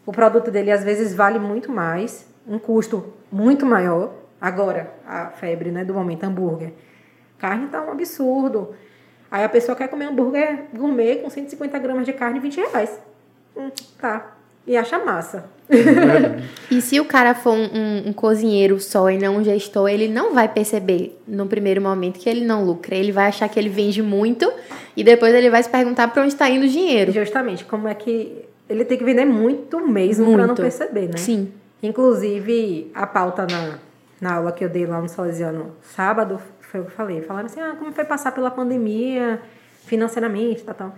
O 0.04 0.12
produto 0.12 0.50
dele 0.50 0.72
às 0.72 0.82
vezes 0.82 1.14
vale 1.14 1.38
muito 1.38 1.70
mais, 1.70 2.26
um 2.46 2.58
custo 2.58 3.12
muito 3.30 3.64
maior. 3.64 4.10
Agora, 4.40 4.92
a 5.06 5.26
febre 5.26 5.70
né, 5.70 5.84
do 5.84 5.94
momento, 5.94 6.24
hambúrguer. 6.24 6.72
Carne 7.38 7.68
tá 7.68 7.80
um 7.80 7.92
absurdo. 7.92 8.74
Aí 9.30 9.44
a 9.44 9.48
pessoa 9.48 9.76
quer 9.76 9.86
comer 9.88 10.06
hambúrguer 10.06 10.64
gourmet 10.74 11.16
com 11.16 11.30
150 11.30 11.78
gramas 11.78 12.04
de 12.04 12.12
carne 12.12 12.38
e 12.38 12.42
20 12.42 12.56
reais. 12.56 13.00
Hum, 13.56 13.70
tá. 14.00 14.32
E 14.66 14.76
acha 14.76 14.98
massa. 14.98 15.44
E 16.70 16.80
se 16.80 17.00
o 17.00 17.04
cara 17.04 17.34
for 17.34 17.52
um, 17.52 17.64
um- 17.64 18.08
um 18.08 18.12
cozinheiro 18.12 18.78
só 18.78 19.10
e 19.10 19.18
não 19.18 19.38
um 19.38 19.44
gestor, 19.44 19.88
ele 19.88 20.06
não 20.08 20.34
vai 20.34 20.46
perceber 20.48 21.20
no 21.26 21.46
primeiro 21.46 21.80
momento 21.82 22.18
que 22.20 22.28
ele 22.28 22.44
não 22.44 22.64
lucra. 22.64 22.94
Ele 22.94 23.10
vai 23.10 23.26
achar 23.26 23.48
que 23.48 23.58
ele 23.58 23.68
vende 23.68 24.02
muito 24.02 24.52
e 24.96 25.02
depois 25.02 25.34
ele 25.34 25.50
vai 25.50 25.62
se 25.62 25.68
perguntar 25.68 26.08
para 26.08 26.22
onde 26.22 26.32
está 26.32 26.48
indo 26.48 26.64
o 26.64 26.68
dinheiro. 26.68 27.10
Justamente, 27.10 27.64
como 27.64 27.88
é 27.88 27.94
que 27.94 28.44
ele 28.68 28.84
tem 28.84 28.96
que 28.96 29.04
vender 29.04 29.24
muito 29.24 29.80
mesmo 29.86 30.32
para 30.32 30.46
não 30.46 30.54
perceber, 30.54 31.08
né? 31.08 31.16
Sim. 31.16 31.52
Inclusive, 31.82 32.90
a 32.94 33.06
pauta 33.06 33.46
na, 33.50 33.78
na 34.20 34.36
aula 34.36 34.52
que 34.52 34.64
eu 34.64 34.68
dei 34.68 34.86
lá 34.86 35.00
no 35.00 35.08
Salesiano 35.08 35.74
sábado, 35.82 36.40
foi 36.60 36.80
o 36.80 36.84
que 36.84 36.90
eu 36.90 36.94
falei. 36.94 37.20
Falaram 37.22 37.46
assim, 37.46 37.60
ah, 37.60 37.74
como 37.78 37.90
foi 37.92 38.04
passar 38.04 38.32
pela 38.32 38.50
pandemia 38.50 39.40
financeiramente, 39.86 40.62
tal, 40.62 40.74
tal. 40.74 40.94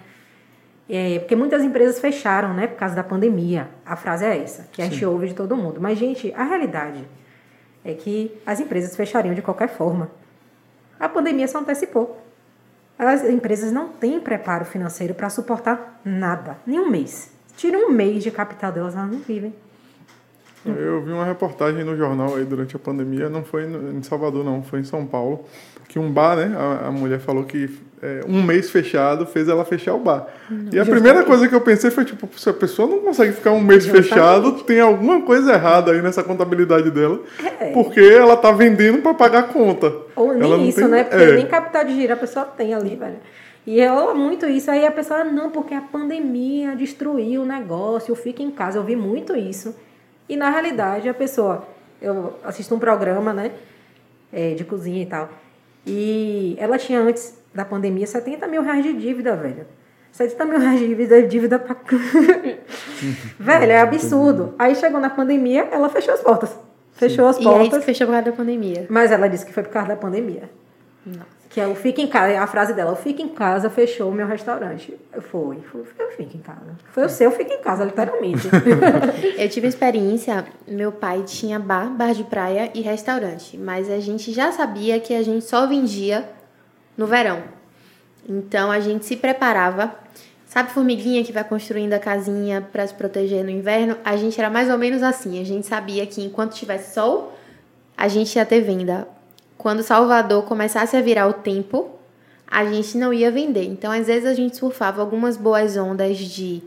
É, 0.88 1.18
porque 1.18 1.34
muitas 1.34 1.62
empresas 1.62 1.98
fecharam, 1.98 2.52
né, 2.52 2.66
por 2.66 2.76
causa 2.76 2.94
da 2.94 3.02
pandemia. 3.02 3.68
A 3.86 3.96
frase 3.96 4.24
é 4.24 4.36
essa, 4.36 4.68
que 4.70 4.82
a 4.82 4.84
gente 4.84 5.04
ouve 5.04 5.28
de 5.28 5.34
todo 5.34 5.56
mundo. 5.56 5.80
Mas, 5.80 5.98
gente, 5.98 6.32
a 6.34 6.44
realidade 6.44 7.04
é 7.84 7.94
que 7.94 8.36
as 8.44 8.60
empresas 8.60 8.94
fechariam 8.94 9.34
de 9.34 9.42
qualquer 9.42 9.68
forma. 9.68 10.10
A 11.00 11.08
pandemia 11.08 11.48
só 11.48 11.58
antecipou. 11.58 12.20
As 12.98 13.24
empresas 13.24 13.72
não 13.72 13.88
têm 13.88 14.20
preparo 14.20 14.64
financeiro 14.64 15.14
para 15.14 15.28
suportar 15.28 16.00
nada, 16.04 16.58
nem 16.66 16.78
um 16.78 16.88
mês. 16.88 17.32
Tira 17.56 17.76
um 17.78 17.90
mês 17.90 18.22
de 18.22 18.30
capital 18.30 18.70
delas, 18.70 18.94
elas 18.94 19.10
não 19.10 19.18
vivem. 19.18 19.54
Eu 20.64 21.02
vi 21.02 21.12
uma 21.12 21.26
reportagem 21.26 21.84
no 21.84 21.94
jornal 21.94 22.36
aí 22.36 22.44
durante 22.44 22.74
a 22.74 22.78
pandemia, 22.78 23.28
não 23.28 23.44
foi 23.44 23.64
em 23.64 24.02
Salvador 24.02 24.42
não, 24.42 24.62
foi 24.62 24.80
em 24.80 24.84
São 24.84 25.04
Paulo, 25.04 25.44
que 25.88 25.98
um 25.98 26.10
bar, 26.10 26.36
né, 26.36 26.56
a, 26.56 26.88
a 26.88 26.90
mulher 26.90 27.20
falou 27.20 27.44
que 27.44 27.78
é, 28.04 28.20
um 28.28 28.42
mês 28.42 28.70
fechado 28.70 29.24
fez 29.24 29.48
ela 29.48 29.64
fechar 29.64 29.94
o 29.94 29.98
bar. 29.98 30.26
e 30.70 30.78
a 30.78 30.84
primeira 30.84 31.22
coisa 31.24 31.48
que 31.48 31.54
eu 31.54 31.60
pensei 31.62 31.90
foi, 31.90 32.04
tipo, 32.04 32.28
se 32.38 32.48
a 32.48 32.52
pessoa 32.52 32.86
não 32.86 33.00
consegue 33.00 33.32
ficar 33.32 33.52
um 33.52 33.60
mês 33.60 33.84
Justamente. 33.84 34.08
fechado, 34.10 34.52
tem 34.64 34.78
alguma 34.80 35.22
coisa 35.22 35.54
errada 35.54 35.92
aí 35.92 36.02
nessa 36.02 36.22
contabilidade 36.22 36.90
dela, 36.90 37.20
É. 37.60 37.72
porque 37.72 38.00
ela 38.00 38.36
tá 38.36 38.52
vendendo 38.52 39.00
para 39.00 39.14
pagar 39.14 39.38
a 39.38 39.42
conta. 39.44 39.90
Ou 40.14 40.34
nem 40.34 40.42
Ela 40.42 40.56
não 40.58 40.64
isso, 40.66 40.80
tem- 40.80 40.88
né? 40.88 41.04
Porque 41.04 41.24
é. 41.24 41.32
nem 41.36 41.46
capital 41.46 41.84
de 41.84 41.94
giro 41.94 42.12
a 42.12 42.16
pessoa 42.16 42.44
tem 42.44 42.74
ali, 42.74 42.94
velho. 42.96 43.16
E 43.66 43.82
rola 43.86 44.12
muito 44.14 44.44
isso. 44.46 44.70
Aí 44.70 44.84
a 44.84 44.90
pessoa, 44.90 45.20
"Ah, 45.20 45.24
não, 45.24 45.48
porque 45.50 45.72
a 45.72 45.80
pandemia 45.80 46.76
destruiu 46.76 47.40
o 47.40 47.46
negócio, 47.46 48.14
fica 48.14 48.42
em 48.42 48.50
casa. 48.50 48.76
Eu 48.78 48.84
vi 48.84 48.94
muito 48.94 49.34
isso. 49.34 49.74
E 50.28 50.36
na 50.36 50.50
realidade, 50.50 51.08
a 51.08 51.14
pessoa. 51.14 51.66
Eu 52.02 52.34
assisto 52.44 52.74
um 52.74 52.78
programa, 52.78 53.32
né? 53.32 53.52
é, 54.36 54.52
de 54.52 54.64
cozinha 54.64 55.02
e 55.02 55.06
tal. 55.06 55.28
E 55.86 56.56
ela 56.58 56.76
tinha 56.76 57.00
antes 57.00 57.38
da 57.54 57.64
pandemia 57.64 58.06
70 58.06 58.46
mil 58.48 58.62
reais 58.62 58.82
de 58.82 58.92
dívida, 58.92 59.36
velho. 59.36 59.66
70 60.12 60.44
mil 60.44 60.58
reais 60.58 60.80
de 60.80 60.88
dívida, 60.88 61.22
dívida 61.22 61.58
pra. 61.58 61.76
velho, 63.38 63.72
é 63.72 63.80
absurdo. 63.80 64.54
Aí 64.58 64.74
chegou 64.74 65.00
na 65.00 65.10
pandemia, 65.10 65.68
ela 65.70 65.88
fechou 65.88 66.14
as 66.14 66.20
portas. 66.20 66.56
Fechou 66.92 67.26
as 67.26 67.36
E 67.36 67.40
aí 67.40 67.44
disse 67.44 67.58
portas. 67.58 67.78
que 67.80 67.84
fechou 67.86 68.06
por 68.06 68.12
causa 68.12 68.30
da 68.30 68.36
pandemia. 68.36 68.86
Mas 68.88 69.10
ela 69.10 69.28
disse 69.28 69.44
que 69.44 69.52
foi 69.52 69.62
por 69.62 69.72
causa 69.72 69.88
da 69.88 69.96
pandemia. 69.96 70.48
Que 71.50 71.60
é 71.60 71.66
o 71.68 71.74
fica 71.74 72.00
em 72.00 72.06
casa, 72.08 72.40
a 72.40 72.46
frase 72.46 72.72
dela, 72.72 72.92
o 72.92 72.96
fica 72.96 73.22
em 73.22 73.28
casa 73.28 73.70
fechou 73.70 74.10
o 74.10 74.12
meu 74.12 74.26
restaurante. 74.26 74.96
Foi, 75.30 75.60
foi, 75.60 75.84
eu 75.98 76.10
fico 76.10 76.36
em 76.36 76.40
casa. 76.40 76.76
Foi 76.90 77.04
o 77.04 77.08
seu 77.08 77.30
fica 77.30 77.54
em 77.54 77.60
casa, 77.60 77.84
literalmente. 77.84 78.48
Eu 79.38 79.48
tive 79.48 79.68
experiência, 79.68 80.44
meu 80.66 80.90
pai 80.90 81.22
tinha 81.22 81.60
bar, 81.60 81.90
bar 81.90 82.12
de 82.12 82.24
praia 82.24 82.72
e 82.74 82.80
restaurante, 82.80 83.56
mas 83.56 83.88
a 83.88 84.00
gente 84.00 84.32
já 84.32 84.50
sabia 84.50 84.98
que 84.98 85.14
a 85.14 85.22
gente 85.22 85.44
só 85.44 85.64
vendia 85.66 86.28
no 86.96 87.06
verão. 87.06 87.42
Então 88.28 88.70
a 88.70 88.80
gente 88.80 89.04
se 89.04 89.16
preparava. 89.16 89.94
Sabe 90.46 90.70
formiguinha 90.70 91.24
que 91.24 91.32
vai 91.32 91.42
construindo 91.42 91.92
a 91.94 91.98
casinha 91.98 92.60
para 92.60 92.86
se 92.86 92.94
proteger 92.94 93.42
no 93.42 93.50
inverno? 93.50 93.96
A 94.04 94.16
gente 94.16 94.38
era 94.38 94.48
mais 94.48 94.70
ou 94.70 94.78
menos 94.78 95.02
assim. 95.02 95.40
A 95.40 95.44
gente 95.44 95.66
sabia 95.66 96.06
que 96.06 96.22
enquanto 96.22 96.54
tivesse 96.54 96.94
sol, 96.94 97.32
a 97.96 98.06
gente 98.06 98.36
ia 98.36 98.46
ter 98.46 98.60
venda. 98.60 99.08
Quando 99.58 99.82
Salvador 99.82 100.44
começasse 100.44 100.96
a 100.96 101.00
virar 101.00 101.26
o 101.26 101.32
tempo, 101.32 101.90
a 102.46 102.64
gente 102.66 102.96
não 102.96 103.12
ia 103.12 103.30
vender. 103.30 103.64
Então, 103.64 103.90
às 103.90 104.06
vezes, 104.06 104.28
a 104.28 104.34
gente 104.34 104.56
surfava 104.56 105.00
algumas 105.00 105.36
boas 105.36 105.76
ondas 105.76 106.18
de 106.18 106.62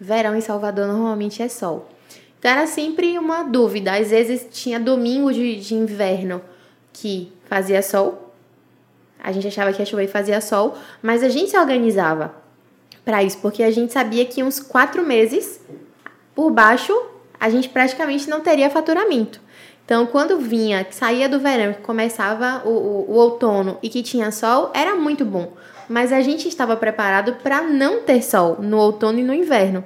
Verão 0.00 0.36
em 0.36 0.40
Salvador 0.40 0.86
normalmente 0.86 1.42
é 1.42 1.48
sol. 1.48 1.88
Então 2.38 2.50
era 2.50 2.66
sempre 2.66 3.18
uma 3.18 3.42
dúvida. 3.42 3.96
Às 3.96 4.10
vezes 4.10 4.46
tinha 4.50 4.78
domingo 4.78 5.32
de, 5.32 5.56
de 5.56 5.74
inverno 5.74 6.40
que 6.92 7.32
fazia 7.46 7.82
sol. 7.82 8.27
A 9.22 9.32
gente 9.32 9.48
achava 9.48 9.72
que 9.72 9.84
chover 9.84 10.04
e 10.04 10.08
fazia 10.08 10.40
sol, 10.40 10.76
mas 11.02 11.22
a 11.22 11.28
gente 11.28 11.50
se 11.50 11.58
organizava 11.58 12.34
para 13.04 13.22
isso, 13.22 13.38
porque 13.38 13.62
a 13.62 13.70
gente 13.70 13.92
sabia 13.92 14.24
que 14.24 14.42
uns 14.42 14.60
quatro 14.60 15.04
meses 15.04 15.60
por 16.34 16.50
baixo 16.50 16.94
a 17.40 17.48
gente 17.48 17.68
praticamente 17.68 18.28
não 18.28 18.40
teria 18.40 18.68
faturamento. 18.68 19.40
Então, 19.84 20.04
quando 20.04 20.38
vinha, 20.38 20.86
saía 20.90 21.28
do 21.28 21.40
verão, 21.40 21.72
que 21.72 21.80
começava 21.80 22.62
o, 22.66 22.68
o, 22.68 23.10
o 23.10 23.14
outono 23.14 23.78
e 23.82 23.88
que 23.88 24.02
tinha 24.02 24.30
sol, 24.30 24.70
era 24.74 24.94
muito 24.94 25.24
bom. 25.24 25.54
Mas 25.88 26.12
a 26.12 26.20
gente 26.20 26.46
estava 26.46 26.76
preparado 26.76 27.36
para 27.42 27.62
não 27.62 28.02
ter 28.02 28.22
sol 28.22 28.58
no 28.60 28.76
outono 28.76 29.18
e 29.18 29.22
no 29.22 29.32
inverno. 29.32 29.82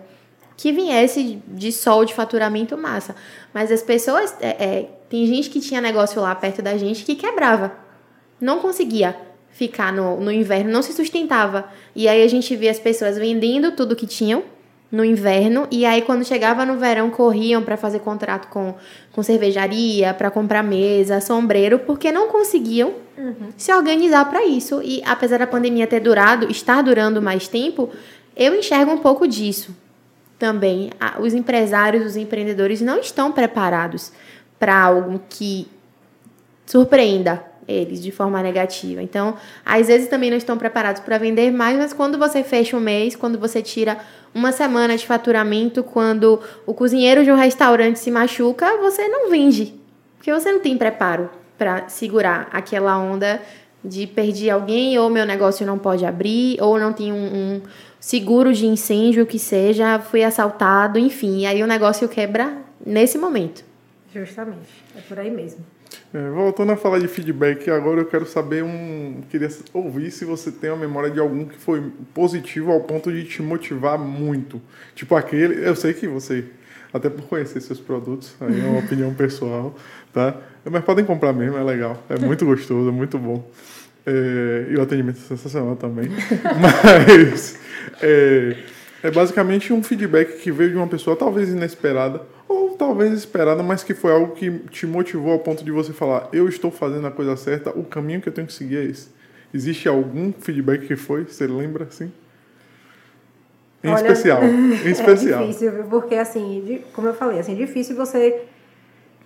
Que 0.57 0.73
viesse 0.73 1.41
de 1.47 1.71
sol 1.71 2.05
de 2.05 2.15
faturamento 2.15 2.77
massa. 2.77 3.15
Mas 3.55 3.71
as 3.71 3.83
pessoas. 3.83 4.35
É, 4.41 4.49
é, 4.49 4.89
tem 5.09 5.25
gente 5.27 5.49
que 5.51 5.61
tinha 5.61 5.81
negócio 5.81 6.21
lá 6.21 6.35
perto 6.35 6.61
da 6.63 6.77
gente 6.77 7.05
que 7.05 7.15
quebrava. 7.15 7.73
Não 8.43 8.59
conseguia 8.59 9.17
ficar 9.53 9.93
no, 9.93 10.19
no 10.19 10.33
inverno, 10.33 10.73
não 10.73 10.83
se 10.83 10.93
sustentava. 10.93 11.67
E 11.95 12.09
aí 12.09 12.25
a 12.25 12.29
gente 12.29 12.57
via 12.57 12.73
as 12.73 12.81
pessoas 12.81 13.17
vendendo 13.17 13.71
tudo 13.71 13.95
que 13.95 14.05
tinham 14.05 14.43
no 14.91 15.05
inverno 15.05 15.69
e 15.71 15.87
aí 15.87 16.03
quando 16.03 16.23
chegava 16.23 16.67
no 16.67 16.77
verão 16.77 17.09
corriam 17.09 17.63
para 17.63 17.79
fazer 17.79 18.01
contrato 18.01 18.49
com, 18.49 18.75
com 19.13 19.23
cervejaria, 19.23 20.13
para 20.13 20.31
comprar 20.31 20.63
mesa, 20.65 21.21
sombreiro, 21.21 21.79
porque 21.79 22.11
não 22.11 22.29
conseguiam 22.29 22.93
uhum. 23.17 23.53
se 23.57 23.73
organizar 23.73 24.29
para 24.29 24.45
isso. 24.45 24.83
E 24.83 25.01
apesar 25.07 25.39
da 25.39 25.47
pandemia 25.47 25.87
ter 25.87 26.01
durado, 26.01 26.51
estar 26.51 26.83
durando 26.83 27.23
mais 27.23 27.47
tempo, 27.47 27.91
eu 28.37 28.55
enxergo 28.55 28.91
um 28.91 28.99
pouco 28.99 29.29
disso 29.29 29.75
também. 30.37 30.91
Os 31.21 31.33
empresários, 31.33 32.05
os 32.05 32.17
empreendedores 32.17 32.81
não 32.81 32.99
estão 32.99 33.31
preparados 33.31 34.13
para 34.59 34.77
algo 34.77 35.23
que 35.31 35.69
surpreenda 36.67 37.52
eles 37.67 38.03
de 38.03 38.11
forma 38.11 38.43
negativa. 38.43 39.03
Então, 39.03 39.37
às 39.65 39.87
vezes 39.87 40.09
também 40.09 40.31
não 40.31 40.37
estão 40.37 40.59
preparados 40.59 41.01
para 41.03 41.19
vender 41.19 41.51
mais, 41.51 41.77
mas 41.77 41.93
quando 41.93 42.19
você 42.19 42.43
fecha 42.43 42.77
um 42.77 42.81
mês, 42.81 43.17
quando 43.17 43.39
você 43.39 43.63
tira 43.63 43.99
uma 44.35 44.53
semana 44.53 44.97
de 44.97 45.07
faturamento, 45.07 45.83
quando 45.83 46.41
o 46.67 46.75
cozinheiro 46.75 47.25
de 47.25 47.31
um 47.31 47.37
restaurante 47.37 47.99
se 47.99 48.11
machuca, 48.11 48.77
você 48.79 49.07
não 49.09 49.31
vende. 49.31 49.75
Porque 50.17 50.33
você 50.33 50.53
não 50.53 50.61
tem 50.61 50.77
preparo 50.77 51.31
para 51.59 51.89
segurar 51.89 52.49
aquela 52.53 52.99
onda 52.99 53.41
de 53.85 54.07
perder 54.07 54.51
alguém, 54.51 54.99
ou 54.99 55.11
meu 55.11 55.27
negócio 55.27 55.67
não 55.67 55.79
pode 55.79 56.05
abrir, 56.05 56.57
ou 56.61 56.79
não 56.79 56.93
tem 56.93 57.13
um, 57.13 57.17
um 57.17 57.63
seguro 57.99 58.53
de 58.53 58.67
incêndio 58.67 59.27
que 59.27 59.39
seja, 59.39 59.99
fui 59.99 60.23
assaltado, 60.23 60.99
enfim. 60.99 61.47
Aí 61.47 61.63
o 61.63 61.67
negócio 61.67 62.09
quebra 62.09 62.57
nesse 62.85 63.19
momento. 63.19 63.65
Justamente. 64.15 64.69
É 64.97 65.01
por 65.01 65.19
aí 65.19 65.31
mesmo. 65.31 65.65
É, 66.15 66.29
voltando 66.29 66.73
a 66.73 66.77
falar 66.77 66.99
de 66.99 67.09
feedback, 67.09 67.71
agora 67.71 68.01
eu 68.01 68.05
quero 68.05 68.27
saber 68.27 68.63
um. 68.63 69.23
Queria 69.31 69.49
ouvir 69.73 70.11
se 70.11 70.27
você 70.27 70.53
tem 70.53 70.69
a 70.69 70.77
memória 70.77 71.11
de 71.11 71.19
algum 71.19 71.47
que 71.47 71.57
foi 71.57 71.91
positivo 72.13 72.71
ao 72.71 72.81
ponto 72.81 73.11
de 73.11 73.25
te 73.25 73.41
motivar 73.41 73.99
muito. 73.99 74.61
Tipo 74.95 75.17
aquele. 75.17 75.67
Eu 75.67 75.75
sei 75.75 75.95
que 75.95 76.07
você, 76.07 76.45
até 76.93 77.09
por 77.09 77.23
conhecer 77.25 77.63
seus 77.63 77.81
produtos, 77.81 78.35
aí 78.41 78.61
é 78.61 78.65
uma 78.65 78.81
opinião 78.85 79.15
pessoal, 79.15 79.75
tá? 80.13 80.37
Mas 80.71 80.85
podem 80.85 81.03
comprar 81.03 81.33
mesmo, 81.33 81.57
é 81.57 81.65
legal. 81.65 82.03
É 82.11 82.19
muito 82.19 82.45
gostoso, 82.45 82.91
é 82.91 82.93
muito 82.93 83.19
bom. 83.19 83.51
É, 84.05 84.67
e 84.69 84.77
o 84.77 84.83
atendimento 84.83 85.17
é 85.17 85.29
sensacional 85.29 85.77
também. 85.77 86.11
Mas. 86.61 87.59
É, 88.03 88.57
é 89.03 89.11
basicamente 89.11 89.73
um 89.73 89.83
feedback 89.83 90.41
que 90.41 90.53
veio 90.53 90.71
de 90.71 90.77
uma 90.77 90.87
pessoa 90.87 91.17
talvez 91.17 91.49
inesperada 91.49 92.21
ou 92.53 92.77
talvez 92.77 93.13
esperada, 93.13 93.63
mas 93.63 93.83
que 93.83 93.95
foi 93.95 94.13
algo 94.13 94.35
que 94.35 94.51
te 94.71 94.87
motivou 94.87 95.33
ao 95.33 95.39
ponto 95.39 95.65
de 95.65 95.71
você 95.71 95.93
falar: 95.93 96.29
eu 96.33 96.49
estou 96.49 96.71
fazendo 96.71 97.07
a 97.07 97.11
coisa 97.11 97.37
certa, 97.37 97.71
o 97.71 97.85
caminho 97.85 98.21
que 98.21 98.29
eu 98.29 98.33
tenho 98.33 98.47
que 98.47 98.53
seguir 98.53 98.77
é 98.77 98.85
esse. 98.85 99.09
Existe 99.53 99.89
algum 99.89 100.33
feedback 100.33 100.87
que 100.87 100.97
foi? 100.97 101.25
Você 101.25 101.47
lembra 101.47 101.85
assim? 101.85 102.11
Em 103.85 103.91
Olha, 103.91 103.97
especial. 103.97 104.43
Em 104.45 104.91
especial. 104.91 105.43
É 105.43 105.47
difícil, 105.47 105.73
porque 105.91 106.15
assim, 106.15 106.83
como 106.95 107.09
eu 107.09 107.15
falei, 107.15 107.39
assim, 107.39 107.53
é 107.53 107.57
difícil 107.57 107.97
você 107.97 108.45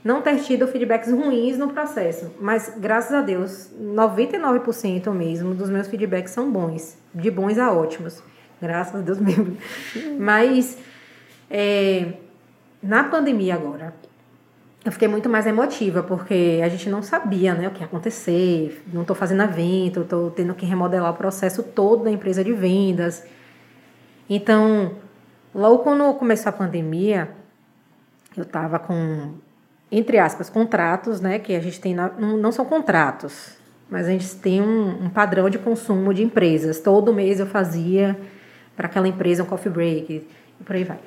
não 0.07 0.22
ter 0.22 0.37
tido 0.37 0.68
feedbacks 0.68 1.11
ruins 1.11 1.59
no 1.59 1.68
processo. 1.68 2.33
Mas, 2.41 2.72
graças 2.79 3.12
a 3.12 3.20
Deus, 3.20 3.70
99% 3.81 5.11
mesmo 5.12 5.53
dos 5.53 5.68
meus 5.68 5.89
feedbacks 5.89 6.33
são 6.33 6.51
bons. 6.51 6.97
De 7.12 7.31
bons 7.31 7.59
a 7.59 7.72
ótimos. 7.72 8.22
Graças 8.62 8.95
a 8.95 9.01
Deus 9.01 9.18
mesmo. 9.18 9.57
Mas, 10.18 10.79
é, 11.51 12.12
na 12.87 13.05
pandemia 13.05 13.55
agora, 13.55 13.95
eu 14.87 14.93
fiquei 14.93 15.09
muito 15.09 15.28
mais 15.28 15.47
emotiva, 15.47 16.03
porque 16.03 16.61
a 16.64 16.68
gente 16.68 16.89
não 16.89 17.03
sabia 17.03 17.55
né, 17.55 17.66
o 17.66 17.72
que 17.72 17.80
ia 17.80 17.87
acontecer, 17.87 18.84
não 18.93 19.03
estou 19.03 19.16
fazendo 19.16 19.43
evento, 19.43 20.03
estou 20.03 20.30
tendo 20.30 20.55
que 20.55 20.64
remodelar 20.64 21.11
o 21.11 21.16
processo 21.16 21.62
todo 21.62 22.05
da 22.05 22.11
empresa 22.11 22.45
de 22.45 22.53
vendas. 22.53 23.24
Então, 24.30 24.93
logo 25.53 25.78
quando 25.80 26.14
começou 26.14 26.51
a 26.51 26.53
pandemia, 26.53 27.30
eu 28.37 28.45
estava 28.45 28.78
com, 28.78 29.34
entre 29.91 30.18
aspas, 30.18 30.49
contratos, 30.49 31.20
né, 31.20 31.41
que 31.41 31.57
a 31.57 31.61
gente 31.61 31.80
tem, 31.80 31.93
na, 31.93 32.09
não, 32.11 32.53
são 32.53 32.64
contratos, 32.64 33.57
mas 33.91 34.07
a 34.07 34.11
gente 34.11 34.37
tem 34.37 34.62
um, 34.62 35.07
um 35.07 35.11
padrão 35.11 35.51
de 35.51 35.59
consumo 35.59 36.14
de 36.14 36.22
empresas. 36.22 36.78
Todo 36.78 37.12
mês 37.12 37.41
eu 37.41 37.47
fazia 37.47 38.16
para 38.76 38.87
aquela 38.87 39.09
empresa 39.09 39.43
um 39.43 39.47
coffee 39.47 39.72
break 39.72 40.26
e 40.61 40.64
por 40.64 40.76
aí 40.76 40.84
vai. 40.84 40.99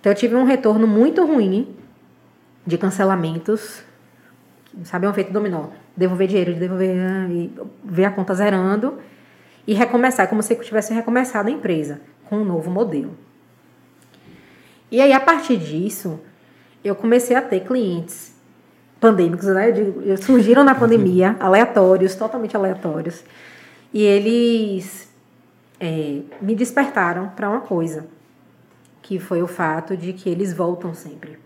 Então 0.00 0.12
eu 0.12 0.16
tive 0.16 0.34
um 0.34 0.44
retorno 0.44 0.86
muito 0.86 1.24
ruim 1.24 1.74
de 2.66 2.76
cancelamentos, 2.78 3.82
sabe, 4.84 5.06
é 5.06 5.08
um 5.08 5.12
efeito 5.12 5.32
dominó. 5.32 5.68
Devolver 5.96 6.28
dinheiro, 6.28 6.54
devolver, 6.54 6.96
e 7.30 7.52
ver 7.84 8.04
a 8.04 8.10
conta 8.10 8.34
zerando 8.34 8.98
e 9.66 9.74
recomeçar, 9.74 10.28
como 10.28 10.42
se 10.42 10.54
eu 10.54 10.60
tivesse 10.60 10.94
recomeçado 10.94 11.48
a 11.48 11.50
empresa 11.50 12.00
com 12.24 12.38
um 12.38 12.44
novo 12.44 12.70
modelo. 12.70 13.16
E 14.90 15.00
aí, 15.00 15.12
a 15.12 15.20
partir 15.20 15.56
disso, 15.56 16.20
eu 16.82 16.94
comecei 16.94 17.36
a 17.36 17.42
ter 17.42 17.60
clientes 17.60 18.34
pandêmicos, 19.00 19.46
né? 19.46 19.66
surgiram 20.20 20.64
na 20.64 20.74
pandemia, 20.74 21.36
aleatórios, 21.40 22.14
totalmente 22.14 22.56
aleatórios. 22.56 23.22
E 23.92 24.02
eles 24.02 25.08
é, 25.80 26.20
me 26.40 26.54
despertaram 26.54 27.28
para 27.28 27.48
uma 27.48 27.60
coisa 27.60 28.06
que 29.08 29.18
foi 29.18 29.42
o 29.42 29.46
fato 29.46 29.96
de 29.96 30.12
que 30.12 30.28
eles 30.28 30.52
voltam 30.52 30.92
sempre. 30.92 31.38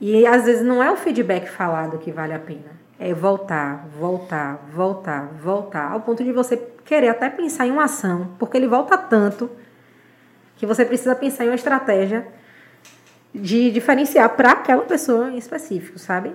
E 0.00 0.26
às 0.26 0.44
vezes 0.44 0.60
não 0.60 0.82
é 0.82 0.90
o 0.90 0.96
feedback 0.96 1.46
falado 1.46 1.98
que 1.98 2.10
vale 2.10 2.34
a 2.34 2.38
pena, 2.40 2.72
é 2.98 3.14
voltar, 3.14 3.86
voltar, 3.96 4.56
voltar, 4.74 5.28
voltar, 5.40 5.92
ao 5.92 6.00
ponto 6.00 6.24
de 6.24 6.32
você 6.32 6.56
querer 6.84 7.10
até 7.10 7.30
pensar 7.30 7.68
em 7.68 7.70
uma 7.70 7.84
ação, 7.84 8.32
porque 8.40 8.56
ele 8.56 8.66
volta 8.66 8.98
tanto 8.98 9.48
que 10.56 10.66
você 10.66 10.84
precisa 10.84 11.14
pensar 11.14 11.44
em 11.44 11.48
uma 11.48 11.54
estratégia 11.54 12.26
de 13.32 13.70
diferenciar 13.70 14.28
para 14.30 14.50
aquela 14.50 14.82
pessoa 14.82 15.30
em 15.30 15.38
específico, 15.38 15.96
sabe? 15.96 16.34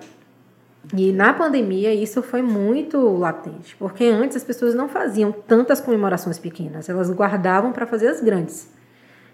E 0.96 1.12
na 1.12 1.34
pandemia 1.34 1.94
isso 1.94 2.24
foi 2.24 2.42
muito 2.42 2.98
latente, 3.18 3.76
porque 3.76 4.06
antes 4.06 4.38
as 4.38 4.44
pessoas 4.46 4.74
não 4.74 4.88
faziam 4.88 5.34
tantas 5.34 5.82
comemorações 5.82 6.40
pequenas, 6.40 6.88
elas 6.88 7.12
guardavam 7.12 7.74
para 7.74 7.86
fazer 7.86 8.08
as 8.08 8.22
grandes. 8.22 8.80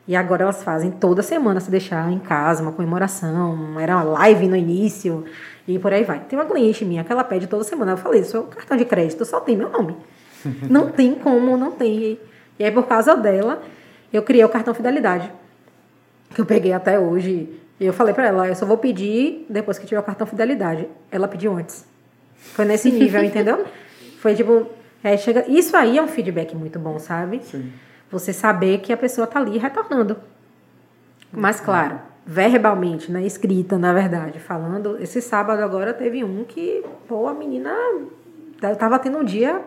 E 0.07 0.15
agora 0.15 0.43
elas 0.43 0.63
fazem 0.63 0.89
toda 0.89 1.21
semana 1.21 1.59
se 1.59 1.69
deixar 1.69 2.09
em 2.11 2.19
casa, 2.19 2.63
uma 2.63 2.71
comemoração, 2.71 3.77
era 3.77 3.95
uma 3.97 4.03
live 4.03 4.47
no 4.47 4.55
início 4.55 5.25
e 5.67 5.77
por 5.77 5.91
aí 5.91 6.03
vai. 6.03 6.21
Tem 6.21 6.39
uma 6.39 6.45
cliente 6.45 6.85
minha 6.85 7.03
que 7.03 7.11
ela 7.11 7.25
pede 7.25 7.45
toda 7.45 7.63
semana. 7.65 7.91
Eu 7.91 7.97
falei, 7.97 8.23
seu 8.23 8.43
cartão 8.43 8.77
de 8.77 8.85
crédito 8.85 9.25
só 9.25 9.41
tem 9.41 9.57
meu 9.57 9.69
nome. 9.69 9.97
não 10.69 10.89
tem 10.89 11.13
como, 11.15 11.57
não 11.57 11.71
tem. 11.71 12.17
E 12.57 12.63
aí, 12.63 12.71
por 12.71 12.87
causa 12.87 13.15
dela, 13.15 13.61
eu 14.13 14.23
criei 14.23 14.45
o 14.45 14.49
cartão 14.49 14.73
Fidelidade, 14.73 15.29
que 16.33 16.39
eu 16.39 16.45
peguei 16.45 16.71
até 16.71 16.97
hoje. 16.97 17.49
E 17.77 17.85
eu 17.85 17.91
falei 17.91 18.13
para 18.13 18.27
ela, 18.27 18.47
eu 18.47 18.55
só 18.55 18.65
vou 18.65 18.77
pedir 18.77 19.45
depois 19.49 19.77
que 19.77 19.85
tiver 19.85 19.99
o 19.99 20.03
cartão 20.03 20.25
Fidelidade. 20.25 20.87
Ela 21.11 21.27
pediu 21.27 21.53
antes. 21.53 21.85
Foi 22.37 22.63
nesse 22.63 22.89
nível, 22.89 23.21
entendeu? 23.25 23.65
Foi 24.19 24.33
tipo, 24.33 24.67
é, 25.03 25.17
chega... 25.17 25.45
isso 25.49 25.75
aí 25.75 25.97
é 25.97 26.01
um 26.01 26.07
feedback 26.07 26.55
muito 26.55 26.79
bom, 26.79 26.97
sabe? 26.97 27.41
Sim. 27.43 27.71
Você 28.11 28.31
saber 28.31 28.79
que 28.79 28.93
a 28.93 28.97
pessoa 28.97 29.25
está 29.25 29.39
ali 29.39 29.57
retornando. 29.57 30.17
Mas, 31.31 31.59
claro, 31.59 31.99
verbalmente, 32.25 33.11
né? 33.11 33.25
Escrita, 33.25 33.77
na 33.77 33.93
verdade, 33.93 34.39
falando. 34.39 35.01
Esse 35.01 35.21
sábado 35.21 35.61
agora 35.61 35.93
teve 35.93 36.23
um 36.23 36.43
que, 36.43 36.83
pô, 37.07 37.27
a 37.27 37.33
menina 37.33 37.73
estava 38.61 38.97
tendo 38.99 39.17
um 39.17 39.23
dia 39.23 39.61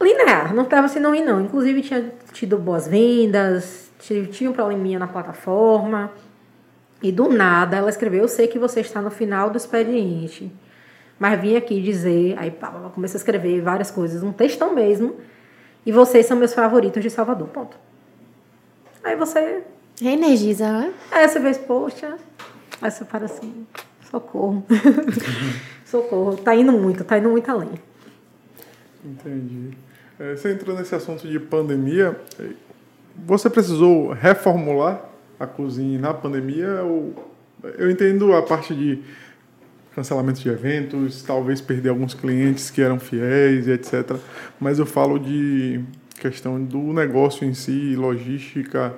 linear, 0.00 0.54
não 0.54 0.64
estava 0.64 0.88
sendo 0.88 1.08
ruim, 1.08 1.24
não. 1.24 1.40
Inclusive, 1.40 1.82
tinha 1.82 2.12
tido 2.32 2.58
boas 2.58 2.86
vendas, 2.86 3.90
tinha 3.98 4.50
um 4.50 4.52
probleminha 4.52 4.98
na 4.98 5.06
plataforma. 5.06 6.10
E 7.02 7.12
do 7.12 7.28
nada 7.28 7.76
ela 7.76 7.90
escreveu: 7.90 8.22
Eu 8.22 8.28
sei 8.28 8.46
que 8.48 8.58
você 8.58 8.80
está 8.80 9.02
no 9.02 9.10
final 9.10 9.50
do 9.50 9.56
expediente, 9.56 10.50
mas 11.18 11.40
vim 11.40 11.56
aqui 11.56 11.80
dizer. 11.82 12.34
Aí 12.38 12.50
pá, 12.50 12.68
começou 12.94 13.16
a 13.16 13.20
escrever 13.20 13.60
várias 13.60 13.90
coisas, 13.90 14.22
um 14.22 14.32
textão 14.32 14.74
mesmo 14.74 15.16
e 15.86 15.92
vocês 15.92 16.26
são 16.26 16.36
meus 16.36 16.52
favoritos 16.52 17.00
de 17.00 17.08
Salvador. 17.08 17.46
Ponto. 17.48 17.78
Aí 19.04 19.14
você. 19.14 19.62
Reenergiza, 20.00 20.70
né? 20.70 20.92
Aí 21.12 21.28
você 21.28 21.38
vê, 21.38 21.54
poxa. 21.54 22.18
Aí 22.82 22.90
você 22.90 23.04
para 23.04 23.26
assim, 23.26 23.64
socorro. 24.10 24.66
socorro. 25.86 26.36
Tá 26.36 26.54
indo 26.56 26.72
muito, 26.72 27.04
tá 27.04 27.16
indo 27.16 27.30
muito 27.30 27.48
além. 27.48 27.70
Entendi. 29.04 29.70
É, 30.18 30.34
você 30.34 30.52
entrou 30.52 30.76
nesse 30.76 30.94
assunto 30.94 31.26
de 31.28 31.38
pandemia. 31.38 32.20
Você 33.24 33.48
precisou 33.48 34.10
reformular 34.10 35.02
a 35.38 35.46
cozinha 35.46 35.98
na 35.98 36.12
pandemia? 36.12 36.82
Ou... 36.82 37.14
Eu 37.78 37.90
entendo 37.90 38.34
a 38.34 38.42
parte 38.42 38.74
de 38.74 39.02
cancelamento 39.96 40.40
de 40.40 40.48
eventos, 40.50 41.22
talvez 41.22 41.60
perder 41.60 41.88
alguns 41.88 42.12
clientes 42.14 42.70
que 42.70 42.80
eram 42.82 43.00
fiéis 43.00 43.66
e 43.66 43.72
etc. 43.72 44.16
Mas 44.60 44.78
eu 44.78 44.86
falo 44.86 45.18
de 45.18 45.80
questão 46.20 46.62
do 46.62 46.92
negócio 46.92 47.44
em 47.46 47.54
si, 47.54 47.96
logística, 47.96 48.92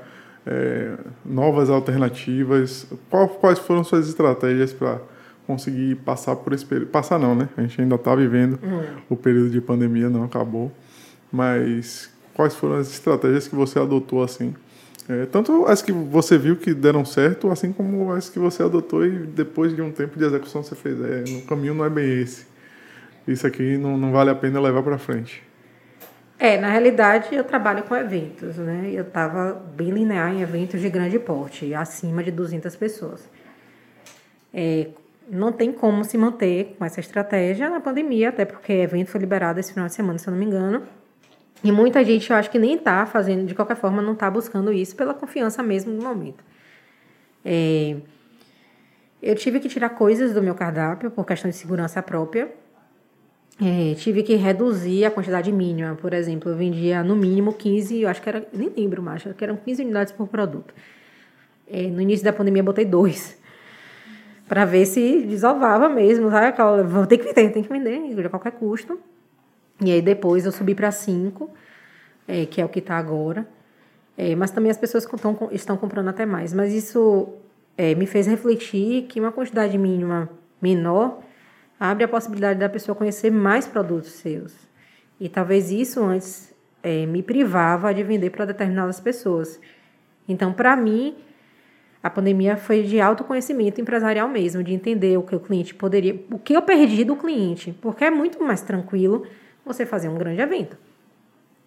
é, 0.44 0.92
novas 1.24 1.70
alternativas. 1.70 2.86
Qual- 3.08 3.28
quais 3.28 3.58
foram 3.60 3.84
suas 3.84 4.08
estratégias 4.08 4.72
para 4.72 5.00
conseguir 5.46 5.94
passar 5.96 6.34
por 6.36 6.52
esse 6.52 6.64
período? 6.66 6.88
Passar 6.90 7.18
não, 7.18 7.34
né? 7.34 7.48
A 7.56 7.62
gente 7.62 7.80
ainda 7.80 7.94
está 7.94 8.14
vivendo 8.14 8.58
o 9.08 9.16
período 9.16 9.50
de 9.50 9.60
pandemia, 9.60 10.10
não 10.10 10.24
acabou. 10.24 10.72
Mas 11.30 12.10
quais 12.34 12.54
foram 12.54 12.76
as 12.76 12.90
estratégias 12.90 13.46
que 13.46 13.54
você 13.54 13.78
adotou 13.78 14.22
assim? 14.22 14.54
É, 15.08 15.24
tanto 15.24 15.64
as 15.64 15.80
que 15.80 15.90
você 15.90 16.36
viu 16.36 16.56
que 16.56 16.74
deram 16.74 17.02
certo, 17.04 17.50
assim 17.50 17.72
como 17.72 18.12
as 18.12 18.28
que 18.28 18.38
você 18.38 18.62
adotou 18.62 19.06
e 19.06 19.10
depois 19.10 19.74
de 19.74 19.80
um 19.80 19.90
tempo 19.90 20.18
de 20.18 20.24
execução 20.24 20.62
você 20.62 20.74
fez. 20.74 21.00
É, 21.00 21.24
no 21.30 21.42
caminho 21.42 21.72
não 21.72 21.84
é 21.84 21.88
bem 21.88 22.20
esse. 22.20 22.46
Isso 23.26 23.46
aqui 23.46 23.78
não, 23.78 23.96
não 23.96 24.12
vale 24.12 24.30
a 24.30 24.34
pena 24.34 24.60
levar 24.60 24.82
para 24.82 24.98
frente. 24.98 25.42
É, 26.38 26.58
na 26.58 26.70
realidade 26.70 27.34
eu 27.34 27.42
trabalho 27.42 27.82
com 27.84 27.96
eventos, 27.96 28.56
né? 28.56 28.90
Eu 28.92 29.02
estava 29.02 29.54
bem 29.74 29.90
linear 29.90 30.32
em 30.32 30.42
eventos 30.42 30.80
de 30.80 30.88
grande 30.88 31.18
porte, 31.18 31.74
acima 31.74 32.22
de 32.22 32.30
200 32.30 32.76
pessoas. 32.76 33.28
É, 34.52 34.88
não 35.28 35.52
tem 35.52 35.72
como 35.72 36.04
se 36.04 36.16
manter 36.16 36.76
com 36.78 36.84
essa 36.84 37.00
estratégia 37.00 37.68
na 37.68 37.80
pandemia, 37.80 38.28
até 38.28 38.44
porque 38.44 38.72
evento 38.72 39.10
foi 39.10 39.20
liberado 39.20 39.58
esse 39.58 39.72
final 39.72 39.88
de 39.88 39.94
semana, 39.94 40.18
se 40.18 40.28
eu 40.28 40.32
não 40.32 40.38
me 40.38 40.46
engano. 40.46 40.82
E 41.62 41.72
muita 41.72 42.04
gente, 42.04 42.30
eu 42.30 42.36
acho 42.36 42.50
que 42.50 42.58
nem 42.58 42.74
está 42.74 43.04
fazendo, 43.04 43.44
de 43.44 43.54
qualquer 43.54 43.76
forma, 43.76 44.00
não 44.00 44.12
está 44.12 44.30
buscando 44.30 44.72
isso 44.72 44.94
pela 44.94 45.12
confiança 45.12 45.62
mesmo 45.62 45.92
no 45.92 46.02
momento. 46.02 46.44
É, 47.44 47.96
eu 49.20 49.34
tive 49.34 49.58
que 49.58 49.68
tirar 49.68 49.90
coisas 49.90 50.32
do 50.32 50.42
meu 50.42 50.54
cardápio 50.54 51.10
por 51.10 51.26
questão 51.26 51.50
de 51.50 51.56
segurança 51.56 52.00
própria. 52.00 52.52
É, 53.60 53.94
tive 53.96 54.22
que 54.22 54.36
reduzir 54.36 55.04
a 55.04 55.10
quantidade 55.10 55.50
mínima. 55.50 55.96
Por 55.96 56.12
exemplo, 56.12 56.52
eu 56.52 56.56
vendia 56.56 57.02
no 57.02 57.16
mínimo 57.16 57.52
15, 57.52 58.02
eu 58.02 58.08
acho 58.08 58.22
que 58.22 58.28
era, 58.28 58.46
nem 58.52 58.70
lembro 58.76 59.02
mais, 59.02 59.26
acho 59.26 59.34
que 59.34 59.42
eram 59.42 59.56
15 59.56 59.82
unidades 59.82 60.12
por 60.12 60.28
produto. 60.28 60.72
É, 61.66 61.82
no 61.88 62.00
início 62.00 62.24
da 62.24 62.32
pandemia, 62.32 62.60
eu 62.60 62.64
botei 62.64 62.84
dois. 62.84 63.36
Para 64.46 64.64
ver 64.64 64.86
se 64.86 65.22
desovava 65.22 65.88
mesmo, 65.88 66.30
sabe? 66.30 66.56
Vou 66.84 67.04
ter 67.04 67.18
que 67.18 67.24
vender, 67.24 67.50
tem 67.50 67.62
que 67.62 67.68
vender, 67.68 68.26
a 68.26 68.28
qualquer 68.30 68.52
custo. 68.52 68.98
E 69.80 69.92
aí 69.92 70.02
depois 70.02 70.44
eu 70.44 70.52
subi 70.52 70.74
para 70.74 70.90
cinco, 70.90 71.50
é, 72.26 72.46
que 72.46 72.60
é 72.60 72.64
o 72.64 72.68
que 72.68 72.80
está 72.80 72.96
agora. 72.96 73.46
É, 74.16 74.34
mas 74.34 74.50
também 74.50 74.70
as 74.70 74.76
pessoas 74.76 75.04
estão, 75.04 75.48
estão 75.52 75.76
comprando 75.76 76.08
até 76.08 76.26
mais. 76.26 76.52
Mas 76.52 76.72
isso 76.72 77.28
é, 77.76 77.94
me 77.94 78.06
fez 78.06 78.26
refletir 78.26 79.04
que 79.04 79.20
uma 79.20 79.30
quantidade 79.30 79.78
mínima 79.78 80.28
menor 80.60 81.20
abre 81.78 82.04
a 82.04 82.08
possibilidade 82.08 82.58
da 82.58 82.68
pessoa 82.68 82.96
conhecer 82.96 83.30
mais 83.30 83.66
produtos 83.66 84.10
seus. 84.10 84.54
E 85.20 85.28
talvez 85.28 85.70
isso 85.70 86.02
antes 86.02 86.52
é, 86.82 87.06
me 87.06 87.22
privava 87.22 87.94
de 87.94 88.02
vender 88.02 88.30
para 88.30 88.44
determinadas 88.44 88.98
pessoas. 88.98 89.60
Então, 90.28 90.52
para 90.52 90.76
mim, 90.76 91.16
a 92.02 92.10
pandemia 92.10 92.56
foi 92.56 92.82
de 92.82 93.00
autoconhecimento 93.00 93.80
empresarial 93.80 94.28
mesmo, 94.28 94.62
de 94.62 94.72
entender 94.72 95.16
o 95.16 95.22
que 95.22 95.34
o 95.34 95.40
cliente 95.40 95.74
poderia, 95.74 96.20
o 96.30 96.38
que 96.38 96.54
eu 96.54 96.62
perdi 96.62 97.04
do 97.04 97.16
cliente, 97.16 97.72
porque 97.80 98.04
é 98.04 98.10
muito 98.10 98.42
mais 98.42 98.60
tranquilo 98.60 99.24
você 99.68 99.86
fazer 99.86 100.08
um 100.08 100.16
grande 100.16 100.40
evento. 100.40 100.76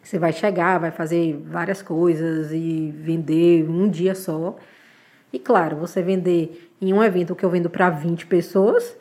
Você 0.04 0.18
vai 0.18 0.34
chegar, 0.34 0.80
vai 0.80 0.91
fazer 0.91 1.39
várias 1.45 1.82
coisas 1.82 2.52
e 2.52 2.93
vender 2.97 3.70
um 3.70 3.88
dia 3.88 4.16
só. 4.16 4.58
E 5.32 5.39
claro, 5.39 5.78
você 5.78 6.02
vender 6.02 6.72
em 6.82 6.91
um 6.91 7.04
evento 7.04 7.36
que 7.36 7.45
eu 7.45 7.49
vendo 7.49 7.70
para 7.70 7.89
20 7.89 8.26
pessoas, 8.26 8.97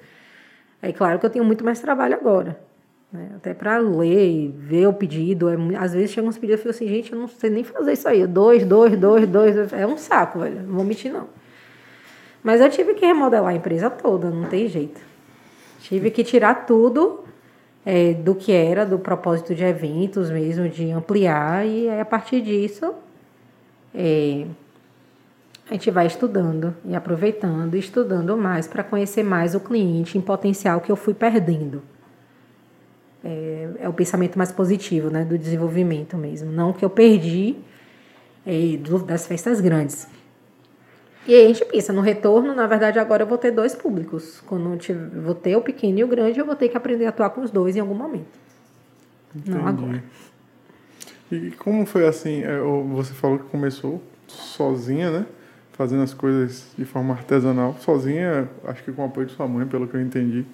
é 0.82 0.92
claro 0.92 1.18
que 1.18 1.26
eu 1.26 1.30
tenho 1.30 1.44
muito 1.44 1.64
mais 1.64 1.80
trabalho 1.80 2.14
agora. 2.14 2.60
Né? 3.12 3.30
Até 3.36 3.54
para 3.54 3.78
ler, 3.78 4.52
ver 4.56 4.86
o 4.86 4.92
pedido. 4.92 5.48
É, 5.48 5.56
às 5.78 5.92
vezes 5.94 6.12
chegam 6.12 6.28
uns 6.28 6.38
pedidos 6.38 6.64
e 6.64 6.68
eu 6.68 6.72
fico 6.72 6.84
assim, 6.84 6.88
gente, 6.88 7.12
eu 7.12 7.18
não 7.18 7.26
sei 7.26 7.50
nem 7.50 7.64
fazer 7.64 7.92
isso 7.92 8.08
aí. 8.08 8.26
Dois, 8.26 8.64
dois, 8.64 8.96
dois, 8.96 9.28
dois. 9.28 9.72
É 9.72 9.86
um 9.86 9.96
saco, 9.96 10.40
velho. 10.40 10.62
Não 10.62 10.74
vou 10.76 10.84
mentir, 10.84 11.12
não. 11.12 11.28
Mas 12.42 12.60
eu 12.60 12.70
tive 12.70 12.94
que 12.94 13.04
remodelar 13.04 13.52
a 13.52 13.56
empresa 13.56 13.90
toda, 13.90 14.30
não 14.30 14.48
tem 14.48 14.68
jeito. 14.68 15.00
Tive 15.80 16.10
que 16.10 16.22
tirar 16.22 16.66
tudo 16.66 17.24
é, 17.84 18.14
do 18.14 18.34
que 18.34 18.52
era, 18.52 18.84
do 18.84 18.98
propósito 18.98 19.54
de 19.54 19.64
eventos 19.64 20.30
mesmo, 20.30 20.68
de 20.68 20.90
ampliar. 20.90 21.66
E 21.66 21.88
a 21.88 22.04
partir 22.04 22.40
disso, 22.42 22.94
é, 23.94 24.46
a 25.68 25.74
gente 25.74 25.90
vai 25.90 26.06
estudando 26.06 26.74
e 26.84 26.94
aproveitando, 26.94 27.76
estudando 27.76 28.36
mais 28.36 28.66
para 28.66 28.82
conhecer 28.82 29.22
mais 29.22 29.54
o 29.54 29.60
cliente 29.60 30.18
em 30.18 30.20
potencial 30.20 30.80
que 30.80 30.90
eu 30.90 30.96
fui 30.96 31.14
perdendo. 31.14 31.82
É, 33.22 33.68
é, 33.80 33.88
o 33.88 33.92
pensamento 33.92 34.36
mais 34.36 34.50
positivo, 34.50 35.10
né, 35.10 35.24
do 35.24 35.38
desenvolvimento 35.38 36.16
mesmo. 36.16 36.50
Não 36.50 36.72
que 36.72 36.84
eu 36.84 36.90
perdi 36.90 37.56
é, 38.46 38.78
das 39.06 39.26
festas 39.26 39.60
grandes. 39.60 40.08
E 41.30 41.34
aí 41.36 41.44
a 41.44 41.46
gente 41.46 41.64
pensa, 41.64 41.92
no 41.92 42.00
retorno, 42.00 42.56
na 42.56 42.66
verdade, 42.66 42.98
agora 42.98 43.22
eu 43.22 43.26
vou 43.28 43.38
ter 43.38 43.52
dois 43.52 43.72
públicos. 43.72 44.42
Quando 44.46 44.72
eu 44.72 44.76
tiver, 44.76 45.10
vou 45.10 45.32
ter 45.32 45.54
o 45.54 45.60
pequeno 45.60 46.00
e 46.00 46.02
o 46.02 46.08
grande, 46.08 46.40
eu 46.40 46.44
vou 46.44 46.56
ter 46.56 46.68
que 46.68 46.76
aprender 46.76 47.06
a 47.06 47.10
atuar 47.10 47.30
com 47.30 47.40
os 47.40 47.52
dois 47.52 47.76
em 47.76 47.78
algum 47.78 47.94
momento. 47.94 48.26
Não 49.46 49.64
agora. 49.64 50.02
E 51.30 51.52
como 51.52 51.86
foi 51.86 52.04
assim? 52.04 52.42
é, 52.42 52.58
Você 52.96 53.14
falou 53.14 53.38
que 53.38 53.44
começou 53.44 54.02
sozinha, 54.26 55.12
né? 55.12 55.26
Fazendo 55.74 56.02
as 56.02 56.12
coisas 56.12 56.72
de 56.76 56.84
forma 56.84 57.14
artesanal, 57.14 57.76
sozinha, 57.78 58.48
acho 58.64 58.82
que 58.82 58.90
com 58.90 59.02
o 59.02 59.04
apoio 59.04 59.28
de 59.28 59.32
sua 59.32 59.46
mãe, 59.46 59.64
pelo 59.68 59.86
que 59.86 59.94
eu 59.94 60.00
entendi. 60.00 60.44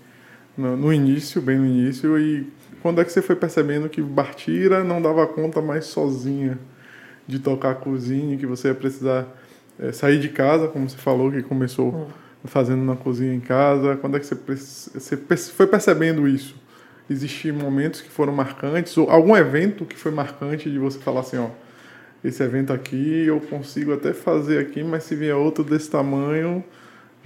No, 0.58 0.76
no 0.76 0.92
início, 0.92 1.40
bem 1.40 1.56
no 1.56 1.64
início, 1.64 2.18
e 2.18 2.52
quando 2.82 3.00
é 3.00 3.04
que 3.04 3.10
você 3.10 3.22
foi 3.22 3.34
percebendo 3.34 3.88
que 3.88 4.02
Bartira 4.02 4.84
não 4.84 5.00
dava 5.00 5.26
conta 5.26 5.62
mais 5.62 5.86
sozinha 5.86 6.58
de 7.26 7.38
tocar 7.38 7.70
a 7.70 7.74
cozinha, 7.74 8.36
que 8.36 8.44
você 8.44 8.68
ia 8.68 8.74
precisar 8.74 9.26
é, 9.78 9.92
sair 9.92 10.18
de 10.18 10.28
casa, 10.28 10.68
como 10.68 10.88
você 10.88 10.96
falou, 10.96 11.30
que 11.30 11.42
começou 11.42 12.08
fazendo 12.44 12.82
na 12.82 12.96
cozinha 12.96 13.34
em 13.34 13.40
casa? 13.40 13.96
Quando 13.96 14.16
é 14.16 14.20
que 14.20 14.26
você, 14.26 14.36
você 14.94 15.16
foi 15.52 15.66
percebendo 15.66 16.26
isso? 16.26 16.54
Existiam 17.08 17.56
momentos 17.56 18.00
que 18.00 18.10
foram 18.10 18.32
marcantes, 18.32 18.96
ou 18.96 19.10
algum 19.10 19.36
evento 19.36 19.84
que 19.84 19.96
foi 19.96 20.10
marcante 20.10 20.70
de 20.70 20.78
você 20.78 20.98
falar 20.98 21.20
assim, 21.20 21.38
ó, 21.38 21.48
esse 22.24 22.42
evento 22.42 22.72
aqui 22.72 23.24
eu 23.26 23.40
consigo 23.40 23.92
até 23.92 24.12
fazer 24.12 24.58
aqui, 24.58 24.82
mas 24.82 25.04
se 25.04 25.14
vier 25.14 25.36
outro 25.36 25.62
desse 25.62 25.88
tamanho, 25.90 26.64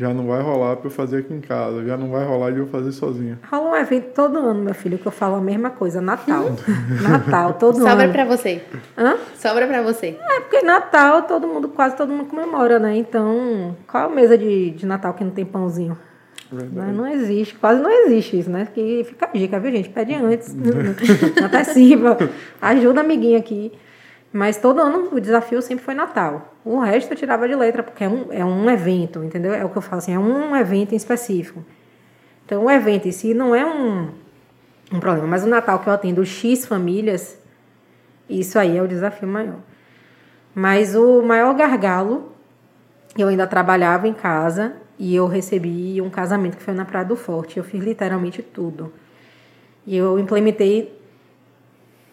já 0.01 0.15
não 0.15 0.27
vai 0.27 0.41
rolar 0.41 0.77
para 0.77 0.87
eu 0.87 0.91
fazer 0.91 1.19
aqui 1.19 1.35
em 1.35 1.43
casa, 1.43 1.85
já 1.85 1.95
não 1.95 2.11
vai 2.11 2.25
rolar 2.25 2.53
de 2.53 2.59
eu 2.59 2.67
fazer 2.69 2.91
sozinha. 2.91 3.39
Rola 3.51 3.73
um 3.73 3.77
evento 3.77 4.15
todo 4.15 4.39
ano, 4.39 4.65
meu 4.65 4.73
filho, 4.73 4.97
que 4.97 5.07
eu 5.07 5.13
falo 5.13 5.35
a 5.35 5.43
mesma 5.43 5.69
coisa, 5.69 6.01
Natal. 6.01 6.47
Natal, 7.07 7.53
todo 7.55 7.77
Sobra 7.77 8.05
ano. 8.05 8.13
pra 8.13 8.25
você. 8.25 8.63
Hã? 8.97 9.19
Sobra 9.37 9.67
pra 9.67 9.83
você. 9.83 10.19
É 10.19 10.41
porque 10.41 10.63
Natal 10.63 11.25
todo 11.25 11.47
mundo, 11.47 11.69
quase 11.69 11.97
todo 11.97 12.11
mundo 12.11 12.31
comemora, 12.31 12.79
né? 12.79 12.97
Então, 12.97 13.77
qual 13.87 14.11
a 14.11 14.15
mesa 14.15 14.39
de, 14.39 14.71
de 14.71 14.87
Natal 14.87 15.13
que 15.13 15.23
não 15.23 15.33
tem 15.33 15.45
pãozinho? 15.45 15.99
Verdade. 16.51 16.93
Né? 16.93 16.95
Não 16.97 17.07
existe, 17.07 17.55
quase 17.57 17.83
não 17.83 17.91
existe 17.91 18.39
isso, 18.39 18.51
né? 18.51 18.67
Que 18.73 19.05
fica 19.05 19.27
a 19.27 19.37
dica, 19.37 19.61
viu, 19.61 19.71
gente? 19.71 19.91
Pede 19.91 20.15
antes, 20.15 20.57
antecipa, 21.45 22.17
ajuda 22.63 23.01
a 23.01 23.05
amiguinha 23.05 23.39
aqui. 23.39 23.71
Mas 24.33 24.57
todo 24.57 24.81
ano 24.81 25.09
o 25.13 25.21
desafio 25.21 25.61
sempre 25.61 25.85
foi 25.85 25.95
Natal. 25.95 26.55
O 26.65 26.79
resto 26.79 27.13
eu 27.13 27.17
tirava 27.17 27.49
de 27.49 27.55
letra, 27.55 27.83
porque 27.83 28.05
é 28.05 28.09
um, 28.09 28.27
é 28.31 28.45
um 28.45 28.71
evento, 28.71 29.25
entendeu? 29.25 29.53
É 29.53 29.65
o 29.65 29.69
que 29.69 29.77
eu 29.77 29.83
falo 29.83 29.99
assim, 29.99 30.15
é 30.15 30.19
um 30.19 30.55
evento 30.55 30.93
em 30.93 30.97
específico. 30.97 31.65
Então, 32.47 32.65
o 32.65 32.71
evento 32.71 33.09
em 33.09 33.13
si 33.13 33.35
não 33.35 33.55
é 33.55 33.67
um, 33.67 34.11
um 34.93 35.01
problema, 35.01 35.27
mas 35.27 35.45
o 35.45 35.49
Natal 35.49 35.81
que 35.81 35.89
eu 35.89 35.93
atendo 35.93 36.25
X 36.25 36.65
famílias, 36.65 37.39
isso 38.29 38.59
aí 38.59 38.77
é 38.77 38.83
o 38.83 38.87
desafio 38.87 39.27
maior. 39.27 39.59
Mas 40.55 40.95
o 40.95 41.23
maior 41.23 41.55
gargalo, 41.55 42.33
eu 43.17 43.29
ainda 43.29 43.47
trabalhava 43.47 44.07
em 44.07 44.15
casa 44.15 44.75
e 44.99 45.15
eu 45.15 45.27
recebi 45.27 46.01
um 46.01 46.11
casamento 46.11 46.57
que 46.57 46.63
foi 46.63 46.75
na 46.75 46.85
Praia 46.85 47.05
do 47.05 47.17
Forte. 47.17 47.57
Eu 47.57 47.65
fiz 47.65 47.83
literalmente 47.83 48.43
tudo. 48.43 48.93
E 49.87 49.97
eu 49.97 50.19
implementei 50.19 51.00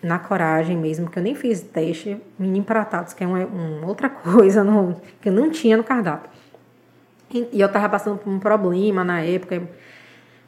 na 0.01 0.19
coragem 0.19 0.77
mesmo, 0.77 1.09
que 1.09 1.17
eu 1.17 1.23
nem 1.23 1.35
fiz 1.35 1.61
teste, 1.61 2.21
mini 2.37 2.59
empratados, 2.59 3.13
que 3.13 3.23
é 3.23 3.27
uma, 3.27 3.45
uma 3.45 3.87
outra 3.87 4.09
coisa 4.09 4.63
no, 4.63 4.95
que 5.21 5.29
eu 5.29 5.33
não 5.33 5.49
tinha 5.49 5.75
no 5.75 5.83
cardápio. 5.83 6.29
E, 7.33 7.47
e 7.51 7.61
eu 7.61 7.67
estava 7.67 7.89
passando 7.89 8.17
por 8.17 8.29
um 8.29 8.39
problema 8.39 9.03
na 9.03 9.21
época, 9.21 9.61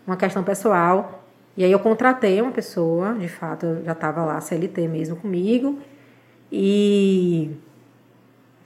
uma 0.06 0.16
questão 0.16 0.44
pessoal. 0.44 1.24
E 1.58 1.64
aí 1.64 1.72
eu 1.72 1.80
contratei 1.80 2.42
uma 2.42 2.52
pessoa, 2.52 3.14
de 3.16 3.28
fato, 3.28 3.66
eu 3.66 3.84
já 3.84 3.92
estava 3.92 4.24
lá, 4.24 4.40
CLT 4.40 4.88
mesmo 4.88 5.16
comigo. 5.18 5.80
E 6.52 7.52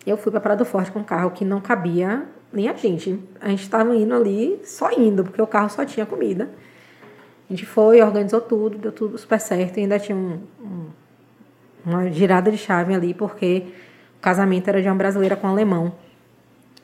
eu 0.05 0.15
fui 0.17 0.31
para 0.31 0.41
Praia 0.41 0.57
do 0.57 0.65
Forte 0.65 0.91
com 0.91 0.99
um 0.99 1.03
carro 1.03 1.31
que 1.31 1.43
não 1.43 1.59
cabia 1.59 2.27
nem 2.51 2.69
a 2.69 2.73
gente. 2.73 3.19
A 3.41 3.49
gente 3.49 3.63
estava 3.63 3.95
indo 3.95 4.13
ali 4.13 4.61
só 4.63 4.91
indo, 4.91 5.23
porque 5.23 5.41
o 5.41 5.47
carro 5.47 5.69
só 5.69 5.83
tinha 5.83 6.05
comida. 6.05 6.49
A 7.49 7.53
gente 7.53 7.65
foi, 7.65 8.01
organizou 8.01 8.41
tudo, 8.41 8.77
deu 8.77 8.91
tudo 8.91 9.17
super 9.17 9.39
certo. 9.39 9.77
E 9.77 9.81
ainda 9.81 9.99
tinha 9.99 10.15
um, 10.15 10.39
um, 10.61 10.85
uma 11.85 12.09
girada 12.09 12.51
de 12.51 12.57
chave 12.57 12.93
ali, 12.93 13.13
porque 13.13 13.63
o 14.17 14.21
casamento 14.21 14.67
era 14.67 14.81
de 14.81 14.87
uma 14.87 14.95
brasileira 14.95 15.35
com 15.35 15.47
um 15.47 15.51
alemão. 15.51 15.93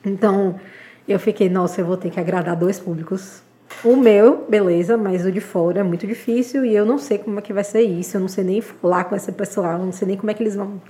Então, 0.04 0.60
eu 1.08 1.18
fiquei, 1.18 1.48
nossa, 1.48 1.80
eu 1.80 1.86
vou 1.86 1.96
ter 1.96 2.10
que 2.10 2.20
agradar 2.20 2.56
dois 2.56 2.78
públicos. 2.78 3.42
O 3.84 3.96
meu, 3.96 4.46
beleza, 4.48 4.96
mas 4.96 5.24
o 5.24 5.32
de 5.32 5.40
fora 5.40 5.80
é 5.80 5.82
muito 5.82 6.06
difícil 6.06 6.64
e 6.64 6.74
eu 6.74 6.84
não 6.84 6.98
sei 6.98 7.18
como 7.18 7.38
é 7.38 7.42
que 7.42 7.52
vai 7.52 7.64
ser 7.64 7.82
isso. 7.82 8.16
Eu 8.16 8.20
não 8.20 8.28
sei 8.28 8.44
nem 8.44 8.60
falar 8.60 9.04
com 9.04 9.16
esse 9.16 9.32
pessoal, 9.32 9.78
eu 9.78 9.86
não 9.86 9.92
sei 9.92 10.08
nem 10.08 10.16
como 10.16 10.30
é 10.30 10.34
que 10.34 10.42
eles 10.42 10.54
vão 10.54 10.80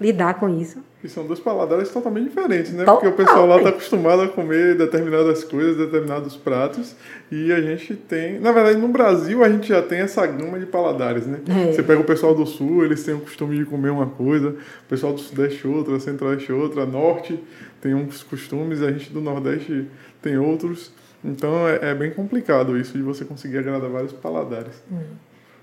lidar 0.00 0.34
com 0.34 0.48
isso. 0.48 0.82
E 1.02 1.08
são 1.08 1.26
dois 1.26 1.38
paladares 1.38 1.90
totalmente 1.90 2.24
diferentes, 2.24 2.72
né? 2.72 2.84
Total. 2.84 2.96
Porque 2.96 3.08
o 3.08 3.16
pessoal 3.16 3.46
lá 3.46 3.56
está 3.58 3.68
acostumado 3.68 4.22
a 4.22 4.28
comer 4.28 4.76
determinadas 4.76 5.44
coisas, 5.44 5.76
determinados 5.76 6.36
pratos, 6.36 6.96
e 7.30 7.52
a 7.52 7.60
gente 7.60 7.94
tem. 7.94 8.40
Na 8.40 8.50
verdade, 8.52 8.78
no 8.78 8.88
Brasil 8.88 9.44
a 9.44 9.48
gente 9.48 9.68
já 9.68 9.80
tem 9.82 10.00
essa 10.00 10.26
gama 10.26 10.58
de 10.58 10.66
paladares, 10.66 11.26
né? 11.26 11.40
É. 11.48 11.72
Você 11.72 11.82
pega 11.82 12.00
o 12.00 12.04
pessoal 12.04 12.34
do 12.34 12.44
Sul, 12.44 12.84
eles 12.84 13.04
têm 13.04 13.14
o 13.14 13.20
costume 13.20 13.56
de 13.56 13.64
comer 13.64 13.90
uma 13.90 14.06
coisa, 14.06 14.50
o 14.50 14.88
pessoal 14.88 15.12
do 15.12 15.20
Sudeste 15.20 15.66
outra, 15.66 15.98
Centro-Oeste 16.00 16.52
outra, 16.52 16.84
Norte 16.84 17.38
tem 17.80 17.94
uns 17.94 18.22
costumes, 18.22 18.82
a 18.82 18.90
gente 18.90 19.12
do 19.12 19.20
Nordeste 19.20 19.86
tem 20.20 20.36
outros. 20.36 20.92
Então 21.24 21.68
é, 21.68 21.90
é 21.90 21.94
bem 21.94 22.10
complicado 22.10 22.76
isso 22.76 22.96
de 22.96 23.02
você 23.02 23.24
conseguir 23.24 23.58
agradar 23.58 23.88
vários 23.88 24.12
paladares. 24.12 24.82
Hum. 24.90 25.00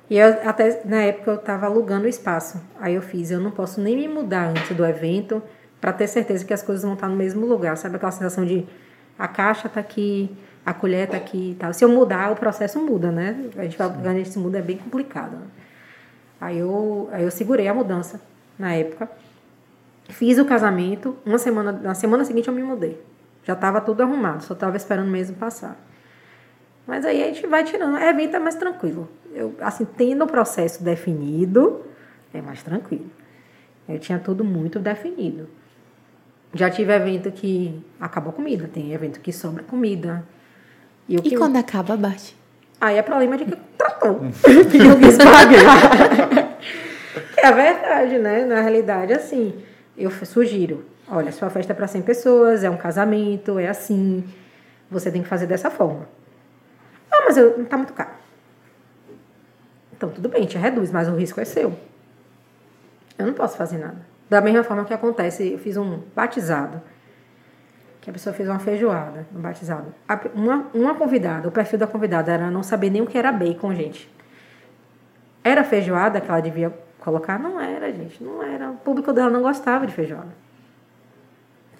E 0.09 0.17
eu, 0.17 0.27
até 0.47 0.81
na 0.85 1.03
época 1.03 1.31
eu 1.31 1.35
estava 1.35 1.65
alugando 1.65 2.05
o 2.05 2.09
espaço. 2.09 2.61
Aí 2.79 2.95
eu 2.95 3.01
fiz, 3.01 3.31
eu 3.31 3.39
não 3.39 3.51
posso 3.51 3.81
nem 3.81 3.95
me 3.95 4.07
mudar 4.07 4.49
antes 4.49 4.75
do 4.75 4.85
evento 4.85 5.41
para 5.79 5.93
ter 5.93 6.07
certeza 6.07 6.45
que 6.45 6.53
as 6.53 6.61
coisas 6.61 6.83
vão 6.83 6.93
estar 6.93 7.07
no 7.07 7.15
mesmo 7.15 7.45
lugar. 7.45 7.75
Sabe 7.77 7.95
aquela 7.95 8.11
sensação 8.11 8.45
de 8.45 8.65
a 9.17 9.27
caixa 9.27 9.67
está 9.67 9.79
aqui, 9.79 10.35
a 10.65 10.73
colher 10.73 11.05
está 11.05 11.17
aqui 11.17 11.51
e 11.51 11.55
tal. 11.55 11.73
Se 11.73 11.83
eu 11.83 11.89
mudar, 11.89 12.31
o 12.31 12.35
processo 12.35 12.79
muda, 12.79 13.11
né? 13.11 13.49
A 13.57 13.63
gente 13.63 13.77
a 13.81 14.13
gente 14.13 14.29
se 14.29 14.39
muda 14.39 14.59
é 14.59 14.61
bem 14.61 14.77
complicado. 14.77 15.33
Né? 15.33 15.47
Aí 16.39 16.59
eu, 16.59 17.09
aí 17.11 17.23
eu 17.23 17.31
segurei 17.31 17.67
a 17.67 17.73
mudança 17.73 18.19
na 18.57 18.73
época. 18.73 19.09
Fiz 20.09 20.37
o 20.37 20.45
casamento, 20.45 21.17
uma 21.25 21.37
semana, 21.37 21.71
na 21.71 21.93
semana 21.93 22.25
seguinte 22.25 22.47
eu 22.47 22.53
me 22.53 22.63
mudei. 22.63 23.01
Já 23.43 23.53
estava 23.53 23.81
tudo 23.81 24.03
arrumado, 24.03 24.43
só 24.43 24.53
estava 24.53 24.75
esperando 24.77 25.09
mesmo 25.09 25.35
passar. 25.35 25.77
Mas 26.85 27.05
aí 27.05 27.23
a 27.23 27.27
gente 27.27 27.47
vai 27.47 27.63
tirando. 27.63 27.95
O 27.95 27.97
evento 27.97 28.35
é 28.35 28.39
mais 28.39 28.55
tranquilo. 28.55 29.09
Eu, 29.33 29.55
assim, 29.61 29.85
tendo 29.85 30.23
o 30.23 30.27
processo 30.27 30.83
definido, 30.83 31.81
é 32.33 32.41
mais 32.41 32.61
tranquilo. 32.61 33.09
Eu 33.87 33.99
tinha 33.99 34.19
tudo 34.19 34.43
muito 34.43 34.79
definido. 34.79 35.49
Já 36.53 36.69
tive 36.69 36.93
evento 36.93 37.31
que 37.31 37.83
acabou 37.99 38.31
comida, 38.31 38.69
tem 38.71 38.93
evento 38.93 39.19
que 39.19 39.33
sobra 39.33 39.63
comida. 39.63 40.23
E, 41.09 41.19
que... 41.19 41.35
quando 41.35 41.57
acaba, 41.57 41.97
bate? 41.97 42.35
Aí 42.79 42.97
é 42.97 43.01
problema 43.01 43.37
de 43.37 43.45
que 43.45 43.57
tratou. 43.77 44.19
que 44.69 44.77
eu 44.77 44.99
quis 44.99 45.17
pagar. 45.17 46.57
é 47.37 47.51
verdade, 47.51 48.19
né? 48.19 48.45
Na 48.45 48.61
realidade, 48.61 49.13
assim, 49.13 49.53
eu 49.97 50.11
sugiro. 50.11 50.85
Olha, 51.09 51.31
sua 51.31 51.49
festa 51.49 51.73
é 51.73 51.75
para 51.75 51.87
100 51.87 52.01
pessoas, 52.03 52.63
é 52.63 52.69
um 52.69 52.77
casamento, 52.77 53.57
é 53.57 53.67
assim. 53.67 54.23
Você 54.91 55.11
tem 55.11 55.23
que 55.23 55.27
fazer 55.27 55.47
dessa 55.47 55.71
forma. 55.71 56.07
Ah, 57.23 57.27
mas 57.27 57.37
eu, 57.37 57.57
não 57.57 57.65
tá 57.65 57.77
muito 57.77 57.93
caro. 57.93 58.11
Então, 59.95 60.09
tudo 60.09 60.27
bem, 60.27 60.45
te 60.45 60.57
reduz, 60.57 60.91
mas 60.91 61.07
o 61.07 61.15
risco 61.15 61.39
é 61.39 61.45
seu. 61.45 61.73
Eu 63.17 63.25
não 63.25 63.33
posso 63.33 63.55
fazer 63.55 63.77
nada. 63.77 64.05
Da 64.29 64.41
mesma 64.41 64.63
forma 64.63 64.83
que 64.83 64.93
acontece, 64.93 65.53
eu 65.53 65.57
fiz 65.57 65.77
um 65.77 66.01
batizado, 66.13 66.81
que 68.01 68.09
a 68.09 68.13
pessoa 68.13 68.33
fez 68.33 68.49
uma 68.49 68.59
feijoada 68.59 69.25
no 69.31 69.39
batizado. 69.39 69.93
Uma, 70.33 70.67
uma 70.73 70.95
convidada, 70.95 71.47
o 71.47 71.51
perfil 71.51 71.79
da 71.79 71.87
convidada 71.87 72.31
era 72.31 72.51
não 72.51 72.61
saber 72.61 72.89
nem 72.89 73.01
o 73.01 73.07
que 73.07 73.17
era 73.17 73.31
bacon, 73.31 73.73
gente. 73.73 74.13
Era 75.41 75.63
feijoada 75.63 76.19
que 76.19 76.29
ela 76.29 76.41
devia 76.41 76.73
colocar? 76.99 77.39
Não 77.39 77.59
era, 77.59 77.91
gente, 77.93 78.21
não 78.21 78.43
era. 78.43 78.71
O 78.71 78.77
público 78.77 79.13
dela 79.13 79.29
não 79.29 79.41
gostava 79.41 79.87
de 79.87 79.93
feijoada. 79.93 80.42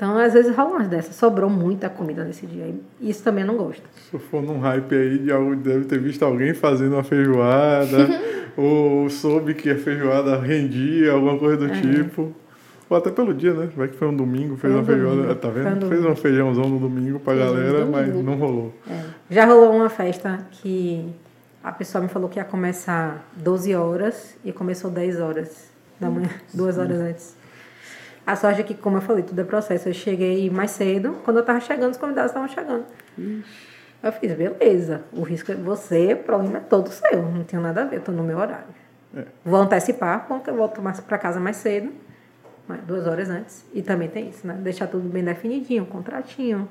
Então, 0.04 0.18
às 0.18 0.34
vezes 0.34 0.54
rola 0.54 0.72
umas 0.72 0.90
dessas. 0.90 1.16
Sobrou 1.16 1.50
muita 1.50 1.90
comida 1.90 2.26
nesse 2.26 2.46
dia. 2.46 2.76
E 3.00 3.10
isso 3.10 3.24
também 3.24 3.46
eu 3.46 3.48
não 3.48 3.56
gosto. 3.56 3.84
Se 4.12 4.20
for 4.20 4.44
num 4.44 4.60
hype 4.60 4.94
aí, 4.94 5.18
de 5.18 5.32
algo, 5.32 5.56
deve 5.56 5.86
ter 5.86 5.98
visto 5.98 6.24
alguém 6.24 6.54
fazendo 6.54 6.92
uma 6.92 7.06
feijoada, 7.06 8.10
ou 8.58 9.10
soube 9.10 9.54
que 9.54 9.70
a 9.70 9.78
feijoada 9.78 10.38
rendia, 10.38 11.14
alguma 11.14 11.40
coisa 11.40 11.56
do 11.56 11.68
é. 11.68 11.80
tipo. 11.80 12.36
Ou 12.90 12.98
até 12.98 13.12
pelo 13.12 13.34
dia, 13.34 13.54
né? 13.54 13.70
Vai 13.78 13.88
que 13.88 13.96
foi 13.96 14.10
um 14.10 14.16
domingo, 14.16 14.58
fez 14.58 14.74
foi 14.74 14.82
uma 14.82 14.84
feijoada. 14.84 15.36
Tá 15.36 15.50
vendo? 15.50 15.86
Um 15.86 15.90
fez 15.90 16.06
um 16.06 16.16
feijãozão 16.18 16.68
no 16.68 16.80
domingo 16.80 17.22
pra 17.22 17.34
galera, 17.34 17.86
mas 17.86 18.14
não 18.14 18.36
rolou. 18.36 18.74
É. 18.90 19.04
Já 19.30 19.46
rolou 19.46 19.74
uma 19.74 19.88
festa 19.90 20.46
que 20.52 21.06
a 21.64 21.72
pessoa 21.72 22.02
me 22.02 22.10
falou 22.10 22.28
que 22.28 22.40
ia 22.40 22.44
começar 22.44 23.26
12 23.38 23.74
horas 23.74 24.36
e 24.44 24.52
começou 24.52 24.92
10 24.92 25.22
horas 25.22 25.72
da 25.98 26.10
manhã, 26.10 26.30
duas 26.54 26.78
horas 26.78 27.00
antes. 27.00 27.43
A 28.26 28.36
sorte 28.36 28.62
é 28.62 28.64
que, 28.64 28.74
como 28.74 28.98
eu 28.98 29.02
falei, 29.02 29.24
tudo 29.24 29.40
é 29.42 29.44
processo. 29.44 29.90
Eu 29.90 29.94
cheguei 29.94 30.50
mais 30.50 30.72
cedo, 30.72 31.18
quando 31.26 31.38
eu 31.38 31.46
tava 31.46 31.60
chegando, 31.60 31.92
os 31.92 31.98
convidados 31.98 32.32
estavam 32.32 32.48
chegando. 32.48 32.86
Eu 34.02 34.12
fiz, 34.12 34.34
beleza, 34.34 35.04
o 35.12 35.22
risco 35.22 35.52
é 35.52 35.56
você, 35.56 36.14
o 36.14 36.18
problema 36.18 36.58
é 36.58 36.62
todo 36.62 36.90
seu, 36.90 37.22
não 37.22 37.44
tenho 37.44 37.62
nada 37.62 37.84
a 37.84 37.86
ver, 37.86 38.00
estou 38.00 38.14
no 38.14 38.24
meu 38.24 38.38
horário. 38.38 38.66
É. 39.16 39.24
Vou 39.46 39.60
antecipar, 39.60 40.28
porque 40.28 40.50
eu 40.50 40.56
volto 40.56 40.82
para 41.08 41.18
casa 41.18 41.40
mais 41.40 41.58
cedo, 41.58 41.92
duas 42.86 43.08
horas 43.08 43.30
antes. 43.30 43.66
E 43.74 43.82
também 43.82 44.10
tem 44.10 44.30
isso, 44.30 44.46
né? 44.46 44.58
Deixar 44.62 44.88
tudo 44.88 45.08
bem 45.08 45.24
definidinho, 45.24 45.84
um 45.84 45.86
contratinho, 45.86 46.68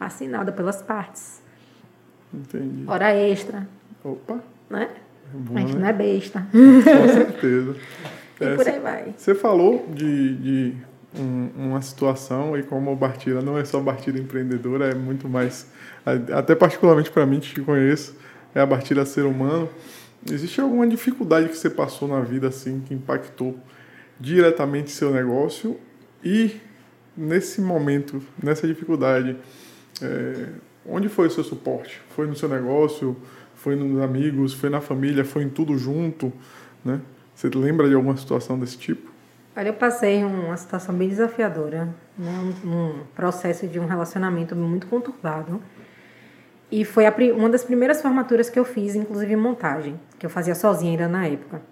assinado 0.00 0.52
pelas 0.52 0.82
partes. 0.82 1.42
Entendi. 2.32 2.84
Hora 2.86 3.14
extra. 3.14 3.68
Opa. 4.02 4.40
Né? 4.70 4.90
É 5.32 5.36
bom, 5.36 5.56
a 5.56 5.60
gente 5.60 5.74
né? 5.74 5.80
não 5.80 5.88
é 5.88 5.92
besta. 5.92 6.46
Com 6.50 7.08
certeza. 7.08 7.76
e 8.40 8.44
é, 8.44 8.56
por 8.56 8.68
aí 8.68 8.80
vai. 8.80 9.14
Você 9.16 9.34
falou 9.34 9.86
de, 9.92 10.36
de 10.36 10.74
um, 11.18 11.50
uma 11.56 11.82
situação 11.82 12.56
e 12.58 12.62
como 12.62 12.92
o 12.92 12.96
Bartira 12.96 13.40
não 13.40 13.56
é 13.56 13.64
só 13.64 13.80
Bartira 13.80 14.18
empreendedora, 14.18 14.90
é 14.90 14.94
muito 14.94 15.28
mais, 15.28 15.66
até 16.32 16.54
particularmente 16.54 17.10
para 17.10 17.24
mim 17.26 17.40
que 17.40 17.54
te 17.54 17.60
conheço, 17.60 18.16
é 18.54 18.60
a 18.60 18.66
Bartira 18.66 19.04
ser 19.04 19.24
humano. 19.24 19.68
Existe 20.30 20.60
alguma 20.60 20.86
dificuldade 20.86 21.48
que 21.48 21.56
você 21.56 21.68
passou 21.68 22.08
na 22.08 22.20
vida 22.20 22.48
assim 22.48 22.80
que 22.80 22.94
impactou 22.94 23.58
diretamente 24.18 24.90
seu 24.90 25.12
negócio 25.12 25.78
e 26.24 26.60
nesse 27.16 27.60
momento, 27.60 28.22
nessa 28.42 28.66
dificuldade, 28.66 29.36
é, 30.02 30.46
onde 30.86 31.08
foi 31.08 31.28
o 31.28 31.30
seu 31.30 31.44
suporte? 31.44 32.00
Foi 32.10 32.26
no 32.26 32.34
seu 32.34 32.48
negócio? 32.48 33.16
Foi 33.54 33.76
nos 33.76 34.02
amigos? 34.02 34.52
Foi 34.52 34.70
na 34.70 34.80
família? 34.80 35.24
Foi 35.24 35.42
em 35.42 35.48
tudo 35.48 35.76
junto? 35.78 36.32
Né? 36.84 37.00
Você 37.34 37.48
lembra 37.48 37.88
de 37.88 37.94
alguma 37.94 38.16
situação 38.16 38.58
desse 38.58 38.78
tipo? 38.78 39.12
Olha, 39.56 39.68
eu 39.68 39.74
passei 39.74 40.24
uma 40.24 40.56
situação 40.56 40.94
bem 40.94 41.08
desafiadora, 41.08 41.88
né? 42.18 42.54
um, 42.64 43.04
processo 43.14 43.66
de 43.66 43.78
um 43.78 43.86
relacionamento 43.86 44.56
muito 44.56 44.86
conturbado. 44.86 45.60
E 46.70 46.84
foi 46.84 47.06
a, 47.06 47.14
uma 47.36 47.48
das 47.48 47.62
primeiras 47.62 48.02
formaturas 48.02 48.50
que 48.50 48.58
eu 48.58 48.64
fiz, 48.64 48.96
inclusive 48.96 49.36
montagem, 49.36 49.98
que 50.18 50.26
eu 50.26 50.30
fazia 50.30 50.54
sozinha 50.54 50.92
ainda 50.92 51.08
na 51.08 51.26
época. 51.26 51.62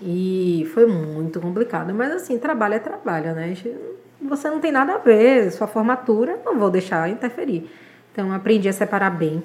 E 0.00 0.70
foi 0.72 0.86
muito 0.86 1.40
complicado, 1.40 1.92
mas 1.92 2.12
assim, 2.12 2.38
trabalho 2.38 2.74
é 2.74 2.78
trabalho, 2.78 3.34
né? 3.34 3.54
Você 4.22 4.48
não 4.48 4.60
tem 4.60 4.70
nada 4.70 4.94
a 4.94 4.98
ver, 4.98 5.50
sua 5.50 5.66
formatura, 5.66 6.38
não 6.44 6.58
vou 6.58 6.70
deixar 6.70 7.08
interferir. 7.10 7.68
Então, 8.12 8.32
aprendi 8.32 8.68
a 8.68 8.72
separar 8.72 9.10
bem. 9.10 9.42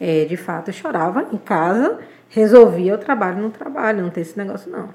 É, 0.00 0.24
de 0.24 0.36
fato, 0.36 0.68
eu 0.68 0.74
chorava 0.74 1.28
em 1.32 1.36
casa, 1.36 2.00
resolvia 2.32 2.94
o 2.94 2.98
trabalho 2.98 3.40
no 3.40 3.50
trabalho, 3.50 4.02
não 4.02 4.10
tem 4.10 4.22
esse 4.22 4.36
negócio 4.36 4.70
não. 4.70 4.88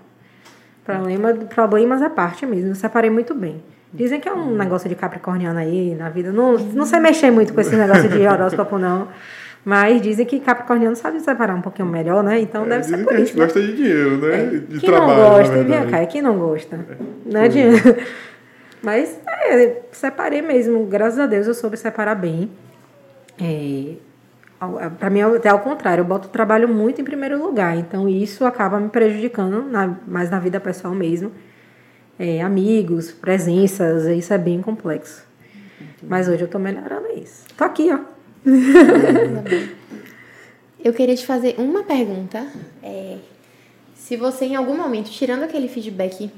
Problema, 0.84 1.34
problemas 1.34 2.02
à 2.02 2.10
parte 2.10 2.46
mesmo, 2.46 2.72
eu 2.72 2.76
separei 2.76 3.10
muito 3.10 3.36
bem. 3.36 3.64
Dizem 3.94 4.20
que 4.20 4.28
é 4.28 4.34
um 4.34 4.56
negócio 4.56 4.90
de 4.90 4.96
capricorniano 4.96 5.60
aí 5.60 5.96
na 5.96 6.10
vida. 6.10 6.32
Não, 6.32 6.58
não 6.58 6.86
sei 6.86 7.00
mexer 7.00 7.32
muito 7.32 7.54
com 7.54 7.62
esse 7.62 7.76
negócio 7.76 8.10
de 8.10 8.28
horóscopo, 8.28 8.78
não. 8.80 9.08
Mas 9.64 10.02
dizem 10.02 10.26
que 10.26 10.40
Capricorniano 10.40 10.96
sabe 10.96 11.20
separar 11.20 11.54
um 11.54 11.62
pouquinho 11.62 11.90
melhor, 11.90 12.24
né? 12.24 12.40
Então 12.40 12.64
é, 12.66 12.70
deve 12.70 12.84
ser 12.86 13.04
por 13.04 13.14
isso. 13.14 13.22
A 13.22 13.26
gente 13.26 13.38
né? 13.38 13.46
gosta 13.46 13.62
de 13.62 13.76
dinheiro, 13.76 14.18
né? 14.18 14.40
É. 14.40 14.46
De 14.46 14.80
quem 14.80 14.90
trabalho. 14.90 15.08
não 15.08 15.30
gosta, 15.30 15.64
vem 15.64 15.88
cá, 15.88 15.98
é 16.00 16.06
quem 16.06 16.22
não 16.22 16.38
gosta. 16.38 16.76
É. 16.76 16.96
Não 17.26 17.42
é 17.42 17.48
dinheiro. 17.50 17.96
Mas 18.82 19.20
é, 19.28 19.82
separei 19.92 20.42
mesmo, 20.42 20.86
graças 20.86 21.20
a 21.20 21.26
Deus 21.26 21.48
eu 21.48 21.54
soube 21.54 21.76
separar 21.76 22.16
bem. 22.16 22.50
É, 23.42 23.96
para 24.98 25.10
mim, 25.10 25.22
até 25.22 25.50
ao 25.50 25.60
contrário, 25.60 26.02
eu 26.02 26.06
boto 26.06 26.28
o 26.28 26.32
trabalho 26.32 26.68
muito 26.68 27.00
em 27.00 27.04
primeiro 27.04 27.42
lugar. 27.42 27.78
Então, 27.78 28.10
isso 28.10 28.46
acaba 28.46 28.80
me 28.80 28.90
prejudicando, 28.90 29.64
na, 29.64 29.96
mais 30.08 30.30
na 30.30 30.40
vida 30.40 30.60
pessoal 30.60 30.94
mesmo. 30.96 31.32
É, 32.18 32.42
amigos, 32.42 33.12
presenças, 33.12 34.06
isso 34.06 34.34
é 34.34 34.38
bem 34.38 34.62
complexo. 34.62 35.24
Mas 36.02 36.28
hoje 36.28 36.42
eu 36.42 36.48
tô 36.48 36.58
melhorando 36.58 37.08
isso. 37.16 37.46
Tô 37.56 37.64
aqui, 37.64 37.90
ó. 37.92 38.00
eu 40.84 40.94
queria 40.94 41.16
te 41.16 41.26
fazer 41.26 41.56
uma 41.60 41.84
pergunta. 41.84 42.48
É, 42.82 43.18
se 43.94 44.18
você, 44.18 44.46
em 44.46 44.56
algum 44.56 44.76
momento, 44.76 45.12
tirando 45.12 45.44
aquele 45.44 45.68
feedback 45.68 46.32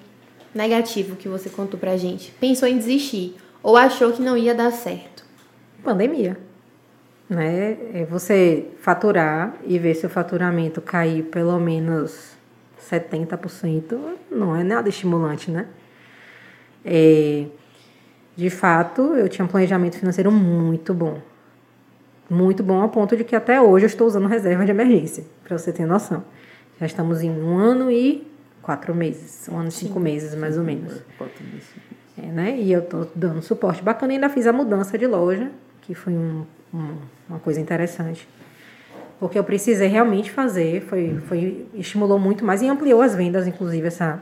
negativo 0.53 1.15
que 1.15 1.29
você 1.29 1.49
contou 1.49 1.79
pra 1.79 1.95
gente, 1.95 2.31
pensou 2.39 2.67
em 2.67 2.77
desistir 2.77 3.37
ou 3.63 3.77
achou 3.77 4.11
que 4.11 4.21
não 4.21 4.35
ia 4.35 4.53
dar 4.53 4.71
certo? 4.71 5.23
Pandemia. 5.83 6.48
Né? 7.29 7.77
É 7.93 8.07
você 8.09 8.65
faturar 8.79 9.55
e 9.63 9.77
ver 9.77 9.93
seu 9.93 10.09
faturamento 10.09 10.81
cair 10.81 11.23
pelo 11.23 11.59
menos 11.59 12.33
70%, 12.89 13.97
não 14.31 14.55
é 14.55 14.63
nada 14.63 14.89
estimulante, 14.89 15.51
né? 15.51 15.67
É, 16.83 17.45
de 18.35 18.49
fato, 18.49 19.01
eu 19.15 19.27
tinha 19.27 19.45
um 19.45 19.47
planejamento 19.47 19.97
financeiro 19.97 20.31
muito 20.31 20.93
bom. 20.93 21.21
Muito 22.29 22.63
bom 22.63 22.81
ao 22.81 22.89
ponto 22.89 23.17
de 23.17 23.23
que 23.23 23.35
até 23.35 23.59
hoje 23.61 23.85
eu 23.85 23.87
estou 23.87 24.07
usando 24.07 24.27
reserva 24.27 24.63
de 24.63 24.71
emergência, 24.71 25.25
para 25.43 25.57
você 25.57 25.73
ter 25.73 25.85
noção. 25.85 26.23
Já 26.79 26.85
estamos 26.85 27.21
em 27.21 27.29
um 27.29 27.57
ano 27.57 27.91
e 27.91 28.25
quatro 28.61 28.95
meses, 28.95 29.49
um 29.51 29.57
ano 29.57 29.69
e 29.69 29.71
cinco 29.71 29.99
meses, 29.99 30.33
mais 30.35 30.57
ou 30.57 30.63
menos. 30.63 30.93
É, 32.17 32.27
né? 32.27 32.57
E 32.57 32.71
eu 32.71 32.81
estou 32.81 33.09
dando 33.15 33.41
suporte 33.41 33.83
bacana 33.83 34.13
e 34.13 34.15
ainda 34.15 34.29
fiz 34.29 34.47
a 34.47 34.53
mudança 34.53 34.97
de 34.97 35.05
loja, 35.07 35.51
que 35.81 35.93
foi 35.93 36.13
um, 36.13 36.45
uma 36.71 37.39
coisa 37.39 37.59
interessante. 37.59 38.27
Porque 39.19 39.37
eu 39.37 39.43
precisei 39.43 39.87
realmente 39.87 40.31
fazer, 40.31 40.81
foi, 40.81 41.19
foi, 41.27 41.67
estimulou 41.73 42.17
muito 42.17 42.45
mais 42.45 42.61
e 42.61 42.67
ampliou 42.67 43.01
as 43.01 43.15
vendas, 43.15 43.47
inclusive, 43.47 43.85
essa, 43.85 44.21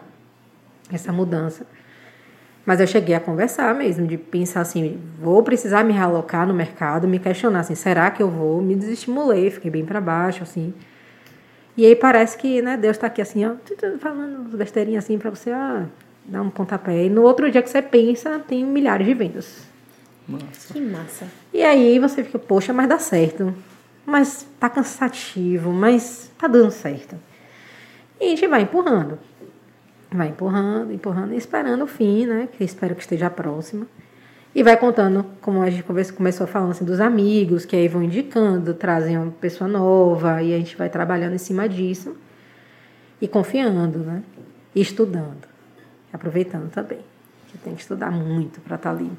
essa 0.92 1.14
mudança. 1.14 1.68
Mas 2.66 2.82
eu 2.82 2.88
cheguei 2.88 3.16
a 3.16 3.20
conversar 3.20 3.74
mesmo, 3.76 4.08
de 4.08 4.18
pensar 4.18 4.62
assim, 4.62 5.00
vou 5.22 5.42
precisar 5.44 5.84
me 5.84 5.94
realocar 5.94 6.46
no 6.48 6.54
mercado, 6.54 7.08
me 7.08 7.20
questionar 7.20 7.62
assim, 7.62 7.76
será 7.76 8.10
que 8.12 8.22
eu 8.22 8.30
vou? 8.30 8.62
Me 8.62 8.76
desestimulei, 8.76 9.50
fiquei 9.52 9.72
bem 9.72 9.86
para 9.86 10.02
baixo, 10.02 10.44
assim. 10.44 10.74
E 11.78 11.86
aí 11.86 11.96
parece 11.96 12.36
que, 12.38 12.62
né, 12.62 12.76
Deus 12.76 12.98
está 12.98 13.06
aqui 13.08 13.22
assim, 13.22 13.46
ó, 13.46 13.54
falando 14.00 14.58
besteirinhas 14.58 15.06
assim 15.06 15.18
para 15.20 15.30
você, 15.30 15.52
ah, 15.52 15.86
dar 16.26 16.42
um 16.42 16.50
pontapé. 16.50 17.06
E 17.06 17.10
no 17.10 17.22
outro 17.22 17.50
dia 17.52 17.62
que 17.62 17.70
você 17.70 17.82
pensa, 17.84 18.40
tem 18.40 18.66
milhares 18.66 19.06
de 19.06 19.14
vendas. 19.14 19.68
Massa. 20.28 20.74
Que 20.74 20.82
massa. 20.82 21.28
E 21.54 21.64
aí 21.64 22.00
você 22.00 22.24
fica, 22.24 22.38
poxa, 22.38 22.74
mas 22.74 22.90
dá 22.90 23.00
certo. 23.00 23.54
Mas 24.06 24.48
tá 24.60 24.70
cansativo, 24.70 25.72
mas 25.72 26.32
tá 26.38 26.48
dando 26.48 26.72
certo. 26.72 27.16
E 28.20 28.26
a 28.26 28.30
gente 28.30 28.48
vai 28.48 28.64
empurrando. 28.64 29.20
Vai 30.12 30.30
empurrando, 30.30 30.94
empurrando 30.94 31.34
e 31.34 31.38
esperando 31.38 31.84
o 31.84 31.88
fim, 31.88 32.26
né? 32.26 32.48
Que 32.52 32.64
espero 32.64 32.96
que 32.96 33.02
esteja 33.02 33.30
próxima. 33.30 33.88
E 34.56 34.64
vai 34.64 34.76
contando, 34.78 35.26
como 35.42 35.62
a 35.62 35.70
gente 35.70 35.84
começou 35.84 36.48
falando 36.48 36.72
assim, 36.72 36.86
dos 36.86 37.00
amigos, 37.00 37.66
que 37.66 37.76
aí 37.76 37.88
vão 37.88 38.02
indicando, 38.02 38.74
trazem 38.74 39.18
uma 39.18 39.32
pessoa 39.32 39.68
nova, 39.68 40.42
e 40.42 40.54
a 40.54 40.58
gente 40.58 40.76
vai 40.76 40.90
trabalhando 40.90 41.36
em 41.36 41.38
cima 41.38 41.70
disso. 41.70 42.16
E 43.22 43.28
confiando, 43.28 44.00
né? 44.00 44.24
E 44.74 44.82
estudando. 44.82 45.48
Aproveitando 46.12 46.72
também. 46.72 47.00
Que 47.58 47.64
tem 47.64 47.76
que 47.76 47.82
estudar 47.82 48.12
muito 48.12 48.62
para 48.62 48.76
estar 48.76 48.94
tá 48.94 48.98
ali. 48.98 49.12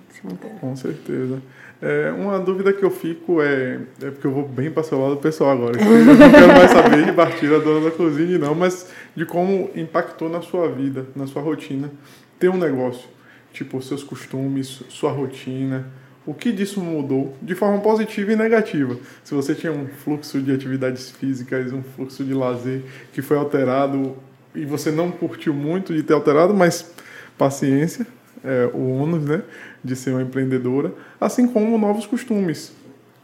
Com 0.61 0.77
certeza. 0.77 1.43
É, 1.81 2.11
uma 2.11 2.41
dúvida 2.41 2.73
que 2.73 2.83
eu 2.83 2.91
fico 2.91 3.41
é, 3.41 3.81
é 4.03 4.11
porque 4.11 4.27
eu 4.27 4.33
vou 4.33 4.49
bem 4.49 4.69
para 4.71 4.81
o 4.81 4.85
seu 4.85 5.01
lado 5.01 5.17
pessoal 5.19 5.53
agora. 5.53 5.81
Eu 5.81 6.05
não 6.05 6.31
quero 6.31 6.49
mais 6.49 6.71
saber 6.71 7.05
de 7.05 7.13
Bartira, 7.13 7.61
dona 7.61 7.89
da 7.89 7.91
cozinha, 7.97 8.39
não, 8.39 8.55
mas 8.55 8.91
de 9.15 9.25
como 9.25 9.71
impactou 9.77 10.29
na 10.29 10.43
sua 10.43 10.69
vida, 10.69 11.07
na 11.15 11.27
sua 11.27 11.41
rotina, 11.41 11.91
ter 12.39 12.49
um 12.49 12.57
negócio. 12.57 13.09
Tipo, 13.53 13.81
seus 13.81 14.03
costumes, 14.03 14.83
sua 14.89 15.13
rotina. 15.13 15.87
O 16.27 16.35
que 16.35 16.53
disso 16.53 16.81
mudou 16.81 17.35
de 17.41 17.55
forma 17.55 17.81
positiva 17.81 18.33
e 18.33 18.37
negativa? 18.37 18.99
Se 19.25 19.35
você 19.35 19.55
tinha 19.55 19.73
um 19.73 19.87
fluxo 19.87 20.43
de 20.43 20.53
atividades 20.53 21.11
físicas, 21.11 21.73
um 21.73 21.83
fluxo 21.83 22.25
de 22.25 22.35
lazer 22.35 22.83
que 23.13 23.23
foi 23.23 23.37
alterado 23.37 24.17
e 24.55 24.65
você 24.65 24.91
não 24.91 25.11
curtiu 25.11 25.55
muito 25.55 25.95
de 25.95 26.03
ter 26.03 26.13
alterado, 26.13 26.53
mas 26.53 26.93
paciência, 27.39 28.07
é, 28.45 28.71
o 28.73 29.03
ônus 29.03 29.25
né, 29.25 29.43
de 29.83 29.97
ser 29.97 30.11
uma 30.11 30.23
empreendedora, 30.23 30.93
assim 31.21 31.47
como 31.47 31.77
novos 31.79 32.07
costumes 32.07 32.75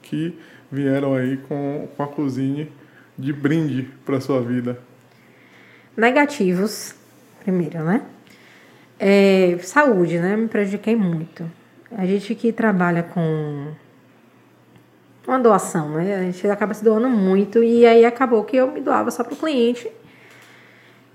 que 0.03 0.39
vieram 0.71 1.15
aí 1.15 1.37
com, 1.49 1.89
com 1.97 2.03
a 2.03 2.07
cozinha 2.07 2.69
de 3.19 3.33
brinde 3.33 3.89
para 4.05 4.21
sua 4.21 4.41
vida. 4.41 4.79
Negativos, 5.97 6.95
primeiro, 7.43 7.85
né? 7.85 8.03
É, 8.99 9.57
saúde, 9.63 10.19
né? 10.19 10.37
Me 10.37 10.49
prejudiquei 10.49 10.97
muito. 10.97 11.49
A 11.97 12.05
gente 12.05 12.35
que 12.35 12.53
trabalha 12.53 13.03
com 13.03 13.73
uma 15.27 15.39
doação, 15.39 15.91
né? 15.91 16.17
A 16.17 16.23
gente 16.23 16.47
acaba 16.49 16.75
se 16.75 16.83
doando 16.83 17.09
muito 17.09 17.63
e 17.63 17.87
aí 17.87 18.05
acabou 18.05 18.45
que 18.45 18.57
eu 18.57 18.71
me 18.71 18.81
doava 18.81 19.11
só 19.11 19.23
para 19.23 19.35
o 19.35 19.37
cliente 19.37 19.91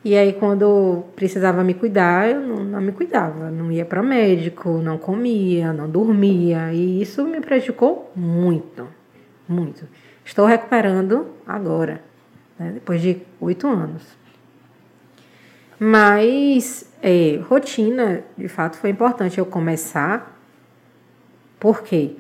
e 0.04 0.16
aí, 0.16 0.32
quando 0.34 1.04
precisava 1.16 1.62
me 1.62 1.74
cuidar, 1.74 2.30
eu 2.30 2.40
não, 2.40 2.64
não 2.64 2.82
me 2.82 2.94
cuidava. 2.94 3.52
Não 3.52 3.70
ia 3.70 3.84
para 3.86 4.02
médico, 4.02 4.70
não 4.78 4.98
comia, 4.98 5.74
não 5.74 5.90
dormia. 5.90 6.72
E 6.72 7.02
isso 7.02 7.26
me 7.26 7.42
prejudicou 7.42 8.10
muito, 8.16 8.88
muito. 9.48 9.86
Estou 10.24 10.46
recuperando 10.46 11.28
agora, 11.46 12.02
né, 12.58 12.72
depois 12.76 13.02
de 13.02 13.22
oito 13.42 13.68
anos. 13.68 14.04
Mas 15.78 16.90
é, 17.02 17.40
rotina, 17.48 18.24
de 18.38 18.48
fato, 18.48 18.78
foi 18.78 18.92
importante 18.92 19.38
eu 19.38 19.46
começar. 19.46 20.40
Por 21.60 21.84
quê? 21.84 22.16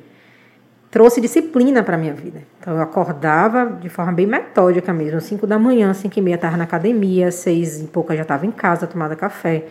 Trouxe 0.92 1.22
disciplina 1.22 1.84
para 1.84 1.98
minha 1.98 2.14
vida. 2.14 2.42
Então 2.60 2.76
eu 2.76 2.82
acordava 2.82 3.78
de 3.80 3.90
forma 3.90 4.12
bem 4.12 4.26
metódica 4.26 4.92
mesmo, 4.92 5.22
5 5.22 5.46
da 5.46 5.60
manhã, 5.60 5.94
5 5.94 6.18
e 6.18 6.22
meia 6.22 6.36
estava 6.36 6.58
na 6.58 6.64
academia, 6.64 7.32
6 7.32 7.82
e 7.82 7.88
pouca 7.88 8.16
já 8.16 8.24
estava 8.24 8.46
em 8.46 8.52
casa, 8.52 8.88
tomada 8.88 9.16
café, 9.16 9.66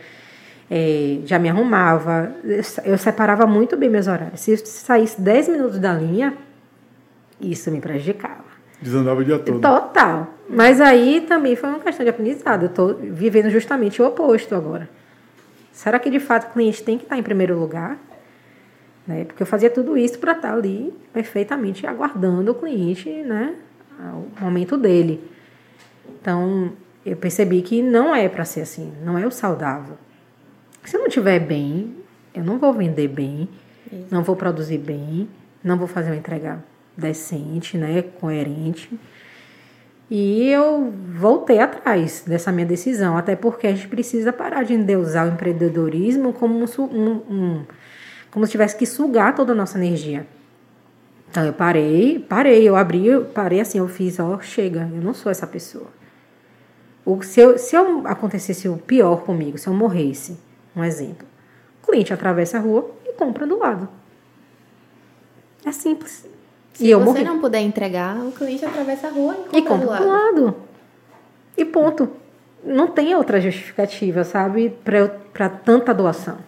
é, 0.70 1.18
já 1.24 1.38
me 1.38 1.48
arrumava, 1.48 2.32
eu 2.84 2.98
separava 2.98 3.46
muito 3.46 3.76
bem 3.76 3.88
meus 3.88 4.06
horários. 4.06 4.40
Se 4.40 4.56
saísse 4.58 5.20
10 5.20 5.48
minutos 5.48 5.78
da 5.78 5.92
linha, 5.92 6.34
isso 7.40 7.70
me 7.70 7.80
prejudicava. 7.80 8.48
Desandava 8.80 9.20
o 9.20 9.24
dia 9.24 9.38
todo. 9.38 9.60
Total. 9.60 10.28
Mas 10.48 10.80
aí 10.80 11.24
também 11.28 11.56
foi 11.56 11.68
uma 11.68 11.80
questão 11.80 12.04
de 12.04 12.10
aprendizado. 12.10 12.62
Eu 12.62 12.68
estou 12.68 12.94
vivendo 12.94 13.50
justamente 13.50 14.00
o 14.00 14.06
oposto 14.06 14.54
agora. 14.54 14.88
Será 15.72 15.98
que 15.98 16.10
de 16.10 16.20
fato 16.20 16.48
o 16.48 16.52
cliente 16.52 16.82
tem 16.82 16.96
que 16.96 17.04
estar 17.04 17.18
em 17.18 17.22
primeiro 17.22 17.58
lugar? 17.58 17.98
Né? 19.08 19.24
Porque 19.24 19.42
eu 19.42 19.46
fazia 19.46 19.70
tudo 19.70 19.96
isso 19.96 20.18
para 20.18 20.32
estar 20.32 20.48
tá 20.48 20.54
ali 20.54 20.92
perfeitamente 21.14 21.86
aguardando 21.86 22.52
o 22.52 22.54
cliente, 22.54 23.08
né? 23.08 23.56
O 23.98 24.44
momento 24.44 24.76
dele. 24.76 25.24
Então, 26.20 26.72
eu 27.04 27.16
percebi 27.16 27.62
que 27.62 27.82
não 27.82 28.14
é 28.14 28.28
para 28.28 28.44
ser 28.44 28.60
assim, 28.60 28.92
não 29.02 29.18
é 29.18 29.26
o 29.26 29.30
saudável. 29.30 29.96
Se 30.84 30.94
eu 30.94 31.00
não 31.00 31.08
estiver 31.08 31.40
bem, 31.40 31.96
eu 32.34 32.44
não 32.44 32.58
vou 32.58 32.72
vender 32.72 33.08
bem, 33.08 33.48
isso. 33.90 34.06
não 34.10 34.22
vou 34.22 34.36
produzir 34.36 34.78
bem, 34.78 35.28
não 35.64 35.76
vou 35.76 35.88
fazer 35.88 36.10
uma 36.10 36.16
entrega 36.16 36.62
decente, 36.96 37.78
né, 37.78 38.02
coerente. 38.02 38.90
E 40.10 40.48
eu 40.48 40.92
voltei 41.14 41.58
atrás 41.58 42.24
dessa 42.26 42.52
minha 42.52 42.66
decisão, 42.66 43.16
até 43.16 43.36
porque 43.36 43.66
a 43.66 43.70
gente 43.70 43.88
precisa 43.88 44.32
parar 44.32 44.62
de 44.64 44.74
endeusar 44.74 45.26
o 45.26 45.32
empreendedorismo 45.32 46.32
como 46.32 46.58
um, 46.58 46.64
um, 46.82 47.12
um 47.30 47.64
como 48.38 48.46
se 48.46 48.52
tivesse 48.52 48.76
que 48.76 48.86
sugar 48.86 49.34
toda 49.34 49.50
a 49.50 49.54
nossa 49.54 49.76
energia. 49.76 50.24
Então 51.28 51.44
eu 51.44 51.52
parei, 51.52 52.20
parei, 52.20 52.68
eu 52.68 52.76
abri, 52.76 53.04
eu 53.04 53.24
parei 53.24 53.58
assim, 53.58 53.78
eu 53.78 53.88
fiz, 53.88 54.20
ó, 54.20 54.38
chega, 54.38 54.88
eu 54.94 55.02
não 55.02 55.12
sou 55.12 55.32
essa 55.32 55.44
pessoa. 55.44 55.88
O, 57.04 57.20
se, 57.20 57.40
eu, 57.40 57.58
se 57.58 57.74
eu 57.74 58.06
acontecesse 58.06 58.68
o 58.68 58.76
pior 58.76 59.24
comigo, 59.24 59.58
se 59.58 59.66
eu 59.66 59.74
morresse, 59.74 60.38
um 60.76 60.84
exemplo, 60.84 61.26
o 61.82 61.86
cliente 61.88 62.14
atravessa 62.14 62.58
a 62.58 62.60
rua 62.60 62.88
e 63.04 63.12
compra 63.14 63.44
do 63.44 63.58
lado. 63.58 63.88
É 65.66 65.72
simples. 65.72 66.24
Se 66.74 66.84
e 66.84 66.90
eu 66.90 67.00
você 67.00 67.06
morri. 67.06 67.24
não 67.24 67.40
puder 67.40 67.60
entregar, 67.62 68.18
o 68.18 68.30
cliente 68.30 68.64
atravessa 68.64 69.08
a 69.08 69.10
rua 69.10 69.34
e 69.34 69.36
compra, 69.36 69.58
e 69.58 69.62
compra 69.62 69.84
do, 69.84 69.90
lado. 69.90 70.04
do 70.04 70.08
lado. 70.08 70.56
E 71.56 71.64
ponto. 71.64 72.08
Não 72.62 72.86
tem 72.86 73.16
outra 73.16 73.40
justificativa, 73.40 74.22
sabe, 74.22 74.78
para 75.32 75.48
tanta 75.48 75.92
doação. 75.92 76.38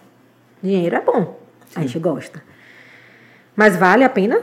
Dinheiro 0.63 0.95
é 0.95 1.01
bom. 1.01 1.40
A 1.75 1.81
gente 1.81 1.99
gosta. 1.99 2.43
Mas 3.55 3.75
vale 3.75 4.03
a 4.03 4.09
pena? 4.09 4.41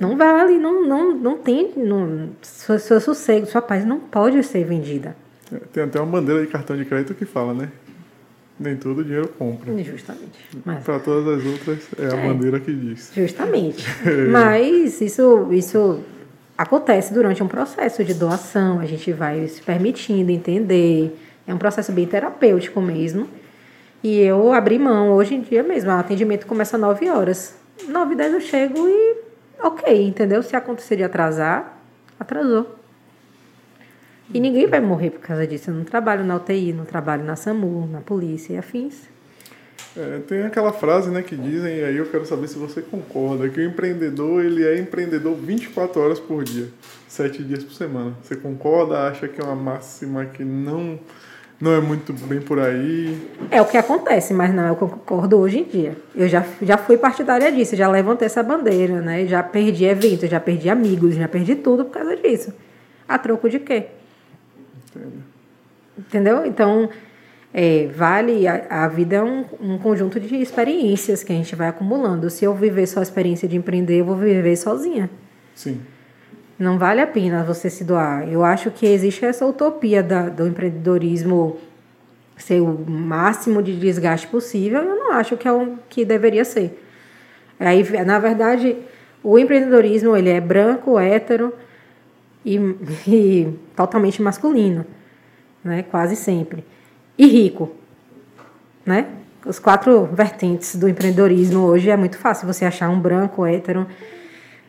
Não 0.00 0.16
vale, 0.16 0.58
não, 0.58 0.86
não, 0.86 1.14
não 1.14 1.38
tem. 1.38 1.72
Não, 1.76 2.30
seu, 2.40 2.78
seu 2.78 3.00
sossego, 3.00 3.46
sua 3.46 3.60
paz 3.60 3.84
não 3.84 3.98
pode 3.98 4.42
ser 4.44 4.64
vendida. 4.64 5.16
É, 5.52 5.56
tem 5.72 5.82
até 5.82 6.00
uma 6.00 6.10
bandeira 6.20 6.40
de 6.40 6.46
cartão 6.46 6.76
de 6.76 6.84
crédito 6.84 7.14
que 7.14 7.24
fala, 7.24 7.52
né? 7.52 7.70
Nem 8.58 8.76
todo 8.76 9.04
dinheiro 9.04 9.28
compra. 9.28 9.72
Justamente. 9.82 10.38
Para 10.84 10.98
todas 10.98 11.38
as 11.38 11.46
outras 11.46 11.88
é 11.98 12.12
a 12.12 12.18
é, 12.18 12.28
bandeira 12.28 12.58
que 12.58 12.72
diz. 12.72 13.12
Justamente. 13.14 13.84
Mas 14.30 15.00
isso, 15.00 15.48
isso 15.52 16.00
acontece 16.56 17.14
durante 17.14 17.42
um 17.42 17.48
processo 17.48 18.04
de 18.04 18.14
doação. 18.14 18.80
A 18.80 18.86
gente 18.86 19.12
vai 19.12 19.46
se 19.46 19.62
permitindo 19.62 20.30
entender. 20.30 21.16
É 21.46 21.54
um 21.54 21.58
processo 21.58 21.92
bem 21.92 22.06
terapêutico 22.06 22.80
mesmo. 22.80 23.28
E 24.02 24.20
eu 24.20 24.52
abri 24.52 24.78
mão, 24.78 25.12
hoje 25.12 25.34
em 25.34 25.40
dia 25.40 25.62
mesmo, 25.62 25.90
o 25.90 25.94
atendimento 25.94 26.46
começa 26.46 26.76
às 26.76 26.80
9 26.80 27.08
horas. 27.08 27.54
9 27.88 28.14
e 28.14 28.16
10 28.16 28.34
eu 28.34 28.40
chego 28.40 28.88
e 28.88 29.16
ok, 29.60 30.06
entendeu? 30.06 30.42
Se 30.42 30.54
acontecer 30.54 30.96
de 30.96 31.04
atrasar, 31.04 31.78
atrasou. 32.18 32.76
E 34.32 34.40
ninguém 34.40 34.66
vai 34.66 34.80
morrer 34.80 35.10
por 35.10 35.20
causa 35.20 35.46
disso. 35.46 35.70
Eu 35.70 35.74
não 35.74 35.84
trabalho 35.84 36.24
na 36.24 36.36
UTI, 36.36 36.72
não 36.72 36.84
trabalho 36.84 37.24
na 37.24 37.34
SAMU, 37.34 37.88
na 37.90 38.00
polícia 38.00 38.52
e 38.52 38.58
afins. 38.58 39.08
É, 39.96 40.20
tem 40.20 40.42
aquela 40.42 40.72
frase 40.72 41.10
né, 41.10 41.22
que 41.22 41.34
dizem, 41.34 41.82
aí 41.82 41.96
eu 41.96 42.06
quero 42.06 42.24
saber 42.26 42.46
se 42.46 42.58
você 42.58 42.82
concorda, 42.82 43.48
que 43.48 43.58
o 43.58 43.64
empreendedor 43.64 44.44
ele 44.44 44.64
é 44.64 44.78
empreendedor 44.78 45.34
24 45.34 46.00
horas 46.00 46.20
por 46.20 46.44
dia, 46.44 46.68
7 47.08 47.42
dias 47.42 47.64
por 47.64 47.72
semana. 47.72 48.14
Você 48.22 48.36
concorda? 48.36 49.08
Acha 49.08 49.26
que 49.26 49.40
é 49.40 49.44
uma 49.44 49.56
máxima 49.56 50.26
que 50.26 50.44
não, 50.44 51.00
não 51.60 51.72
é 51.72 51.80
muito 51.80 52.12
bem 52.12 52.40
por 52.40 52.60
aí? 52.60 53.20
É 53.50 53.60
o 53.60 53.66
que 53.66 53.76
acontece, 53.76 54.32
mas 54.32 54.54
não 54.54 54.64
é 54.64 54.70
o 54.70 54.76
que 54.76 54.82
eu 54.82 54.88
concordo 54.88 55.38
hoje 55.38 55.58
em 55.58 55.64
dia. 55.64 55.96
Eu 56.14 56.28
já, 56.28 56.44
já 56.62 56.78
fui 56.78 56.96
partidária 56.96 57.50
disso, 57.50 57.74
já 57.74 57.88
levantei 57.88 58.26
essa 58.26 58.44
bandeira, 58.44 59.00
né? 59.00 59.26
Já 59.26 59.42
perdi 59.42 59.84
eventos, 59.84 60.30
já 60.30 60.38
perdi 60.38 60.70
amigos, 60.70 61.16
já 61.16 61.26
perdi 61.26 61.56
tudo 61.56 61.84
por 61.84 61.94
causa 61.94 62.16
disso. 62.16 62.54
A 63.08 63.18
troco 63.18 63.50
de 63.50 63.58
quê? 63.58 63.86
Entendo. 64.88 65.24
Entendeu? 65.98 66.46
Então, 66.46 66.88
é, 67.52 67.88
vale, 67.88 68.46
a, 68.46 68.84
a 68.84 68.88
vida 68.88 69.16
é 69.16 69.22
um, 69.22 69.44
um, 69.60 69.78
conjunto 69.78 70.20
de 70.20 70.36
experiências 70.36 71.24
que 71.24 71.32
a 71.32 71.34
gente 71.34 71.56
vai 71.56 71.66
acumulando. 71.66 72.30
Se 72.30 72.44
eu 72.44 72.54
viver 72.54 72.86
só 72.86 73.00
a 73.00 73.02
experiência 73.02 73.48
de 73.48 73.56
empreender, 73.56 73.98
eu 73.98 74.04
vou 74.04 74.14
viver 74.16 74.56
sozinha. 74.56 75.10
Sim. 75.56 75.80
Não 76.58 76.78
vale 76.78 77.00
a 77.00 77.06
pena 77.06 77.44
você 77.44 77.70
se 77.70 77.84
doar. 77.84 78.28
Eu 78.28 78.44
acho 78.44 78.70
que 78.70 78.84
existe 78.86 79.24
essa 79.24 79.46
utopia 79.46 80.02
da, 80.02 80.28
do 80.28 80.46
empreendedorismo 80.46 81.58
ser 82.36 82.60
o 82.60 82.84
máximo 82.88 83.62
de 83.62 83.76
desgaste 83.78 84.26
possível. 84.26 84.82
Eu 84.82 84.96
não 84.96 85.12
acho 85.12 85.36
que 85.36 85.46
é 85.46 85.52
o 85.52 85.78
que 85.88 86.04
deveria 86.04 86.44
ser. 86.44 86.84
Aí, 87.60 87.84
na 88.04 88.18
verdade, 88.18 88.76
o 89.22 89.38
empreendedorismo 89.38 90.16
ele 90.16 90.30
é 90.30 90.40
branco, 90.40 90.98
hétero 90.98 91.52
e, 92.44 92.56
e 93.06 93.54
totalmente 93.76 94.20
masculino, 94.20 94.84
né? 95.62 95.84
Quase 95.84 96.16
sempre 96.16 96.64
e 97.16 97.26
rico, 97.26 97.70
né? 98.86 99.06
Os 99.44 99.58
quatro 99.58 100.06
vertentes 100.06 100.76
do 100.76 100.88
empreendedorismo 100.88 101.60
hoje 101.60 101.90
é 101.90 101.96
muito 101.96 102.18
fácil 102.18 102.46
você 102.46 102.64
achar 102.64 102.88
um 102.88 102.98
branco, 102.98 103.44
hétero, 103.46 103.86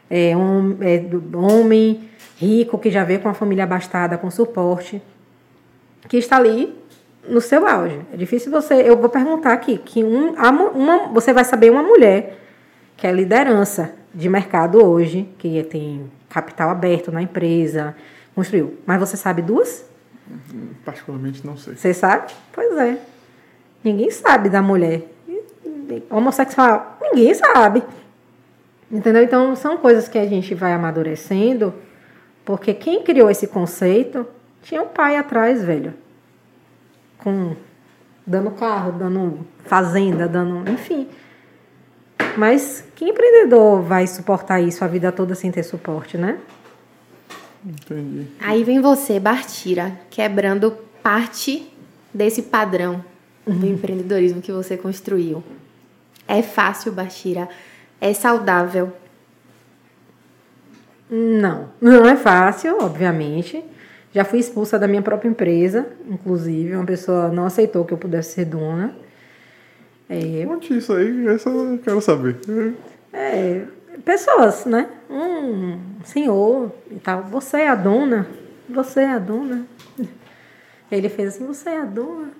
é, 0.10 0.36
um 0.36 0.78
é, 0.82 1.02
homem 1.36 2.10
rico 2.38 2.78
que 2.78 2.90
já 2.90 3.04
veio 3.04 3.20
com 3.20 3.28
uma 3.28 3.34
família 3.34 3.64
abastada, 3.64 4.18
com 4.18 4.32
suporte, 4.32 5.02
que 6.08 6.18
está 6.18 6.38
ali 6.38 6.74
no 7.28 7.42
seu 7.42 7.68
auge. 7.68 8.00
É 8.14 8.18
difícil 8.18 8.52
você. 8.52 8.74
Eu 8.76 8.98
vou 8.98 9.10
perguntar 9.10 9.54
aqui 9.54 9.78
que 9.78 10.04
um, 10.04 10.34
uma, 10.34 11.08
você 11.10 11.34
vai 11.34 11.44
saber 11.44 11.70
uma 11.70 11.84
mulher 11.84 12.38
que 12.98 13.06
é 13.06 13.12
liderança 13.12 13.94
de 14.14 14.28
mercado 14.28 14.84
hoje, 14.84 15.30
que 15.38 15.64
tem 15.64 16.10
capital 16.30 16.70
aberto 16.70 17.12
na 17.12 17.22
empresa, 17.22 17.96
construiu. 18.34 18.78
Mas 18.86 19.00
você 19.00 19.16
sabe 19.16 19.42
duas? 19.42 19.86
Particularmente 20.86 21.46
não 21.46 21.58
sei. 21.58 21.76
Você 21.76 21.94
sabe? 21.94 22.34
Pois 22.52 22.78
é. 22.78 22.98
Ninguém 23.84 24.12
sabe 24.12 24.50
da 24.50 24.62
mulher. 24.62 25.04
Homossexual, 26.10 26.98
ninguém 27.02 27.34
sabe. 27.34 27.84
Entendeu? 28.92 29.24
Então 29.24 29.56
são 29.56 29.78
coisas 29.78 30.08
que 30.08 30.18
a 30.18 30.26
gente 30.26 30.56
vai 30.56 30.74
amadurecendo, 30.74 31.74
porque 32.44 32.74
quem 32.74 33.04
criou 33.04 33.30
esse 33.30 33.48
conceito 33.48 34.26
tinha 34.64 34.82
um 34.82 34.88
pai 34.88 35.16
atrás, 35.16 35.64
velho. 35.64 35.94
Com 37.20 37.56
dando 38.26 38.52
carro, 38.52 38.92
dando 38.92 39.40
fazenda, 39.66 40.28
dando, 40.28 40.70
enfim. 40.70 41.08
Mas 42.38 42.84
que 42.96 43.06
empreendedor 43.06 43.82
vai 43.82 44.06
suportar 44.08 44.62
isso 44.62 44.84
a 44.84 44.88
vida 44.88 45.12
toda 45.12 45.36
sem 45.36 45.52
ter 45.52 45.64
suporte, 45.64 46.18
né? 46.18 46.40
Entendi. 47.66 48.28
Aí 48.40 48.64
vem 48.64 48.80
você, 48.80 49.20
Bartira, 49.20 50.00
quebrando 50.10 50.72
parte 51.04 51.72
desse 52.14 52.44
padrão 52.44 53.04
do 53.46 53.66
uhum. 53.66 53.74
empreendedorismo 53.74 54.42
que 54.42 54.52
você 54.52 54.78
construiu. 54.78 55.44
É 56.28 56.42
fácil, 56.42 56.92
Bartira? 56.92 57.50
É 58.02 58.14
saudável? 58.14 58.94
Não, 61.10 61.70
não 61.82 62.08
é 62.08 62.16
fácil, 62.16 62.78
obviamente. 62.82 63.64
Já 64.12 64.24
fui 64.24 64.40
expulsa 64.40 64.80
da 64.80 64.88
minha 64.88 65.02
própria 65.02 65.30
empresa, 65.30 65.88
inclusive, 66.08 66.76
uma 66.76 66.86
pessoa 66.86 67.30
não 67.30 67.46
aceitou 67.46 67.86
que 67.86 67.94
eu 67.94 67.98
pudesse 67.98 68.34
ser 68.34 68.46
dona. 68.46 68.96
É, 70.10 70.44
Conte 70.46 70.76
isso 70.76 70.94
aí, 70.94 71.28
essa 71.28 71.50
eu 71.50 71.80
quero 71.84 72.02
saber. 72.02 72.38
É, 73.14 73.66
pessoas, 74.04 74.66
né? 74.66 74.90
Um 75.08 75.78
senhor 76.04 76.72
e 76.90 76.96
tal. 76.96 77.24
Você 77.24 77.58
é 77.58 77.70
a 77.70 77.76
dona? 77.76 78.28
Você 78.68 79.02
é 79.02 79.12
a 79.12 79.20
dona? 79.20 79.68
Ele 80.92 81.10
fez 81.10 81.36
assim: 81.36 81.46
Você 81.46 81.70
é 81.70 81.82
a 81.82 81.86
dona? 81.86 82.32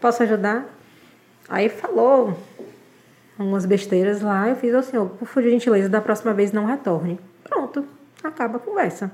Posso 0.00 0.22
ajudar? 0.22 0.64
Aí 1.48 1.68
falou 1.68 2.38
algumas 3.38 3.64
besteiras 3.64 4.20
lá. 4.20 4.48
Eu 4.48 4.56
fiz 4.56 4.74
assim: 4.74 4.96
oh, 4.96 5.06
Por 5.06 5.42
gentileza, 5.42 5.88
da 5.88 6.00
próxima 6.00 6.34
vez 6.34 6.52
não 6.52 6.66
retorne. 6.66 7.18
Pronto, 7.44 7.84
acaba 8.22 8.56
a 8.56 8.60
conversa. 8.60 9.10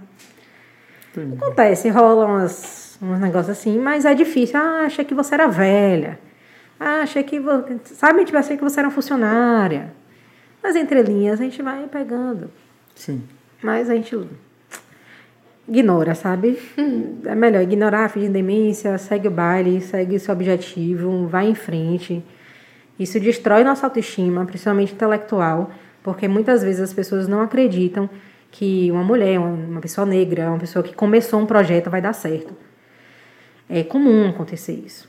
Entendi. 1.12 1.36
Acontece, 1.36 1.88
rola 1.90 2.26
umas, 2.26 2.98
uns 3.00 3.20
negócios 3.20 3.50
assim, 3.50 3.78
mas 3.78 4.04
é 4.04 4.14
difícil. 4.14 4.58
Ah, 4.58 4.84
achei 4.86 5.04
que 5.04 5.14
você 5.14 5.34
era 5.34 5.46
velha. 5.46 6.18
Ah, 6.80 7.02
achei 7.02 7.22
que. 7.22 7.40
Sabe, 7.84 8.24
tipo, 8.24 8.38
achei 8.38 8.56
que 8.56 8.64
você 8.64 8.80
era 8.80 8.90
funcionária. 8.90 9.92
As 10.62 10.74
entrelinhas 10.74 11.40
a 11.40 11.44
gente 11.44 11.62
vai 11.62 11.86
pegando. 11.86 12.50
Sim. 12.94 13.22
Mas 13.62 13.90
a 13.90 13.94
gente 13.94 14.16
ignora, 15.68 16.14
sabe? 16.14 16.58
É 17.24 17.34
melhor 17.34 17.62
ignorar, 17.62 18.10
fingir 18.10 18.30
demência, 18.30 18.96
segue 18.98 19.28
o 19.28 19.30
baile, 19.30 19.80
segue 19.80 20.16
o 20.16 20.20
seu 20.20 20.34
objetivo, 20.34 21.26
vai 21.26 21.48
em 21.48 21.54
frente. 21.54 22.22
Isso 22.98 23.18
destrói 23.18 23.64
nossa 23.64 23.86
autoestima, 23.86 24.44
principalmente 24.44 24.92
intelectual, 24.92 25.70
porque 26.02 26.28
muitas 26.28 26.62
vezes 26.62 26.80
as 26.80 26.92
pessoas 26.92 27.26
não 27.26 27.40
acreditam 27.40 28.08
que 28.50 28.90
uma 28.92 29.02
mulher, 29.02 29.38
uma 29.40 29.80
pessoa 29.80 30.06
negra, 30.06 30.48
uma 30.48 30.58
pessoa 30.58 30.82
que 30.82 30.94
começou 30.94 31.40
um 31.40 31.46
projeto 31.46 31.90
vai 31.90 32.00
dar 32.00 32.12
certo. 32.12 32.54
É 33.68 33.82
comum 33.82 34.28
acontecer 34.28 34.74
isso. 34.74 35.08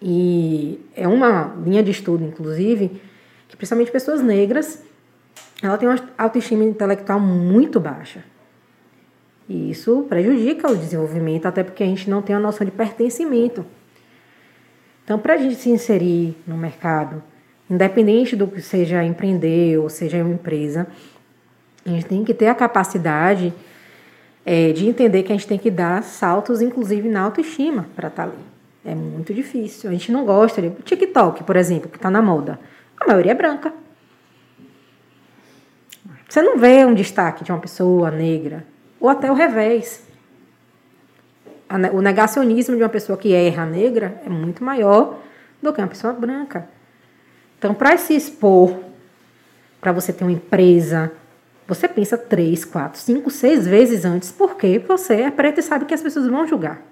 E 0.00 0.80
é 0.94 1.08
uma 1.08 1.56
linha 1.64 1.82
de 1.82 1.90
estudo, 1.90 2.24
inclusive, 2.24 3.00
que 3.48 3.56
principalmente 3.56 3.90
pessoas 3.90 4.22
negras, 4.22 4.82
ela 5.62 5.76
tem 5.76 5.88
uma 5.88 5.98
autoestima 6.16 6.62
intelectual 6.62 7.18
muito 7.18 7.80
baixa. 7.80 8.24
E 9.48 9.70
isso 9.70 10.06
prejudica 10.08 10.70
o 10.70 10.76
desenvolvimento, 10.76 11.46
até 11.46 11.64
porque 11.64 11.82
a 11.82 11.86
gente 11.86 12.08
não 12.08 12.22
tem 12.22 12.36
a 12.36 12.38
noção 12.38 12.64
de 12.64 12.70
pertencimento. 12.70 13.66
Então, 15.10 15.18
para 15.18 15.34
a 15.34 15.36
gente 15.36 15.56
se 15.56 15.68
inserir 15.68 16.36
no 16.46 16.56
mercado, 16.56 17.20
independente 17.68 18.36
do 18.36 18.46
que 18.46 18.62
seja 18.62 19.02
empreender 19.02 19.76
ou 19.76 19.88
seja 19.88 20.22
uma 20.22 20.34
empresa, 20.34 20.86
a 21.84 21.88
gente 21.88 22.06
tem 22.06 22.22
que 22.22 22.32
ter 22.32 22.46
a 22.46 22.54
capacidade 22.54 23.52
é, 24.46 24.70
de 24.70 24.86
entender 24.86 25.24
que 25.24 25.32
a 25.32 25.34
gente 25.34 25.48
tem 25.48 25.58
que 25.58 25.68
dar 25.68 26.04
saltos, 26.04 26.62
inclusive 26.62 27.08
na 27.08 27.22
autoestima, 27.22 27.88
para 27.96 28.06
estar 28.06 28.28
tá 28.28 28.32
ali. 28.32 28.40
É 28.84 28.94
muito 28.94 29.34
difícil. 29.34 29.90
A 29.90 29.92
gente 29.92 30.12
não 30.12 30.24
gosta 30.24 30.62
de. 30.62 30.70
TikTok, 30.84 31.42
por 31.42 31.56
exemplo, 31.56 31.90
que 31.90 31.96
está 31.96 32.08
na 32.08 32.22
moda. 32.22 32.60
A 32.96 33.04
maioria 33.04 33.32
é 33.32 33.34
branca. 33.34 33.74
Você 36.28 36.40
não 36.40 36.56
vê 36.56 36.84
um 36.84 36.94
destaque 36.94 37.42
de 37.42 37.50
uma 37.50 37.58
pessoa 37.58 38.12
negra, 38.12 38.64
ou 39.00 39.08
até 39.08 39.28
o 39.28 39.34
revés. 39.34 40.08
O 41.92 42.02
negacionismo 42.02 42.76
de 42.76 42.82
uma 42.82 42.88
pessoa 42.88 43.16
que 43.16 43.32
erra 43.32 43.64
negra 43.64 44.20
é 44.26 44.28
muito 44.28 44.64
maior 44.64 45.20
do 45.62 45.72
que 45.72 45.80
uma 45.80 45.86
pessoa 45.86 46.12
branca. 46.12 46.68
Então, 47.58 47.74
para 47.74 47.96
se 47.96 48.14
expor, 48.14 48.76
para 49.80 49.92
você 49.92 50.12
ter 50.12 50.24
uma 50.24 50.32
empresa, 50.32 51.12
você 51.68 51.86
pensa 51.86 52.18
três, 52.18 52.64
quatro, 52.64 52.98
cinco, 52.98 53.30
seis 53.30 53.68
vezes 53.68 54.04
antes, 54.04 54.32
porque 54.32 54.80
você 54.80 55.22
é 55.22 55.30
preto 55.30 55.60
e 55.60 55.62
sabe 55.62 55.84
que 55.84 55.94
as 55.94 56.02
pessoas 56.02 56.26
vão 56.26 56.46
julgar. 56.46 56.82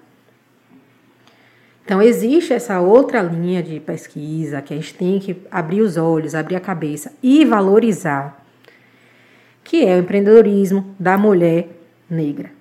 Então, 1.83 2.01
existe 2.01 2.53
essa 2.53 2.79
outra 2.79 3.21
linha 3.21 3.61
de 3.61 3.79
pesquisa 3.79 4.61
que 4.61 4.73
a 4.73 4.77
gente 4.77 4.93
tem 4.93 5.19
que 5.19 5.41
abrir 5.51 5.81
os 5.81 5.97
olhos, 5.97 6.35
abrir 6.35 6.55
a 6.55 6.61
cabeça 6.61 7.11
e 7.21 7.43
valorizar, 7.43 8.45
que 9.63 9.83
é 9.83 9.95
o 9.95 9.99
empreendedorismo 9.99 10.95
da 10.99 11.17
mulher 11.17 11.67
negra. 12.09 12.58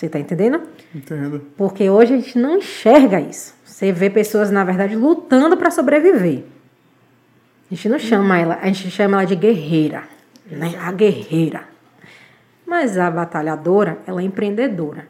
Você 0.00 0.06
está 0.06 0.18
entendendo? 0.18 0.62
Entendo. 0.94 1.42
Porque 1.58 1.90
hoje 1.90 2.14
a 2.14 2.16
gente 2.16 2.38
não 2.38 2.56
enxerga 2.56 3.20
isso. 3.20 3.54
Você 3.62 3.92
vê 3.92 4.08
pessoas, 4.08 4.50
na 4.50 4.64
verdade, 4.64 4.96
lutando 4.96 5.58
para 5.58 5.70
sobreviver. 5.70 6.44
A 7.70 7.74
gente 7.74 7.86
não 7.86 7.98
chama 7.98 8.38
ela, 8.38 8.58
a 8.62 8.66
gente 8.68 8.90
chama 8.90 9.18
ela 9.18 9.26
de 9.26 9.36
guerreira, 9.36 10.04
né? 10.50 10.72
A 10.80 10.90
guerreira. 10.90 11.64
Mas 12.66 12.96
a 12.96 13.10
batalhadora, 13.10 13.98
ela 14.06 14.22
é 14.22 14.24
empreendedora. 14.24 15.06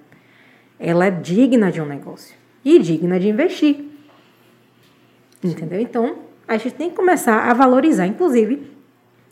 Ela 0.77 1.07
é 1.07 1.11
digna 1.13 1.71
de 1.71 1.81
um 1.81 1.87
negócio 1.87 2.35
e 2.65 2.77
digna 2.81 3.21
de 3.21 3.29
investir. 3.29 3.85
Entendeu? 5.41 5.81
Então, 5.81 6.17
a 6.49 6.57
gente 6.57 6.75
tem 6.75 6.91
que 6.91 6.97
começar 6.97 7.49
a 7.49 7.55
valorizar. 7.55 8.09
Inclusive, 8.09 8.70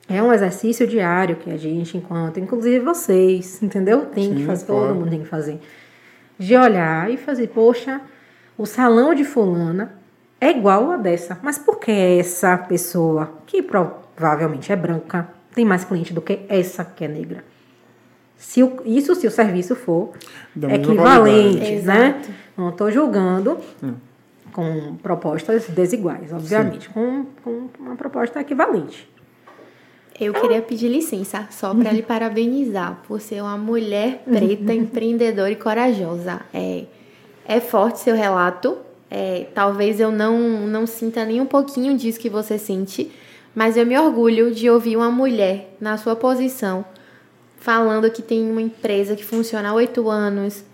É 0.09 0.23
um 0.23 0.33
exercício 0.33 0.87
diário 0.87 1.37
que 1.37 1.51
a 1.51 1.57
gente, 1.57 1.97
enquanto, 1.99 2.41
inclusive 2.41 2.81
vocês, 2.81 3.63
entendeu? 3.63 4.07
Tem 4.07 4.25
Sim, 4.31 4.35
que 4.37 4.45
fazer, 4.47 4.67
claro. 4.67 4.87
todo 4.89 4.95
mundo 4.97 5.11
tem 5.11 5.21
que 5.21 5.29
fazer. 5.29 5.61
De 6.39 6.57
olhar 6.57 7.11
e 7.11 7.17
fazer, 7.17 7.49
poxa, 7.49 8.01
o 8.57 8.65
salão 8.65 9.15
de 9.15 9.25
fulana 9.25 9.93
é 10.41 10.51
igual 10.51 10.91
a 10.93 10.97
dessa. 10.97 11.39
Mas 11.43 11.59
por 11.59 11.79
que 11.79 11.91
essa 11.91 12.57
pessoa, 12.57 13.35
que 13.47 13.63
provavelmente 13.63 14.73
é 14.73 14.77
branca, 14.77 15.29
tem 15.55 15.65
mais 15.65 15.85
cliente 15.85 16.15
do 16.15 16.23
que 16.23 16.41
essa 16.49 16.85
que 16.85 17.05
é 17.05 17.09
negra? 17.09 17.45
Se 18.37 18.63
o- 18.63 18.81
isso 18.87 19.15
se 19.17 19.27
o 19.27 19.31
serviço 19.31 19.75
for 19.77 20.13
Da 20.55 20.73
equivalente, 20.75 21.83
né? 21.83 22.23
Não 22.57 22.71
estou 22.71 22.91
julgando 22.91 23.59
com 24.53 24.95
propostas 25.03 25.67
desiguais, 25.69 26.33
obviamente, 26.33 26.89
com, 26.89 27.27
com 27.45 27.69
uma 27.79 27.97
proposta 27.97 28.41
equivalente. 28.41 29.11
Eu 30.21 30.33
queria 30.33 30.61
pedir 30.61 30.89
licença 30.89 31.47
só 31.51 31.75
para 31.75 31.93
lhe 31.93 32.03
parabenizar 32.03 33.01
por 33.07 33.21
ser 33.21 33.41
uma 33.41 33.57
mulher 33.57 34.23
preta, 34.25 34.75
empreendedora 34.75 35.51
e 35.51 35.57
corajosa. 35.57 36.41
É, 36.53 36.85
é 37.47 37.61
forte 37.61 38.01
seu 38.01 38.17
relato. 38.17 38.79
É, 39.11 39.47
talvez 39.55 40.01
eu 40.01 40.11
não, 40.11 40.39
não 40.67 40.87
sinta 40.87 41.25
nem 41.25 41.41
um 41.41 41.47
pouquinho 41.47 41.97
disso 41.97 42.19
que 42.21 42.29
você 42.29 42.59
sente, 42.59 43.11
mas 43.55 43.77
eu 43.77 43.87
me 43.87 43.97
orgulho 43.99 44.55
de 44.55 44.69
ouvir 44.69 44.97
uma 44.97 45.11
mulher 45.11 45.75
na 45.81 45.97
sua 45.97 46.15
posição 46.15 46.85
falando 47.59 48.11
que 48.11 48.23
tem 48.23 48.51
uma 48.51 48.63
empresa 48.63 49.17
que 49.17 49.25
funciona 49.25 49.71
há 49.71 49.75
oito 49.75 50.09
anos, 50.09 50.65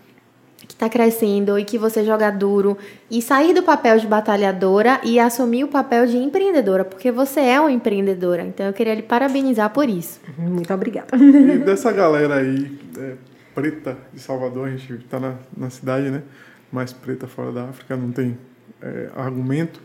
que 0.67 0.73
está 0.73 0.89
crescendo 0.89 1.57
e 1.57 1.65
que 1.65 1.77
você 1.77 2.03
joga 2.03 2.31
duro 2.31 2.77
e 3.09 3.21
sair 3.21 3.53
do 3.53 3.63
papel 3.63 3.97
de 3.97 4.07
batalhadora 4.07 4.99
e 5.03 5.19
assumir 5.19 5.63
o 5.63 5.67
papel 5.67 6.05
de 6.05 6.17
empreendedora, 6.17 6.83
porque 6.83 7.11
você 7.11 7.39
é 7.39 7.59
uma 7.59 7.71
empreendedora. 7.71 8.43
Então 8.43 8.65
eu 8.65 8.73
queria 8.73 8.95
lhe 8.95 9.03
parabenizar 9.03 9.69
por 9.71 9.89
isso. 9.89 10.19
Muito 10.37 10.73
obrigada. 10.73 11.15
E 11.15 11.57
dessa 11.59 11.91
galera 11.91 12.35
aí, 12.35 12.77
é, 12.97 13.13
preta 13.53 13.97
de 14.13 14.19
Salvador, 14.19 14.67
a 14.67 14.71
gente 14.71 14.97
tá 15.05 15.19
na, 15.19 15.35
na 15.55 15.69
cidade, 15.69 16.09
né? 16.09 16.23
Mais 16.71 16.91
preta 16.91 17.27
fora 17.27 17.51
da 17.51 17.63
África, 17.65 17.95
não 17.95 18.11
tem 18.11 18.37
é, 18.81 19.09
argumento. 19.15 19.81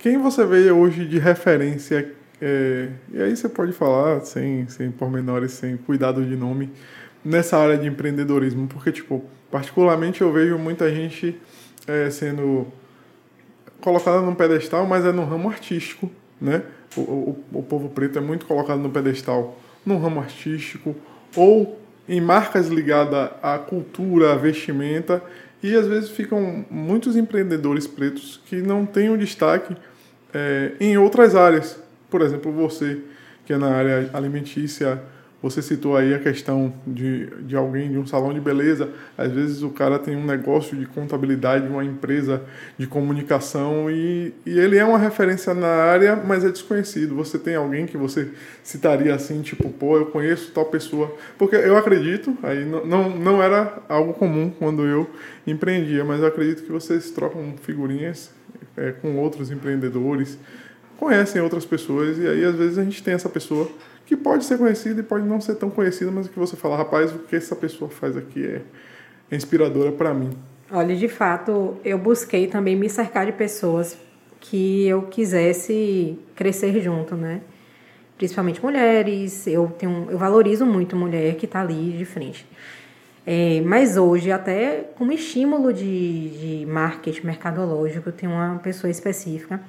Quem 0.00 0.18
você 0.18 0.44
vê 0.44 0.70
hoje 0.70 1.06
de 1.06 1.18
referência? 1.18 2.12
é, 2.40 2.88
e 3.12 3.22
aí 3.22 3.36
você 3.36 3.48
pode 3.48 3.72
falar 3.72 4.20
sem, 4.20 4.68
sem 4.68 4.90
pormenores, 4.90 5.52
sem 5.52 5.76
cuidado 5.76 6.24
de 6.24 6.36
nome, 6.36 6.70
nessa 7.24 7.56
área 7.56 7.78
de 7.78 7.88
empreendedorismo, 7.88 8.66
porque, 8.66 8.92
tipo, 8.92 9.24
particularmente 9.54 10.20
eu 10.20 10.32
vejo 10.32 10.58
muita 10.58 10.92
gente 10.92 11.40
é, 11.86 12.10
sendo 12.10 12.66
colocada 13.80 14.20
num 14.20 14.34
pedestal, 14.34 14.84
mas 14.84 15.04
é 15.04 15.12
no 15.12 15.24
ramo 15.24 15.48
artístico, 15.48 16.10
né? 16.40 16.64
O, 16.96 17.00
o, 17.00 17.44
o 17.52 17.62
povo 17.62 17.88
preto 17.88 18.18
é 18.18 18.20
muito 18.20 18.46
colocado 18.46 18.80
no 18.80 18.90
pedestal 18.90 19.56
no 19.86 19.96
ramo 19.96 20.18
artístico 20.18 20.96
ou 21.36 21.78
em 22.08 22.20
marcas 22.20 22.66
ligadas 22.66 23.30
à 23.40 23.56
cultura, 23.56 24.32
à 24.32 24.36
vestimenta, 24.36 25.22
e 25.62 25.76
às 25.76 25.86
vezes 25.86 26.10
ficam 26.10 26.64
muitos 26.68 27.14
empreendedores 27.14 27.86
pretos 27.86 28.40
que 28.46 28.56
não 28.56 28.84
têm 28.84 29.08
o 29.08 29.16
destaque 29.16 29.76
é, 30.34 30.72
em 30.80 30.98
outras 30.98 31.36
áreas. 31.36 31.78
Por 32.10 32.22
exemplo, 32.22 32.50
você, 32.50 33.02
que 33.46 33.52
é 33.52 33.56
na 33.56 33.68
área 33.68 34.10
alimentícia, 34.14 35.00
você 35.44 35.60
citou 35.60 35.94
aí 35.94 36.14
a 36.14 36.18
questão 36.18 36.72
de, 36.86 37.26
de 37.42 37.54
alguém 37.54 37.90
de 37.90 37.98
um 37.98 38.06
salão 38.06 38.32
de 38.32 38.40
beleza. 38.40 38.88
Às 39.16 39.30
vezes 39.30 39.62
o 39.62 39.68
cara 39.68 39.98
tem 39.98 40.16
um 40.16 40.24
negócio 40.24 40.74
de 40.74 40.86
contabilidade, 40.86 41.68
uma 41.68 41.84
empresa 41.84 42.42
de 42.78 42.86
comunicação 42.86 43.90
e, 43.90 44.32
e 44.46 44.58
ele 44.58 44.78
é 44.78 44.84
uma 44.86 44.96
referência 44.96 45.52
na 45.52 45.68
área, 45.68 46.16
mas 46.16 46.46
é 46.46 46.48
desconhecido. 46.48 47.14
Você 47.16 47.38
tem 47.38 47.56
alguém 47.56 47.84
que 47.84 47.98
você 47.98 48.30
citaria 48.62 49.14
assim, 49.14 49.42
tipo, 49.42 49.68
pô, 49.68 49.98
eu 49.98 50.06
conheço 50.06 50.50
tal 50.50 50.64
pessoa. 50.64 51.14
Porque 51.36 51.56
eu 51.56 51.76
acredito, 51.76 52.34
aí 52.42 52.64
não, 52.64 52.86
não, 52.86 53.10
não 53.10 53.42
era 53.42 53.82
algo 53.86 54.14
comum 54.14 54.50
quando 54.50 54.86
eu 54.86 55.10
empreendia, 55.46 56.06
mas 56.06 56.20
eu 56.20 56.26
acredito 56.26 56.62
que 56.62 56.72
vocês 56.72 57.10
trocam 57.10 57.52
figurinhas 57.60 58.30
é, 58.78 58.92
com 58.92 59.18
outros 59.18 59.50
empreendedores, 59.50 60.38
conhecem 60.96 61.42
outras 61.42 61.66
pessoas 61.66 62.18
e 62.18 62.26
aí 62.26 62.42
às 62.46 62.54
vezes 62.54 62.78
a 62.78 62.84
gente 62.84 63.02
tem 63.02 63.12
essa 63.12 63.28
pessoa 63.28 63.70
que 64.06 64.16
pode 64.16 64.44
ser 64.44 64.58
conhecida 64.58 65.00
e 65.00 65.02
pode 65.02 65.24
não 65.24 65.40
ser 65.40 65.54
tão 65.54 65.70
conhecida, 65.70 66.10
mas 66.10 66.28
que 66.28 66.38
você 66.38 66.56
fala, 66.56 66.76
rapaz, 66.76 67.14
o 67.14 67.20
que 67.20 67.36
essa 67.36 67.56
pessoa 67.56 67.90
faz 67.90 68.16
aqui 68.16 68.44
é, 68.44 68.62
inspiradora 69.34 69.92
para 69.92 70.12
mim. 70.12 70.30
Olha, 70.70 70.94
de 70.94 71.08
fato, 71.08 71.76
eu 71.84 71.98
busquei 71.98 72.46
também 72.46 72.76
me 72.76 72.88
cercar 72.88 73.26
de 73.26 73.32
pessoas 73.32 73.96
que 74.40 74.86
eu 74.86 75.02
quisesse 75.02 76.18
crescer 76.34 76.80
junto, 76.80 77.14
né? 77.14 77.40
Principalmente 78.16 78.62
mulheres. 78.62 79.46
Eu 79.46 79.72
tenho, 79.78 80.06
eu 80.10 80.18
valorizo 80.18 80.66
muito 80.66 80.94
mulher 80.96 81.36
que 81.36 81.46
está 81.46 81.60
ali 81.60 81.92
de 81.92 82.04
frente. 82.04 82.46
É, 83.26 83.62
mas 83.62 83.96
hoje, 83.96 84.30
até 84.30 84.90
como 84.96 85.12
estímulo 85.12 85.72
de, 85.72 86.60
de 86.60 86.66
marketing 86.66 87.26
mercadológico, 87.26 88.12
tenho 88.12 88.32
uma 88.32 88.58
pessoa 88.58 88.90
específica, 88.90 89.60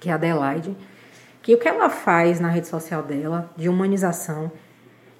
que 0.00 0.08
é 0.08 0.12
a 0.12 0.16
Adelaide, 0.16 0.76
que 1.44 1.54
o 1.54 1.58
que 1.58 1.68
ela 1.68 1.90
faz 1.90 2.40
na 2.40 2.48
rede 2.48 2.66
social 2.66 3.02
dela, 3.02 3.50
de 3.54 3.68
humanização, 3.68 4.50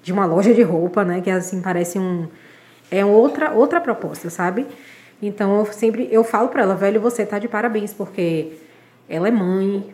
de 0.01 0.11
uma 0.11 0.25
loja 0.25 0.55
de 0.55 0.63
roupa, 0.63 1.05
né? 1.05 1.21
Que 1.21 1.29
assim 1.29 1.61
parece 1.61 1.99
um. 1.99 2.27
É 2.89 3.05
outra, 3.05 3.51
outra 3.51 3.79
proposta, 3.79 4.29
sabe? 4.31 4.65
Então 5.21 5.59
eu 5.59 5.65
sempre 5.67 6.09
eu 6.11 6.23
falo 6.23 6.49
para 6.49 6.63
ela, 6.63 6.75
velho, 6.75 6.99
você 6.99 7.23
tá 7.27 7.37
de 7.37 7.47
parabéns, 7.47 7.93
porque 7.93 8.53
ela 9.07 9.27
é 9.27 9.31
mãe, 9.31 9.93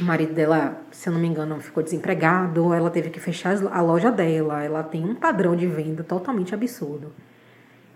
o 0.00 0.02
marido 0.02 0.32
dela, 0.32 0.80
se 0.90 1.06
eu 1.06 1.12
não 1.12 1.20
me 1.20 1.28
engano, 1.28 1.60
ficou 1.60 1.82
desempregado, 1.82 2.72
ela 2.72 2.88
teve 2.88 3.10
que 3.10 3.20
fechar 3.20 3.54
a 3.70 3.82
loja 3.82 4.10
dela, 4.10 4.64
ela 4.64 4.82
tem 4.82 5.04
um 5.04 5.14
padrão 5.14 5.54
de 5.54 5.66
venda 5.66 6.02
totalmente 6.02 6.54
absurdo. 6.54 7.12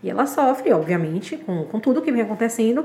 E 0.03 0.11
ela 0.11 0.27
sofre, 0.27 0.73
obviamente, 0.75 1.39
com, 1.39 1.65
com 1.65 1.81
tudo 1.81 2.03
que 2.03 2.13
vem 2.13 2.21
acontecendo, 2.21 2.85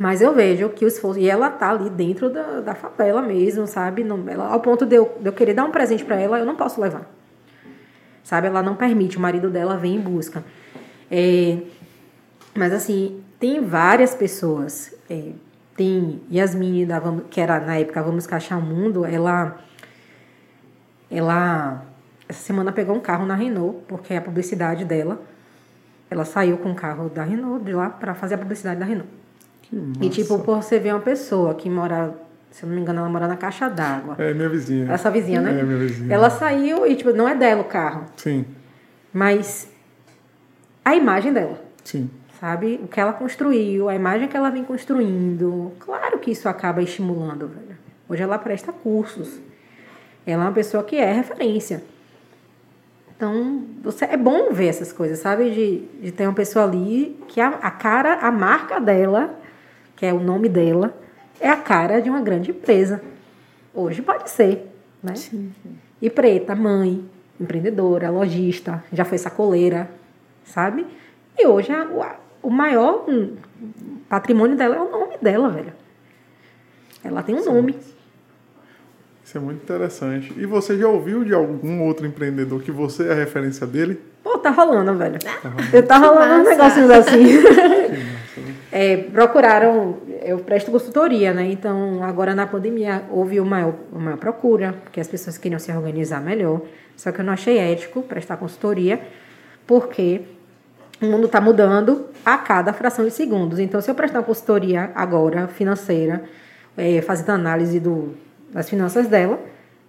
mas 0.00 0.22
eu 0.22 0.34
vejo 0.34 0.70
que 0.70 0.82
o 0.82 0.88
esforço. 0.88 1.20
E 1.20 1.28
ela 1.28 1.50
tá 1.50 1.68
ali 1.68 1.90
dentro 1.90 2.30
da, 2.30 2.62
da 2.62 2.74
favela 2.74 3.20
mesmo, 3.20 3.66
sabe? 3.66 4.02
Não, 4.02 4.26
ela, 4.26 4.46
ao 4.46 4.58
ponto 4.60 4.86
de 4.86 4.96
eu, 4.96 5.14
de 5.20 5.26
eu 5.28 5.32
querer 5.34 5.52
dar 5.52 5.66
um 5.66 5.70
presente 5.70 6.02
para 6.06 6.16
ela, 6.18 6.38
eu 6.38 6.46
não 6.46 6.56
posso 6.56 6.80
levar. 6.80 7.02
Sabe? 8.24 8.46
Ela 8.46 8.62
não 8.62 8.74
permite, 8.76 9.18
o 9.18 9.20
marido 9.20 9.50
dela 9.50 9.76
vem 9.76 9.96
em 9.96 10.00
busca. 10.00 10.42
É, 11.10 11.58
mas 12.56 12.72
assim, 12.72 13.22
tem 13.38 13.62
várias 13.62 14.14
pessoas. 14.14 14.94
É, 15.10 15.32
tem 15.76 16.22
Yasmin, 16.32 16.86
da 16.86 16.98
Vamos- 16.98 17.24
que 17.28 17.38
era 17.38 17.60
na 17.60 17.76
época 17.76 18.02
Vamos 18.02 18.26
Cachar 18.26 18.58
o 18.58 18.62
Mundo, 18.62 19.04
ela. 19.04 19.58
Ela. 21.10 21.84
Essa 22.26 22.40
semana 22.42 22.72
pegou 22.72 22.96
um 22.96 23.00
carro 23.00 23.26
na 23.26 23.34
Renault, 23.34 23.80
porque 23.86 24.14
é 24.14 24.16
a 24.16 24.22
publicidade 24.22 24.82
dela. 24.86 25.20
Ela 26.08 26.24
saiu 26.24 26.56
com 26.56 26.72
o 26.72 26.74
carro 26.74 27.10
da 27.10 27.22
Renault 27.22 27.62
de 27.66 27.74
lá 27.74 27.90
para 27.90 28.14
fazer 28.14 28.36
a 28.36 28.38
publicidade 28.38 28.80
da 28.80 28.86
Renault. 28.86 29.19
E 30.00 30.08
tipo, 30.08 30.38
por 30.40 30.62
você 30.62 30.78
ver 30.78 30.92
uma 30.92 31.00
pessoa 31.00 31.54
que 31.54 31.70
mora, 31.70 32.14
se 32.50 32.64
eu 32.64 32.68
não 32.68 32.74
me 32.74 32.82
engano, 32.82 33.00
ela 33.00 33.08
mora 33.08 33.28
na 33.28 33.36
caixa 33.36 33.68
d'água. 33.68 34.16
É 34.18 34.34
minha 34.34 34.48
vizinha. 34.48 34.92
Essa 34.92 35.10
vizinha, 35.10 35.40
né? 35.40 35.60
É 35.60 35.62
minha 35.62 35.78
vizinha. 35.78 36.12
Ela 36.12 36.28
saiu 36.28 36.86
e, 36.86 36.96
tipo, 36.96 37.12
não 37.12 37.28
é 37.28 37.34
dela 37.34 37.60
o 37.60 37.64
carro, 37.64 38.06
Sim, 38.16 38.44
mas 39.12 39.68
a 40.84 40.94
imagem 40.96 41.32
dela, 41.32 41.60
sim. 41.84 42.10
sabe? 42.40 42.80
O 42.82 42.88
que 42.88 42.98
ela 43.00 43.12
construiu, 43.12 43.88
a 43.88 43.94
imagem 43.94 44.28
que 44.28 44.36
ela 44.36 44.50
vem 44.50 44.64
construindo. 44.64 45.72
Claro 45.78 46.18
que 46.18 46.30
isso 46.32 46.48
acaba 46.48 46.82
estimulando, 46.82 47.46
velho. 47.46 47.78
Hoje 48.08 48.22
ela 48.22 48.38
presta 48.38 48.72
cursos. 48.72 49.40
Ela 50.26 50.44
é 50.44 50.46
uma 50.46 50.52
pessoa 50.52 50.82
que 50.82 50.96
é 50.96 51.12
referência. 51.12 51.82
Então, 53.16 53.64
você, 53.82 54.06
é 54.06 54.16
bom 54.16 54.52
ver 54.52 54.68
essas 54.68 54.92
coisas, 54.92 55.18
sabe? 55.18 55.50
De, 55.50 55.78
de 56.02 56.10
ter 56.10 56.26
uma 56.26 56.32
pessoa 56.32 56.64
ali 56.64 57.16
que 57.28 57.40
a, 57.40 57.48
a 57.48 57.70
cara, 57.70 58.14
a 58.14 58.30
marca 58.32 58.80
dela, 58.80 59.38
que 60.00 60.06
é 60.06 60.14
o 60.14 60.18
nome 60.18 60.48
dela, 60.48 60.94
é 61.38 61.50
a 61.50 61.56
cara 61.58 62.00
de 62.00 62.08
uma 62.08 62.22
grande 62.22 62.52
empresa. 62.52 63.02
Hoje 63.74 64.00
pode 64.00 64.30
ser, 64.30 64.66
né? 65.02 65.12
E 66.00 66.08
preta, 66.08 66.54
mãe, 66.56 67.04
empreendedora, 67.38 68.08
lojista, 68.08 68.82
já 68.90 69.04
foi 69.04 69.18
sacoleira, 69.18 69.90
sabe? 70.42 70.86
E 71.38 71.46
hoje 71.46 71.70
a- 71.70 71.84
o, 71.86 72.02
a- 72.02 72.16
o 72.42 72.48
maior 72.48 73.04
patrimônio 74.08 74.56
dela 74.56 74.76
é 74.76 74.80
o 74.80 74.90
nome 74.90 75.18
dela, 75.20 75.50
velho. 75.50 75.74
Ela 77.04 77.22
tem 77.22 77.34
um 77.34 77.44
nome. 77.44 77.76
Isso 79.22 79.36
é 79.36 79.40
muito 79.40 79.62
interessante. 79.62 80.32
E 80.38 80.46
você 80.46 80.78
já 80.78 80.88
ouviu 80.88 81.24
de 81.24 81.34
algum 81.34 81.82
outro 81.82 82.06
empreendedor 82.06 82.62
que 82.62 82.70
você 82.72 83.06
é 83.06 83.12
a 83.12 83.14
referência 83.14 83.66
dele? 83.66 84.00
Pô, 84.24 84.38
tá 84.38 84.48
rolando, 84.48 84.94
velho. 84.96 85.18
Eu 85.74 85.86
tá 85.86 85.98
rolando 85.98 86.48
uns 86.48 86.56
massa. 86.56 86.80
negocinhos 86.80 86.90
assim. 86.90 87.79
É, 88.72 88.96
procuraram, 88.96 89.98
eu 90.22 90.38
presto 90.38 90.70
consultoria, 90.70 91.34
né? 91.34 91.50
Então, 91.50 92.02
agora 92.04 92.34
na 92.34 92.46
pandemia 92.46 93.02
houve 93.10 93.40
uma 93.40 93.74
uma 93.92 94.16
procura, 94.16 94.74
porque 94.84 95.00
as 95.00 95.08
pessoas 95.08 95.36
queriam 95.36 95.58
se 95.58 95.72
organizar 95.72 96.20
melhor. 96.20 96.60
Só 96.96 97.10
que 97.10 97.20
eu 97.20 97.24
não 97.24 97.32
achei 97.32 97.58
ético 97.58 98.02
prestar 98.02 98.36
consultoria, 98.36 99.00
porque 99.66 100.20
o 101.02 101.06
mundo 101.06 101.26
está 101.26 101.40
mudando 101.40 102.06
a 102.24 102.38
cada 102.38 102.72
fração 102.72 103.04
de 103.04 103.10
segundos. 103.10 103.58
Então, 103.58 103.80
se 103.80 103.90
eu 103.90 103.94
prestar 103.94 104.18
uma 104.18 104.24
consultoria 104.24 104.90
agora, 104.94 105.48
financeira, 105.48 106.22
é, 106.76 107.00
fazendo 107.02 107.30
análise 107.30 107.80
do, 107.80 108.14
das 108.52 108.68
finanças 108.68 109.08
dela, 109.08 109.40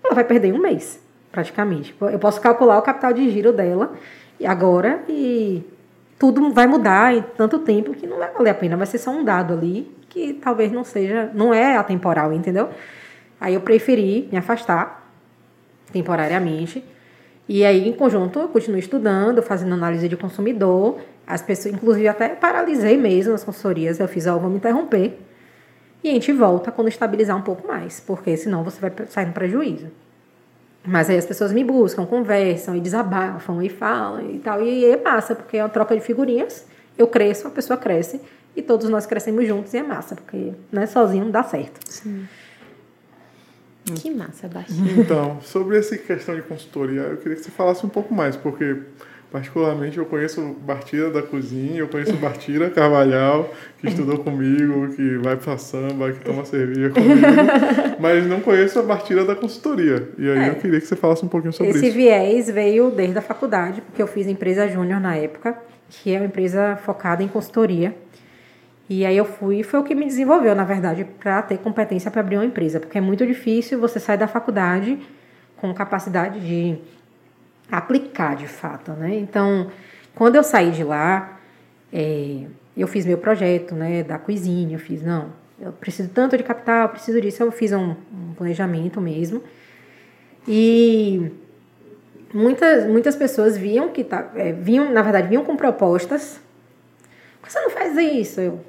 ela 0.04 0.12
ela 0.12 0.16
vai 0.16 0.24
perder 0.24 0.54
um 0.54 0.58
mês, 0.60 1.00
praticamente. 1.32 1.96
Eu 2.02 2.20
posso 2.20 2.42
calcular 2.42 2.78
o 2.78 2.82
capital 2.82 3.14
de 3.14 3.30
giro 3.30 3.54
dela 3.54 3.94
agora 4.44 5.04
e 5.08 5.64
tudo 6.22 6.52
vai 6.52 6.68
mudar 6.68 7.16
em 7.16 7.24
tanto 7.36 7.58
tempo 7.58 7.96
que 7.96 8.06
não 8.06 8.20
vai 8.20 8.32
valer 8.32 8.52
a 8.52 8.54
pena. 8.54 8.78
Vai 8.78 8.86
ser 8.86 9.00
só 9.00 9.10
um 9.10 9.24
dado 9.24 9.56
ali 9.56 9.92
que 10.08 10.34
talvez 10.34 10.72
não 10.72 10.84
seja, 10.84 11.32
não 11.34 11.52
é 11.52 11.76
atemporal, 11.76 12.32
entendeu? 12.32 12.70
Aí 13.40 13.56
eu 13.56 13.62
preferi 13.62 14.30
me 14.32 14.38
afastar 14.38 15.12
temporariamente. 15.92 16.86
E 17.50 17.66
aí, 17.66 17.90
em 17.90 17.94
conjunto, 17.94 18.38
eu 18.38 18.48
continuo 18.50 18.78
estudando, 18.78 19.42
fazendo 19.42 19.74
análise 19.74 20.08
de 20.08 20.16
consumidor. 20.16 21.00
As 21.26 21.42
pessoas, 21.42 21.74
inclusive, 21.74 22.08
até 22.08 22.30
paralisei 22.30 22.98
mesmo 22.98 23.34
as 23.34 23.44
consultorias. 23.44 24.00
Eu 24.00 24.08
fiz, 24.08 24.28
ó, 24.28 24.38
vou 24.38 24.48
me 24.48 24.58
interromper. 24.58 25.18
E 26.04 26.10
a 26.10 26.14
gente 26.14 26.32
volta 26.32 26.72
quando 26.72 26.88
estabilizar 26.88 27.36
um 27.36 27.42
pouco 27.42 27.68
mais, 27.68 28.00
porque 28.00 28.38
senão 28.38 28.64
você 28.64 28.80
vai 28.80 28.94
sair 29.08 29.26
no 29.26 29.34
prejuízo. 29.34 29.88
Mas 30.84 31.10
aí 31.10 31.18
as 31.18 31.26
pessoas 31.26 31.54
me 31.54 31.64
buscam, 31.64 32.06
conversam 32.06 32.76
e 32.76 32.80
desabafam 32.80 33.62
e 33.62 33.70
falam 33.70 34.32
e 34.32 34.40
tal. 34.40 34.64
E 34.64 34.86
é 34.86 34.98
massa, 34.98 35.36
porque 35.36 35.58
é 35.58 35.64
uma 35.64 35.70
troca 35.70 35.96
de 35.96 36.02
figurinhas. 36.02 36.66
Eu 36.98 37.08
cresço, 37.08 37.48
a 37.48 37.52
pessoa 37.52 37.78
cresce 37.78 38.20
e 38.56 38.62
todos 38.62 38.90
nós 38.90 39.06
crescemos 39.06 39.48
juntos 39.48 39.74
e 39.74 39.78
é 39.78 39.84
massa, 39.84 40.16
porque 40.16 40.54
né, 40.72 40.86
sozinho 40.86 41.26
não 41.26 41.32
dá 41.32 41.44
certo. 41.44 41.80
Sim. 41.90 42.28
Que 43.96 44.12
massa, 44.12 44.48
Baixinho. 44.48 45.02
Então, 45.02 45.40
sobre 45.42 45.78
essa 45.78 45.98
questão 45.98 46.36
de 46.36 46.42
consultoria, 46.44 47.02
eu 47.02 47.18
queria 47.18 47.36
que 47.36 47.44
você 47.44 47.52
falasse 47.52 47.86
um 47.86 47.90
pouco 47.90 48.14
mais, 48.14 48.36
porque 48.36 48.78
particularmente 49.32 49.98
eu 49.98 50.06
conheço 50.06 50.56
Bartira 50.62 51.10
da 51.10 51.22
cozinha, 51.22 51.80
eu 51.80 51.88
conheço 51.88 52.14
Bartira 52.18 52.70
Carvalhal, 52.70 53.52
que 53.80 53.88
estudou 53.88 54.20
comigo, 54.20 54.90
que 54.94 55.18
vai 55.18 55.38
pra 55.38 55.58
samba, 55.58 56.12
que 56.12 56.20
toma 56.20 56.44
cerveja 56.44 56.90
comigo, 56.90 57.22
mas 58.00 58.28
não 58.28 58.42
conheço 58.42 58.78
a 58.80 58.84
Bartira 58.84 59.24
da 59.24 59.34
consultoria. 59.34 60.10
E 60.18 60.30
aí 60.30 60.40
é. 60.40 60.50
eu 60.50 60.56
queria 60.56 60.82
que 60.82 60.86
você 60.86 60.98
falasse 60.98 61.24
um 61.24 61.30
pouquinho 61.30 61.54
sobre 61.54 61.70
Esse 61.70 61.80
isso. 61.80 61.88
Esse 61.88 61.98
viés 61.98 62.50
veio 62.50 62.92
desde 62.92 63.18
a 63.18 63.22
faculdade, 63.22 63.82
porque 63.82 64.02
eu 64.02 64.08
fiz 64.08 64.28
empresa 64.28 64.68
júnior 64.68 65.00
na 65.00 65.16
época, 65.16 65.58
que 65.90 66.14
é 66.14 66.18
uma 66.18 66.26
empresa 66.26 66.76
focada 66.84 67.24
em 67.24 67.28
consultoria. 67.30 67.96
E 68.90 69.06
aí 69.06 69.16
eu 69.16 69.24
fui, 69.24 69.64
foi 69.64 69.80
o 69.80 69.84
que 69.84 69.96
me 69.96 70.06
desenvolveu, 70.06 70.54
na 70.54 70.66
verdade, 70.66 71.06
para 71.06 71.42
ter 71.42 71.58
competência 71.60 72.12
para 72.12 72.20
abrir 72.20 72.36
uma 72.36 72.46
empresa, 72.46 72.82
porque 72.82 72.98
é 72.98 73.02
muito 73.02 73.26
difícil 73.26 73.80
você 73.80 73.98
sair 73.98 74.18
da 74.18 74.28
faculdade 74.28 75.00
com 75.56 75.74
capacidade 75.74 76.42
de 76.42 76.78
aplicar 77.72 78.36
de 78.36 78.48
fato, 78.48 78.92
né? 78.92 79.16
Então, 79.16 79.72
quando 80.14 80.36
eu 80.36 80.44
saí 80.44 80.72
de 80.72 80.84
lá, 80.84 81.40
é, 81.92 82.46
eu 82.76 82.88
fiz 82.88 83.06
meu 83.06 83.18
projeto, 83.18 83.74
né, 83.74 84.04
da 84.04 84.20
cozinha, 84.20 84.76
eu 84.76 84.80
fiz, 84.80 85.02
não, 85.02 85.30
eu 85.60 85.72
preciso 85.72 86.10
tanto 86.10 86.38
de 86.38 86.44
capital, 86.44 86.90
preciso 86.90 87.22
disso, 87.22 87.42
eu 87.44 87.52
fiz 87.52 87.72
um, 87.72 87.96
um 88.14 88.34
planejamento 88.36 89.00
mesmo. 89.00 89.42
E 90.48 91.32
muitas, 92.34 92.86
muitas 92.88 93.16
pessoas 93.16 93.58
viam 93.58 93.90
que 93.90 94.04
tá, 94.04 94.32
é, 94.36 94.52
vinham, 94.52 94.92
na 94.92 95.02
verdade, 95.02 95.28
vinham 95.28 95.46
com 95.46 95.56
propostas. 95.56 96.42
Por 97.40 97.48
que 97.48 97.54
você 97.54 97.62
não 97.62 97.70
faz 97.70 97.96
isso? 97.98 98.42
Eu, 98.42 98.66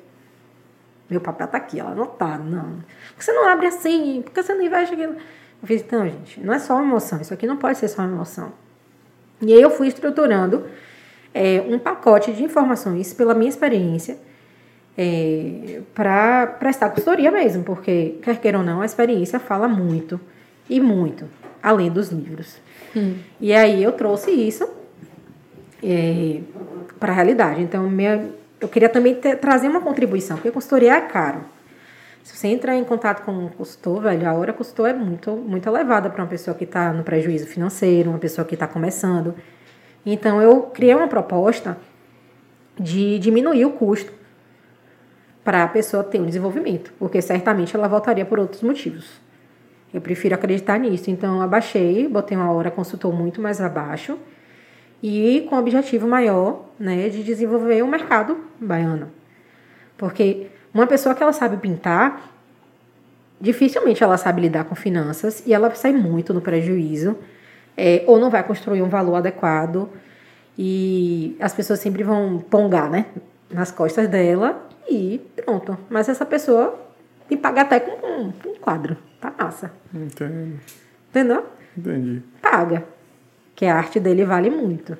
meu 1.09 1.21
papel 1.21 1.47
tá 1.47 1.59
aqui, 1.59 1.81
ela 1.81 1.91
anotado, 1.91 2.45
não. 2.45 2.77
Por 3.09 3.19
que 3.19 3.25
você 3.25 3.33
não 3.33 3.49
abre 3.49 3.67
assim? 3.67 4.23
Por 4.23 4.33
que 4.33 4.43
você 4.43 4.55
não 4.55 4.63
investe 4.63 4.95
aquilo? 4.95 5.15
Eu 5.15 5.69
fiz, 5.69 5.81
então, 5.81 6.09
gente, 6.09 6.41
não 6.41 6.53
é 6.53 6.59
só 6.59 6.81
emoção, 6.81 7.21
isso 7.21 7.33
aqui 7.33 7.47
não 7.47 7.57
pode 7.57 7.79
ser 7.79 7.89
só 7.89 8.03
emoção. 8.03 8.53
E 9.43 9.53
aí 9.53 9.61
eu 9.61 9.71
fui 9.71 9.89
estruturando 9.89 10.65
é, 11.35 11.63
um 11.69 11.79
pacote 11.79 12.33
de 12.33 12.45
informações 12.45 13.13
pela 13.13 13.35
minha 13.35 13.49
experiência 13.49 14.17
é, 14.97 15.81
para 15.95 16.47
prestar 16.47 16.91
consultoria 16.91 17.31
mesmo, 17.31 17.65
porque, 17.65 18.19
quer 18.23 18.41
queira 18.41 18.59
ou 18.59 18.65
não, 18.65 18.81
a 18.81 18.85
experiência 18.85 19.41
fala 19.41 19.67
muito 19.67 20.21
e 20.69 20.81
muito, 20.81 21.27
além 21.63 21.91
dos 21.91 22.11
livros. 22.11 22.57
Hum. 22.95 23.15
E 23.41 23.53
aí 23.53 23.83
eu 23.83 23.93
trouxe 23.93 24.31
isso 24.31 24.69
é, 25.83 26.41
para 27.01 27.13
a 27.13 27.15
realidade. 27.15 27.63
Então, 27.63 27.89
minha, 27.89 28.31
eu 28.61 28.69
queria 28.69 28.89
também 28.89 29.15
ter, 29.15 29.37
trazer 29.39 29.69
uma 29.69 29.81
contribuição, 29.81 30.37
porque 30.37 30.51
consultoria 30.51 30.95
é 30.95 31.01
caro. 31.01 31.41
Se 32.23 32.37
você 32.37 32.49
entrar 32.49 32.77
em 32.77 32.85
contato 32.85 33.25
com 33.25 33.33
um 33.33 33.49
consultor, 33.49 34.03
velho, 34.03 34.29
a 34.29 34.33
hora 34.33 34.53
consultor 34.53 34.89
é 34.89 34.93
muito, 34.93 35.33
muito 35.33 35.69
elevada 35.69 36.09
para 36.09 36.23
uma 36.23 36.29
pessoa 36.29 36.57
que 36.57 36.65
está 36.65 36.93
no 36.93 37.03
prejuízo 37.03 37.47
financeiro, 37.47 38.11
uma 38.11 38.19
pessoa 38.19 38.45
que 38.45 38.55
está 38.55 38.69
começando. 38.69 39.35
Então, 40.07 40.41
eu 40.41 40.63
criei 40.63 40.95
uma 40.95 41.09
proposta 41.09 41.77
de 42.79 43.19
diminuir 43.19 43.65
o 43.65 43.73
custo 43.73 44.13
para 45.43 45.65
a 45.65 45.69
pessoa 45.69 46.05
ter 46.05 46.21
um 46.21 46.27
desenvolvimento, 46.27 46.93
porque 46.97 47.21
certamente 47.21 47.75
ela 47.75 47.89
voltaria 47.89 48.25
por 48.25 48.39
outros 48.39 48.63
motivos. 48.63 49.21
Eu 49.93 50.01
prefiro 50.01 50.35
acreditar 50.35 50.79
nisso. 50.79 51.11
Então, 51.11 51.43
abaixei, 51.43 52.07
botei 52.07 52.37
uma 52.37 52.53
hora 52.53 52.71
consultor 52.71 53.13
muito 53.13 53.41
mais 53.41 53.61
abaixo 53.61 54.17
e 55.03 55.45
com 55.49 55.57
o 55.57 55.59
objetivo 55.59 56.07
maior 56.07 56.67
né, 56.79 57.09
de 57.09 57.25
desenvolver 57.25 57.83
o 57.83 57.89
mercado 57.89 58.39
baiano. 58.61 59.11
Porque 59.99 60.52
uma 60.73 60.87
pessoa 60.87 61.15
que 61.15 61.23
ela 61.23 61.33
sabe 61.33 61.57
pintar, 61.57 62.31
dificilmente 63.41 64.03
ela 64.03 64.17
sabe 64.17 64.41
lidar 64.41 64.65
com 64.65 64.75
finanças 64.75 65.43
e 65.47 65.53
ela 65.53 65.75
sai 65.75 65.93
muito 65.93 66.33
no 66.33 66.41
prejuízo, 66.41 67.17
é, 67.77 68.05
ou 68.07 68.19
não 68.19 68.31
vai 68.31 68.43
construir 68.43 68.83
um 68.83 68.89
valor 68.89 69.17
adequado 69.17 69.89
e 70.57 71.37
as 71.41 71.53
pessoas 71.55 71.81
sempre 71.81 72.03
vão 72.03 72.39
pongar 72.39 72.91
né, 72.91 73.07
nas 73.51 73.71
costas 73.71 74.09
dela 74.09 74.67
e 74.89 75.21
pronto. 75.45 75.77
Mas 75.89 76.09
essa 76.09 76.25
pessoa 76.25 76.79
tem 77.29 77.37
que 77.37 77.43
pagar 77.43 77.63
até 77.63 77.81
com 77.81 78.07
um, 78.07 78.33
um 78.47 78.55
quadro. 78.61 78.97
Tá 79.21 79.33
massa. 79.39 79.73
Entendo. 79.95 80.61
Entendeu? 81.11 81.47
Entendi. 81.77 82.23
Paga 82.41 82.85
que 83.55 83.67
a 83.67 83.77
arte 83.77 84.01
dele 84.01 84.25
vale 84.25 84.51
muito. 84.51 84.97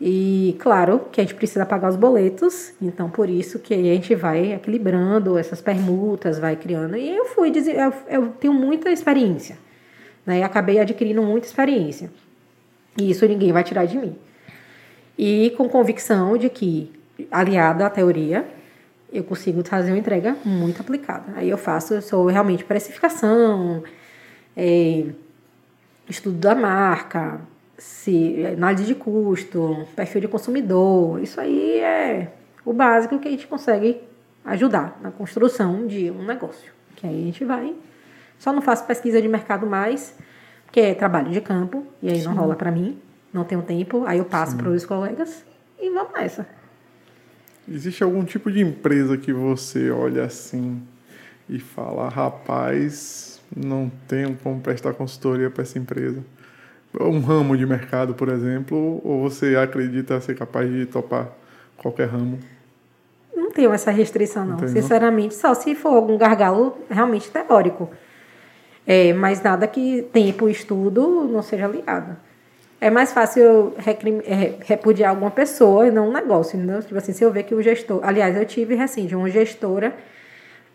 E 0.00 0.56
claro 0.58 1.02
que 1.12 1.20
a 1.20 1.24
gente 1.24 1.34
precisa 1.34 1.66
pagar 1.66 1.90
os 1.90 1.96
boletos, 1.96 2.72
então 2.80 3.10
por 3.10 3.28
isso 3.28 3.58
que 3.58 3.74
a 3.74 3.76
gente 3.76 4.14
vai 4.14 4.54
equilibrando 4.54 5.36
essas 5.36 5.60
permutas, 5.60 6.38
vai 6.38 6.56
criando. 6.56 6.96
E 6.96 7.14
eu 7.14 7.26
fui, 7.26 7.50
eu, 7.50 7.92
eu 8.08 8.28
tenho 8.40 8.54
muita 8.54 8.90
experiência, 8.90 9.58
né? 10.24 10.42
Acabei 10.42 10.78
adquirindo 10.78 11.22
muita 11.22 11.46
experiência. 11.46 12.10
E 12.96 13.10
isso 13.10 13.26
ninguém 13.26 13.52
vai 13.52 13.62
tirar 13.62 13.84
de 13.84 13.98
mim. 13.98 14.16
E 15.18 15.52
com 15.58 15.68
convicção 15.68 16.38
de 16.38 16.48
que, 16.48 16.90
aliado 17.30 17.84
à 17.84 17.90
teoria, 17.90 18.46
eu 19.12 19.22
consigo 19.22 19.62
fazer 19.62 19.90
uma 19.90 19.98
entrega 19.98 20.34
muito 20.46 20.80
aplicada. 20.80 21.34
Aí 21.36 21.50
eu 21.50 21.58
faço, 21.58 21.92
eu 21.92 22.00
sou 22.00 22.26
realmente 22.26 22.64
precificação, 22.64 23.82
é, 24.56 25.04
estudo 26.08 26.38
da 26.38 26.54
marca, 26.54 27.40
se 27.80 28.46
análise 28.46 28.84
de 28.84 28.94
custo, 28.94 29.88
perfil 29.96 30.20
de 30.20 30.28
consumidor, 30.28 31.20
isso 31.22 31.40
aí 31.40 31.78
é 31.78 32.30
o 32.62 32.74
básico 32.74 33.18
que 33.18 33.26
a 33.26 33.30
gente 33.30 33.46
consegue 33.46 34.02
ajudar 34.44 34.98
na 35.02 35.10
construção 35.10 35.86
de 35.86 36.10
um 36.10 36.24
negócio. 36.26 36.70
Que 36.94 37.06
aí 37.06 37.22
a 37.22 37.24
gente 37.24 37.42
vai. 37.42 37.74
Só 38.38 38.52
não 38.52 38.60
faço 38.60 38.86
pesquisa 38.86 39.20
de 39.20 39.28
mercado 39.28 39.66
mais, 39.66 40.14
que 40.70 40.78
é 40.78 40.94
trabalho 40.94 41.30
de 41.30 41.40
campo, 41.40 41.86
e 42.02 42.10
aí 42.10 42.20
Sim. 42.20 42.26
não 42.26 42.34
rola 42.34 42.54
para 42.54 42.70
mim, 42.70 42.98
não 43.32 43.44
tenho 43.44 43.62
tempo, 43.62 44.04
aí 44.06 44.18
eu 44.18 44.26
passo 44.26 44.56
para 44.56 44.68
os 44.68 44.84
colegas 44.84 45.42
e 45.80 45.88
vamos 45.88 46.12
nessa. 46.12 46.46
Existe 47.66 48.04
algum 48.04 48.24
tipo 48.24 48.52
de 48.52 48.60
empresa 48.60 49.16
que 49.16 49.32
você 49.32 49.90
olha 49.90 50.24
assim 50.24 50.82
e 51.48 51.58
fala, 51.58 52.10
rapaz, 52.10 53.40
não 53.56 53.90
tenho 54.06 54.36
como 54.42 54.60
prestar 54.60 54.92
consultoria 54.92 55.48
para 55.50 55.62
essa 55.62 55.78
empresa? 55.78 56.22
Um 56.98 57.20
ramo 57.20 57.56
de 57.56 57.66
mercado, 57.66 58.14
por 58.14 58.28
exemplo, 58.28 59.00
ou 59.04 59.22
você 59.22 59.56
acredita 59.56 60.20
ser 60.20 60.34
capaz 60.34 60.70
de 60.70 60.86
topar 60.86 61.28
qualquer 61.76 62.08
ramo? 62.08 62.38
Não 63.34 63.50
tenho 63.50 63.72
essa 63.72 63.90
restrição, 63.90 64.44
não. 64.44 64.68
Sinceramente, 64.68 65.34
só 65.34 65.54
se 65.54 65.74
for 65.74 65.94
algum 65.94 66.16
gargalo 66.18 66.76
realmente 66.90 67.30
teórico. 67.30 67.90
É, 68.86 69.12
mas 69.12 69.40
nada 69.42 69.66
que 69.66 70.02
tempo 70.12 70.48
estudo 70.48 71.28
não 71.30 71.42
seja 71.42 71.66
ligado. 71.66 72.16
É 72.80 72.88
mais 72.88 73.12
fácil 73.12 73.42
eu 73.42 73.74
é, 74.24 74.54
repudiar 74.60 75.10
alguma 75.10 75.30
pessoa 75.30 75.86
e 75.86 75.90
não 75.90 76.08
um 76.08 76.12
negócio, 76.12 76.56
entendeu? 76.56 76.82
Tipo 76.82 76.96
assim, 76.96 77.12
se 77.12 77.22
eu 77.22 77.30
ver 77.30 77.42
que 77.42 77.54
o 77.54 77.62
gestor... 77.62 78.00
Aliás, 78.02 78.34
eu 78.36 78.44
tive, 78.46 78.74
recente, 78.74 79.14
uma 79.14 79.28
gestora 79.28 79.94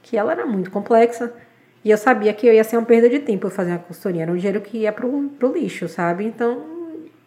que 0.03 0.15
ela 0.15 0.31
era 0.31 0.45
muito 0.45 0.69
complexa, 0.69 1.33
e 1.85 1.91
eu 1.91 1.97
sabia 1.97 2.33
que 2.33 2.47
eu 2.47 2.53
ia 2.53 2.63
ser 2.63 2.77
uma 2.77 2.85
perda 2.85 3.07
de 3.07 3.19
tempo 3.19 3.47
fazer 3.51 3.69
uma 3.69 3.77
consultoria. 3.77 4.23
Era 4.23 4.31
um 4.31 4.35
dinheiro 4.35 4.59
que 4.59 4.79
ia 4.79 4.91
pro, 4.91 5.29
pro 5.37 5.53
lixo, 5.53 5.87
sabe? 5.87 6.25
Então, 6.25 6.65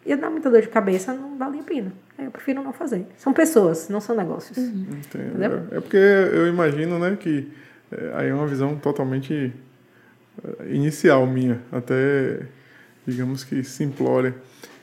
ia 0.04 0.16
dar 0.16 0.28
muita 0.30 0.50
dor 0.50 0.60
de 0.60 0.66
cabeça, 0.66 1.14
não 1.14 1.38
vale 1.38 1.60
a 1.60 1.62
pena. 1.62 1.92
Eu 2.18 2.32
prefiro 2.32 2.60
não 2.60 2.72
fazer. 2.72 3.06
São 3.16 3.32
pessoas, 3.32 3.88
não 3.88 4.00
são 4.00 4.16
negócios. 4.16 4.58
Uhum. 4.58 4.86
Entendo. 4.98 5.68
É, 5.70 5.76
é 5.76 5.80
porque 5.80 5.96
eu 5.96 6.48
imagino, 6.48 6.98
né, 6.98 7.16
que 7.18 7.48
é, 7.92 8.10
aí 8.14 8.28
é 8.30 8.34
uma 8.34 8.48
visão 8.48 8.74
totalmente 8.74 9.52
é, 10.42 10.74
inicial 10.74 11.24
minha, 11.24 11.60
até, 11.70 12.40
digamos 13.06 13.44
que 13.44 13.62
simplória, 13.62 14.34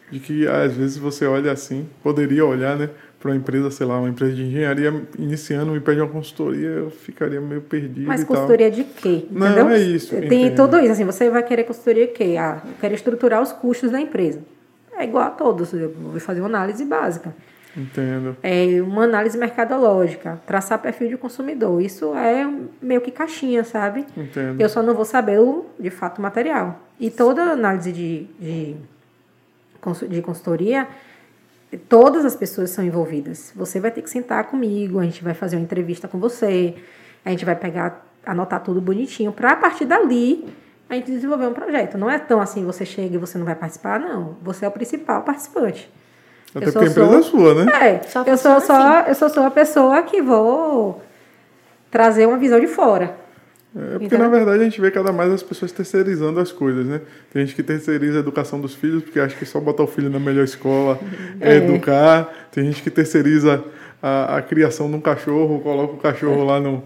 de 0.09 0.21
que 0.21 0.47
às 0.47 0.73
vezes 0.73 0.95
você 0.95 1.25
olha 1.25 1.51
assim, 1.51 1.85
poderia 2.01 2.45
olhar, 2.45 2.77
né, 2.77 2.89
para 3.19 3.31
uma 3.31 3.37
empresa, 3.37 3.71
sei 3.71 3.85
lá, 3.87 3.97
uma 3.99 4.09
empresa 4.09 4.33
de 4.33 4.43
engenharia 4.43 4.93
iniciando 5.17 5.71
me 5.71 5.79
pede 5.79 5.99
uma 6.01 6.09
consultoria, 6.09 6.67
eu 6.67 6.89
ficaria 6.91 7.41
meio 7.41 7.61
perdido 7.61 8.07
Mas 8.07 8.21
e 8.21 8.25
tal. 8.25 8.35
consultoria 8.35 8.69
de 8.69 8.83
quê? 8.83 9.25
Não, 9.31 9.47
Entendeu? 9.47 9.69
é 9.69 9.79
isso, 9.79 10.15
Tem 10.15 10.45
entendo. 10.45 10.55
tudo 10.55 10.79
isso. 10.79 10.91
Assim, 10.91 11.05
você 11.05 11.29
vai 11.29 11.43
querer 11.43 11.63
consultoria 11.63 12.07
de 12.07 12.13
quê? 12.13 12.35
Ah, 12.39 12.61
eu 12.65 12.73
quero 12.79 12.93
estruturar 12.93 13.41
os 13.41 13.51
custos 13.51 13.91
da 13.91 13.99
empresa. 13.99 14.39
É 14.97 15.03
igual 15.03 15.23
a 15.25 15.29
todos. 15.29 15.73
Eu 15.73 15.91
vou 15.91 16.19
fazer 16.19 16.39
uma 16.41 16.47
análise 16.49 16.85
básica. 16.85 17.33
Entendo. 17.75 18.37
É 18.41 18.81
uma 18.81 19.03
análise 19.03 19.37
mercadológica, 19.37 20.39
traçar 20.45 20.79
perfil 20.79 21.09
de 21.09 21.17
consumidor. 21.17 21.81
Isso 21.81 22.15
é 22.15 22.49
meio 22.81 23.01
que 23.01 23.11
caixinha, 23.11 23.63
sabe? 23.65 24.05
Entendo. 24.15 24.61
Eu 24.61 24.69
só 24.69 24.81
não 24.81 24.93
vou 24.93 25.03
saber 25.03 25.39
o, 25.39 25.65
de 25.77 25.89
fato 25.89 26.21
material. 26.21 26.79
E 26.97 27.09
toda 27.09 27.41
análise 27.43 27.91
de, 27.91 28.27
de, 28.39 28.75
de 30.07 30.21
consultoria, 30.21 30.87
todas 31.77 32.25
as 32.25 32.35
pessoas 32.35 32.69
são 32.69 32.83
envolvidas. 32.83 33.51
Você 33.55 33.79
vai 33.79 33.91
ter 33.91 34.01
que 34.01 34.09
sentar 34.09 34.43
comigo, 34.45 34.99
a 34.99 35.03
gente 35.03 35.23
vai 35.23 35.33
fazer 35.33 35.55
uma 35.55 35.63
entrevista 35.63 36.07
com 36.07 36.17
você, 36.19 36.75
a 37.23 37.29
gente 37.29 37.43
vai 37.45 37.55
pegar, 37.55 38.05
anotar 38.25 38.61
tudo 38.61 38.79
bonitinho, 38.81 39.31
para 39.31 39.51
a 39.51 39.55
partir 39.55 39.85
dali 39.85 40.45
a 40.89 40.93
gente 40.95 41.11
desenvolver 41.11 41.47
um 41.47 41.53
projeto. 41.53 41.97
Não 41.97 42.09
é 42.09 42.19
tão 42.19 42.39
assim, 42.39 42.63
você 42.65 42.85
chega 42.85 43.15
e 43.15 43.17
você 43.17 43.37
não 43.37 43.45
vai 43.45 43.55
participar, 43.55 43.99
não. 43.99 44.35
Você 44.43 44.65
é 44.65 44.67
o 44.67 44.71
principal 44.71 45.23
participante. 45.23 45.91
Até 46.53 46.67
Eu 46.67 46.71
porque 46.71 46.87
a 46.87 46.91
só 46.91 47.01
empresa 47.01 47.17
é 47.19 47.21
sou- 47.21 47.39
sua, 47.39 47.65
né? 47.65 47.71
É, 47.71 48.03
Só 48.03 48.23
eu 48.23 48.37
sou 48.37 48.59
funciona 48.59 49.03
só, 49.03 49.09
eu 49.09 49.15
sou 49.15 49.29
só 49.29 49.45
a 49.47 49.51
pessoa 49.51 50.03
que 50.03 50.21
vou 50.21 51.01
trazer 51.91 52.25
uma 52.27 52.37
visão 52.37 52.59
de 52.59 52.67
fora. 52.67 53.15
É 53.77 53.91
porque, 53.99 54.05
Então- 54.05 54.19
na 54.19 54.27
verdade, 54.29 54.61
a 54.61 54.63
gente 54.63 54.79
vê 54.79 54.89
cada 54.89 55.11
mais 55.11 55.31
as 55.33 55.43
pessoas 55.43 55.71
terceirizando 55.71 56.39
as 56.39 56.51
coisas, 56.51 56.85
né? 56.85 57.01
Tem 57.33 57.45
gente 57.45 57.55
que 57.55 57.61
terceiriza 57.63 58.17
a 58.17 58.19
educação 58.19 58.59
dos 58.61 58.73
filhos, 58.73 59.03
porque 59.03 59.19
acha 59.19 59.35
que 59.35 59.43
é 59.43 59.47
só 59.47 59.59
botar 59.59 59.83
o 59.83 59.87
filho 59.87 60.09
na 60.09 60.19
melhor 60.19 60.45
escola 60.45 60.97
é, 61.41 61.55
É. 61.55 61.57
educar. 61.57 62.29
Tem 62.51 62.63
gente 62.65 62.81
que 62.81 62.89
terceiriza 62.89 63.63
a, 64.01 64.37
a 64.37 64.41
criação 64.41 64.89
de 64.89 64.95
um 64.95 65.01
cachorro, 65.01 65.59
coloca 65.59 65.93
o 65.93 65.97
cachorro 65.97 66.45
lá 66.45 66.59
no, 66.59 66.83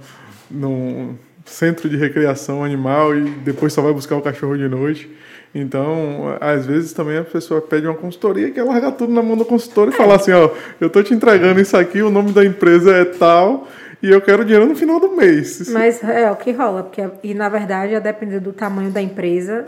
no 0.49 1.15
centro 1.45 1.87
de 1.89 1.95
recreação 1.97 2.63
animal 2.63 3.15
e 3.15 3.21
depois 3.21 3.71
só 3.73 3.81
vai 3.81 3.93
buscar 3.93 4.15
o 4.15 4.21
cachorro 4.21 4.57
de 4.57 4.67
noite. 4.67 5.09
Então, 5.53 6.37
às 6.39 6.65
vezes 6.65 6.93
também 6.93 7.17
a 7.17 7.23
pessoa 7.23 7.59
pede 7.61 7.87
uma 7.87 7.95
consultoria 7.95 8.51
que 8.51 8.59
é 8.59 8.63
largar 8.63 8.91
tudo 8.91 9.11
na 9.11 9.21
mão 9.21 9.35
do 9.35 9.43
consultor 9.45 9.87
e 9.89 9.91
falar 9.91 10.15
assim, 10.15 10.31
ó, 10.31 10.49
eu 10.79 10.89
tô 10.89 11.01
te 11.01 11.13
entregando 11.13 11.59
isso 11.59 11.75
aqui, 11.75 12.01
o 12.03 12.09
nome 12.11 12.31
da 12.31 12.45
empresa 12.45 12.95
é 12.95 13.03
tal 13.05 13.67
e 14.01 14.09
eu 14.09 14.21
quero 14.21 14.43
dinheiro 14.45 14.65
no 14.65 14.75
final 14.75 14.99
do 14.99 15.15
mês. 15.15 15.69
Mas 15.69 16.03
é 16.03 16.29
o 16.31 16.35
que 16.35 16.51
rola, 16.51 16.83
porque 16.83 17.01
e 17.23 17.33
na 17.33 17.49
verdade, 17.49 17.95
a 17.95 17.99
depender 17.99 18.39
do 18.39 18.53
tamanho 18.53 18.91
da 18.91 19.01
empresa, 19.01 19.65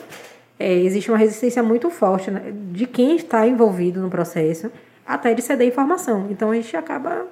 é, 0.59 0.73
existe 0.73 1.09
uma 1.09 1.17
resistência 1.17 1.61
muito 1.61 1.89
forte 1.89 2.31
né, 2.31 2.53
de 2.71 2.85
quem 2.85 3.15
está 3.15 3.45
envolvido 3.47 3.99
no 3.99 4.09
processo, 4.09 4.71
até 5.05 5.33
de 5.33 5.41
ceder 5.41 5.67
informação. 5.67 6.27
Então 6.29 6.51
a 6.51 6.55
gente 6.55 6.75
acaba 6.77 7.25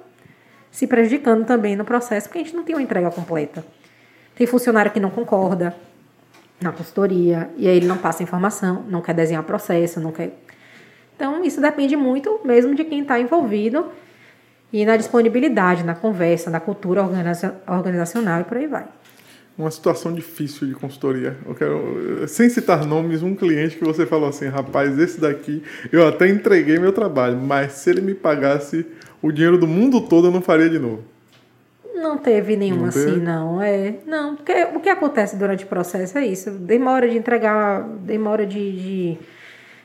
se 0.70 0.86
prejudicando 0.86 1.44
também 1.44 1.76
no 1.76 1.84
processo, 1.84 2.28
porque 2.28 2.38
a 2.38 2.42
gente 2.42 2.54
não 2.54 2.62
tem 2.62 2.74
uma 2.74 2.82
entrega 2.82 3.10
completa. 3.10 3.64
Tem 4.34 4.46
funcionário 4.46 4.90
que 4.90 5.00
não 5.00 5.10
concorda 5.10 5.74
na 6.60 6.72
consultoria, 6.72 7.50
e 7.56 7.66
aí 7.66 7.76
ele 7.76 7.86
não 7.86 7.96
passa 7.96 8.22
informação, 8.22 8.84
não 8.88 9.00
quer 9.00 9.14
desenhar 9.14 9.42
processo, 9.42 9.98
não 9.98 10.12
quer. 10.12 10.32
Então, 11.16 11.42
isso 11.44 11.60
depende 11.60 11.96
muito 11.96 12.40
mesmo 12.44 12.74
de 12.74 12.84
quem 12.84 13.00
está 13.00 13.18
envolvido 13.18 13.86
e 14.72 14.84
na 14.84 14.96
disponibilidade, 14.96 15.82
na 15.84 15.94
conversa, 15.94 16.50
na 16.50 16.60
cultura 16.60 17.02
organiza- 17.02 17.54
organizacional 17.66 18.40
e 18.40 18.44
por 18.44 18.56
aí 18.56 18.66
vai. 18.66 18.84
uma 19.58 19.70
situação 19.70 20.12
difícil 20.14 20.66
de 20.66 20.74
consultoria. 20.74 21.36
Eu 21.46 21.54
quero, 21.54 22.24
sem 22.28 22.48
citar 22.48 22.86
nomes, 22.86 23.22
um 23.22 23.34
cliente 23.34 23.76
que 23.76 23.84
você 23.84 24.06
falou 24.06 24.28
assim, 24.30 24.46
rapaz, 24.48 24.98
esse 24.98 25.20
daqui 25.20 25.62
eu 25.92 26.06
até 26.08 26.26
entreguei 26.28 26.78
meu 26.78 26.92
trabalho, 26.92 27.36
mas 27.36 27.72
se 27.72 27.90
ele 27.90 28.00
me 28.00 28.14
pagasse 28.14 28.86
o 29.20 29.30
dinheiro 29.30 29.58
do 29.58 29.66
mundo 29.66 30.00
todo, 30.00 30.28
eu 30.28 30.30
não 30.30 30.40
faria 30.40 30.70
de 30.70 30.78
novo. 30.78 31.02
Não 31.94 32.16
teve 32.16 32.56
nenhuma 32.56 32.86
Não 32.86 32.92
teve? 32.92 33.10
assim, 33.10 33.20
não. 33.20 33.60
É, 33.60 33.94
não, 34.06 34.34
porque 34.36 34.64
o 34.74 34.80
que 34.80 34.88
acontece 34.88 35.36
durante 35.36 35.64
o 35.64 35.66
processo 35.66 36.16
é 36.16 36.24
isso. 36.26 36.50
Demora 36.52 37.06
de 37.06 37.18
entregar, 37.18 37.82
demora 38.00 38.46
de, 38.46 38.72
de, 38.72 39.18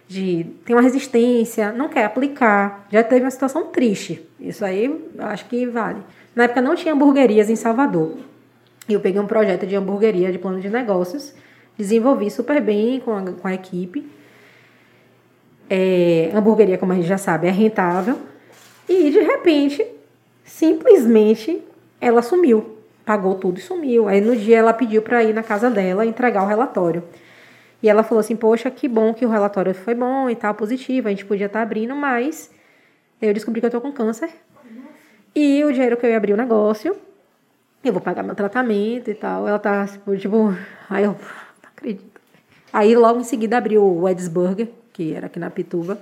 de 0.08 0.46
tem 0.64 0.76
uma 0.76 0.82
resistência, 0.82 1.72
não 1.72 1.90
quer 1.90 2.06
aplicar. 2.06 2.88
Já 2.92 3.04
teve 3.04 3.26
uma 3.26 3.32
situação 3.32 3.66
triste. 3.68 4.28
Isso 4.40 4.64
aí 4.64 5.10
acho 5.20 5.46
que 5.46 5.66
vale. 5.66 6.02
Na 6.36 6.44
época 6.44 6.62
não 6.62 6.76
tinha 6.76 6.94
hamburguerias 6.94 7.50
em 7.50 7.56
Salvador. 7.56 8.18
E 8.88 8.94
eu 8.94 9.00
peguei 9.00 9.20
um 9.20 9.26
projeto 9.26 9.66
de 9.66 9.76
hamburgueria 9.76 10.32
de 10.32 10.38
plano 10.38 10.60
de 10.60 10.70
negócios, 10.70 11.34
desenvolvi 11.78 12.30
super 12.30 12.62
bem 12.62 13.00
com 13.00 13.16
a, 13.16 13.22
com 13.32 13.48
a 13.48 13.54
equipe. 13.54 14.06
É, 15.68 16.30
hamburgueria, 16.34 16.78
como 16.78 16.92
a 16.92 16.96
gente 16.96 17.08
já 17.08 17.18
sabe, 17.18 17.48
é 17.48 17.52
rentável. 17.52 18.20
E 18.88 19.10
de 19.10 19.20
repente, 19.20 19.86
simplesmente, 20.44 21.64
ela 22.00 22.22
sumiu. 22.22 22.78
Pagou 23.04 23.36
tudo 23.36 23.58
e 23.58 23.62
sumiu. 23.62 24.08
Aí 24.08 24.22
no 24.22 24.36
dia 24.36 24.58
ela 24.58 24.74
pediu 24.74 25.02
para 25.02 25.24
ir 25.24 25.34
na 25.34 25.42
casa 25.42 25.70
dela 25.70 26.06
entregar 26.06 26.44
o 26.44 26.48
relatório. 26.48 27.04
E 27.86 27.90
ela 27.90 28.02
falou 28.02 28.20
assim: 28.20 28.36
Poxa, 28.36 28.72
que 28.72 28.88
bom 28.88 29.14
que 29.14 29.24
o 29.24 29.30
relatório 29.30 29.72
foi 29.76 29.94
bom 29.94 30.28
e 30.28 30.36
tal, 30.36 30.56
positivo. 30.56 31.08
A 31.08 31.12
gente 31.12 31.24
podia 31.24 31.46
estar 31.46 31.62
abrindo, 31.62 31.96
mas 31.96 32.50
eu 33.22 33.32
descobri 33.32 33.62
que 33.62 33.68
eu 33.68 33.70
tô 33.70 33.80
com 33.80 33.92
câncer. 33.92 34.28
E 35.36 35.64
o 35.64 35.72
dinheiro 35.72 35.96
que 35.96 36.04
eu 36.04 36.10
ia 36.10 36.18
abrir 36.18 36.34
o 36.34 36.38
negócio, 36.38 36.98
eu 37.84 37.94
vou 37.94 38.02
pagar 38.02 38.24
meu 38.24 38.34
tratamento 38.34 39.12
e 39.12 39.14
tal. 39.14 39.48
Ela 39.48 39.60
tá, 39.60 39.86
tipo, 39.86 40.18
tipo 40.18 40.52
aí 40.90 41.04
eu 41.04 41.12
não 41.12 41.18
acredito. 41.76 42.20
Aí 42.74 42.96
logo 42.96 43.20
em 43.20 43.24
seguida 43.24 43.56
abriu 43.60 43.84
o 43.86 44.10
Ed's 44.10 44.28
Burger, 44.28 44.68
que 44.92 45.14
era 45.14 45.28
aqui 45.28 45.38
na 45.38 45.52
Pituba. 45.52 46.00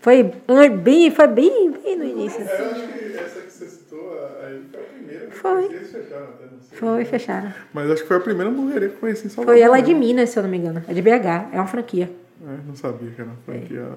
Foi 0.00 0.32
an- 0.48 0.70
bem, 0.78 1.10
foi 1.10 1.26
bem, 1.26 1.70
bem 1.70 1.98
no 1.98 2.04
início. 2.04 2.40
Eu 2.40 2.70
acho 2.70 2.88
que 2.88 3.18
essa 3.18 3.40
que 3.86 3.94
citou 3.94 4.12
aí 4.42 4.62
foi 4.70 4.80
a 4.80 4.84
primeira. 4.84 5.30
Foi. 5.30 5.64
Eles 5.64 5.90
fecharam 5.90 6.24
até, 6.24 6.44
não 6.44 6.60
sei. 6.60 6.78
Foi, 6.78 7.04
fecharam. 7.04 7.54
Mas 7.72 7.90
acho 7.90 8.02
que 8.02 8.08
foi 8.08 8.16
a 8.16 8.20
primeira 8.20 8.50
hamburgueria 8.50 8.88
que 8.88 8.94
eu 8.96 9.00
conheci 9.00 9.26
em 9.26 9.30
Salvador. 9.30 9.54
Foi 9.54 9.62
ela 9.62 9.78
é 9.78 9.82
de? 9.82 9.94
Minas, 9.94 10.30
se 10.30 10.38
eu 10.38 10.42
não 10.42 10.50
me 10.50 10.58
engano. 10.58 10.82
É 10.88 10.92
de 10.92 11.02
BH, 11.02 11.52
é 11.52 11.56
uma 11.56 11.66
franquia. 11.66 12.10
É, 12.42 12.58
não 12.66 12.74
sabia 12.74 13.10
que 13.10 13.20
era 13.20 13.30
uma 13.30 13.38
franquia. 13.44 13.88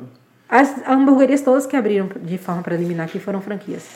As 0.48 0.88
hamburguerias 0.88 1.42
todas 1.42 1.66
que 1.66 1.76
abriram 1.76 2.10
de 2.22 2.38
forma 2.38 2.64
preliminar 2.64 3.08
aqui 3.08 3.20
foram 3.20 3.42
franquias. 3.42 3.88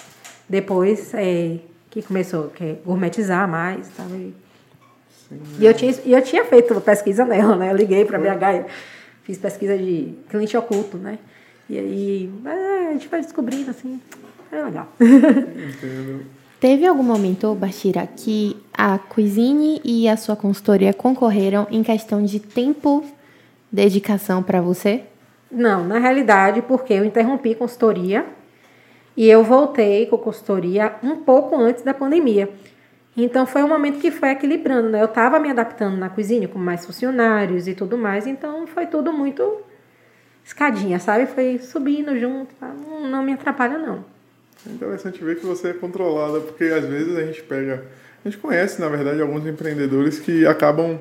Depois 0.48 1.14
é, 1.14 1.60
que 1.90 2.02
começou 2.02 2.52
a 2.60 2.86
gourmetizar 2.86 3.48
mais 3.48 3.88
e 3.88 3.91
tal. 3.91 4.07
E, 4.10 4.34
e 5.60 5.65
eu, 5.65 5.74
tinha, 5.74 5.95
e 6.06 6.14
eu 6.14 6.22
tinha 6.22 6.45
feito 6.45 6.80
pesquisa 6.82 7.26
nela, 7.26 7.56
né? 7.56 7.72
Eu 7.72 7.76
liguei 7.76 8.06
para 8.06 8.20
BH, 8.20 8.70
fiz 9.24 9.38
pesquisa 9.38 9.76
de 9.78 10.14
cliente 10.30 10.56
oculto, 10.56 10.98
né? 10.98 11.18
E 11.70 11.80
aí 11.80 12.32
é, 12.45 12.90
a 12.90 12.91
gente 12.94 13.07
vai 13.07 13.22
descobrindo 13.22 13.72
assim. 13.72 13.99
É 14.53 14.63
legal. 14.63 14.88
Entendo. 15.01 16.25
Teve 16.59 16.85
algum 16.85 17.03
momento, 17.03 17.53
Bashira, 17.55 18.07
que 18.07 18.55
a 18.71 18.97
Cuisine 18.97 19.81
e 19.84 20.07
a 20.07 20.15
sua 20.15 20.35
consultoria 20.35 20.93
concorreram 20.93 21.67
em 21.71 21.81
questão 21.84 22.23
de 22.23 22.39
tempo, 22.39 23.03
dedicação 23.71 24.43
para 24.43 24.61
você? 24.61 25.03
Não, 25.51 25.84
na 25.84 25.97
realidade, 25.97 26.61
porque 26.61 26.93
eu 26.93 27.03
interrompi 27.03 27.53
consultoria 27.55 28.25
e 29.17 29.27
eu 29.27 29.43
voltei 29.43 30.05
com 30.05 30.17
consultoria 30.17 30.95
um 31.03 31.17
pouco 31.17 31.55
antes 31.55 31.84
da 31.84 31.93
pandemia. 31.93 32.49
Então 33.17 33.45
foi 33.45 33.63
um 33.63 33.67
momento 33.67 33.99
que 33.99 34.09
foi 34.09 34.30
equilibrando, 34.30 34.89
né? 34.89 35.01
Eu 35.01 35.07
estava 35.07 35.39
me 35.39 35.49
adaptando 35.49 35.97
na 35.97 36.09
cozinha 36.09 36.47
com 36.47 36.59
mais 36.59 36.85
funcionários 36.85 37.67
e 37.67 37.73
tudo 37.73 37.97
mais, 37.97 38.25
então 38.25 38.67
foi 38.67 38.85
tudo 38.85 39.11
muito 39.11 39.43
escadinha, 40.45 40.99
sabe? 40.99 41.25
Foi 41.25 41.57
subindo 41.57 42.17
junto, 42.17 42.55
não, 42.61 43.09
não 43.09 43.23
me 43.23 43.34
atrapalha 43.34 43.77
não. 43.77 44.12
É 44.65 44.72
interessante 44.72 45.23
ver 45.23 45.40
que 45.40 45.45
você 45.45 45.69
é 45.69 45.73
controlada, 45.73 46.40
porque 46.40 46.65
às 46.65 46.85
vezes 46.85 47.15
a 47.15 47.26
gente 47.26 47.44
pega. 47.44 47.85
A 48.23 48.30
gente 48.30 48.40
conhece, 48.40 48.80
na 48.80 48.88
verdade, 48.88 49.22
alguns 49.22 49.45
empreendedores 49.45 50.19
que 50.19 50.45
acabam 50.45 50.99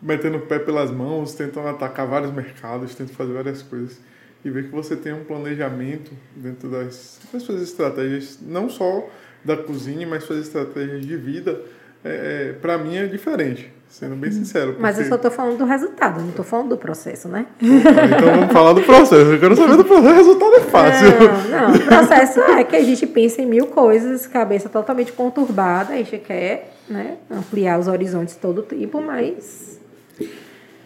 metendo 0.00 0.38
o 0.38 0.40
pé 0.40 0.58
pelas 0.58 0.90
mãos, 0.90 1.34
tentam 1.34 1.66
atacar 1.66 2.06
vários 2.06 2.32
mercados, 2.32 2.94
tentam 2.94 3.14
fazer 3.14 3.32
várias 3.32 3.62
coisas. 3.62 4.00
E 4.44 4.50
ver 4.50 4.64
que 4.64 4.70
você 4.70 4.94
tem 4.94 5.12
um 5.12 5.24
planejamento 5.24 6.12
dentro 6.34 6.70
das, 6.70 7.18
das 7.32 7.42
suas 7.42 7.60
estratégias, 7.62 8.38
não 8.40 8.68
só 8.68 9.10
da 9.44 9.56
cozinha, 9.56 10.06
mas 10.06 10.24
suas 10.24 10.46
estratégias 10.46 11.04
de 11.04 11.16
vida, 11.16 11.60
é, 12.04 12.50
é, 12.50 12.52
para 12.52 12.78
mim 12.78 12.96
é 12.96 13.06
diferente, 13.06 13.72
sendo 13.88 14.14
bem 14.16 14.30
sincero. 14.30 14.76
Mas 14.78 14.96
eu 14.98 15.04
porque- 15.04 15.16
só 15.16 15.30
tô 15.30 15.34
falando 15.34 15.58
do 15.58 15.64
resultado, 15.64 16.20
não 16.20 16.32
tô 16.32 16.42
falando 16.42 16.68
do 16.70 16.76
processo, 16.76 17.28
né? 17.28 17.46
Então 17.60 18.34
vamos 18.36 18.52
falar 18.52 18.72
do 18.74 18.82
processo. 18.82 19.14
Eu 19.32 19.40
quero 19.40 19.56
saber 19.56 19.76
do 19.76 19.84
processo. 19.84 20.08
O 20.08 20.14
resultado 20.14 20.54
é 20.54 20.60
fácil. 20.60 21.08
Não, 21.50 21.68
não, 21.70 21.74
o 21.76 21.80
processo 21.86 22.40
é 22.40 22.64
que 22.64 22.76
a 22.76 22.82
gente 22.84 23.06
pensa 23.06 23.40
em 23.42 23.46
mil 23.46 23.66
coisas, 23.68 24.26
cabeça 24.26 24.68
totalmente 24.68 25.12
conturbada, 25.12 25.94
a 25.94 25.96
gente 25.96 26.18
quer 26.18 26.74
né, 26.88 27.16
ampliar 27.30 27.78
os 27.78 27.88
horizontes 27.88 28.36
todo 28.36 28.58
o 28.58 28.62
tempo, 28.62 29.00
mas 29.00 29.80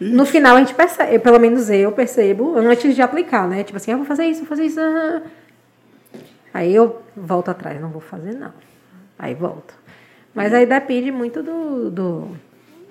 no 0.00 0.24
final 0.24 0.56
a 0.56 0.60
gente 0.60 0.74
percebe, 0.74 1.18
pelo 1.18 1.38
menos 1.38 1.68
eu 1.68 1.92
percebo, 1.92 2.56
antes 2.56 2.94
de 2.94 3.02
aplicar, 3.02 3.46
né? 3.48 3.64
Tipo 3.64 3.76
assim, 3.76 3.90
eu 3.90 3.98
vou 3.98 4.06
fazer 4.06 4.24
isso, 4.26 4.40
vou 4.40 4.48
fazer 4.48 4.64
isso. 4.64 4.80
ah. 4.80 5.20
Aí 6.54 6.74
eu 6.74 7.00
volto 7.16 7.50
atrás, 7.50 7.80
não 7.80 7.90
vou 7.90 8.00
fazer 8.00 8.32
não. 8.34 8.52
Aí 9.18 9.34
volto. 9.34 9.74
Mas 10.34 10.54
aí 10.54 10.64
depende 10.64 11.10
muito 11.12 11.42
do, 11.42 11.90
do 11.90 12.28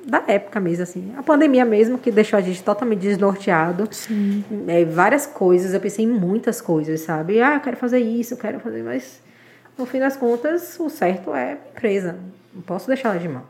da 0.09 0.23
época 0.27 0.59
mesmo, 0.59 0.83
assim. 0.83 1.13
A 1.17 1.23
pandemia 1.23 1.63
mesmo, 1.63 1.97
que 1.97 2.11
deixou 2.11 2.37
a 2.37 2.41
gente 2.41 2.63
totalmente 2.63 2.99
desnorteado. 2.99 3.87
É, 4.67 4.85
várias 4.85 5.25
coisas, 5.25 5.73
eu 5.73 5.79
pensei 5.79 6.05
em 6.05 6.07
muitas 6.07 6.59
coisas, 6.59 7.01
sabe? 7.01 7.41
Ah, 7.41 7.55
eu 7.55 7.59
quero 7.59 7.77
fazer 7.77 7.99
isso, 7.99 8.33
eu 8.33 8.37
quero 8.37 8.59
fazer, 8.59 8.83
mas 8.83 9.21
no 9.77 9.85
fim 9.85 9.99
das 9.99 10.17
contas, 10.17 10.79
o 10.79 10.89
certo 10.89 11.33
é 11.33 11.57
empresa. 11.71 12.17
Não 12.53 12.61
posso 12.61 12.87
deixar 12.87 13.09
ela 13.09 13.19
de 13.19 13.29
mão. 13.29 13.43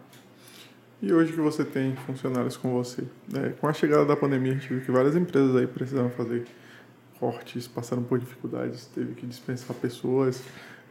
E 1.01 1.13
hoje 1.13 1.31
que 1.31 1.39
você 1.39 1.63
tem 1.63 1.95
funcionários 2.05 2.57
com 2.57 2.73
você, 2.73 3.03
né? 3.31 3.53
com 3.59 3.67
a 3.67 3.73
chegada 3.73 4.05
da 4.05 4.17
pandemia, 4.17 4.51
a 4.51 4.55
gente 4.55 4.67
viu 4.67 4.81
que 4.81 4.91
várias 4.91 5.15
empresas 5.15 5.55
aí 5.55 5.65
precisaram 5.65 6.09
fazer 6.09 6.45
cortes, 7.19 7.67
passaram 7.67 8.03
por 8.03 8.19
dificuldades, 8.19 8.85
teve 8.93 9.13
que 9.13 9.25
dispensar 9.25 9.75
pessoas. 9.77 10.43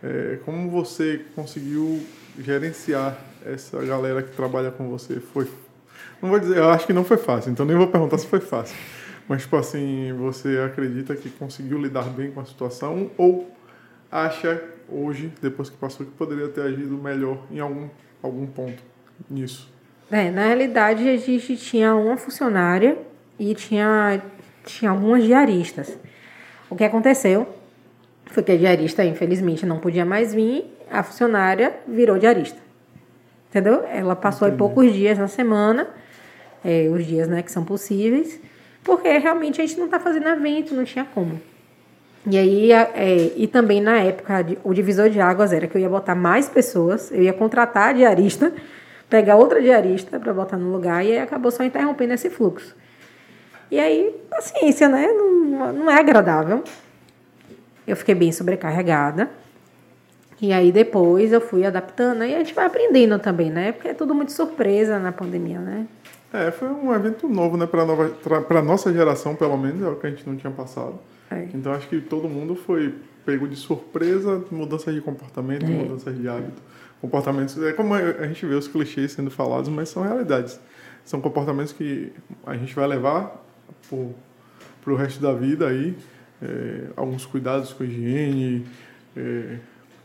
É, 0.03 0.39
como 0.45 0.71
você 0.71 1.25
conseguiu 1.35 2.03
gerenciar 2.39 3.17
essa 3.45 3.83
galera 3.85 4.23
que 4.23 4.35
trabalha 4.35 4.71
com 4.71 4.89
você? 4.89 5.21
Foi, 5.21 5.49
não 6.23 6.31
vou 6.31 6.39
dizer, 6.39 6.59
eu 6.59 6.71
acho 6.71 6.87
que 6.87 6.93
não 6.93 7.05
foi 7.05 7.17
fácil, 7.17 7.51
então 7.51 7.67
nem 7.67 7.77
vou 7.77 7.89
perguntar 7.89 8.19
se 8.19 8.27
foi 8.27 8.41
fácil. 8.41 8.77
Mas, 9.29 9.43
tipo 9.43 9.57
assim, 9.57 10.13
você 10.15 10.59
acredita 10.59 11.15
que 11.15 11.29
conseguiu 11.29 11.79
lidar 11.79 12.05
bem 12.05 12.31
com 12.31 12.41
a 12.41 12.45
situação 12.47 13.11
ou 13.19 13.51
acha 14.11 14.63
hoje, 14.89 15.31
depois 15.43 15.69
que 15.69 15.77
passou, 15.77 16.07
que 16.07 16.13
poderia 16.13 16.49
ter 16.49 16.63
agido 16.63 16.97
melhor 16.97 17.39
em 17.51 17.61
algum, 17.61 17.89
algum 18.23 18.47
ponto 18.47 18.83
nisso? 19.29 19.71
É, 20.11 20.31
na 20.31 20.47
realidade, 20.47 21.07
a 21.07 21.17
gente 21.19 21.57
tinha 21.59 21.95
uma 21.95 22.17
funcionária 22.17 22.97
e 23.39 23.55
tinha, 23.55 24.23
tinha 24.65 24.91
algumas 24.91 25.23
diaristas. 25.23 25.99
O 26.71 26.77
que 26.77 26.85
aconteceu 26.85 27.47
foi 28.27 28.43
que 28.43 28.53
a 28.53 28.57
diarista, 28.57 29.05
infelizmente, 29.05 29.67
não 29.67 29.79
podia 29.79 30.07
mais 30.07 30.35
vir, 30.35 30.65
a 30.91 31.03
funcionária 31.03 31.75
virou 31.87 32.19
diarista. 32.19 32.59
Entendeu? 33.49 33.85
Ela 33.85 34.15
passou 34.15 34.47
aí 34.47 34.55
poucos 34.55 34.93
dias 34.93 35.19
na 35.19 35.29
semana, 35.29 35.89
é, 36.65 36.89
os 36.91 37.07
dias 37.07 37.29
né, 37.29 37.43
que 37.43 37.51
são 37.51 37.65
possíveis, 37.65 38.41
porque 38.85 39.09
realmente 39.19 39.61
a 39.61 39.67
gente 39.67 39.79
não 39.79 39.87
está 39.87 39.99
fazendo 39.99 40.29
evento, 40.29 40.75
não 40.75 40.85
tinha 40.85 41.07
como. 41.15 41.41
E 42.27 42.37
aí, 42.37 42.73
é, 42.73 43.33
e 43.37 43.47
também 43.47 43.81
na 43.81 43.99
época, 44.01 44.45
o 44.63 44.75
divisor 44.75 45.09
de 45.09 45.21
águas 45.21 45.53
era 45.53 45.67
que 45.67 45.77
eu 45.77 45.81
ia 45.81 45.89
botar 45.89 46.15
mais 46.15 46.49
pessoas, 46.49 47.11
eu 47.11 47.23
ia 47.23 47.33
contratar 47.33 47.91
a 47.91 47.93
diarista 47.93 48.53
pegar 49.09 49.37
outra 49.37 49.61
diarista 49.61 50.21
para 50.21 50.33
botar 50.33 50.57
no 50.57 50.71
lugar 50.71 51.05
e 51.05 51.13
aí 51.13 51.19
acabou 51.19 51.51
só 51.51 51.65
interrompendo 51.65 52.13
esse 52.13 52.29
fluxo. 52.29 52.77
E 53.71 53.79
aí, 53.79 54.15
paciência, 54.31 54.89
né? 54.89 55.07
Não, 55.09 55.73
não 55.73 55.91
é 55.91 55.99
agradável. 55.99 56.63
Eu 57.87 57.97
fiquei 57.97 58.15
bem 58.15 58.33
sobrecarregada. 58.33 59.31
E 60.41 60.53
aí 60.53 60.71
depois 60.71 61.33
eu 61.33 61.41
fui 61.41 61.65
adaptando 61.65 62.25
e 62.25 62.35
a 62.35 62.39
gente 62.39 62.55
vai 62.55 62.67
aprendendo 62.67 63.19
também, 63.19 63.51
né? 63.51 63.73
Porque 63.73 63.89
é 63.89 63.95
tudo 63.95 64.15
muito 64.15 64.33
surpresa 64.33 64.99
na 64.99 65.11
pandemia, 65.11 65.59
né? 65.59 65.87
É, 66.33 66.51
foi 66.51 66.69
um 66.69 66.95
evento 66.95 67.29
novo, 67.29 67.57
né? 67.57 67.67
Para 67.67 67.85
nova, 67.85 68.09
para 68.41 68.63
nossa 68.63 68.93
geração, 68.93 69.35
pelo 69.35 69.57
menos, 69.57 69.83
é 69.83 69.89
o 69.89 69.97
que 69.97 70.07
a 70.07 70.11
gente 70.11 70.29
não 70.29 70.37
tinha 70.37 70.53
passado. 70.53 70.99
É. 71.31 71.49
Então 71.53 71.73
acho 71.73 71.89
que 71.89 72.01
todo 72.01 72.29
mundo 72.29 72.55
foi 72.55 72.95
pego 73.27 73.49
de 73.49 73.57
surpresa, 73.57 74.43
mudança 74.51 74.93
de 74.93 75.01
comportamento, 75.01 75.65
é. 75.65 75.69
mudança 75.69 76.13
de 76.13 76.29
hábito 76.29 76.63
comportamentos. 77.01 77.61
É 77.63 77.73
como 77.73 77.95
a 77.95 78.27
gente 78.27 78.45
vê 78.45 78.55
os 78.55 78.69
clichês 78.69 79.13
sendo 79.13 79.31
falados, 79.31 79.69
mas 79.69 79.89
são 79.89 80.03
realidades. 80.03 80.61
São 81.05 81.21
comportamentos 81.21 81.73
que 81.73 82.13
a 82.45 82.57
gente 82.57 82.75
vai 82.75 82.87
levar 82.87 83.45
para 83.89 84.93
o 84.93 84.97
resto 84.97 85.21
da 85.21 85.33
vida 85.33 85.69
aí. 85.69 85.97
É, 86.41 86.85
alguns 86.97 87.27
cuidados 87.27 87.73
com 87.73 87.83
higiene, 87.83 88.65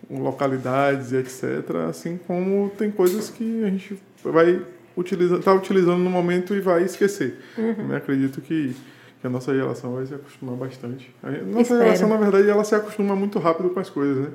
localidades, 0.10 1.14
etc. 1.14 1.76
Assim 1.90 2.18
como 2.28 2.72
tem 2.78 2.92
coisas 2.92 3.30
que 3.30 3.64
a 3.64 3.70
gente 3.70 3.98
vai 4.24 4.62
utilizar, 4.96 5.40
tá 5.40 5.54
utilizando 5.54 6.00
no 6.00 6.10
momento 6.10 6.54
e 6.54 6.60
vai 6.60 6.84
esquecer. 6.84 7.40
Uhum. 7.58 7.90
Eu 7.90 7.96
acredito 7.96 8.42
que, 8.42 8.76
que 9.22 9.28
a 9.28 9.30
nossa 9.30 9.54
geração 9.54 9.96
vai 9.96 10.06
se 10.06 10.14
acostumar 10.14 10.56
bastante. 10.56 11.14
A 11.24 11.32
nossa 11.32 11.62
Espero. 11.62 11.84
geração, 11.84 12.10
na 12.10 12.18
verdade, 12.18 12.50
ela 12.50 12.64
se 12.64 12.76
acostuma 12.76 13.16
muito 13.16 13.40
rápido 13.40 13.70
com 13.70 13.80
as 13.80 13.90
coisas, 13.90 14.18
né? 14.24 14.30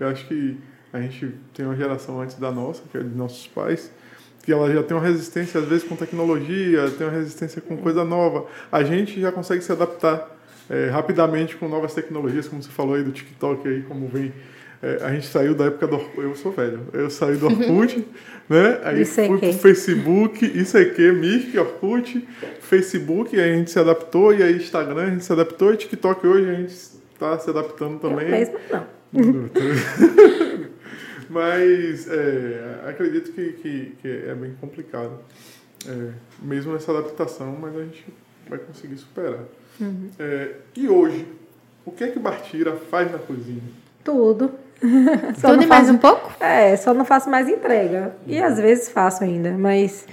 Eu 0.00 0.08
acho 0.08 0.26
que 0.26 0.56
a 0.92 1.00
gente 1.00 1.34
tem 1.52 1.66
uma 1.66 1.76
geração 1.76 2.20
antes 2.20 2.36
da 2.36 2.50
nossa, 2.50 2.82
que 2.90 2.96
é 2.96 3.02
de 3.02 3.14
nossos 3.14 3.46
pais, 3.46 3.90
que 4.42 4.52
ela 4.52 4.72
já 4.72 4.82
tem 4.82 4.96
uma 4.96 5.04
resistência, 5.04 5.60
às 5.60 5.66
vezes, 5.66 5.86
com 5.86 5.94
tecnologia, 5.94 6.90
tem 6.96 7.06
uma 7.06 7.14
resistência 7.14 7.60
com 7.60 7.76
coisa 7.76 8.04
nova. 8.04 8.46
A 8.72 8.82
gente 8.82 9.20
já 9.20 9.30
consegue 9.30 9.62
se 9.62 9.70
adaptar 9.70 10.36
é, 10.70 10.88
rapidamente 10.88 11.56
com 11.56 11.68
novas 11.68 11.92
tecnologias, 11.92 12.48
como 12.48 12.62
você 12.62 12.70
falou 12.70 12.94
aí 12.94 13.02
do 13.02 13.12
TikTok, 13.12 13.66
aí, 13.68 13.82
como 13.82 14.08
vem. 14.08 14.32
É, 14.80 14.98
a 15.02 15.12
gente 15.12 15.26
saiu 15.26 15.54
da 15.54 15.64
época 15.64 15.88
do 15.88 15.96
Orkut, 15.96 16.20
eu 16.20 16.36
sou 16.36 16.52
velho, 16.52 16.86
eu 16.92 17.10
saí 17.10 17.36
do 17.36 17.46
Orkut, 17.46 18.06
né? 18.48 18.80
Aí 18.84 19.04
fui 19.04 19.38
pro 19.38 19.52
Facebook, 19.54 20.44
ICQ, 20.44 21.12
Mirk, 21.12 21.58
Orkut, 21.58 22.28
Facebook, 22.60 23.38
aí 23.38 23.52
a 23.52 23.56
gente 23.56 23.72
se 23.72 23.78
adaptou, 23.78 24.32
e 24.32 24.42
aí 24.42 24.56
Instagram 24.56 25.02
a 25.02 25.10
gente 25.10 25.24
se 25.24 25.32
adaptou, 25.32 25.72
e 25.72 25.76
TikTok 25.76 26.24
hoje 26.24 26.48
a 26.48 26.54
gente 26.54 26.72
está 27.12 27.38
se 27.38 27.50
adaptando 27.50 27.98
também. 27.98 28.26
Eu 28.26 28.30
mesmo 28.30 28.58
não. 28.70 28.98
Mas 31.28 32.08
é, 32.08 32.80
acredito 32.86 33.32
que, 33.32 33.52
que, 33.52 33.96
que, 34.00 34.08
é 34.08 34.34
bem 34.34 34.54
complicado. 34.60 35.18
É, 35.86 36.12
mesmo 36.40 36.74
essa 36.74 36.90
adaptação, 36.90 37.56
mas 37.60 37.76
a 37.76 37.84
gente 37.84 38.04
vai 38.48 38.58
conseguir 38.58 38.96
superar. 38.96 39.44
Uhum. 39.80 40.10
É, 40.18 40.54
e 40.74 40.88
hoje, 40.88 41.26
o 41.84 41.92
que 41.92 42.02
é 42.02 42.08
que 42.08 42.18
Bartira 42.18 42.76
faz 42.76 43.12
na 43.12 43.18
cozinha? 43.18 43.62
Tudo. 44.02 44.50
Tudo 45.40 45.62
e 45.62 45.66
mais 45.66 45.90
um 45.90 45.98
pouco? 45.98 46.32
É, 46.42 46.76
só 46.76 46.94
não 46.94 47.04
faço 47.04 47.28
mais 47.28 47.48
entrega. 47.48 48.14
E 48.26 48.40
às 48.40 48.58
vezes 48.58 48.88
faço 48.88 49.24
ainda, 49.24 49.52
mas 49.58 50.06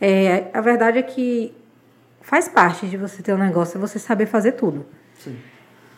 é, 0.00 0.46
a 0.52 0.60
verdade 0.60 0.98
é 0.98 1.02
que 1.02 1.54
faz 2.20 2.48
parte 2.48 2.86
de 2.86 2.96
você 2.96 3.22
ter 3.22 3.32
um 3.32 3.38
negócio 3.38 3.78
é 3.78 3.80
você 3.80 3.98
saber 3.98 4.26
fazer 4.26 4.52
tudo. 4.52 4.86
Sim 5.18 5.36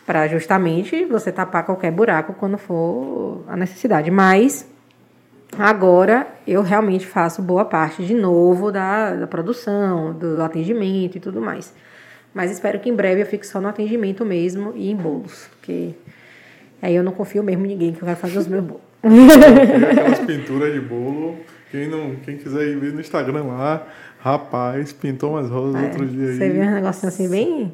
para 0.05 0.27
justamente 0.27 1.05
você 1.05 1.31
tapar 1.31 1.65
qualquer 1.65 1.89
buraco 1.89 2.33
quando 2.33 2.57
for 2.57 3.43
a 3.47 3.55
necessidade. 3.55 4.09
Mas 4.11 4.67
agora 5.57 6.27
eu 6.45 6.61
realmente 6.61 7.05
faço 7.05 7.41
boa 7.41 7.65
parte 7.65 8.05
de 8.05 8.13
novo 8.13 8.71
da, 8.71 9.15
da 9.15 9.25
produção, 9.25 10.13
do 10.13 10.41
atendimento 10.41 11.17
e 11.17 11.19
tudo 11.21 11.39
mais. 11.39 11.73
Mas 12.33 12.51
espero 12.51 12.79
que 12.79 12.89
em 12.89 12.93
breve 12.93 13.21
eu 13.21 13.25
fique 13.25 13.45
só 13.45 13.59
no 13.61 13.67
atendimento 13.67 14.25
mesmo 14.25 14.73
e 14.75 14.89
em 14.89 14.95
bolos, 14.95 15.47
porque 15.51 15.93
aí 16.81 16.95
eu 16.95 17.03
não 17.03 17.11
confio 17.11 17.43
mesmo 17.43 17.65
em 17.65 17.69
ninguém 17.69 17.93
que 17.93 18.01
eu 18.01 18.05
quero 18.05 18.17
fazer 18.17 18.37
os 18.39 18.47
meus 18.47 18.63
bolos. 18.63 18.83
Aquelas 19.03 20.19
pinturas 20.19 20.73
de 20.73 20.79
bolo, 20.79 21.37
quem, 21.71 21.87
não, 21.87 22.15
quem 22.17 22.37
quiser 22.37 22.67
ir 22.67 22.77
ver 22.77 22.93
no 22.93 23.01
Instagram 23.01 23.43
lá, 23.43 23.87
rapaz, 24.19 24.93
pintou 24.93 25.31
umas 25.31 25.49
rosas 25.49 25.81
é, 25.81 25.85
outro 25.85 26.05
dia 26.05 26.29
aí. 26.29 26.37
Você 26.37 26.49
viu 26.49 26.63
um 26.63 26.71
negocinho 26.71 27.07
assim 27.07 27.29
bem 27.29 27.73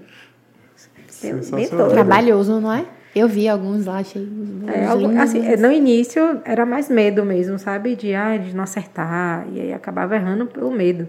Trabalhoso, 1.90 2.60
não 2.60 2.72
é? 2.72 2.86
Eu 3.16 3.28
vi 3.28 3.48
alguns 3.48 3.86
lá, 3.86 3.98
achei. 3.98 4.28
É, 4.68 4.86
algo, 4.86 5.18
assim, 5.18 5.42
no 5.56 5.72
início 5.72 6.40
era 6.46 6.66
mais 6.66 6.88
medo 6.88 7.26
mesmo, 7.26 7.58
sabe? 7.58 7.96
De, 7.96 8.14
ah, 8.14 8.38
de 8.38 8.56
não 8.56 8.64
acertar. 8.64 9.48
E 9.52 9.60
aí 9.60 9.74
acabava 9.74 10.16
errando 10.16 10.46
pelo 10.46 10.70
medo. 10.70 11.08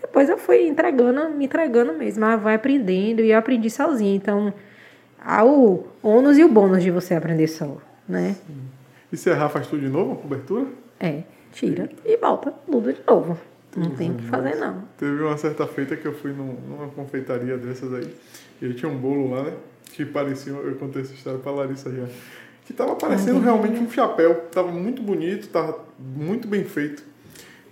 Depois 0.00 0.28
eu 0.28 0.36
fui 0.36 0.66
entregando, 0.66 1.30
me 1.30 1.44
entregando 1.44 1.92
mesmo. 1.92 2.24
Ah, 2.24 2.34
vai 2.34 2.56
aprendendo. 2.56 3.20
E 3.20 3.30
eu 3.30 3.38
aprendi 3.38 3.70
sozinha. 3.70 4.16
Então, 4.16 4.52
há 5.20 5.44
o 5.44 5.86
ônus 6.02 6.38
e 6.38 6.44
o 6.44 6.48
bônus 6.48 6.82
de 6.82 6.90
você 6.90 7.14
aprender 7.14 7.48
só, 7.48 7.78
né? 8.08 8.36
Sim. 8.46 8.54
E 9.12 9.16
se 9.16 9.30
errar, 9.30 9.48
faz 9.48 9.66
tudo 9.66 9.80
de 9.80 9.88
novo, 9.88 10.12
a 10.12 10.16
cobertura? 10.16 10.66
É, 11.00 11.22
tira 11.52 11.90
e 12.04 12.16
volta 12.16 12.52
tudo 12.70 12.92
de 12.92 13.00
novo. 13.06 13.38
Não 13.76 13.90
tem 13.90 14.10
o 14.10 14.14
que 14.14 14.24
fazer, 14.24 14.56
não. 14.56 14.82
Teve 14.96 15.22
uma 15.22 15.36
certa 15.36 15.66
feita 15.66 15.96
que 15.96 16.06
eu 16.06 16.12
fui 16.12 16.32
numa 16.32 16.88
confeitaria 16.88 17.56
dessas 17.56 17.92
aí. 17.94 18.14
E 18.60 18.74
tinha 18.74 18.90
um 18.90 18.96
bolo 18.96 19.30
lá, 19.30 19.44
né? 19.44 19.52
Que 19.92 20.04
parecia, 20.04 20.52
eu 20.52 20.74
contei 20.76 21.02
essa 21.02 21.14
história 21.14 21.38
pra 21.38 21.52
Larissa 21.52 21.90
já. 21.90 22.06
Que 22.64 22.72
tava 22.72 22.96
parecendo 22.96 23.40
realmente 23.40 23.78
um 23.78 23.90
chapéu. 23.90 24.46
Tava 24.50 24.72
muito 24.72 25.02
bonito, 25.02 25.48
tava 25.48 25.78
muito 25.98 26.48
bem 26.48 26.64
feito. 26.64 27.02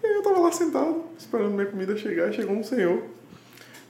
E 0.02 0.06
aí 0.06 0.14
eu 0.14 0.22
tava 0.22 0.38
lá 0.38 0.52
sentado, 0.52 1.02
esperando 1.18 1.52
minha 1.52 1.66
comida 1.66 1.96
chegar, 1.96 2.30
e 2.30 2.32
chegou 2.32 2.54
um 2.54 2.62
senhor. 2.62 3.02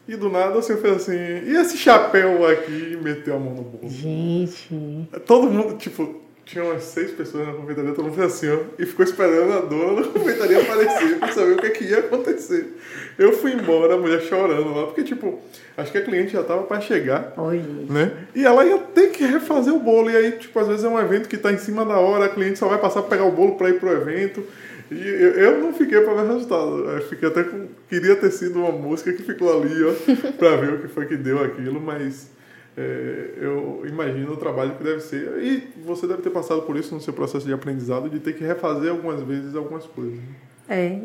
E 0.09 0.17
do 0.17 0.29
nada 0.29 0.57
o 0.57 0.63
senhor 0.63 0.81
fez 0.81 0.97
assim, 0.97 1.17
e 1.17 1.57
esse 1.57 1.77
chapéu 1.77 2.47
aqui? 2.47 2.93
E 2.93 2.97
meteu 2.97 3.37
a 3.37 3.39
mão 3.39 3.55
no 3.55 3.63
bolo. 3.63 3.89
Gente. 3.89 5.09
Todo 5.27 5.51
mundo, 5.51 5.77
tipo, 5.77 6.23
tinha 6.47 6.63
umas 6.63 6.85
seis 6.85 7.11
pessoas 7.11 7.49
na 7.49 7.55
confeitaria, 7.55 7.91
todo 7.91 8.05
mundo 8.05 8.15
fez 8.15 8.33
assim, 8.33 8.49
ó, 8.49 8.59
e 8.79 8.87
ficou 8.87 9.05
esperando 9.05 9.53
a 9.53 9.61
dona 9.63 10.01
da 10.01 10.09
confeitaria 10.09 10.63
aparecer 10.63 11.19
pra 11.19 11.33
saber 11.33 11.55
o 11.55 11.57
que, 11.57 11.67
é 11.67 11.71
que 11.71 11.85
ia 11.85 11.99
acontecer. 11.99 12.77
Eu 13.19 13.33
fui 13.33 13.53
embora, 13.53 13.95
a 13.95 13.99
mulher 13.99 14.21
chorando 14.23 14.73
lá, 14.73 14.87
porque, 14.87 15.03
tipo, 15.03 15.41
acho 15.77 15.91
que 15.91 15.99
a 15.99 16.03
cliente 16.03 16.35
já 16.35 16.45
tava 16.45 16.63
para 16.63 16.81
chegar. 16.81 17.35
Oi. 17.37 17.61
Né? 17.91 18.13
E 18.33 18.45
ela 18.45 18.65
ia 18.65 18.79
ter 18.79 19.09
que 19.09 19.25
refazer 19.25 19.75
o 19.75 19.81
bolo. 19.81 20.09
E 20.09 20.17
aí, 20.17 20.33
tipo, 20.33 20.57
às 20.61 20.69
vezes 20.69 20.85
é 20.85 20.89
um 20.89 21.01
evento 21.01 21.29
que 21.29 21.37
tá 21.37 21.53
em 21.53 21.59
cima 21.59 21.85
da 21.85 21.99
hora, 21.99 22.27
a 22.27 22.29
cliente 22.29 22.61
só 22.61 22.69
vai 22.69 22.79
passar 22.79 23.03
pra 23.03 23.11
pegar 23.11 23.25
o 23.25 23.33
bolo 23.33 23.57
para 23.57 23.69
ir 23.69 23.81
pro 23.81 23.91
evento. 23.91 24.45
E 24.91 25.09
eu, 25.09 25.31
eu 25.33 25.61
não 25.61 25.73
fiquei 25.73 26.01
para 26.01 26.15
ver 26.15 26.31
o 26.31 26.33
resultado. 26.35 26.91
Eu 26.91 27.01
fiquei 27.03 27.29
até 27.29 27.45
com. 27.45 27.67
Queria 27.89 28.17
ter 28.17 28.31
sido 28.31 28.61
uma 28.61 28.73
música 28.73 29.13
que 29.13 29.23
ficou 29.23 29.61
ali, 29.61 29.85
ó, 29.85 29.93
pra 30.39 30.57
ver 30.57 30.75
o 30.75 30.79
que 30.81 30.89
foi 30.89 31.07
que 31.07 31.17
deu 31.17 31.43
aquilo, 31.43 31.81
mas 31.81 32.31
é, 32.77 33.31
eu 33.39 33.83
imagino 33.87 34.33
o 34.33 34.37
trabalho 34.37 34.77
que 34.77 34.85
deve 34.85 35.01
ser. 35.01 35.39
E 35.43 35.73
você 35.85 36.07
deve 36.07 36.23
ter 36.23 36.31
passado 36.31 36.63
por 36.63 36.77
isso 36.77 36.95
no 36.95 37.01
seu 37.01 37.13
processo 37.13 37.47
de 37.47 37.53
aprendizado, 37.53 38.09
de 38.09 38.21
ter 38.21 38.35
que 38.35 38.45
refazer 38.45 38.91
algumas 38.91 39.23
vezes 39.23 39.55
algumas 39.55 39.87
coisas. 39.87 40.15
Né? 40.15 40.23
É, 40.69 40.99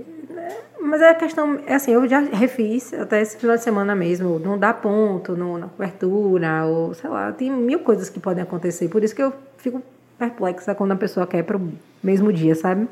mas 0.82 1.02
é 1.02 1.10
a 1.10 1.16
questão, 1.16 1.60
é 1.68 1.76
assim, 1.76 1.92
eu 1.92 2.08
já 2.08 2.20
refiz 2.20 2.94
até 2.94 3.22
esse 3.22 3.38
final 3.38 3.56
de 3.56 3.64
semana 3.64 3.96
mesmo, 3.96 4.40
não 4.40 4.58
dá 4.58 4.74
ponto 4.74 5.36
no, 5.36 5.58
na 5.58 5.68
cobertura, 5.68 6.66
ou 6.66 6.96
sei 6.96 7.10
lá, 7.10 7.32
tem 7.32 7.52
mil 7.52 7.80
coisas 7.80 8.10
que 8.10 8.20
podem 8.20 8.42
acontecer, 8.42 8.90
por 8.90 9.04
isso 9.04 9.16
que 9.16 9.22
eu 9.22 9.32
fico 9.58 9.82
perplexa 10.18 10.74
quando 10.74 10.94
a 10.94 10.96
pessoa 10.96 11.28
quer 11.28 11.44
pro 11.44 11.62
mesmo 12.04 12.34
dia, 12.34 12.56
sabe? 12.56 12.88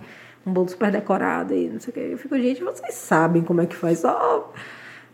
Um 0.46 0.54
bolo 0.54 0.70
super 0.70 0.92
decorado 0.92 1.54
e 1.54 1.70
não 1.70 1.80
sei 1.80 1.92
o 1.92 1.94
que. 1.94 2.00
Eu 2.00 2.18
fico, 2.18 2.38
gente, 2.38 2.64
vocês 2.64 2.94
sabem 2.96 3.44
como 3.44 3.62
é 3.62 3.66
que 3.66 3.76
faz, 3.76 4.00
só 4.00 4.52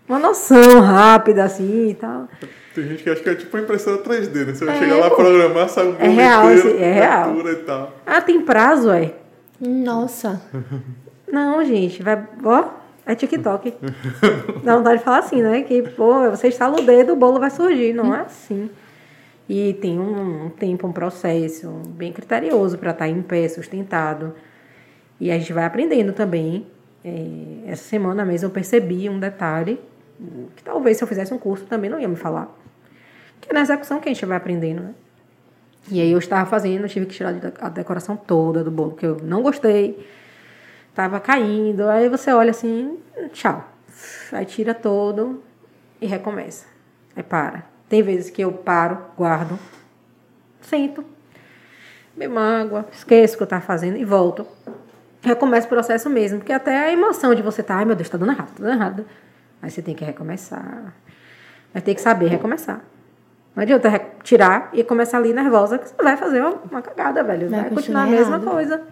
uma 0.08 0.20
noção 0.20 0.82
rápida 0.82 1.44
assim 1.44 1.90
e 1.90 1.96
tal. 1.96 2.28
Tem 2.74 2.84
gente 2.88 3.04
que 3.04 3.10
acha 3.10 3.24
que 3.24 3.30
é 3.30 3.36
tipo 3.36 3.56
uma 3.56 3.64
impressora 3.64 3.98
3D, 4.04 4.46
né? 4.46 4.54
Você 4.54 4.66
vai 4.66 4.76
é, 4.76 4.80
chegar 4.80 4.96
lá, 4.98 5.10
programar, 5.10 5.70
sai 5.70 5.88
o 5.88 5.94
bolo 5.94 6.04
é 6.04 6.08
real, 6.10 6.52
inteiro, 6.52 6.70
assim, 6.70 6.84
é 6.84 6.94
real. 6.94 7.50
e 7.50 7.56
tal. 7.56 7.94
Ah, 8.06 8.22
tem 8.22 8.42
prazo, 8.42 8.92
é? 8.92 9.14
Nossa. 9.60 10.42
Não, 11.32 11.64
gente, 11.66 12.04
vai. 12.04 12.24
Ó, 12.44 12.66
é 13.06 13.16
TikTok. 13.16 13.74
Dá 14.64 14.78
vontade 14.78 15.00
de 15.00 15.04
falar 15.04 15.20
assim, 15.20 15.42
né? 15.42 15.62
Que, 15.64 15.82
pô, 15.82 16.30
você 16.30 16.50
instala 16.50 16.80
o 16.80 16.86
dedo, 16.86 17.14
o 17.14 17.16
bolo 17.16 17.40
vai 17.40 17.50
surgir. 17.50 17.94
Não 17.94 18.14
é 18.14 18.22
assim. 18.22 18.70
E 19.48 19.74
tem 19.76 20.00
um, 20.00 20.46
um 20.46 20.50
tempo, 20.50 20.88
um 20.88 20.92
processo 20.92 21.70
bem 21.88 22.12
criterioso 22.12 22.78
para 22.78 22.92
estar 22.92 23.06
tá 23.06 23.10
em 23.10 23.22
pé, 23.22 23.48
sustentado. 23.48 24.34
E 25.20 25.32
a 25.32 25.38
gente 25.38 25.54
vai 25.54 25.64
aprendendo 25.64 26.14
também. 26.14 26.68
É, 27.04 27.72
essa 27.72 27.84
semana 27.84 28.26
mesmo 28.26 28.48
eu 28.48 28.52
percebi 28.52 29.10
um 29.10 29.20
detalhe 29.20 29.80
que 30.56 30.64
talvez 30.64 30.98
se 30.98 31.04
eu 31.04 31.08
fizesse 31.08 31.34
um 31.34 31.38
curso 31.38 31.66
também 31.66 31.90
não 31.90 32.00
ia 32.00 32.08
me 32.08 32.16
falar. 32.16 32.54
Que 33.42 33.52
é 33.52 33.54
na 33.54 33.62
execução 33.62 34.00
que 34.00 34.10
a 34.10 34.14
gente 34.14 34.26
vai 34.26 34.38
aprendendo, 34.38 34.82
né? 34.82 34.94
E 35.92 36.02
aí 36.02 36.12
eu 36.12 36.18
estava 36.18 36.50
fazendo, 36.50 36.88
tive 36.88 37.06
que 37.06 37.14
tirar 37.14 37.34
a 37.60 37.70
decoração 37.70 38.18
toda 38.18 38.64
do 38.64 38.72
bolo, 38.72 38.96
que 38.96 39.06
eu 39.06 39.18
não 39.22 39.44
gostei. 39.44 40.08
Tava 40.96 41.20
caindo. 41.20 41.88
Aí 41.88 42.10
você 42.10 42.32
olha 42.32 42.52
assim, 42.52 42.98
tchau. 43.34 43.64
Aí 44.32 44.46
tira 44.46 44.74
todo 44.74 45.44
e 46.02 46.08
recomeça. 46.08 46.66
Aí 47.16 47.22
para. 47.22 47.66
Tem 47.88 48.02
vezes 48.02 48.32
que 48.32 48.42
eu 48.42 48.52
paro, 48.52 48.98
guardo, 49.16 49.60
sinto, 50.60 51.06
bebo 52.16 52.40
água, 52.40 52.88
esqueço 52.92 53.36
o 53.36 53.38
que 53.38 53.44
eu 53.44 53.46
estava 53.46 53.62
fazendo 53.62 53.98
e 53.98 54.04
volto. 54.04 54.48
Recomeço 55.26 55.66
o 55.66 55.70
processo 55.70 56.08
mesmo, 56.08 56.38
porque 56.38 56.54
até 56.54 56.86
a 56.86 56.94
emoção 56.94 57.34
de 57.34 57.42
você 57.42 57.62
estar, 57.62 57.74
tá, 57.74 57.80
ai 57.80 57.86
meu 57.86 57.96
Deus, 57.96 58.06
está 58.06 58.18
dando 58.18 58.32
errado, 58.32 58.48
tá 58.48 58.64
dando 58.64 58.74
errado. 58.74 59.06
Aí 59.60 59.72
você 59.72 59.82
tem 59.82 59.96
que 59.96 60.06
recomeçar. 60.06 60.94
Vai 61.74 61.82
ter 61.82 61.96
que 61.96 62.02
saber 62.02 62.28
recomeçar. 62.28 62.82
Não 63.56 63.64
adianta 63.64 63.90
tirar 64.22 64.70
e 64.72 64.84
começar 64.84 65.18
ali 65.18 65.34
nervosa, 65.34 65.80
que 65.80 65.90
você 65.90 65.96
vai 66.04 66.16
fazer 66.16 66.44
uma, 66.44 66.82
cagada, 66.82 67.24
velho. 67.24 67.50
Vai, 67.50 67.62
vai 67.62 67.70
continuar 67.72 68.04
a 68.04 68.08
mesma 68.08 68.36
errado. 68.36 68.52
coisa. 68.52 68.84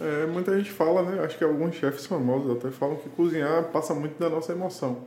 É, 0.00 0.26
muita 0.26 0.56
gente 0.56 0.70
fala, 0.70 1.02
né? 1.02 1.22
Acho 1.22 1.36
que 1.36 1.44
alguns 1.44 1.74
chefes 1.74 2.06
famosos 2.06 2.56
até 2.56 2.70
falam 2.70 2.96
que 2.96 3.10
cozinhar 3.10 3.64
passa 3.64 3.92
muito 3.92 4.18
da 4.18 4.30
nossa 4.30 4.52
emoção. 4.52 4.98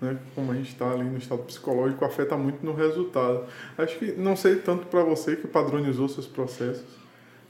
Né? 0.00 0.16
Como 0.34 0.50
a 0.50 0.54
gente 0.56 0.70
está 0.70 0.90
ali 0.90 1.04
no 1.04 1.18
estado 1.18 1.42
psicológico, 1.42 2.04
afeta 2.04 2.36
muito 2.36 2.66
no 2.66 2.74
resultado. 2.74 3.44
Acho 3.78 3.96
que 3.98 4.12
não 4.12 4.34
sei 4.34 4.56
tanto 4.56 4.86
para 4.86 5.04
você 5.04 5.36
que 5.36 5.46
padronizou 5.46 6.08
seus 6.08 6.26
processos, 6.26 7.03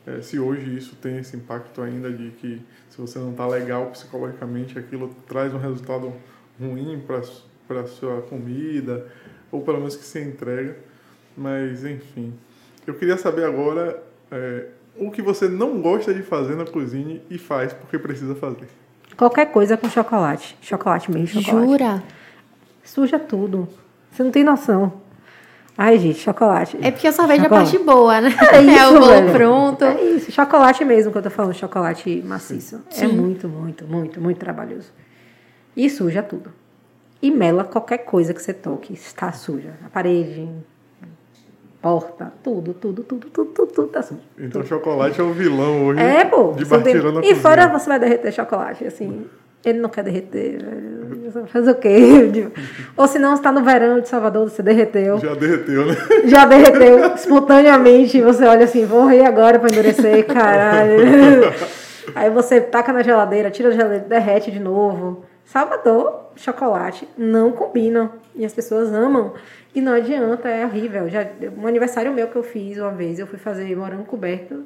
é, 0.07 0.21
se 0.21 0.39
hoje 0.39 0.77
isso 0.77 0.97
tem 0.97 1.19
esse 1.19 1.37
impacto 1.37 1.81
ainda 1.81 2.11
de 2.11 2.31
que 2.33 2.61
se 2.91 3.01
você 3.01 3.19
não 3.19 3.31
está 3.31 3.47
legal 3.47 3.87
psicologicamente, 3.87 4.79
aquilo 4.79 5.15
traz 5.27 5.55
um 5.55 5.59
resultado 5.59 6.13
ruim 6.61 7.03
para 7.67 7.81
a 7.81 7.87
sua 7.87 8.23
comida, 8.23 9.07
ou 9.51 9.63
pelo 9.63 9.79
menos 9.79 9.97
que 9.97 10.05
se 10.05 10.21
entrega. 10.21 10.77
Mas, 11.37 11.85
enfim. 11.85 12.35
Eu 12.87 12.95
queria 12.95 13.17
saber 13.17 13.45
agora 13.45 14.03
é, 14.31 14.67
o 14.97 15.11
que 15.11 15.23
você 15.23 15.49
não 15.49 15.81
gosta 15.81 16.13
de 16.13 16.23
fazer 16.23 16.55
na 16.55 16.67
cozinha 16.67 17.21
e 17.31 17.39
faz 17.39 17.73
porque 17.73 17.99
precisa 17.99 18.35
fazer. 18.35 18.69
Qualquer 19.17 19.47
coisa 19.47 19.77
com 19.77 19.89
chocolate. 19.89 20.57
Chocolate 20.61 21.11
mesmo, 21.11 21.41
chocolate. 21.41 21.67
Jura? 21.67 22.03
Suja 22.85 23.19
tudo. 23.19 23.69
Você 24.11 24.23
não 24.23 24.31
tem 24.31 24.45
noção. 24.45 25.04
Ai, 25.77 25.99
gente, 25.99 26.19
chocolate. 26.19 26.79
É 26.81 26.91
porque 26.91 27.09
eu 27.09 27.13
só 27.13 27.27
vejo 27.27 27.43
chocolate. 27.43 27.77
a 27.77 27.79
parte 27.79 27.85
boa, 27.85 28.21
né? 28.21 28.29
É, 28.53 28.61
isso, 28.61 28.71
é 28.79 28.89
o 28.89 28.93
bolo 28.93 29.07
velho. 29.07 29.33
pronto. 29.33 29.85
É 29.85 30.03
isso. 30.03 30.31
Chocolate 30.31 30.85
mesmo 30.85 31.11
que 31.11 31.19
eu 31.19 31.23
tô 31.23 31.31
falando, 31.31 31.55
chocolate 31.55 32.23
maciço. 32.25 32.81
É 32.91 32.95
Sim. 32.95 33.05
É 33.05 33.09
muito, 33.09 33.49
muito, 33.49 33.85
muito, 33.85 34.21
muito 34.21 34.39
trabalhoso. 34.39 34.93
E 35.77 35.91
suja 35.91 36.23
tudo. 36.23 36.53
E 37.21 37.31
mela 37.31 37.65
qualquer 37.65 37.99
coisa 37.99 38.33
que 38.33 38.41
você 38.41 38.55
toque. 38.55 38.93
Está 38.93 39.33
suja. 39.33 39.75
A 39.85 39.89
parede, 39.89 40.49
porta, 41.83 42.33
tudo, 42.43 42.73
tudo, 42.73 43.03
tudo, 43.03 43.29
tudo, 43.29 43.51
tudo, 43.51 43.73
tudo 43.73 43.89
tá 43.89 44.03
sujo. 44.03 44.21
Então 44.39 44.63
tudo. 44.63 44.67
chocolate 44.67 45.21
é 45.21 45.25
o 45.25 45.33
vilão 45.33 45.87
hoje. 45.87 46.01
É, 46.01 46.25
pô. 46.25 46.53
De 46.53 46.65
batirando 46.65 47.21
tem... 47.21 47.33
E 47.33 47.35
fora 47.35 47.67
você 47.67 47.89
vai 47.89 47.99
derreter 47.99 48.33
chocolate, 48.33 48.87
assim. 48.87 49.27
Ele 49.65 49.79
não 49.79 49.89
quer 49.89 50.05
derreter. 50.05 50.59
Faz 51.47 51.67
o 51.67 51.75
quê? 51.75 52.51
Ou 52.97 53.09
se 53.09 53.19
não, 53.19 53.35
está 53.35 53.51
no 53.51 53.65
verão 53.65 54.01
de 54.01 54.09
Salvador, 54.09 54.49
você 54.49 54.63
derreteu. 54.63 55.19
Já 55.19 55.35
derreteu, 55.35 55.87
né? 55.87 55.97
Já 56.27 56.45
derreteu. 56.45 57.15
Espontaneamente, 57.15 58.21
você 58.21 58.45
olha 58.45 58.65
assim, 58.65 58.85
vou 58.85 59.07
rir 59.07 59.25
agora 59.25 59.59
para 59.59 59.73
endurecer, 59.73 60.27
caralho. 60.27 61.53
Aí 62.15 62.31
você 62.31 62.61
taca 62.61 62.93
na 62.93 63.03
geladeira, 63.03 63.51
tira 63.51 63.71
da 63.71 63.77
geladeira, 63.77 64.05
derrete 64.05 64.51
de 64.51 64.61
novo. 64.61 65.25
Salvador, 65.45 66.31
chocolate 66.37 67.09
não 67.17 67.51
combinam. 67.51 68.13
E 68.35 68.45
as 68.45 68.53
pessoas 68.53 68.93
amam. 68.93 69.33
E 69.75 69.81
não 69.81 69.93
adianta, 69.93 70.49
é 70.49 70.65
horrível. 70.65 71.09
Já, 71.09 71.27
um 71.57 71.67
aniversário 71.67 72.13
meu 72.13 72.29
que 72.29 72.37
eu 72.37 72.43
fiz 72.43 72.79
uma 72.79 72.91
vez, 72.91 73.19
eu 73.19 73.27
fui 73.27 73.39
fazer 73.39 73.75
morango 73.77 74.05
coberto. 74.05 74.65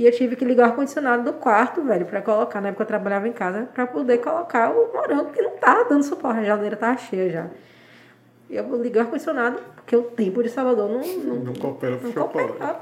E 0.00 0.06
eu 0.06 0.12
tive 0.12 0.34
que 0.34 0.46
ligar 0.46 0.62
o 0.62 0.70
ar-condicionado 0.70 1.24
do 1.24 1.34
quarto, 1.34 1.82
velho, 1.82 2.06
para 2.06 2.22
colocar. 2.22 2.58
Na 2.62 2.68
época 2.68 2.84
eu 2.84 2.86
trabalhava 2.86 3.28
em 3.28 3.32
casa, 3.32 3.68
para 3.74 3.86
poder 3.86 4.16
colocar 4.16 4.70
o 4.70 4.90
morango, 4.94 5.30
que 5.30 5.42
não 5.42 5.50
tá 5.58 5.82
dando 5.82 6.02
suporte. 6.02 6.40
A 6.40 6.42
geladeira 6.42 6.74
tava 6.74 6.96
cheia 6.96 7.28
já. 7.28 7.46
E 8.48 8.56
eu 8.56 8.82
liguei 8.82 8.98
o 8.98 9.04
ar-condicionado, 9.04 9.58
porque 9.74 9.94
o 9.94 10.04
tempo 10.04 10.42
de 10.42 10.48
Salvador 10.48 10.88
não. 10.88 11.02
Não, 11.02 11.34
não 11.44 11.52
coopera 11.52 11.98
pro 11.98 12.10
chocolate. 12.10 12.80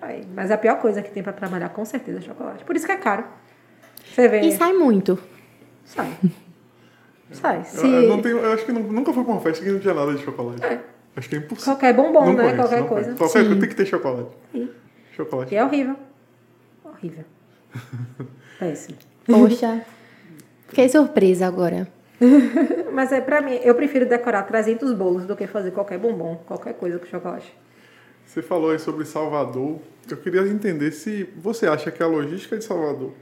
Aí, 0.00 0.26
mas 0.34 0.50
é 0.50 0.54
a 0.54 0.58
pior 0.58 0.80
coisa 0.80 1.00
que 1.00 1.12
tem 1.12 1.22
para 1.22 1.32
trabalhar, 1.32 1.68
com 1.68 1.84
certeza, 1.84 2.18
é 2.18 2.22
chocolate. 2.22 2.64
Por 2.64 2.74
isso 2.74 2.86
que 2.86 2.92
é 2.92 2.96
caro. 2.96 3.24
Você 4.12 4.26
vê. 4.26 4.40
E 4.40 4.50
sai 4.50 4.72
muito. 4.72 5.16
Sai. 5.84 6.12
Sai. 7.30 7.62
Se... 7.66 7.86
Eu, 7.86 8.02
eu, 8.02 8.08
não 8.08 8.20
tenho, 8.20 8.38
eu 8.38 8.52
acho 8.52 8.66
que 8.66 8.72
nunca 8.72 9.12
fui 9.12 9.22
pra 9.22 9.32
uma 9.32 9.40
festa 9.40 9.64
que 9.64 9.70
não 9.70 9.78
tinha 9.78 9.94
nada 9.94 10.12
de 10.12 10.24
chocolate. 10.24 10.64
É. 10.64 10.80
Acho 11.14 11.28
que 11.28 11.36
é 11.36 11.38
impossível. 11.38 11.72
Qualquer 11.72 11.94
bombom, 11.94 12.26
não 12.26 12.32
né? 12.32 12.42
Conheço, 12.42 12.56
Qualquer 12.56 12.88
coisa. 12.88 13.14
Qualquer 13.14 13.44
coisa 13.44 13.60
tem 13.60 13.68
que 13.68 13.76
ter 13.76 13.86
chocolate. 13.86 14.30
Sim. 14.50 14.68
Chocolate. 15.12 15.54
E 15.54 15.56
é 15.56 15.64
horrível. 15.64 15.96
Horrível. 17.02 17.24
Péssimo. 18.58 18.98
Poxa. 19.26 19.84
Fiquei 20.68 20.88
surpresa 20.88 21.46
agora. 21.46 21.88
Mas 22.92 23.10
é 23.10 23.20
pra 23.20 23.40
mim, 23.40 23.58
eu 23.64 23.74
prefiro 23.74 24.08
decorar 24.08 24.44
300 24.44 24.92
bolos 24.92 25.26
do 25.26 25.34
que 25.34 25.46
fazer 25.46 25.72
qualquer 25.72 25.98
bombom, 25.98 26.36
qualquer 26.46 26.74
coisa 26.74 26.98
com 26.98 27.06
chocolate. 27.06 27.52
Você 28.24 28.40
falou 28.40 28.70
aí 28.70 28.78
sobre 28.78 29.04
Salvador. 29.04 29.78
Eu 30.08 30.16
queria 30.16 30.42
entender 30.42 30.92
se 30.92 31.28
você 31.36 31.66
acha 31.66 31.90
que 31.90 32.02
a 32.02 32.06
logística 32.06 32.56
de 32.56 32.64
Salvador 32.64 33.12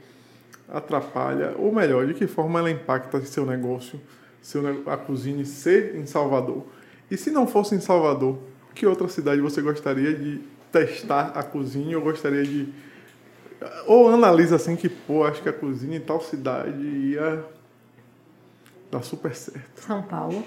atrapalha, 0.69 1.53
ou 1.57 1.71
melhor, 1.71 2.05
de 2.05 2.13
que 2.13 2.27
forma 2.27 2.59
ela 2.59 2.71
impacta 2.71 3.19
seu 3.21 3.45
negócio, 3.45 3.99
seu, 4.41 4.61
a 4.89 4.95
cozinha 4.95 5.43
ser 5.43 5.95
em 5.95 6.05
Salvador. 6.05 6.63
E 7.09 7.17
se 7.17 7.29
não 7.29 7.45
fosse 7.45 7.75
em 7.75 7.81
Salvador, 7.81 8.37
que 8.73 8.85
outra 8.85 9.07
cidade 9.07 9.41
você 9.41 9.61
gostaria 9.61 10.13
de 10.13 10.41
testar 10.71 11.33
a 11.35 11.43
cozinha 11.43 11.97
ou 11.97 12.03
gostaria 12.03 12.43
de. 12.43 12.69
Ou 13.85 14.09
analisa 14.09 14.55
assim 14.55 14.75
que, 14.75 14.89
pô, 14.89 15.23
acho 15.23 15.41
que 15.41 15.49
a 15.49 15.53
cozinha 15.53 15.97
em 15.97 16.01
tal 16.01 16.21
cidade 16.21 16.81
ia 16.81 17.43
dar 18.91 19.03
super 19.03 19.35
certo. 19.35 19.81
São 19.81 20.01
Paulo. 20.01 20.43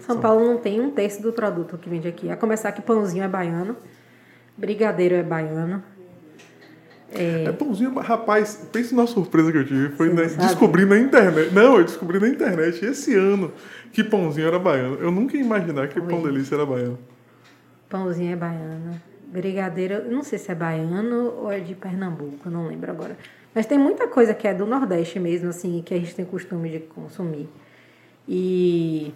São, 0.00 0.14
São 0.14 0.20
Paulo 0.20 0.44
não 0.46 0.58
tem 0.58 0.80
um 0.80 0.90
terço 0.90 1.22
do 1.22 1.32
produto 1.32 1.78
que 1.78 1.88
vende 1.88 2.08
aqui. 2.08 2.30
A 2.30 2.36
começar 2.36 2.72
que 2.72 2.82
pãozinho 2.82 3.24
é 3.24 3.28
baiano, 3.28 3.76
brigadeiro 4.56 5.14
é 5.14 5.22
baiano, 5.22 5.82
é... 7.12 7.44
é 7.44 7.52
pãozinho, 7.52 7.92
rapaz, 7.98 8.68
pense 8.72 8.94
na 8.94 9.06
surpresa 9.06 9.50
que 9.50 9.58
eu 9.58 9.66
tive. 9.66 9.88
Foi 9.96 10.12
na, 10.12 10.22
descobri 10.22 10.84
na 10.84 10.98
internet. 10.98 11.52
Não, 11.52 11.78
eu 11.78 11.84
descobri 11.84 12.20
na 12.20 12.28
internet 12.28 12.84
esse 12.84 13.14
ano 13.14 13.52
que 13.92 14.04
pãozinho 14.04 14.46
era 14.46 14.58
baiano. 14.58 14.96
Eu 14.96 15.10
nunca 15.10 15.36
ia 15.36 15.42
imaginar 15.42 15.88
que 15.88 15.98
Oi. 15.98 16.06
pão 16.06 16.22
delícia 16.22 16.54
era 16.54 16.64
baiano. 16.64 16.98
Pãozinho 17.88 18.32
é 18.32 18.36
baiano. 18.36 19.09
Brigadeiro, 19.30 20.10
não 20.10 20.22
sei 20.22 20.38
se 20.38 20.50
é 20.50 20.54
baiano 20.54 21.34
ou 21.38 21.52
é 21.52 21.60
de 21.60 21.74
Pernambuco, 21.74 22.50
não 22.50 22.66
lembro 22.66 22.90
agora. 22.90 23.16
Mas 23.54 23.66
tem 23.66 23.78
muita 23.78 24.06
coisa 24.08 24.34
que 24.34 24.46
é 24.46 24.54
do 24.54 24.66
Nordeste 24.66 25.18
mesmo, 25.18 25.50
assim, 25.50 25.82
que 25.84 25.94
a 25.94 25.98
gente 25.98 26.14
tem 26.14 26.24
costume 26.24 26.68
de 26.70 26.80
consumir. 26.80 27.48
E 28.28 29.12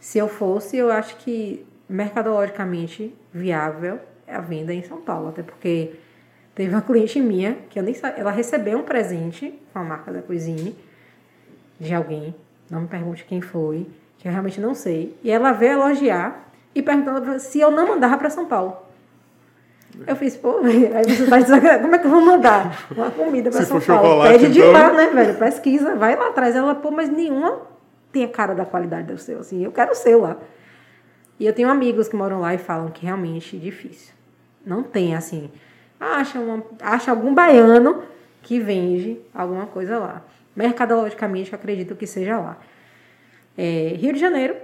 se 0.00 0.18
eu 0.18 0.28
fosse, 0.28 0.76
eu 0.76 0.90
acho 0.90 1.16
que 1.18 1.66
mercadologicamente 1.88 3.14
viável 3.32 3.98
é 4.26 4.34
a 4.34 4.40
venda 4.40 4.74
em 4.74 4.82
São 4.82 5.00
Paulo, 5.00 5.28
até 5.28 5.42
porque 5.42 5.92
Teve 6.58 6.74
uma 6.74 6.82
cliente 6.82 7.20
minha 7.20 7.56
que 7.70 7.78
eu 7.78 7.84
nem 7.84 7.94
sabia, 7.94 8.18
ela 8.18 8.32
recebeu 8.32 8.78
um 8.78 8.82
presente 8.82 9.56
com 9.72 9.78
a 9.78 9.84
marca 9.84 10.12
da 10.12 10.20
Cuisine 10.20 10.74
de 11.78 11.94
alguém, 11.94 12.34
não 12.68 12.80
me 12.80 12.88
pergunte 12.88 13.24
quem 13.24 13.40
foi, 13.40 13.86
que 14.18 14.26
eu 14.26 14.32
realmente 14.32 14.60
não 14.60 14.74
sei. 14.74 15.16
E 15.22 15.30
ela 15.30 15.52
veio 15.52 15.74
elogiar 15.74 16.50
e 16.74 16.82
perguntando 16.82 17.38
se 17.38 17.60
eu 17.60 17.70
não 17.70 17.86
mandava 17.86 18.18
para 18.18 18.28
São 18.28 18.44
Paulo. 18.44 18.76
Eu 20.06 20.16
fiz, 20.16 20.36
pô, 20.36 20.58
aí 20.60 21.04
você 21.04 21.26
tá 21.26 21.38
dizendo, 21.40 21.82
como 21.82 21.94
é 21.94 21.98
que 21.98 22.06
eu 22.06 22.10
vou 22.10 22.20
mandar 22.20 22.86
uma 22.90 23.10
comida 23.10 23.50
para 23.50 23.64
São 23.64 23.80
Paulo? 23.80 24.22
Pede 24.22 24.52
de 24.52 24.60
então... 24.60 24.72
lá, 24.72 24.92
né, 24.92 25.06
velho? 25.06 25.38
Pesquisa, 25.38 25.96
vai 25.96 26.14
lá 26.16 26.28
atrás. 26.28 26.54
Ela, 26.54 26.74
pô, 26.74 26.90
mas 26.90 27.08
nenhuma 27.08 27.62
tem 28.12 28.24
a 28.24 28.28
cara 28.28 28.54
da 28.54 28.64
qualidade 28.64 29.06
do 29.12 29.18
seu, 29.18 29.40
assim, 29.40 29.64
eu 29.64 29.72
quero 29.72 29.92
o 29.92 29.94
seu 29.94 30.20
lá. 30.20 30.36
E 31.40 31.46
eu 31.46 31.52
tenho 31.52 31.68
amigos 31.68 32.08
que 32.08 32.16
moram 32.16 32.40
lá 32.40 32.54
e 32.54 32.58
falam 32.58 32.88
que 32.88 33.04
realmente 33.04 33.56
é 33.56 33.58
difícil. 33.58 34.12
Não 34.64 34.82
tem, 34.82 35.14
assim, 35.14 35.50
Acha, 36.00 36.38
uma, 36.38 36.62
acha 36.80 37.10
algum 37.10 37.34
baiano 37.34 38.04
que 38.42 38.60
vende 38.60 39.20
alguma 39.34 39.66
coisa 39.66 39.98
lá. 39.98 40.22
Mercadologicamente, 40.54 41.52
eu 41.52 41.58
acredito 41.58 41.96
que 41.96 42.06
seja 42.06 42.38
lá. 42.38 42.56
É, 43.56 43.94
Rio 43.96 44.12
de 44.12 44.20
Janeiro, 44.20 44.56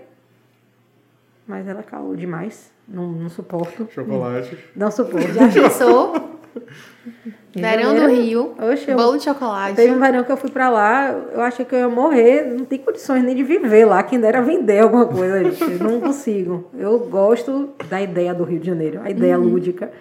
mas 1.47 1.67
ela 1.67 1.81
é 1.81 1.83
calou 1.83 2.15
demais. 2.15 2.73
Não, 2.87 3.11
não 3.13 3.29
suporto. 3.29 3.89
Chocolate. 3.91 4.59
Não 4.77 4.91
suporto. 4.91 5.33
Já 5.33 5.49
pensou? 5.49 6.41
Verão 7.55 7.95
do 7.95 8.07
Rio, 8.09 8.55
Oxe, 8.59 8.91
eu- 8.91 8.97
bolo 8.97 9.17
de 9.17 9.25
chocolate. 9.25 9.77
Teve 9.77 9.93
um 9.93 10.01
verão 10.01 10.25
que 10.25 10.33
eu 10.33 10.37
fui 10.37 10.51
pra 10.51 10.69
lá, 10.71 11.11
eu 11.11 11.41
achei 11.41 11.65
que 11.65 11.75
eu 11.75 11.79
ia 11.81 11.89
morrer, 11.89 12.45
não 12.47 12.65
tem 12.65 12.79
condições 12.79 13.23
nem 13.23 13.35
de 13.35 13.43
viver 13.45 13.85
lá, 13.85 14.03
quem 14.03 14.19
dera 14.19 14.43
vender 14.43 14.81
alguma 14.81 15.07
coisa, 15.07 15.45
gente. 15.51 15.83
Não 15.83 16.01
consigo. 16.01 16.71
Eu 16.75 16.99
gosto 16.99 17.75
da 17.89 18.01
ideia 18.03 18.35
do 18.35 18.43
Rio 18.45 18.59
de 18.59 18.67
Janeiro, 18.67 19.01
a 19.03 19.11
ideia 19.11 19.37
lúdica. 19.37 19.93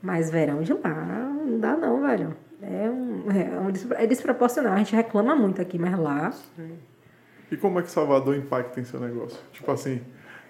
Mas 0.00 0.30
verão 0.30 0.62
de 0.62 0.72
lá, 0.72 1.32
não 1.44 1.58
dá 1.58 1.76
não, 1.76 2.00
velho. 2.02 2.36
É, 2.62 2.88
um, 2.88 3.24
é, 3.30 3.60
um 3.60 3.94
é 3.96 4.06
desproporcional. 4.06 4.72
A 4.72 4.78
gente 4.78 4.94
reclama 4.94 5.34
muito 5.34 5.60
aqui, 5.60 5.78
mas 5.78 5.98
lá. 5.98 6.32
E 7.50 7.56
como 7.56 7.78
é 7.80 7.82
que 7.82 7.90
Salvador 7.90 8.36
impacta 8.36 8.80
em 8.80 8.84
seu 8.84 9.00
negócio? 9.00 9.38
Tipo 9.52 9.70
assim, 9.72 10.00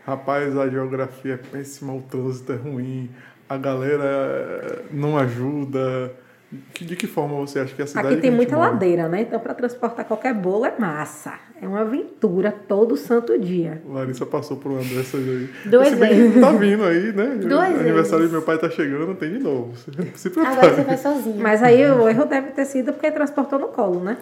rapaz, 0.07 0.57
a 0.57 0.69
geografia 0.69 1.35
é 1.35 1.37
péssima, 1.37 1.93
o 1.93 2.03
trânsito 2.03 2.53
é 2.53 2.57
ruim, 2.57 3.11
a 3.49 3.57
galera 3.57 4.05
eh, 4.05 4.79
não 4.93 5.19
ajuda. 5.19 6.13
De 6.81 6.95
que 6.95 7.09
forma 7.09 7.35
você 7.41 7.59
acha 7.59 7.75
que 7.75 7.83
a 7.83 7.87
cidade 7.89 8.07
Aqui 8.07 8.17
tem 8.21 8.31
muita 8.31 8.55
mora- 8.57 8.71
ladeira, 8.71 9.09
né? 9.09 9.23
Então, 9.23 9.39
para 9.41 9.53
transportar 9.53 10.05
qualquer 10.05 10.33
bolo 10.33 10.65
é 10.65 10.73
massa. 10.79 11.33
É 11.61 11.67
uma 11.67 11.81
aventura 11.81 12.53
todo 12.53 12.97
santo 12.97 13.37
dia. 13.37 13.83
Larissa 13.85 14.25
passou 14.25 14.57
por 14.57 14.71
uma 14.71 14.79
dessas 14.81 15.15
aí. 15.29 15.51
Duas 15.65 15.89
Se 15.89 15.97
bem 15.97 16.09
que 16.09 16.15
vezes. 16.15 16.41
Tá 16.41 16.53
vindo 16.53 16.85
aí, 16.85 17.13
né? 17.13 17.27
Duas 17.45 17.69
aniversário 17.81 18.19
vezes. 18.19 18.31
do 18.31 18.33
meu 18.35 18.43
pai 18.43 18.59
tá 18.59 18.71
chegando, 18.71 19.13
tem 19.17 19.33
de 19.33 19.39
novo. 19.41 19.73
Se 20.15 20.31
prepare. 20.31 20.57
Agora 20.57 20.75
você 20.77 20.83
vai 20.83 20.97
sozinho. 20.97 21.43
Mas 21.43 21.63
aí 21.65 21.85
o 21.91 22.09
erro 22.09 22.25
deve 22.27 22.51
ter 22.53 22.65
sido 22.65 22.93
porque 22.93 23.11
transportou 23.11 23.59
no 23.59 23.69
colo, 23.69 23.99
né? 24.01 24.17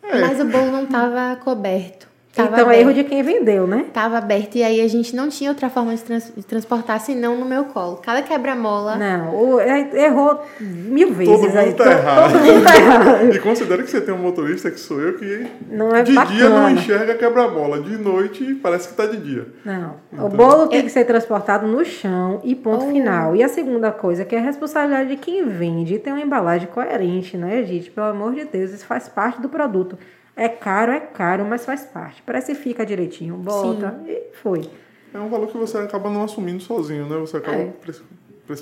Mas 0.00 0.40
o 0.40 0.44
bolo 0.44 0.70
não 0.70 0.86
tava 0.86 1.36
coberto. 1.42 2.06
Tava 2.34 2.48
então 2.48 2.60
é 2.60 2.62
aberto. 2.62 2.80
erro 2.80 2.94
de 2.94 3.04
quem 3.04 3.22
vendeu, 3.22 3.66
né? 3.66 3.84
Tava 3.92 4.16
aberto 4.16 4.56
e 4.56 4.62
aí 4.64 4.80
a 4.80 4.88
gente 4.88 5.14
não 5.14 5.28
tinha 5.28 5.50
outra 5.50 5.68
forma 5.68 5.94
de, 5.94 6.02
trans- 6.02 6.32
de 6.34 6.42
transportar 6.42 6.98
senão 6.98 7.36
no 7.38 7.44
meu 7.44 7.64
colo. 7.66 7.96
Cada 8.02 8.22
quebra-mola. 8.22 8.96
Não, 8.96 9.36
o- 9.36 9.60
é- 9.60 9.90
errou 10.06 10.40
mil 10.58 11.12
vezes. 11.12 11.30
Todo 11.34 11.46
mundo 11.46 11.58
aí, 11.58 11.74
tá 11.74 11.90
errado. 11.90 12.32
Todo 12.32 12.42
mundo 12.42 12.64
tá 12.64 12.76
errado. 12.76 13.34
E 13.34 13.38
considera 13.38 13.82
que 13.82 13.90
você 13.90 14.00
tem 14.00 14.14
um 14.14 14.18
motorista 14.18 14.70
que 14.70 14.80
sou 14.80 14.98
eu 14.98 15.18
que 15.18 15.46
Não 15.70 15.94
é 15.94 16.02
de 16.02 16.12
dia 16.12 16.48
não 16.48 16.60
bacana. 16.62 16.70
enxerga 16.72 17.14
quebra-mola, 17.16 17.80
de 17.82 17.98
noite 17.98 18.54
parece 18.62 18.88
que 18.88 18.94
tá 18.94 19.04
de 19.04 19.18
dia. 19.18 19.46
Não. 19.62 19.96
Então- 20.10 20.24
O 20.26 20.28
bolo 20.30 20.68
tem 20.68 20.80
que 20.82 20.88
ser 20.90 21.04
transportado 21.04 21.66
no 21.66 21.84
chão 21.84 22.40
e 22.42 22.54
ponto 22.54 22.86
Oh. 22.86 22.88
final. 22.90 23.36
E 23.36 23.42
a 23.42 23.48
segunda 23.48 23.92
coisa, 23.92 24.24
que 24.24 24.34
é 24.34 24.38
a 24.38 24.42
responsabilidade 24.42 25.10
de 25.10 25.16
quem 25.16 25.46
vende 25.46 25.98
ter 25.98 26.10
uma 26.10 26.20
embalagem 26.22 26.66
coerente, 26.68 27.36
né, 27.36 27.62
gente? 27.64 27.90
Pelo 27.90 28.06
amor 28.06 28.34
de 28.34 28.46
Deus, 28.46 28.70
isso 28.70 28.86
faz 28.86 29.06
parte 29.06 29.38
do 29.42 29.50
produto. 29.50 29.98
É 30.36 30.48
caro, 30.48 30.92
é 30.92 31.00
caro, 31.00 31.44
mas 31.44 31.64
faz 31.64 31.82
parte. 31.84 32.22
Precifica 32.22 32.86
direitinho, 32.86 33.36
bota 33.36 34.00
e 34.06 34.34
foi. 34.42 34.68
É 35.12 35.18
um 35.18 35.28
valor 35.28 35.48
que 35.48 35.58
você 35.58 35.76
acaba 35.78 36.08
não 36.10 36.24
assumindo 36.24 36.62
sozinho, 36.62 37.06
né? 37.06 37.16
Você 37.18 37.36
acaba 37.36 37.56
É. 37.58 37.72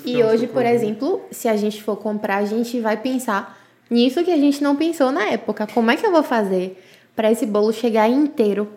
E 0.05 0.23
hoje, 0.23 0.47
por 0.47 0.65
exemplo, 0.65 1.21
se 1.31 1.47
a 1.47 1.55
gente 1.55 1.81
for 1.81 1.95
comprar, 1.95 2.37
a 2.37 2.45
gente 2.45 2.79
vai 2.79 2.97
pensar 2.97 3.57
nisso 3.89 4.23
que 4.23 4.31
a 4.31 4.37
gente 4.37 4.61
não 4.63 4.75
pensou 4.75 5.11
na 5.11 5.23
época. 5.29 5.65
Como 5.73 5.89
é 5.89 5.95
que 5.95 6.05
eu 6.05 6.11
vou 6.11 6.23
fazer 6.23 6.81
para 7.15 7.31
esse 7.31 7.45
bolo 7.45 7.71
chegar 7.73 8.07
inteiro 8.09 8.67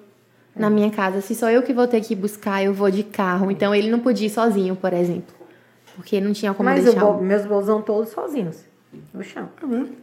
na 0.56 0.70
minha 0.70 0.90
casa? 0.90 1.20
Se 1.20 1.34
sou 1.34 1.50
eu 1.50 1.62
que 1.62 1.72
vou 1.72 1.86
ter 1.86 2.00
que 2.00 2.14
buscar, 2.14 2.64
eu 2.64 2.72
vou 2.72 2.90
de 2.90 3.02
carro. 3.02 3.50
Então 3.50 3.74
ele 3.74 3.90
não 3.90 3.98
podia 4.00 4.28
ir 4.28 4.30
sozinho, 4.30 4.74
por 4.76 4.92
exemplo. 4.92 5.34
Porque 5.96 6.20
não 6.20 6.32
tinha 6.32 6.54
como 6.54 6.68
mas 6.68 6.84
deixar 6.84 7.00
bolo- 7.00 7.20
meus 7.22 7.44
bolos 7.44 7.66
são 7.66 7.82
todos 7.82 8.10
sozinhos, 8.10 8.64
no 9.12 9.22
chão. 9.22 9.48
É 9.62 9.66
mesmo? 9.66 9.96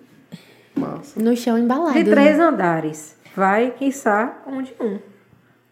Massa. 0.76 1.22
no 1.22 1.36
chão 1.36 1.58
embalado. 1.58 1.94
De 1.94 2.04
né? 2.04 2.12
três 2.12 2.40
andares. 2.40 3.18
Vai, 3.36 3.72
quiçá, 3.72 4.42
um 4.46 4.62
de 4.62 4.74
um. 4.80 5.00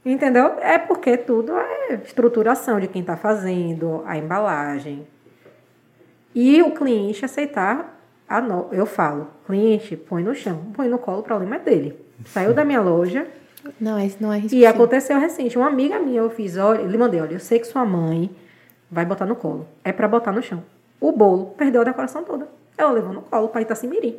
Entendeu? 0.06 0.54
É 0.62 0.78
porque 0.78 1.18
tudo 1.18 1.54
é 1.58 1.96
estruturação 2.06 2.80
de 2.80 2.88
quem 2.88 3.02
está 3.02 3.18
fazendo, 3.18 4.02
a 4.06 4.18
embalagem. 4.18 5.06
E 6.34 6.62
o 6.62 6.72
cliente 6.72 7.26
aceitar, 7.26 8.00
a 8.28 8.40
no... 8.40 8.70
eu 8.72 8.86
falo, 8.86 9.28
cliente, 9.46 9.98
põe 9.98 10.24
no 10.24 10.34
chão, 10.34 10.72
põe 10.74 10.88
no 10.88 10.98
colo, 10.98 11.20
o 11.20 11.24
problema 11.24 11.58
é 11.58 11.60
dele. 11.60 12.00
Saiu 12.26 12.54
da 12.54 12.64
minha 12.64 12.82
loja 12.82 13.28
Não, 13.80 13.98
é, 13.98 14.10
não 14.20 14.32
é 14.32 14.38
e 14.38 14.42
risco. 14.42 14.68
aconteceu 14.68 15.20
recente. 15.20 15.58
Uma 15.58 15.68
amiga 15.68 16.00
minha, 16.00 16.20
eu 16.20 16.30
fiz, 16.30 16.58
olha, 16.58 16.82
ele 16.82 16.98
mandei, 16.98 17.20
olha, 17.20 17.34
eu 17.34 17.40
sei 17.40 17.60
que 17.60 17.68
sua 17.68 17.86
mãe 17.86 18.30
vai 18.90 19.06
botar 19.06 19.26
no 19.26 19.36
colo. 19.36 19.68
É 19.84 19.92
para 19.92 20.08
botar 20.08 20.32
no 20.32 20.42
chão. 20.42 20.64
O 21.00 21.12
bolo 21.12 21.54
perdeu 21.58 21.82
a 21.82 21.86
decoração 21.86 22.24
toda. 22.24 22.48
Ela 22.78 22.92
levou 22.92 23.14
no 23.14 23.22
colo 23.22 23.50
para 23.50 23.62
Itacimirim. 23.62 24.18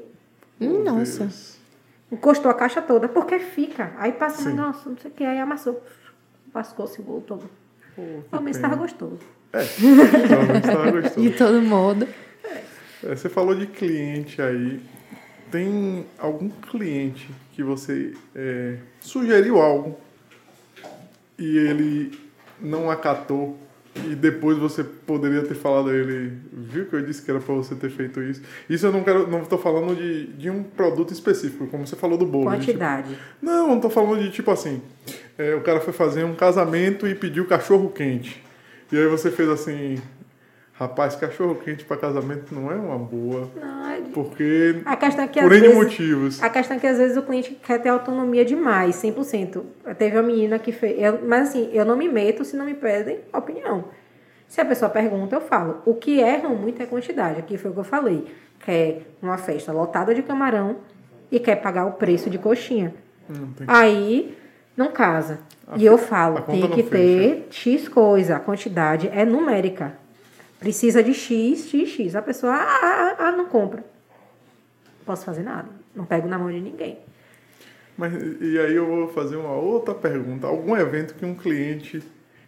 Hum, 0.61 0.85
Nossa. 0.85 1.21
Deus. 1.25 1.57
Encostou 2.13 2.51
a 2.51 2.55
caixa 2.55 2.83
toda, 2.83 3.09
porque 3.09 3.39
fica. 3.39 3.93
Aí 3.97 4.13
passa, 4.13 4.51
Sim. 4.51 4.55
nossa, 4.57 4.91
não 4.91 4.97
sei 4.99 5.11
o 5.11 5.15
que, 5.15 5.25
aí 5.25 5.39
amassou. 5.39 5.81
Lascou-se 6.55 7.01
bolo 7.01 7.21
todo. 7.21 7.51
Pô, 7.95 8.03
que 8.03 8.29
Pelo 8.31 8.43
menos 8.43 8.57
estava 8.57 8.75
gostoso. 8.77 9.19
Pelo 9.53 10.47
menos 10.47 10.63
tava 10.67 10.91
gostoso. 10.91 11.21
De 11.21 11.31
todo 11.31 11.63
modo. 11.63 12.09
É, 13.05 13.15
Você 13.15 13.29
falou 13.29 13.55
de 13.55 13.67
cliente 13.67 14.43
aí. 14.43 14.81
Tem 15.51 16.05
algum 16.19 16.49
cliente 16.49 17.29
que 17.53 17.63
você 17.63 18.15
é, 18.35 18.77
sugeriu 19.01 19.61
algo 19.61 19.99
e 21.39 21.57
ele 21.59 22.21
não 22.61 22.91
acatou 22.91 23.59
e 24.09 24.15
depois 24.15 24.59
você 24.59 24.83
poderia 24.83 25.43
ter 25.43 25.55
falado 25.55 25.91
a 25.91 25.95
ele, 25.95 26.33
viu 26.53 26.87
que 26.87 26.95
eu 26.95 27.03
disse 27.03 27.23
que 27.23 27.31
era 27.31 27.41
para 27.41 27.55
você 27.55 27.75
ter 27.75 27.91
feito 27.91 28.23
isso? 28.23 28.43
Isso 28.69 28.87
eu 28.87 28.93
não 28.93 29.03
quero, 29.03 29.29
não 29.29 29.43
estou 29.43 29.59
falando 29.59 29.95
de, 29.97 30.27
de 30.29 30.51
um 30.51 30.63
produto 30.63 31.13
específico, 31.13 31.67
como 31.67 31.87
você 31.87 31.97
falou 31.97 32.17
do 32.17 32.27
bolo. 32.27 32.51
tipo, 32.51 32.57
Quantidade. 32.57 33.17
não, 33.41 33.69
não 33.69 33.81
tô 33.81 33.91
falando 33.91 34.23
de 34.23 34.31
tipo 34.31 34.51
assim. 34.51 34.81
é, 35.39 35.55
o 35.55 35.61
cara 35.61 35.81
foi 35.81 35.93
fazer 35.93 36.25
um 36.25 36.35
casamento 36.35 37.07
e 37.07 37.15
pediu 37.15 37.47
cachorro 37.47 37.91
quente. 37.91 38.43
E 38.93 38.97
aí 38.99 39.07
você 39.07 39.31
fez 39.31 39.49
assim. 39.49 39.99
Rapaz, 40.81 41.15
cachorro 41.15 41.57
quente 41.57 41.85
para 41.85 41.99
casamento 41.99 42.55
não 42.55 42.73
é 42.73 42.75
uma 42.75 42.97
boa. 42.99 43.51
Não, 43.55 44.03
Porque. 44.15 44.81
A 44.87 44.97
questão 44.97 45.25
é 45.25 45.29
que 45.29 45.39
por 45.39 45.53
N 45.53 45.61
vezes, 45.61 45.77
motivos. 45.77 46.43
A 46.43 46.49
questão 46.49 46.79
é 46.79 46.81
que 46.81 46.87
às 46.87 46.97
vezes 46.97 47.19
o 47.19 47.23
cliente 47.23 47.51
quer 47.63 47.83
ter 47.83 47.91
autonomia 47.91 48.47
demais, 48.47 48.97
100%. 48.97 49.63
Teve 49.99 50.17
uma 50.17 50.23
menina 50.23 50.59
que 50.59 50.73
fez. 50.73 50.99
eu- 50.99 51.21
mas 51.29 51.51
assim, 51.51 51.69
eu 51.75 51.85
não 51.85 51.99
me 51.99 52.09
meto 52.09 52.47
se 52.47 52.57
não 52.57 52.65
me 52.65 52.73
pedem 52.73 53.19
opinião. 53.31 53.85
Se 54.49 54.59
a 54.59 54.65
pessoa 54.65 54.91
pergunta, 54.91 55.37
eu 55.37 55.43
falo. 55.43 55.83
O 55.85 55.95
que 55.95 56.19
erram 56.19 56.57
muito 56.57 56.83
é 56.83 56.87
quantidade. 56.87 57.39
Aqui 57.39 57.59
foi 57.59 57.71
o 57.71 57.75
que 57.75 57.81
eu 57.81 57.85
falei. 57.85 58.27
Quer 58.65 59.03
uma 59.23 59.37
festa 59.37 59.71
lotada 59.73 60.15
de 60.15 60.23
camarão 60.23 60.77
e 61.31 61.39
quer 61.39 61.57
pagar 61.57 61.85
o 61.85 61.93
preço 61.93 62.31
de 62.31 62.39
coxinha. 62.39 62.95
Não 63.29 63.49
tem- 63.53 63.67
Aí 63.69 64.35
não 64.75 64.91
casa. 64.91 65.41
A 65.69 65.77
e 65.77 65.85
eu 65.85 65.99
falo, 65.99 66.41
tem 66.41 66.69
que 66.71 66.83
fecha. 66.83 66.91
ter 66.91 67.47
X 67.51 67.87
coisa, 67.87 68.37
a 68.37 68.41
quantidade 68.41 69.09
é 69.13 69.27
numérica. 69.27 70.00
Precisa 70.61 71.03
de 71.03 71.15
X, 71.15 71.69
X, 71.69 71.89
X. 71.89 72.15
A 72.15 72.21
pessoa, 72.21 72.53
ah, 72.53 72.81
ah, 72.83 73.17
ah, 73.19 73.33
não 73.33 73.47
compra. 73.47 73.81
Não 73.81 75.05
posso 75.07 75.25
fazer 75.25 75.43
nada. 75.43 75.69
Não 75.97 76.05
pego 76.05 76.29
na 76.29 76.39
mão 76.39 76.53
de 76.53 76.61
ninguém. 76.61 76.99
Mas 77.97 78.13
e 78.41 78.59
aí 78.59 78.75
eu 78.75 78.87
vou 78.87 79.09
fazer 79.09 79.37
uma 79.37 79.55
outra 79.55 79.95
pergunta. 79.95 80.47
Algum 80.47 80.77
evento 80.77 81.15
que 81.15 81.25
um 81.25 81.35
cliente 81.35 82.03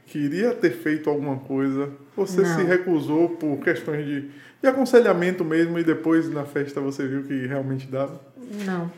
queria 0.06 0.54
ter 0.54 0.70
feito 0.70 1.08
alguma 1.08 1.38
coisa, 1.38 1.90
você 2.14 2.42
Não. 2.42 2.56
se 2.56 2.64
recusou 2.64 3.30
por 3.30 3.56
questões 3.58 4.04
de, 4.04 4.30
de 4.60 4.68
aconselhamento 4.68 5.42
mesmo 5.42 5.78
e 5.78 5.84
depois 5.84 6.30
na 6.30 6.44
festa 6.44 6.80
você 6.80 7.06
viu 7.06 7.22
que 7.22 7.46
realmente 7.46 7.86
dava? 7.86 8.20
Não. 8.66 8.90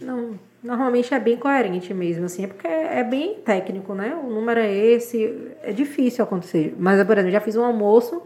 Não. 0.00 0.38
Normalmente 0.62 1.12
é 1.14 1.20
bem 1.20 1.36
coerente 1.36 1.94
mesmo, 1.94 2.24
assim, 2.24 2.44
é 2.44 2.46
porque 2.48 2.66
é 2.66 3.04
bem 3.04 3.34
técnico, 3.34 3.94
né? 3.94 4.14
O 4.14 4.28
número 4.28 4.58
é 4.58 4.74
esse, 4.74 5.52
é 5.62 5.72
difícil 5.72 6.24
acontecer. 6.24 6.74
Mas, 6.78 6.96
por 7.04 7.12
exemplo, 7.12 7.28
eu 7.28 7.32
já 7.32 7.40
fiz 7.40 7.54
um 7.54 7.64
almoço 7.64 8.22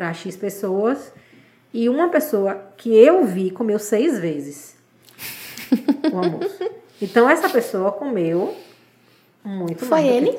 para 0.00 0.14
X 0.14 0.34
pessoas 0.34 1.12
e 1.74 1.86
uma 1.90 2.08
pessoa 2.08 2.54
que 2.78 2.96
eu 2.96 3.22
vi 3.26 3.50
comeu 3.50 3.78
seis 3.78 4.18
vezes 4.18 4.74
o 6.10 6.16
almoço. 6.16 6.58
Então, 7.02 7.30
essa 7.30 7.48
pessoa 7.48 7.92
comeu 7.92 8.54
muito 9.42 9.86
Foi 9.86 10.02
mais 10.02 10.06
ele? 10.06 10.38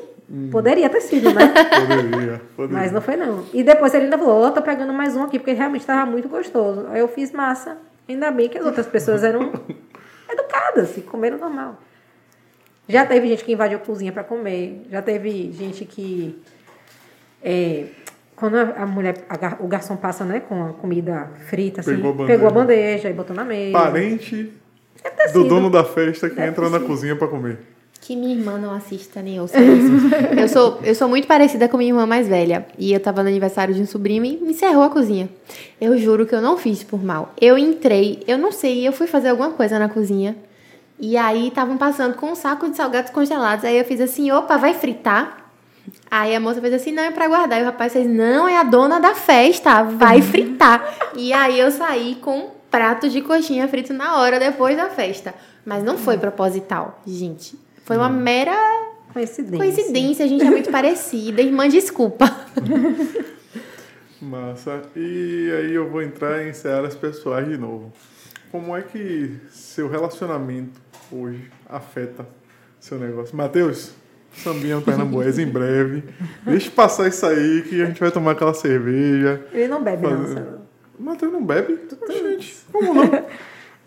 Poderia 0.52 0.88
ter 0.92 1.02
sido, 1.02 1.34
né? 1.34 1.48
Poderia, 1.48 2.42
poderia. 2.56 2.78
Mas 2.78 2.92
não 2.92 3.02
foi 3.02 3.16
não. 3.16 3.44
E 3.52 3.64
depois 3.64 3.92
ele 3.96 4.04
ainda 4.04 4.18
falou, 4.20 4.44
ó, 4.44 4.52
tô 4.52 4.62
pegando 4.62 4.94
mais 4.94 5.16
um 5.16 5.24
aqui, 5.24 5.40
porque 5.40 5.54
realmente 5.54 5.82
estava 5.82 6.06
muito 6.06 6.30
gostoso. 6.30 6.86
Aí 6.92 7.00
eu 7.00 7.08
fiz 7.08 7.32
massa. 7.32 7.80
Ainda 8.08 8.30
bem 8.30 8.48
que 8.48 8.60
as 8.60 8.66
outras 8.68 8.86
pessoas 8.86 9.24
eram 9.24 9.52
educadas 10.30 10.96
e 10.98 11.02
comeram 11.02 11.40
normal. 11.40 11.80
Já 12.88 13.08
teve 13.08 13.28
gente 13.28 13.44
que 13.44 13.54
invadiu 13.54 13.80
a 13.80 13.82
cozinha 13.82 14.12
para 14.12 14.24
comer. 14.24 14.86
Já 14.92 15.02
teve 15.02 15.52
gente 15.52 15.84
que... 15.84 16.40
é, 17.42 17.88
quando 18.42 18.58
a, 18.58 18.86
mulher, 18.86 19.24
a 19.30 19.38
gar- 19.38 19.58
o 19.62 19.68
garçom 19.68 19.96
passa 19.96 20.26
né, 20.26 20.42
com 20.42 20.66
a 20.66 20.74
comida 20.74 21.30
frita, 21.48 21.80
assim, 21.80 21.96
Pegou 21.96 22.12
a 22.24 22.28
pegou 22.28 22.48
a 22.48 22.52
bandeja. 22.52 22.82
bandeja 22.98 23.10
e 23.10 23.14
botou 23.14 23.34
na 23.36 23.46
mesa. 23.46 23.72
Parente 23.72 24.52
ter 25.02 25.28
do 25.32 25.42
sido. 25.44 25.48
dono 25.48 25.70
da 25.70 25.84
festa 25.86 26.30
que 26.30 26.36
Deve 26.36 26.50
entra 26.50 26.70
na 26.70 26.80
cozinha 26.80 27.16
para 27.16 27.28
comer. 27.30 27.60
Que 28.02 28.16
minha 28.16 28.36
irmã 28.36 28.58
não 28.58 28.74
assista 28.74 29.22
nem 29.22 29.40
ouça 29.40 29.60
isso. 29.62 29.92
eu, 30.38 30.48
sou, 30.50 30.80
eu 30.84 30.96
sou 30.96 31.08
muito 31.08 31.28
parecida 31.28 31.70
com 31.70 31.78
minha 31.78 31.92
irmã 31.92 32.06
mais 32.08 32.28
velha. 32.28 32.66
E 32.78 32.92
eu 32.92 33.00
tava 33.00 33.22
no 33.22 33.30
aniversário 33.30 33.76
de 33.76 33.82
um 33.82 33.86
sobrinho 33.86 34.26
e 34.26 34.38
me 34.38 34.52
encerrou 34.54 34.82
a 34.84 34.90
cozinha. 34.90 35.30
Eu 35.80 35.96
juro 36.00 36.26
que 36.26 36.34
eu 36.34 36.42
não 36.42 36.58
fiz 36.58 36.84
por 36.84 37.04
mal. 37.04 37.32
Eu 37.40 37.60
entrei, 37.60 38.24
eu 38.28 38.40
não 38.40 38.52
sei, 38.52 38.88
eu 38.88 38.92
fui 38.92 39.06
fazer 39.06 39.30
alguma 39.30 39.52
coisa 39.52 39.78
na 39.78 39.88
cozinha. 39.88 40.36
E 41.00 41.16
aí 41.16 41.48
estavam 41.50 41.78
passando 41.78 42.16
com 42.16 42.28
um 42.32 42.36
saco 42.36 42.68
de 42.70 42.76
salgados 42.76 43.12
congelados. 43.12 43.64
Aí 43.66 43.78
eu 43.78 43.86
fiz 43.86 44.02
assim, 44.02 44.32
opa, 44.32 44.58
vai 44.58 44.74
fritar? 44.74 45.41
Aí 46.10 46.36
a 46.36 46.40
moça 46.40 46.60
fez 46.62 46.74
assim, 46.74 46.92
não, 46.92 47.04
é 47.04 47.12
pra 47.12 47.28
guardar. 47.28 47.60
E 47.60 47.64
o 47.64 47.66
rapaz 47.66 47.94
fez, 47.94 48.08
não, 48.08 48.48
é 48.48 48.58
a 48.58 48.64
dona 48.64 49.00
da 49.00 49.16
festa, 49.16 49.84
vai 49.84 50.22
fritar. 50.22 51.12
e 51.16 51.32
aí 51.32 51.60
eu 51.60 51.72
saí 51.72 52.16
com 52.16 52.38
um 52.40 52.50
prato 52.70 53.10
de 53.10 53.22
coxinha 53.22 53.68
frito 53.68 53.94
na 53.94 54.18
hora, 54.18 54.40
depois 54.40 54.76
da 54.78 54.90
festa. 54.90 55.34
Mas 55.66 55.84
não 55.84 55.98
foi 55.98 56.18
proposital, 56.18 57.02
gente. 57.06 57.58
Foi 57.86 57.98
uma 57.98 58.10
mera 58.10 58.56
Coincidência. 59.14 59.58
coincidência. 59.58 60.26
A 60.26 60.28
gente 60.28 60.46
é 60.46 60.50
muito 60.50 60.70
parecida. 60.72 61.42
Irmã, 61.42 61.68
desculpa. 61.68 62.26
Massa. 64.22 64.82
E 64.96 65.52
aí 65.58 65.74
eu 65.74 65.90
vou 65.90 66.02
entrar 66.02 66.46
em 66.48 66.54
searas 66.54 66.96
pessoais 66.96 67.48
de 67.48 67.58
novo. 67.58 67.92
Como 68.52 68.76
é 68.76 68.82
que 68.82 69.38
seu 69.50 69.90
relacionamento 69.90 70.80
hoje 71.12 71.50
afeta 71.68 72.28
seu 72.80 73.00
negócio? 73.00 73.36
Matheus, 73.36 73.92
sambinha 74.34 74.76
no 74.76 74.82
Pernambués 74.82 75.38
em 75.40 75.46
breve. 75.46 76.04
Deixa 76.46 76.70
passar 76.72 77.08
isso 77.08 77.26
aí 77.26 77.64
que 77.64 77.82
a 77.82 77.86
gente 77.86 78.00
vai 78.00 78.12
tomar 78.12 78.32
aquela 78.32 78.54
cerveja. 78.54 79.42
Ele 79.54 79.68
não 79.68 79.84
bebe, 79.84 80.04
não. 80.08 80.18
Fazer- 80.18 80.34
sabe? 80.36 80.48
Matheus 81.00 81.34
não 81.34 81.44
bebe? 81.44 81.80
Gente, 82.10 82.58
como 82.72 82.94
não? 82.94 83.06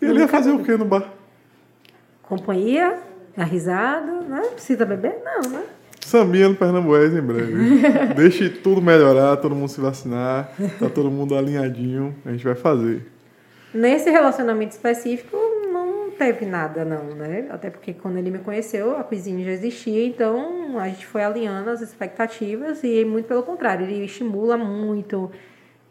E 0.01 0.05
ele 0.05 0.19
ia 0.19 0.27
fazer 0.27 0.51
o 0.51 0.59
que 0.63 0.75
no 0.75 0.83
bar? 0.85 1.13
Companhia, 2.23 2.97
a 3.37 3.43
risada, 3.43 4.21
né? 4.21 4.41
Precisa 4.53 4.85
beber? 4.85 5.15
Não, 5.23 5.49
né? 5.49 5.63
Sambinha 6.01 6.49
no 6.49 6.55
Pernambués 6.55 7.13
em 7.15 7.21
breve. 7.21 7.79
Deixe 8.15 8.49
tudo 8.49 8.81
melhorar, 8.81 9.37
todo 9.37 9.55
mundo 9.55 9.69
se 9.69 9.79
vacinar, 9.81 10.51
tá 10.79 10.89
todo 10.89 11.09
mundo 11.09 11.35
alinhadinho, 11.35 12.15
a 12.25 12.31
gente 12.31 12.43
vai 12.43 12.55
fazer. 12.55 13.05
Nesse 13.73 14.09
relacionamento 14.09 14.71
específico, 14.73 15.35
não 15.35 15.54
teve 16.17 16.45
nada, 16.45 16.83
não, 16.83 17.03
né? 17.15 17.47
Até 17.49 17.69
porque 17.69 17.93
quando 17.93 18.17
ele 18.17 18.31
me 18.31 18.39
conheceu, 18.39 18.97
a 18.97 19.03
coisinha 19.03 19.43
já 19.45 19.51
existia, 19.51 20.05
então 20.05 20.77
a 20.79 20.87
gente 20.87 21.05
foi 21.05 21.23
alinhando 21.23 21.69
as 21.69 21.81
expectativas 21.81 22.83
e 22.83 23.05
muito 23.05 23.27
pelo 23.27 23.43
contrário, 23.43 23.85
ele 23.85 24.03
estimula 24.05 24.57
muito, 24.57 25.31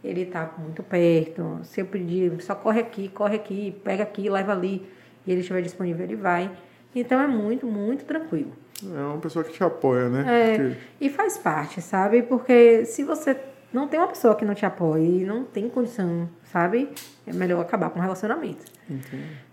ele 0.02 0.26
tá 0.26 0.52
muito 0.58 0.82
perto. 0.82 1.60
Se 1.62 1.80
eu 1.80 1.86
pedir, 1.86 2.40
só 2.42 2.54
corre 2.54 2.80
aqui, 2.80 3.08
corre 3.08 3.36
aqui, 3.36 3.74
pega 3.84 4.02
aqui, 4.02 4.28
leva 4.28 4.52
ali, 4.52 4.86
e 5.26 5.30
ele 5.32 5.40
estiver 5.40 5.62
disponível, 5.62 6.04
ele 6.04 6.16
vai. 6.16 6.50
Então 6.94 7.20
é 7.20 7.26
muito, 7.26 7.66
muito 7.66 8.04
tranquilo. 8.04 8.52
É 8.82 9.00
uma 9.00 9.18
pessoa 9.18 9.44
que 9.44 9.52
te 9.52 9.62
apoia, 9.64 10.08
né? 10.08 10.24
É, 10.26 10.56
Porque- 10.58 10.76
e 11.00 11.08
faz 11.08 11.38
parte, 11.38 11.80
sabe? 11.80 12.22
Porque 12.22 12.84
se 12.84 13.02
você 13.04 13.36
não 13.72 13.88
tem 13.88 13.98
uma 13.98 14.08
pessoa 14.08 14.34
que 14.34 14.44
não 14.44 14.54
te 14.54 14.64
apoie 14.66 15.24
não 15.24 15.44
tem 15.44 15.68
condição, 15.68 16.28
sabe? 16.54 16.88
É 17.26 17.32
melhor 17.32 17.60
acabar 17.60 17.90
com 17.90 17.98
o 17.98 18.02
relacionamento. 18.02 18.64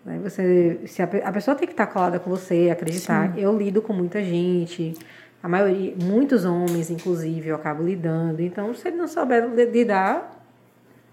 Né? 0.05 0.19
Você, 0.23 0.81
se 0.85 1.01
a, 1.01 1.05
a 1.25 1.31
pessoa 1.31 1.55
tem 1.55 1.67
que 1.67 1.73
estar 1.73 1.87
colada 1.87 2.19
com 2.19 2.29
você, 2.29 2.69
acreditar. 2.71 3.35
Eu 3.39 3.57
lido 3.57 3.81
com 3.81 3.91
muita 3.91 4.21
gente, 4.23 4.93
a 5.41 5.49
maioria, 5.49 5.95
muitos 5.99 6.45
homens, 6.45 6.91
inclusive, 6.91 7.49
eu 7.49 7.55
acabo 7.55 7.81
lidando. 7.83 8.39
Então, 8.39 8.71
se 8.75 8.87
ele 8.87 8.97
não 8.97 9.07
souber 9.07 9.47
li- 9.49 9.65
lidar 9.65 10.39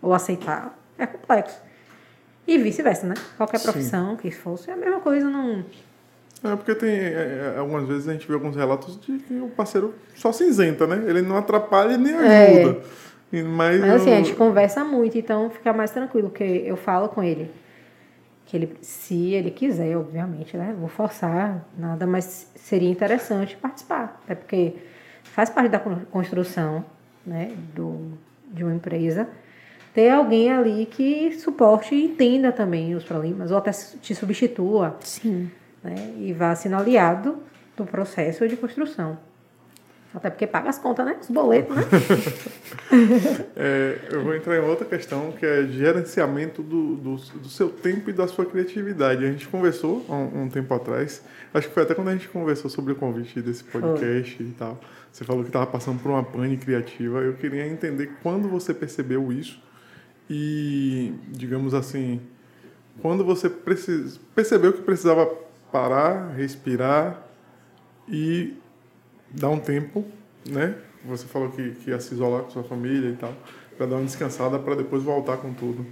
ou 0.03 0.13
aceitar, 0.13 0.79
é 0.99 1.07
complexo. 1.07 1.59
E 2.47 2.59
vice-versa, 2.59 3.07
né? 3.07 3.15
Qualquer 3.39 3.59
Sim. 3.59 3.65
profissão 3.73 4.17
que 4.17 4.31
fosse, 4.31 4.71
é 4.71 4.75
a 4.75 4.77
mesma 4.77 5.01
coisa, 5.01 5.29
não. 5.31 5.65
É 6.45 6.55
porque 6.55 6.75
tem. 6.75 6.91
é, 6.91 7.55
é, 7.57 7.59
algumas 7.59 7.89
vezes 7.89 8.07
a 8.09 8.13
gente 8.13 8.29
vê 8.29 8.35
alguns 8.35 8.55
relatos 8.55 9.01
de 9.01 9.19
que 9.19 9.35
o 9.41 9.49
parceiro 9.49 9.95
só 10.15 10.33
cinzenta, 10.33 10.87
né? 10.87 11.03
Ele 11.09 11.23
não 11.23 11.37
atrapalha 11.37 11.95
e 11.95 11.99
nem 11.99 12.13
É. 12.15 12.61
ajuda. 12.63 12.79
E- 12.79 13.08
Mas, 13.31 13.81
Mas 13.81 13.91
assim, 13.93 14.11
o- 14.11 14.15
a 14.15 14.17
gente 14.17 14.35
conversa 14.35 14.85
muito, 14.85 15.19
então 15.19 15.51
fica 15.51 15.73
mais 15.73 15.91
tranquilo, 15.91 16.31
porque 16.31 16.45
eu 16.45 16.77
falo 16.77 17.09
com 17.09 17.23
ele. 17.23 17.51
Que 18.47 18.57
ele, 18.57 18.77
se 18.81 19.35
ele 19.35 19.51
quiser, 19.51 19.95
obviamente, 19.97 20.57
né? 20.57 20.75
Vou 20.79 20.89
forçar 20.89 21.67
nada, 21.77 22.07
mas 22.07 22.51
seria 22.55 22.89
interessante 22.89 23.55
participar. 23.57 24.19
Até 24.25 24.35
porque 24.35 24.75
faz 25.25 25.51
parte 25.51 25.69
da 25.69 25.79
con- 25.79 26.01
construção 26.11 26.83
né, 27.27 27.53
do, 27.75 28.13
de 28.51 28.65
uma 28.65 28.75
empresa. 28.75 29.29
Ter 29.93 30.09
alguém 30.11 30.51
ali 30.51 30.87
que 30.87 31.33
suporte 31.39 31.95
e 31.95 32.05
entenda 32.07 32.51
também 32.51 32.95
os 32.95 33.05
problemas, 33.05 33.51
ou 33.51 33.59
até 33.59 33.71
te 33.73 34.15
substitua 34.15 34.97
Sim. 35.01 35.51
né? 35.85 35.95
E 36.19 36.33
vá 36.33 36.55
sendo 36.55 36.77
aliado 36.77 37.39
do 37.77 37.85
processo 37.85 38.49
de 38.49 38.57
construção. 38.57 39.19
Até 40.15 40.31
porque 40.31 40.47
paga 40.47 40.71
as 40.71 40.79
contas, 40.79 41.05
né? 41.05 41.17
Os 41.21 41.29
boletos, 41.29 41.77
né? 41.77 41.83
É, 43.55 43.99
eu 44.11 44.23
vou 44.23 44.35
entrar 44.35 44.57
em 44.57 44.61
outra 44.61 44.87
questão 44.87 45.33
que 45.33 45.45
é 45.45 45.67
gerenciamento 45.67 46.63
do, 46.63 46.97
do, 46.97 47.17
do 47.17 47.49
seu 47.49 47.69
tempo 47.69 48.09
e 48.09 48.13
da 48.13 48.27
sua 48.27 48.47
criatividade. 48.47 49.25
A 49.25 49.31
gente 49.31 49.47
conversou 49.49 50.07
um, 50.09 50.45
um 50.45 50.49
tempo 50.49 50.73
atrás, 50.73 51.23
acho 51.53 51.69
que 51.69 51.75
foi 51.75 51.83
até 51.83 51.95
quando 51.95 52.09
a 52.09 52.13
gente 52.13 52.29
conversou 52.29 52.71
sobre 52.71 52.93
o 52.93 52.97
convite 52.97 53.43
desse 53.43 53.65
podcast 53.65 54.43
e 54.43 54.55
tal. 54.59 54.81
Você 55.13 55.25
falou 55.25 55.43
que 55.43 55.49
estava 55.49 55.67
passando 55.67 56.01
por 56.01 56.11
uma 56.11 56.23
pane 56.23 56.57
criativa. 56.57 57.19
Eu 57.19 57.35
queria 57.35 57.67
entender 57.67 58.13
quando 58.23 58.49
você 58.49 58.73
percebeu 58.73 59.31
isso 59.33 59.61
e, 60.31 61.13
digamos 61.29 61.75
assim, 61.75 62.21
quando 63.01 63.25
você 63.25 63.51
precis, 63.51 64.19
percebeu 64.35 64.73
que 64.73 64.83
precisava 64.83 65.27
parar, 65.71 66.31
respirar 66.35 67.23
e 68.09 68.57
dar 69.31 69.51
um 69.51 69.59
tempo, 69.59 70.05
né? 70.49 70.75
Você 71.05 71.27
falou 71.27 71.51
que, 71.51 71.71
que 71.73 71.91
ia 71.91 72.01
se 72.01 72.15
isolar 72.15 72.43
com 72.43 72.51
sua 72.51 72.65
família 72.65 73.11
e 73.11 73.17
tal, 73.17 73.33
para 73.77 73.87
dar 73.87 73.97
uma 73.97 74.05
descansada 74.05 74.59
para 74.59 74.75
depois 74.75 75.03
voltar 75.03 75.37
com 75.37 75.53
tudo. 75.53 75.87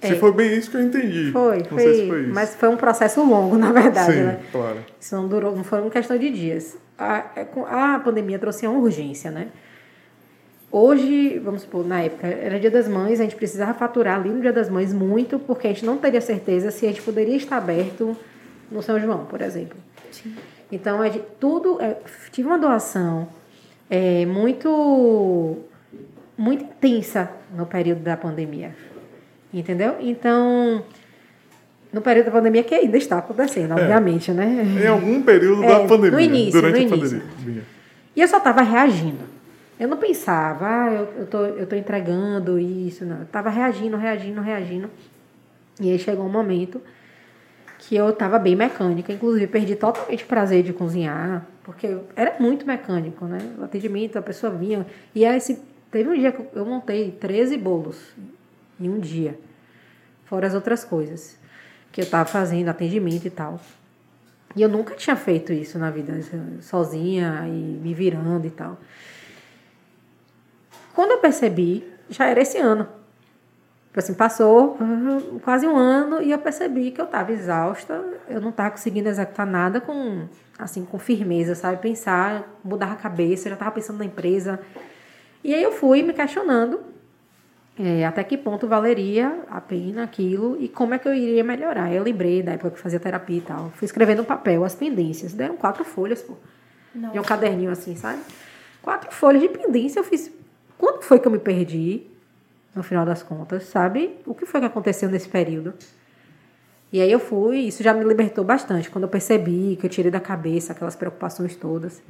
Se 0.00 0.12
É. 0.12 0.14
foi 0.16 0.32
bem 0.32 0.56
isso 0.56 0.70
que 0.70 0.76
eu 0.76 0.82
entendi. 0.82 1.30
Foi, 1.32 1.58
Não 1.58 1.64
foi, 1.64 1.78
sei 1.78 1.94
se 1.94 2.08
foi 2.08 2.22
isso. 2.24 2.34
Mas 2.34 2.54
foi 2.54 2.68
um 2.68 2.76
processo 2.76 3.22
longo, 3.24 3.56
na 3.58 3.72
verdade, 3.72 4.12
Sim, 4.12 4.22
né? 4.22 4.40
claro. 4.50 4.78
Isso 5.00 5.14
não 5.14 5.28
durou, 5.28 5.54
não 5.56 5.64
foi 5.64 5.80
uma 5.80 5.90
questão 5.90 6.18
de 6.18 6.30
dias. 6.30 6.76
A, 6.98 7.24
é 7.36 7.46
a 7.68 8.00
pandemia 8.04 8.38
trouxe 8.38 8.66
uma 8.66 8.78
urgência, 8.78 9.30
né? 9.30 9.48
Hoje, 10.70 11.38
vamos 11.38 11.62
supor, 11.62 11.86
na 11.86 12.00
época, 12.00 12.26
era 12.26 12.58
Dia 12.58 12.70
das 12.70 12.88
Mães, 12.88 13.20
a 13.20 13.24
gente 13.24 13.36
precisava 13.36 13.74
faturar 13.74 14.18
ali 14.18 14.30
no 14.30 14.40
Dia 14.40 14.52
das 14.52 14.70
Mães 14.70 14.92
muito, 14.92 15.38
porque 15.38 15.66
a 15.66 15.70
gente 15.70 15.84
não 15.84 15.98
teria 15.98 16.20
certeza 16.20 16.70
se 16.70 16.86
a 16.86 16.88
gente 16.88 17.02
poderia 17.02 17.36
estar 17.36 17.58
aberto 17.58 18.16
no 18.70 18.82
São 18.82 18.98
João, 18.98 19.26
por 19.26 19.42
exemplo. 19.42 19.76
Então, 20.72 21.02
a 21.02 21.08
gente, 21.08 21.24
tudo. 21.38 21.78
é, 21.80 21.98
tive 22.32 22.48
uma 22.48 22.58
doação 22.58 23.28
é, 23.90 24.24
muito, 24.24 25.58
muito 26.36 26.64
intensa 26.64 27.30
no 27.54 27.66
período 27.66 28.00
da 28.00 28.16
pandemia. 28.16 28.74
Entendeu? 29.52 29.96
Então, 30.00 30.82
no 31.92 32.00
período 32.00 32.26
da 32.26 32.32
pandemia, 32.32 32.62
que 32.64 32.74
ainda 32.74 32.96
está 32.96 33.18
acontecendo, 33.18 33.72
obviamente, 33.72 34.32
né? 34.32 34.64
Em 34.82 34.86
algum 34.86 35.22
período 35.22 35.62
É, 35.62 35.68
da 35.68 35.78
no 35.80 35.88
pandemia. 35.88 36.20
início, 36.22 36.52
durante 36.52 36.86
no 36.86 36.94
a 36.94 36.96
início. 36.96 37.20
pandemia. 37.20 37.62
E 38.16 38.20
eu 38.22 38.28
só 38.28 38.38
estava 38.38 38.62
reagindo. 38.62 39.30
Eu 39.78 39.88
não 39.88 39.98
pensava, 39.98 40.66
ah, 40.66 40.92
eu, 40.92 41.08
eu, 41.20 41.26
tô, 41.26 41.44
eu 41.44 41.66
tô 41.66 41.76
entregando 41.76 42.58
isso, 42.58 43.04
não. 43.04 43.16
Eu 43.16 43.22
estava 43.24 43.50
reagindo, 43.50 43.96
reagindo, 43.96 44.40
reagindo. 44.40 44.88
E 45.80 45.90
aí 45.90 45.98
chegou 45.98 46.24
um 46.24 46.30
momento 46.30 46.80
que 47.82 47.96
eu 47.96 48.10
estava 48.10 48.38
bem 48.38 48.54
mecânica. 48.54 49.12
Inclusive, 49.12 49.46
perdi 49.48 49.74
totalmente 49.74 50.22
o 50.22 50.26
prazer 50.26 50.62
de 50.62 50.72
cozinhar, 50.72 51.44
porque 51.64 51.98
era 52.14 52.36
muito 52.38 52.64
mecânico, 52.64 53.24
né? 53.24 53.38
O 53.58 53.64
atendimento, 53.64 54.16
a 54.16 54.22
pessoa 54.22 54.52
vinha. 54.52 54.86
E 55.14 55.24
aí, 55.24 55.36
esse, 55.36 55.60
teve 55.90 56.08
um 56.08 56.14
dia 56.14 56.30
que 56.30 56.46
eu 56.56 56.64
montei 56.64 57.10
13 57.10 57.56
bolos 57.58 57.98
em 58.80 58.88
um 58.88 59.00
dia, 59.00 59.38
fora 60.24 60.46
as 60.46 60.54
outras 60.54 60.84
coisas 60.84 61.36
que 61.90 62.00
eu 62.00 62.04
estava 62.04 62.24
fazendo, 62.24 62.68
atendimento 62.68 63.26
e 63.26 63.30
tal. 63.30 63.60
E 64.54 64.62
eu 64.62 64.68
nunca 64.68 64.94
tinha 64.94 65.16
feito 65.16 65.52
isso 65.52 65.78
na 65.78 65.90
vida, 65.90 66.20
sozinha 66.60 67.42
e 67.46 67.50
me 67.50 67.92
virando 67.94 68.46
e 68.46 68.50
tal. 68.50 68.78
Quando 70.94 71.12
eu 71.12 71.18
percebi, 71.18 71.84
já 72.08 72.26
era 72.26 72.40
esse 72.40 72.58
ano. 72.58 72.86
Tipo 73.92 73.98
assim, 73.98 74.14
passou 74.14 74.78
ah, 74.80 75.38
quase 75.44 75.66
um 75.66 75.76
ano 75.76 76.22
e 76.22 76.30
eu 76.30 76.38
percebi 76.38 76.90
que 76.90 76.98
eu 76.98 77.04
estava 77.04 77.30
exausta, 77.30 78.02
eu 78.26 78.40
não 78.40 78.48
estava 78.48 78.70
conseguindo 78.70 79.06
executar 79.06 79.46
nada 79.46 79.82
com, 79.82 80.26
assim, 80.58 80.82
com 80.82 80.98
firmeza, 80.98 81.54
sabe? 81.54 81.76
Pensar, 81.76 82.42
mudar 82.64 82.92
a 82.92 82.96
cabeça, 82.96 83.48
eu 83.48 83.50
já 83.50 83.54
estava 83.54 83.70
pensando 83.70 83.98
na 83.98 84.06
empresa. 84.06 84.58
E 85.44 85.54
aí 85.54 85.62
eu 85.62 85.72
fui 85.72 86.02
me 86.02 86.14
questionando 86.14 86.80
é, 87.78 88.06
até 88.06 88.24
que 88.24 88.38
ponto 88.38 88.66
valeria 88.66 89.44
a 89.50 89.60
pena 89.60 90.04
aquilo 90.04 90.56
e 90.58 90.68
como 90.68 90.94
é 90.94 90.98
que 90.98 91.06
eu 91.06 91.14
iria 91.14 91.44
melhorar. 91.44 91.92
Eu 91.92 92.02
lembrei 92.02 92.42
da 92.42 92.52
época 92.52 92.70
que 92.70 92.78
fazia 92.78 92.98
terapia 92.98 93.36
e 93.36 93.42
tal. 93.42 93.72
Fui 93.74 93.84
escrevendo 93.84 94.20
no 94.20 94.24
papel 94.24 94.64
as 94.64 94.74
pendências. 94.74 95.34
Deram 95.34 95.54
quatro 95.54 95.84
folhas, 95.84 96.22
pô. 96.22 96.32
De 96.94 97.18
um 97.18 97.22
caderninho 97.22 97.70
assim, 97.70 97.94
sabe? 97.94 98.22
Quatro 98.80 99.12
folhas 99.12 99.42
de 99.42 99.50
pendência. 99.50 100.00
Eu 100.00 100.04
fiz. 100.04 100.32
Quando 100.78 101.02
foi 101.02 101.18
que 101.18 101.28
eu 101.28 101.32
me 101.32 101.38
perdi? 101.38 102.11
No 102.74 102.82
final 102.82 103.04
das 103.04 103.22
contas, 103.22 103.64
sabe? 103.64 104.16
O 104.24 104.34
que 104.34 104.46
foi 104.46 104.60
que 104.60 104.66
aconteceu 104.66 105.08
nesse 105.10 105.28
período? 105.28 105.74
E 106.92 107.00
aí 107.00 107.10
eu 107.10 107.18
fui, 107.18 107.58
isso 107.58 107.82
já 107.82 107.94
me 107.94 108.04
libertou 108.04 108.44
bastante, 108.44 108.90
quando 108.90 109.04
eu 109.04 109.08
percebi 109.08 109.76
que 109.80 109.86
eu 109.86 109.90
tirei 109.90 110.10
da 110.10 110.20
cabeça 110.20 110.72
aquelas 110.72 110.94
preocupações 110.94 111.56
todas. 111.56 112.02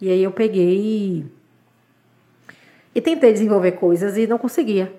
E 0.00 0.08
aí 0.08 0.22
eu 0.22 0.30
peguei 0.30 1.24
e, 2.94 3.00
tentei 3.00 3.32
desenvolver 3.32 3.72
coisas 3.72 4.16
e 4.16 4.26
não 4.26 4.38
conseguia. 4.38 4.92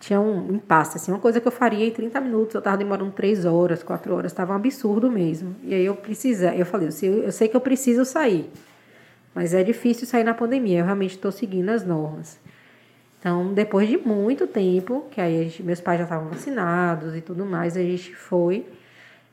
Tinha 0.00 0.20
um 0.20 0.54
impasse, 0.54 0.96
assim, 0.96 1.10
uma 1.12 1.20
coisa 1.20 1.40
que 1.40 1.46
eu 1.46 1.52
faria 1.52 1.86
em 1.86 1.90
30 1.90 2.20
minutos, 2.20 2.54
eu 2.54 2.60
estava 2.60 2.76
demorando 2.76 3.12
3 3.12 3.44
horas, 3.44 3.82
4 3.82 4.14
horas, 4.14 4.32
estava 4.32 4.52
um 4.52 4.56
absurdo 4.56 5.10
mesmo. 5.10 5.54
E 5.64 5.74
aí 5.74 5.84
eu 5.84 5.94
precisa, 5.94 6.54
eu 6.54 6.66
falei, 6.66 6.88
eu 6.88 7.32
sei 7.32 7.48
que 7.48 7.56
eu 7.56 7.60
preciso 7.60 8.04
sair, 8.04 8.50
mas 9.34 9.54
é 9.54 9.62
difícil 9.62 10.06
sair 10.06 10.24
na 10.24 10.34
pandemia, 10.34 10.80
eu 10.80 10.84
realmente 10.84 11.14
estou 11.14 11.30
seguindo 11.30 11.68
as 11.68 11.84
normas. 11.84 12.38
Então, 13.18 13.52
depois 13.52 13.88
de 13.88 13.96
muito 13.96 14.46
tempo, 14.46 15.06
que 15.10 15.20
aí 15.20 15.44
gente, 15.44 15.62
meus 15.62 15.80
pais 15.80 15.98
já 15.98 16.04
estavam 16.04 16.28
vacinados 16.28 17.16
e 17.16 17.20
tudo 17.20 17.44
mais, 17.44 17.76
a 17.76 17.82
gente 17.82 18.14
foi, 18.14 18.64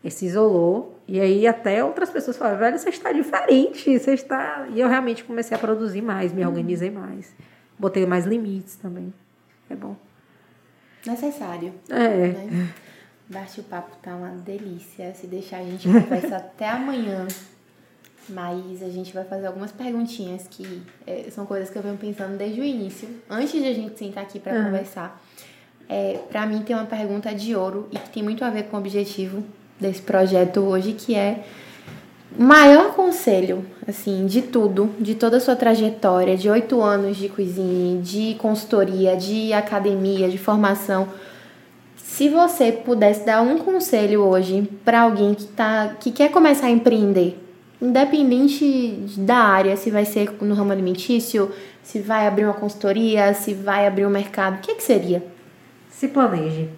se 0.10 0.26
isolou, 0.26 1.00
e 1.08 1.20
aí 1.20 1.46
até 1.46 1.84
outras 1.84 2.10
pessoas 2.10 2.36
falaram, 2.38 2.58
velho, 2.58 2.80
você 2.80 2.90
está 2.90 3.12
diferente, 3.12 3.98
você 3.98 4.14
está... 4.14 4.68
E 4.74 4.80
eu 4.80 4.88
realmente 4.88 5.24
comecei 5.24 5.56
a 5.56 5.60
produzir 5.60 6.02
mais, 6.02 6.34
me 6.34 6.46
organizei 6.46 6.90
mais. 6.90 7.36
Botei 7.78 8.06
mais 8.06 8.26
limites 8.26 8.76
também. 8.76 9.14
É 9.70 9.76
bom. 9.76 9.96
Necessário. 11.06 11.74
É. 11.90 12.28
Né? 12.30 12.70
Bate 13.28 13.60
o 13.60 13.64
papo 13.64 13.96
tá 14.02 14.16
uma 14.16 14.30
delícia. 14.30 15.14
Se 15.14 15.28
deixar 15.28 15.58
a 15.58 15.64
gente 15.64 15.88
conversa 15.88 16.38
até 16.38 16.70
amanhã. 16.70 17.28
Mas 18.28 18.82
a 18.82 18.90
gente 18.90 19.14
vai 19.14 19.24
fazer 19.24 19.48
algumas 19.48 19.72
perguntinhas 19.72 20.48
que 20.50 20.82
é, 21.06 21.26
são 21.32 21.46
coisas 21.46 21.70
que 21.70 21.78
eu 21.78 21.82
venho 21.82 21.98
pensando 21.98 22.38
desde 22.38 22.60
o 22.60 22.64
início, 22.64 23.08
antes 23.30 23.52
de 23.52 23.68
a 23.68 23.74
gente 23.74 23.98
sentar 23.98 24.24
aqui 24.24 24.40
para 24.40 24.54
uhum. 24.54 24.66
conversar. 24.66 25.22
É, 25.88 26.20
para 26.30 26.46
mim 26.48 26.64
tem 26.64 26.76
uma 26.76 26.86
pergunta 26.86 27.34
de 27.34 27.56
ouro 27.56 27.88
e 27.92 27.98
que 28.00 28.10
tem 28.10 28.24
muito 28.24 28.44
a 28.44 28.50
ver 28.50 28.64
com 28.64 28.78
o 28.78 28.80
objetivo 28.80 29.44
desse 29.80 30.02
projeto 30.02 30.62
hoje, 30.62 30.94
que 30.94 31.14
é 31.14 31.44
maior 32.38 32.94
conselho, 32.94 33.66
assim, 33.88 34.26
de 34.26 34.42
tudo, 34.42 34.90
de 35.00 35.14
toda 35.16 35.38
a 35.38 35.40
sua 35.40 35.56
trajetória, 35.56 36.36
de 36.36 36.50
oito 36.50 36.82
anos 36.82 37.18
de 37.18 37.30
cozinha, 37.30 38.02
de 38.02 38.36
consultoria, 38.36 39.16
de 39.16 39.54
academia, 39.54 40.28
de 40.28 40.38
formação. 40.38 41.08
Se 41.96 42.30
você 42.30 42.72
pudesse 42.72 43.26
dar 43.26 43.42
um 43.42 43.60
conselho 43.60 44.22
hoje 44.22 44.68
para 44.84 45.02
alguém 45.02 45.34
que 45.34 45.46
tá, 45.46 45.96
que 46.00 46.12
quer 46.12 46.32
começar 46.32 46.68
a 46.68 46.72
empreender, 46.72 47.45
independente 47.86 49.06
da 49.18 49.38
área, 49.38 49.78
se 49.78 49.92
vai 49.92 50.06
ser 50.06 50.32
no 50.42 50.56
ramo 50.56 50.72
alimentício, 50.72 51.52
se 51.84 52.00
vai 52.00 52.28
abrir 52.28 52.46
uma 52.46 52.54
consultoria, 52.54 53.34
se 53.34 53.54
vai 53.54 53.88
abrir 53.88 54.06
um 54.06 54.10
mercado, 54.10 54.58
o 54.58 54.60
que, 54.60 54.76
que 54.76 54.84
seria? 54.84 55.26
Se 55.90 56.08
planeje 56.08 56.70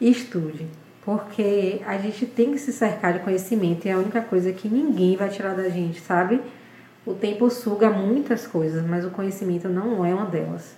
estude, 0.00 0.66
porque 1.04 1.80
a 1.86 1.96
gente 1.98 2.26
tem 2.26 2.52
que 2.52 2.58
se 2.58 2.72
cercar 2.72 3.12
de 3.12 3.20
conhecimento 3.20 3.86
e 3.86 3.88
é 3.88 3.92
a 3.92 3.98
única 3.98 4.20
coisa 4.20 4.52
que 4.52 4.68
ninguém 4.68 5.16
vai 5.16 5.28
tirar 5.28 5.54
da 5.54 5.68
gente, 5.68 6.00
sabe? 6.00 6.40
O 7.06 7.14
tempo 7.14 7.50
suga 7.50 7.90
muitas 7.90 8.46
coisas, 8.46 8.84
mas 8.84 9.04
o 9.04 9.10
conhecimento 9.10 9.68
não 9.68 10.04
é 10.04 10.14
uma 10.14 10.24
delas. 10.24 10.76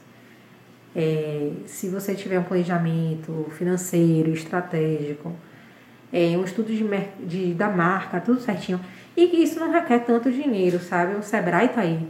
É, 0.94 1.53
se 1.66 1.89
você 1.89 2.15
tiver 2.15 2.39
um 2.39 2.43
planejamento 2.44 3.47
financeiro, 3.51 4.31
estratégico, 4.31 5.32
é, 6.12 6.36
um 6.36 6.44
estudo 6.44 6.73
de, 6.73 6.85
de, 7.24 7.55
da 7.55 7.69
marca, 7.69 8.20
tudo 8.20 8.40
certinho, 8.40 8.81
e 9.16 9.28
que 9.28 9.36
isso 9.36 9.59
não 9.59 9.70
requer 9.70 10.01
tanto 10.01 10.30
dinheiro, 10.30 10.78
sabe? 10.78 11.14
O 11.14 11.22
Sebrae 11.22 11.68
tá 11.68 11.80
aí, 11.80 12.06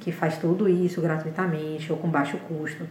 que 0.00 0.10
faz 0.10 0.36
tudo 0.38 0.68
isso 0.68 1.00
gratuitamente 1.00 1.92
ou 1.92 1.98
com 1.98 2.08
baixo 2.08 2.36
custo. 2.48 2.86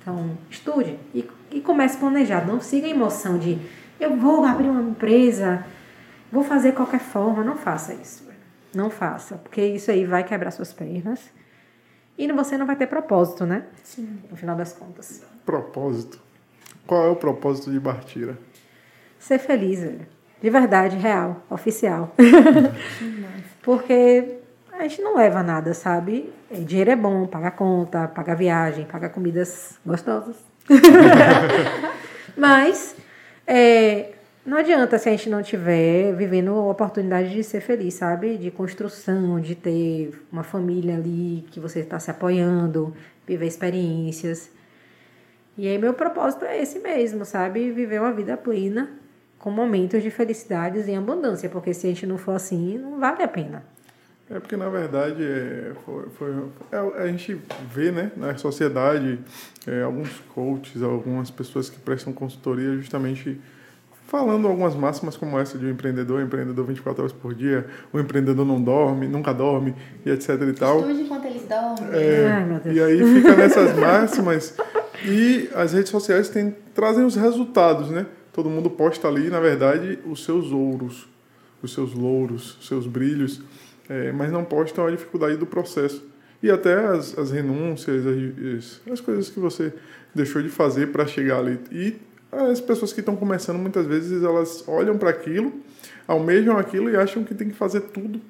Então, 0.00 0.38
estude 0.50 0.98
e, 1.14 1.28
e 1.52 1.60
comece 1.60 1.96
a 1.96 2.00
planejar. 2.00 2.46
Não 2.46 2.60
siga 2.60 2.86
a 2.86 2.90
emoção 2.90 3.38
de 3.38 3.58
eu 4.00 4.16
vou 4.16 4.44
abrir 4.44 4.68
uma 4.68 4.80
empresa, 4.80 5.64
vou 6.32 6.42
fazer 6.42 6.72
qualquer 6.72 7.00
forma. 7.00 7.44
Não 7.44 7.56
faça 7.56 7.92
isso. 7.92 8.26
Não 8.74 8.90
faça, 8.90 9.36
porque 9.36 9.62
isso 9.62 9.90
aí 9.90 10.04
vai 10.04 10.24
quebrar 10.24 10.50
suas 10.50 10.72
pernas. 10.72 11.30
E 12.16 12.30
você 12.32 12.56
não 12.58 12.66
vai 12.66 12.76
ter 12.76 12.86
propósito, 12.86 13.46
né? 13.46 13.64
Sim. 13.82 14.20
No 14.30 14.36
final 14.36 14.56
das 14.56 14.72
contas. 14.72 15.22
Propósito. 15.44 16.20
Qual 16.86 17.06
é 17.06 17.10
o 17.10 17.16
propósito 17.16 17.70
de 17.70 17.78
Bartira? 17.78 18.38
Ser 19.18 19.38
feliz, 19.38 19.80
velho. 19.80 20.06
De 20.40 20.50
verdade, 20.50 20.96
real, 20.96 21.42
oficial. 21.50 22.14
Porque 23.62 24.38
a 24.72 24.82
gente 24.82 25.02
não 25.02 25.16
leva 25.16 25.42
nada, 25.42 25.74
sabe? 25.74 26.32
Dinheiro 26.50 26.90
é 26.90 26.96
bom, 26.96 27.26
paga 27.26 27.50
conta, 27.50 28.06
paga 28.06 28.34
viagem, 28.34 28.84
paga 28.84 29.08
comidas 29.08 29.78
gostosas. 29.84 30.36
Mas 32.36 32.94
é, 33.46 34.12
não 34.46 34.56
adianta 34.56 34.96
se 34.98 35.08
a 35.08 35.12
gente 35.12 35.28
não 35.28 35.42
tiver 35.42 36.14
vivendo 36.14 36.52
a 36.52 36.70
oportunidade 36.70 37.30
de 37.30 37.42
ser 37.42 37.60
feliz, 37.60 37.94
sabe? 37.94 38.38
De 38.38 38.50
construção, 38.52 39.40
de 39.40 39.56
ter 39.56 40.12
uma 40.30 40.44
família 40.44 40.94
ali 40.94 41.44
que 41.50 41.58
você 41.58 41.80
está 41.80 41.98
se 41.98 42.10
apoiando, 42.10 42.94
viver 43.26 43.46
experiências. 43.46 44.48
E 45.56 45.66
aí 45.66 45.76
meu 45.76 45.92
propósito 45.92 46.44
é 46.44 46.62
esse 46.62 46.78
mesmo, 46.78 47.24
sabe? 47.24 47.72
Viver 47.72 48.00
uma 48.00 48.12
vida 48.12 48.36
plena 48.36 48.88
com 49.38 49.50
momentos 49.50 50.02
de 50.02 50.10
felicidades 50.10 50.88
em 50.88 50.96
abundância, 50.96 51.48
porque 51.48 51.72
se 51.72 51.86
a 51.86 51.90
gente 51.90 52.06
não 52.06 52.18
for 52.18 52.32
assim, 52.32 52.78
não 52.78 52.98
vale 52.98 53.22
a 53.22 53.28
pena. 53.28 53.62
É 54.30 54.38
porque, 54.38 54.56
na 54.56 54.68
verdade, 54.68 55.22
é, 55.22 55.72
foi, 55.86 56.04
foi 56.10 56.34
é, 56.70 57.02
a 57.02 57.06
gente 57.06 57.40
vê 57.72 57.90
né, 57.90 58.12
na 58.14 58.36
sociedade 58.36 59.18
é, 59.66 59.82
alguns 59.82 60.10
coaches, 60.34 60.82
algumas 60.82 61.30
pessoas 61.30 61.70
que 61.70 61.78
prestam 61.78 62.12
consultoria 62.12 62.76
justamente 62.76 63.40
falando 64.06 64.48
algumas 64.48 64.74
máximas 64.74 65.16
como 65.16 65.38
essa 65.38 65.56
de 65.56 65.66
um 65.66 65.70
empreendedor, 65.70 66.20
empreendedor 66.22 66.64
24 66.66 67.02
horas 67.02 67.12
por 67.12 67.34
dia, 67.34 67.66
o 67.92 67.98
empreendedor 68.00 68.44
não 68.44 68.60
dorme, 68.60 69.06
nunca 69.06 69.32
dorme, 69.32 69.74
e 70.04 70.10
etc 70.10 70.30
e 70.48 70.52
tal. 70.52 70.80
Estude 70.80 71.02
enquanto 71.02 71.24
eles 71.26 71.42
dormem. 71.42 71.94
É, 71.94 72.26
Ai, 72.26 72.72
e 72.72 72.80
aí 72.80 73.14
fica 73.14 73.36
nessas 73.36 73.78
máximas 73.78 74.56
e 75.04 75.48
as 75.54 75.72
redes 75.72 75.90
sociais 75.90 76.28
têm, 76.28 76.54
trazem 76.74 77.04
os 77.04 77.16
resultados, 77.16 77.90
né? 77.90 78.06
Todo 78.38 78.48
mundo 78.48 78.70
posta 78.70 79.08
ali, 79.08 79.28
na 79.28 79.40
verdade, 79.40 79.98
os 80.06 80.22
seus 80.22 80.52
ouros, 80.52 81.08
os 81.60 81.74
seus 81.74 81.92
louros, 81.92 82.56
os 82.60 82.68
seus 82.68 82.86
brilhos, 82.86 83.42
é, 83.88 84.12
mas 84.12 84.30
não 84.30 84.44
postam 84.44 84.86
a 84.86 84.90
dificuldade 84.92 85.36
do 85.36 85.44
processo. 85.44 86.06
E 86.40 86.48
até 86.48 86.86
as, 86.86 87.18
as 87.18 87.32
renúncias, 87.32 88.04
as, 88.06 88.80
as 88.92 89.00
coisas 89.00 89.28
que 89.28 89.40
você 89.40 89.72
deixou 90.14 90.40
de 90.40 90.48
fazer 90.48 90.92
para 90.92 91.04
chegar 91.04 91.40
ali. 91.40 91.58
E 91.72 91.96
as 92.30 92.60
pessoas 92.60 92.92
que 92.92 93.00
estão 93.00 93.16
começando, 93.16 93.58
muitas 93.58 93.84
vezes, 93.86 94.22
elas 94.22 94.62
olham 94.68 94.96
para 94.96 95.10
aquilo, 95.10 95.52
almejam 96.06 96.56
aquilo 96.56 96.88
e 96.90 96.96
acham 96.96 97.24
que 97.24 97.34
tem 97.34 97.48
que 97.48 97.56
fazer 97.56 97.80
tudo 97.80 98.20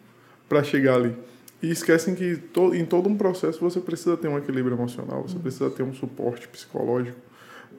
para 0.48 0.64
chegar 0.64 0.94
ali. 0.94 1.14
E 1.62 1.70
esquecem 1.70 2.14
que 2.14 2.36
to, 2.36 2.74
em 2.74 2.86
todo 2.86 3.10
um 3.10 3.14
processo 3.14 3.60
você 3.60 3.78
precisa 3.78 4.16
ter 4.16 4.28
um 4.28 4.38
equilíbrio 4.38 4.74
emocional, 4.74 5.28
você 5.28 5.38
precisa 5.38 5.68
ter 5.68 5.82
um 5.82 5.92
suporte 5.92 6.48
psicológico, 6.48 7.18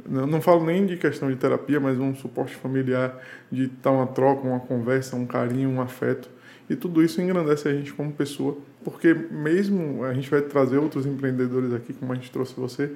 não 0.07 0.41
falo 0.41 0.65
nem 0.65 0.85
de 0.85 0.97
questão 0.97 1.29
de 1.29 1.35
terapia, 1.35 1.79
mas 1.79 1.99
um 1.99 2.15
suporte 2.15 2.55
familiar, 2.55 3.19
de 3.51 3.65
estar 3.65 3.91
uma 3.91 4.07
troca, 4.07 4.47
uma 4.47 4.59
conversa, 4.59 5.15
um 5.15 5.25
carinho, 5.25 5.69
um 5.69 5.81
afeto. 5.81 6.29
E 6.69 6.75
tudo 6.75 7.03
isso 7.03 7.19
engrandece 7.21 7.67
a 7.67 7.73
gente 7.73 7.91
como 7.93 8.11
pessoa, 8.11 8.57
porque 8.83 9.13
mesmo 9.13 10.03
a 10.03 10.13
gente 10.13 10.29
vai 10.29 10.41
trazer 10.41 10.77
outros 10.77 11.05
empreendedores 11.05 11.73
aqui, 11.73 11.93
como 11.93 12.11
a 12.11 12.15
gente 12.15 12.31
trouxe 12.31 12.53
você, 12.55 12.91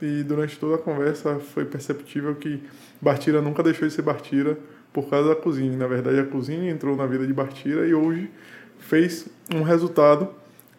e 0.00 0.22
durante 0.22 0.58
toda 0.58 0.76
a 0.76 0.78
conversa 0.78 1.38
foi 1.38 1.66
perceptível 1.66 2.34
que 2.34 2.62
Bartira 3.00 3.42
nunca 3.42 3.62
deixou 3.62 3.86
de 3.86 3.92
ser 3.92 4.02
Bartira 4.02 4.56
por 4.92 5.10
causa 5.10 5.28
da 5.28 5.36
cozinha. 5.36 5.76
Na 5.76 5.86
verdade, 5.86 6.18
a 6.18 6.24
cozinha 6.24 6.70
entrou 6.70 6.96
na 6.96 7.06
vida 7.06 7.26
de 7.26 7.32
Bartira 7.34 7.86
e 7.86 7.92
hoje 7.92 8.30
fez 8.78 9.28
um 9.54 9.62
resultado 9.62 10.28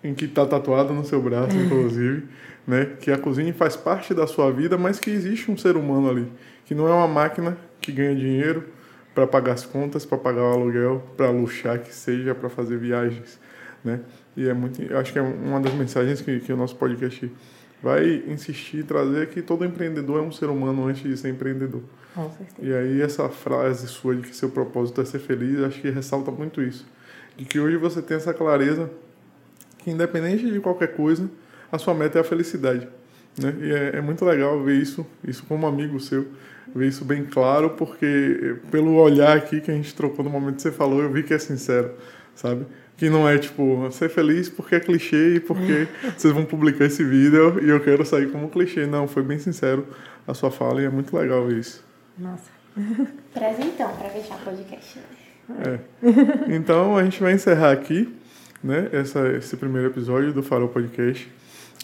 em 0.04 0.16
que 0.16 0.26
está 0.26 0.44
tatuado 0.46 0.94
no 0.94 1.06
seu 1.06 1.22
braço, 1.22 1.56
inclusive 1.56 2.24
né? 2.68 2.86
Que 3.00 3.12
a 3.12 3.18
cozinha 3.18 3.54
faz 3.54 3.76
parte 3.76 4.14
da 4.14 4.28
sua 4.28 4.52
vida, 4.52 4.78
mas 4.78 5.00
que 5.00 5.10
existe 5.10 5.52
um 5.52 5.58
ser 5.58 5.76
humano 5.76 6.10
ali, 6.10 6.32
que 6.66 6.76
não 6.76 6.88
é 6.88 6.94
uma 6.94 7.08
máquina 7.08 7.58
que 7.80 7.92
ganha 7.92 8.16
dinheiro 8.16 8.66
para 9.14 9.28
pagar 9.28 9.54
as 9.54 9.66
contas, 9.66 10.06
para 10.06 10.18
pagar 10.18 10.44
o 10.44 10.54
aluguel, 10.54 11.04
para 11.18 11.30
luxar 11.30 11.80
que 11.80 11.94
seja, 11.94 12.34
para 12.34 12.50
fazer 12.50 12.78
viagens, 12.78 13.40
né? 13.84 14.00
E 14.36 14.48
é 14.48 14.54
muito, 14.54 14.82
eu 14.82 14.98
acho 14.98 15.12
que 15.12 15.20
é 15.20 15.22
uma 15.22 15.60
das 15.60 15.74
mensagens 15.74 16.22
que, 16.22 16.40
que 16.40 16.54
o 16.54 16.58
nosso 16.58 16.76
podcast 16.76 17.30
vai 17.84 18.24
insistir 18.28 18.84
trazer 18.84 19.30
que 19.30 19.42
todo 19.42 19.66
empreendedor 19.66 20.20
é 20.20 20.22
um 20.22 20.32
ser 20.32 20.46
humano 20.46 20.88
antes 20.88 21.04
de 21.04 21.18
ser 21.18 21.30
empreendedor. 21.30 21.82
Com 22.14 22.30
certeza. 22.30 22.56
E 22.62 22.74
aí 22.74 23.02
essa 23.02 23.28
frase 23.28 23.88
sua 23.88 24.16
de 24.16 24.22
que 24.22 24.36
seu 24.36 24.50
propósito 24.50 25.02
é 25.02 25.06
ser 25.06 25.20
feliz, 25.20 25.60
acho 25.60 25.82
que 25.82 25.90
ressalta 25.90 26.32
muito 26.32 26.62
isso. 26.62 26.86
De 27.36 27.44
que 27.44 27.60
hoje 27.60 27.78
você 27.78 28.02
tem 28.02 28.18
essa 28.18 28.34
clareza 28.34 28.90
que 29.80 29.90
independente 29.90 30.50
de 30.50 30.60
qualquer 30.60 30.96
coisa, 30.96 31.30
a 31.72 31.78
sua 31.78 31.94
meta 31.94 32.20
é 32.20 32.22
a 32.22 32.24
felicidade. 32.24 32.88
Né? 33.38 33.54
E 33.62 33.72
é, 33.72 33.98
é, 33.98 34.02
muito 34.02 34.26
legal 34.26 34.62
ver 34.62 34.76
isso, 34.76 35.06
isso 35.26 35.44
como 35.48 35.66
amigo 35.66 36.00
seu, 36.00 36.28
ver 36.76 36.88
isso 36.88 37.06
bem 37.06 37.26
claro, 37.26 37.72
porque 37.72 38.58
pelo 38.70 38.96
olhar 38.96 39.38
aqui 39.38 39.62
que 39.62 39.72
a 39.72 39.74
gente 39.74 39.94
trocou 39.96 40.24
no 40.24 40.30
momento 40.30 40.58
que 40.58 40.62
você 40.64 40.72
falou, 40.72 41.02
eu 41.02 41.12
vi 41.12 41.24
que 41.24 41.34
é 41.34 41.40
sincero, 41.40 41.92
sabe? 42.36 42.66
Que 42.98 43.10
não 43.10 43.28
é 43.28 43.38
tipo, 43.38 43.90
ser 43.92 44.10
feliz 44.10 44.50
porque 44.50 44.76
é 44.76 44.80
clichê 44.80 45.36
e 45.36 45.40
porque 45.40 45.88
vocês 46.18 46.34
vão 46.34 46.46
publicar 46.46 46.86
esse 46.86 47.04
vídeo 47.04 47.64
e 47.64 47.70
eu 47.70 47.80
quero 47.80 48.06
sair 48.06 48.30
como 48.32 48.50
clichê. 48.50 48.86
Não, 48.86 49.08
foi 49.08 49.24
bem 49.24 49.40
sincero 49.40 49.88
a 50.28 50.34
sua 50.34 50.52
fala 50.52 50.82
e 50.82 50.86
é 50.86 50.90
muito 50.90 51.16
legal 51.16 51.46
ver 51.48 51.58
isso. 51.58 51.84
Nossa, 52.18 52.52
Presentão 53.34 53.96
para 53.98 54.10
fechar 54.10 54.36
o 54.36 54.40
podcast. 54.40 55.00
É. 55.66 55.80
Então 56.54 56.96
a 56.98 57.04
gente 57.04 57.22
vai 57.22 57.34
encerrar 57.34 57.72
aqui, 57.72 58.14
né? 58.64 58.90
Essa, 58.92 59.28
esse 59.30 59.58
primeiro 59.58 59.88
episódio 59.88 60.32
do 60.32 60.44
Farol 60.44 60.70
Podcast. 60.70 61.30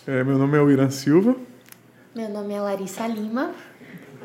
É, 0.08 0.24
meu 0.24 0.38
nome 0.38 0.58
é 0.58 0.62
o 0.62 0.72
Irã 0.72 0.90
Silva. 0.90 1.36
Meu 2.16 2.30
nome 2.30 2.54
é 2.54 2.62
Larissa 2.62 3.06
Lima. 3.06 3.52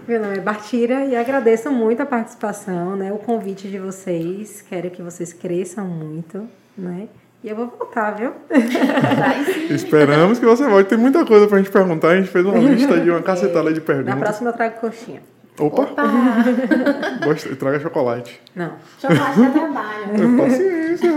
Meu 0.07 0.23
nome 0.23 0.37
é 0.37 0.41
Bartira 0.41 1.05
e 1.07 1.17
agradeço 1.17 1.73
muito 1.73 2.01
a 2.01 2.07
participação, 2.07 2.95
né? 2.95 3.13
O 3.13 3.19
convite 3.19 3.67
de 3.67 3.81
vocês. 3.81 4.63
Quero 4.63 4.91
que 4.91 5.03
vocês 5.03 5.33
cresçam 5.33 5.85
muito, 5.85 6.49
né? 6.79 7.09
E 7.43 7.49
eu 7.49 7.57
vou 7.57 7.67
voltar, 7.67 8.13
viu? 8.13 8.33
Esperamos 9.75 10.39
que 10.39 10.47
você 10.47 10.69
volte. 10.69 10.89
Tem 10.89 10.99
muita 10.99 11.27
coisa 11.27 11.49
pra 11.49 11.59
gente 11.59 11.73
perguntar. 11.73 12.11
A 12.11 12.17
gente 12.17 12.29
fez 12.29 12.47
uma 12.47 12.59
lista 12.59 13.01
de 13.01 13.11
uma 13.11 13.21
cacetada 13.23 13.73
de 13.73 13.81
perguntas. 13.81 14.15
Na 14.15 14.21
próxima 14.21 14.51
eu 14.51 14.55
trago 14.55 14.81
coxinha. 14.81 15.21
Opa! 15.59 15.83
Opa! 15.83 16.05
Traga 17.59 17.81
chocolate. 17.81 18.41
Não. 18.55 18.75
Chocolate 19.01 19.41
dá 19.41 19.51
trabalho. 19.51 20.37
Paciência. 20.39 21.11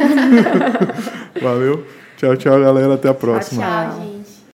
Valeu. 1.39 1.85
Tchau, 2.17 2.35
tchau, 2.35 2.59
galera. 2.59 2.95
Até 2.95 3.09
a 3.09 3.13
próxima. 3.13 3.61
Tchau, 3.61 4.01
gente. 4.01 4.14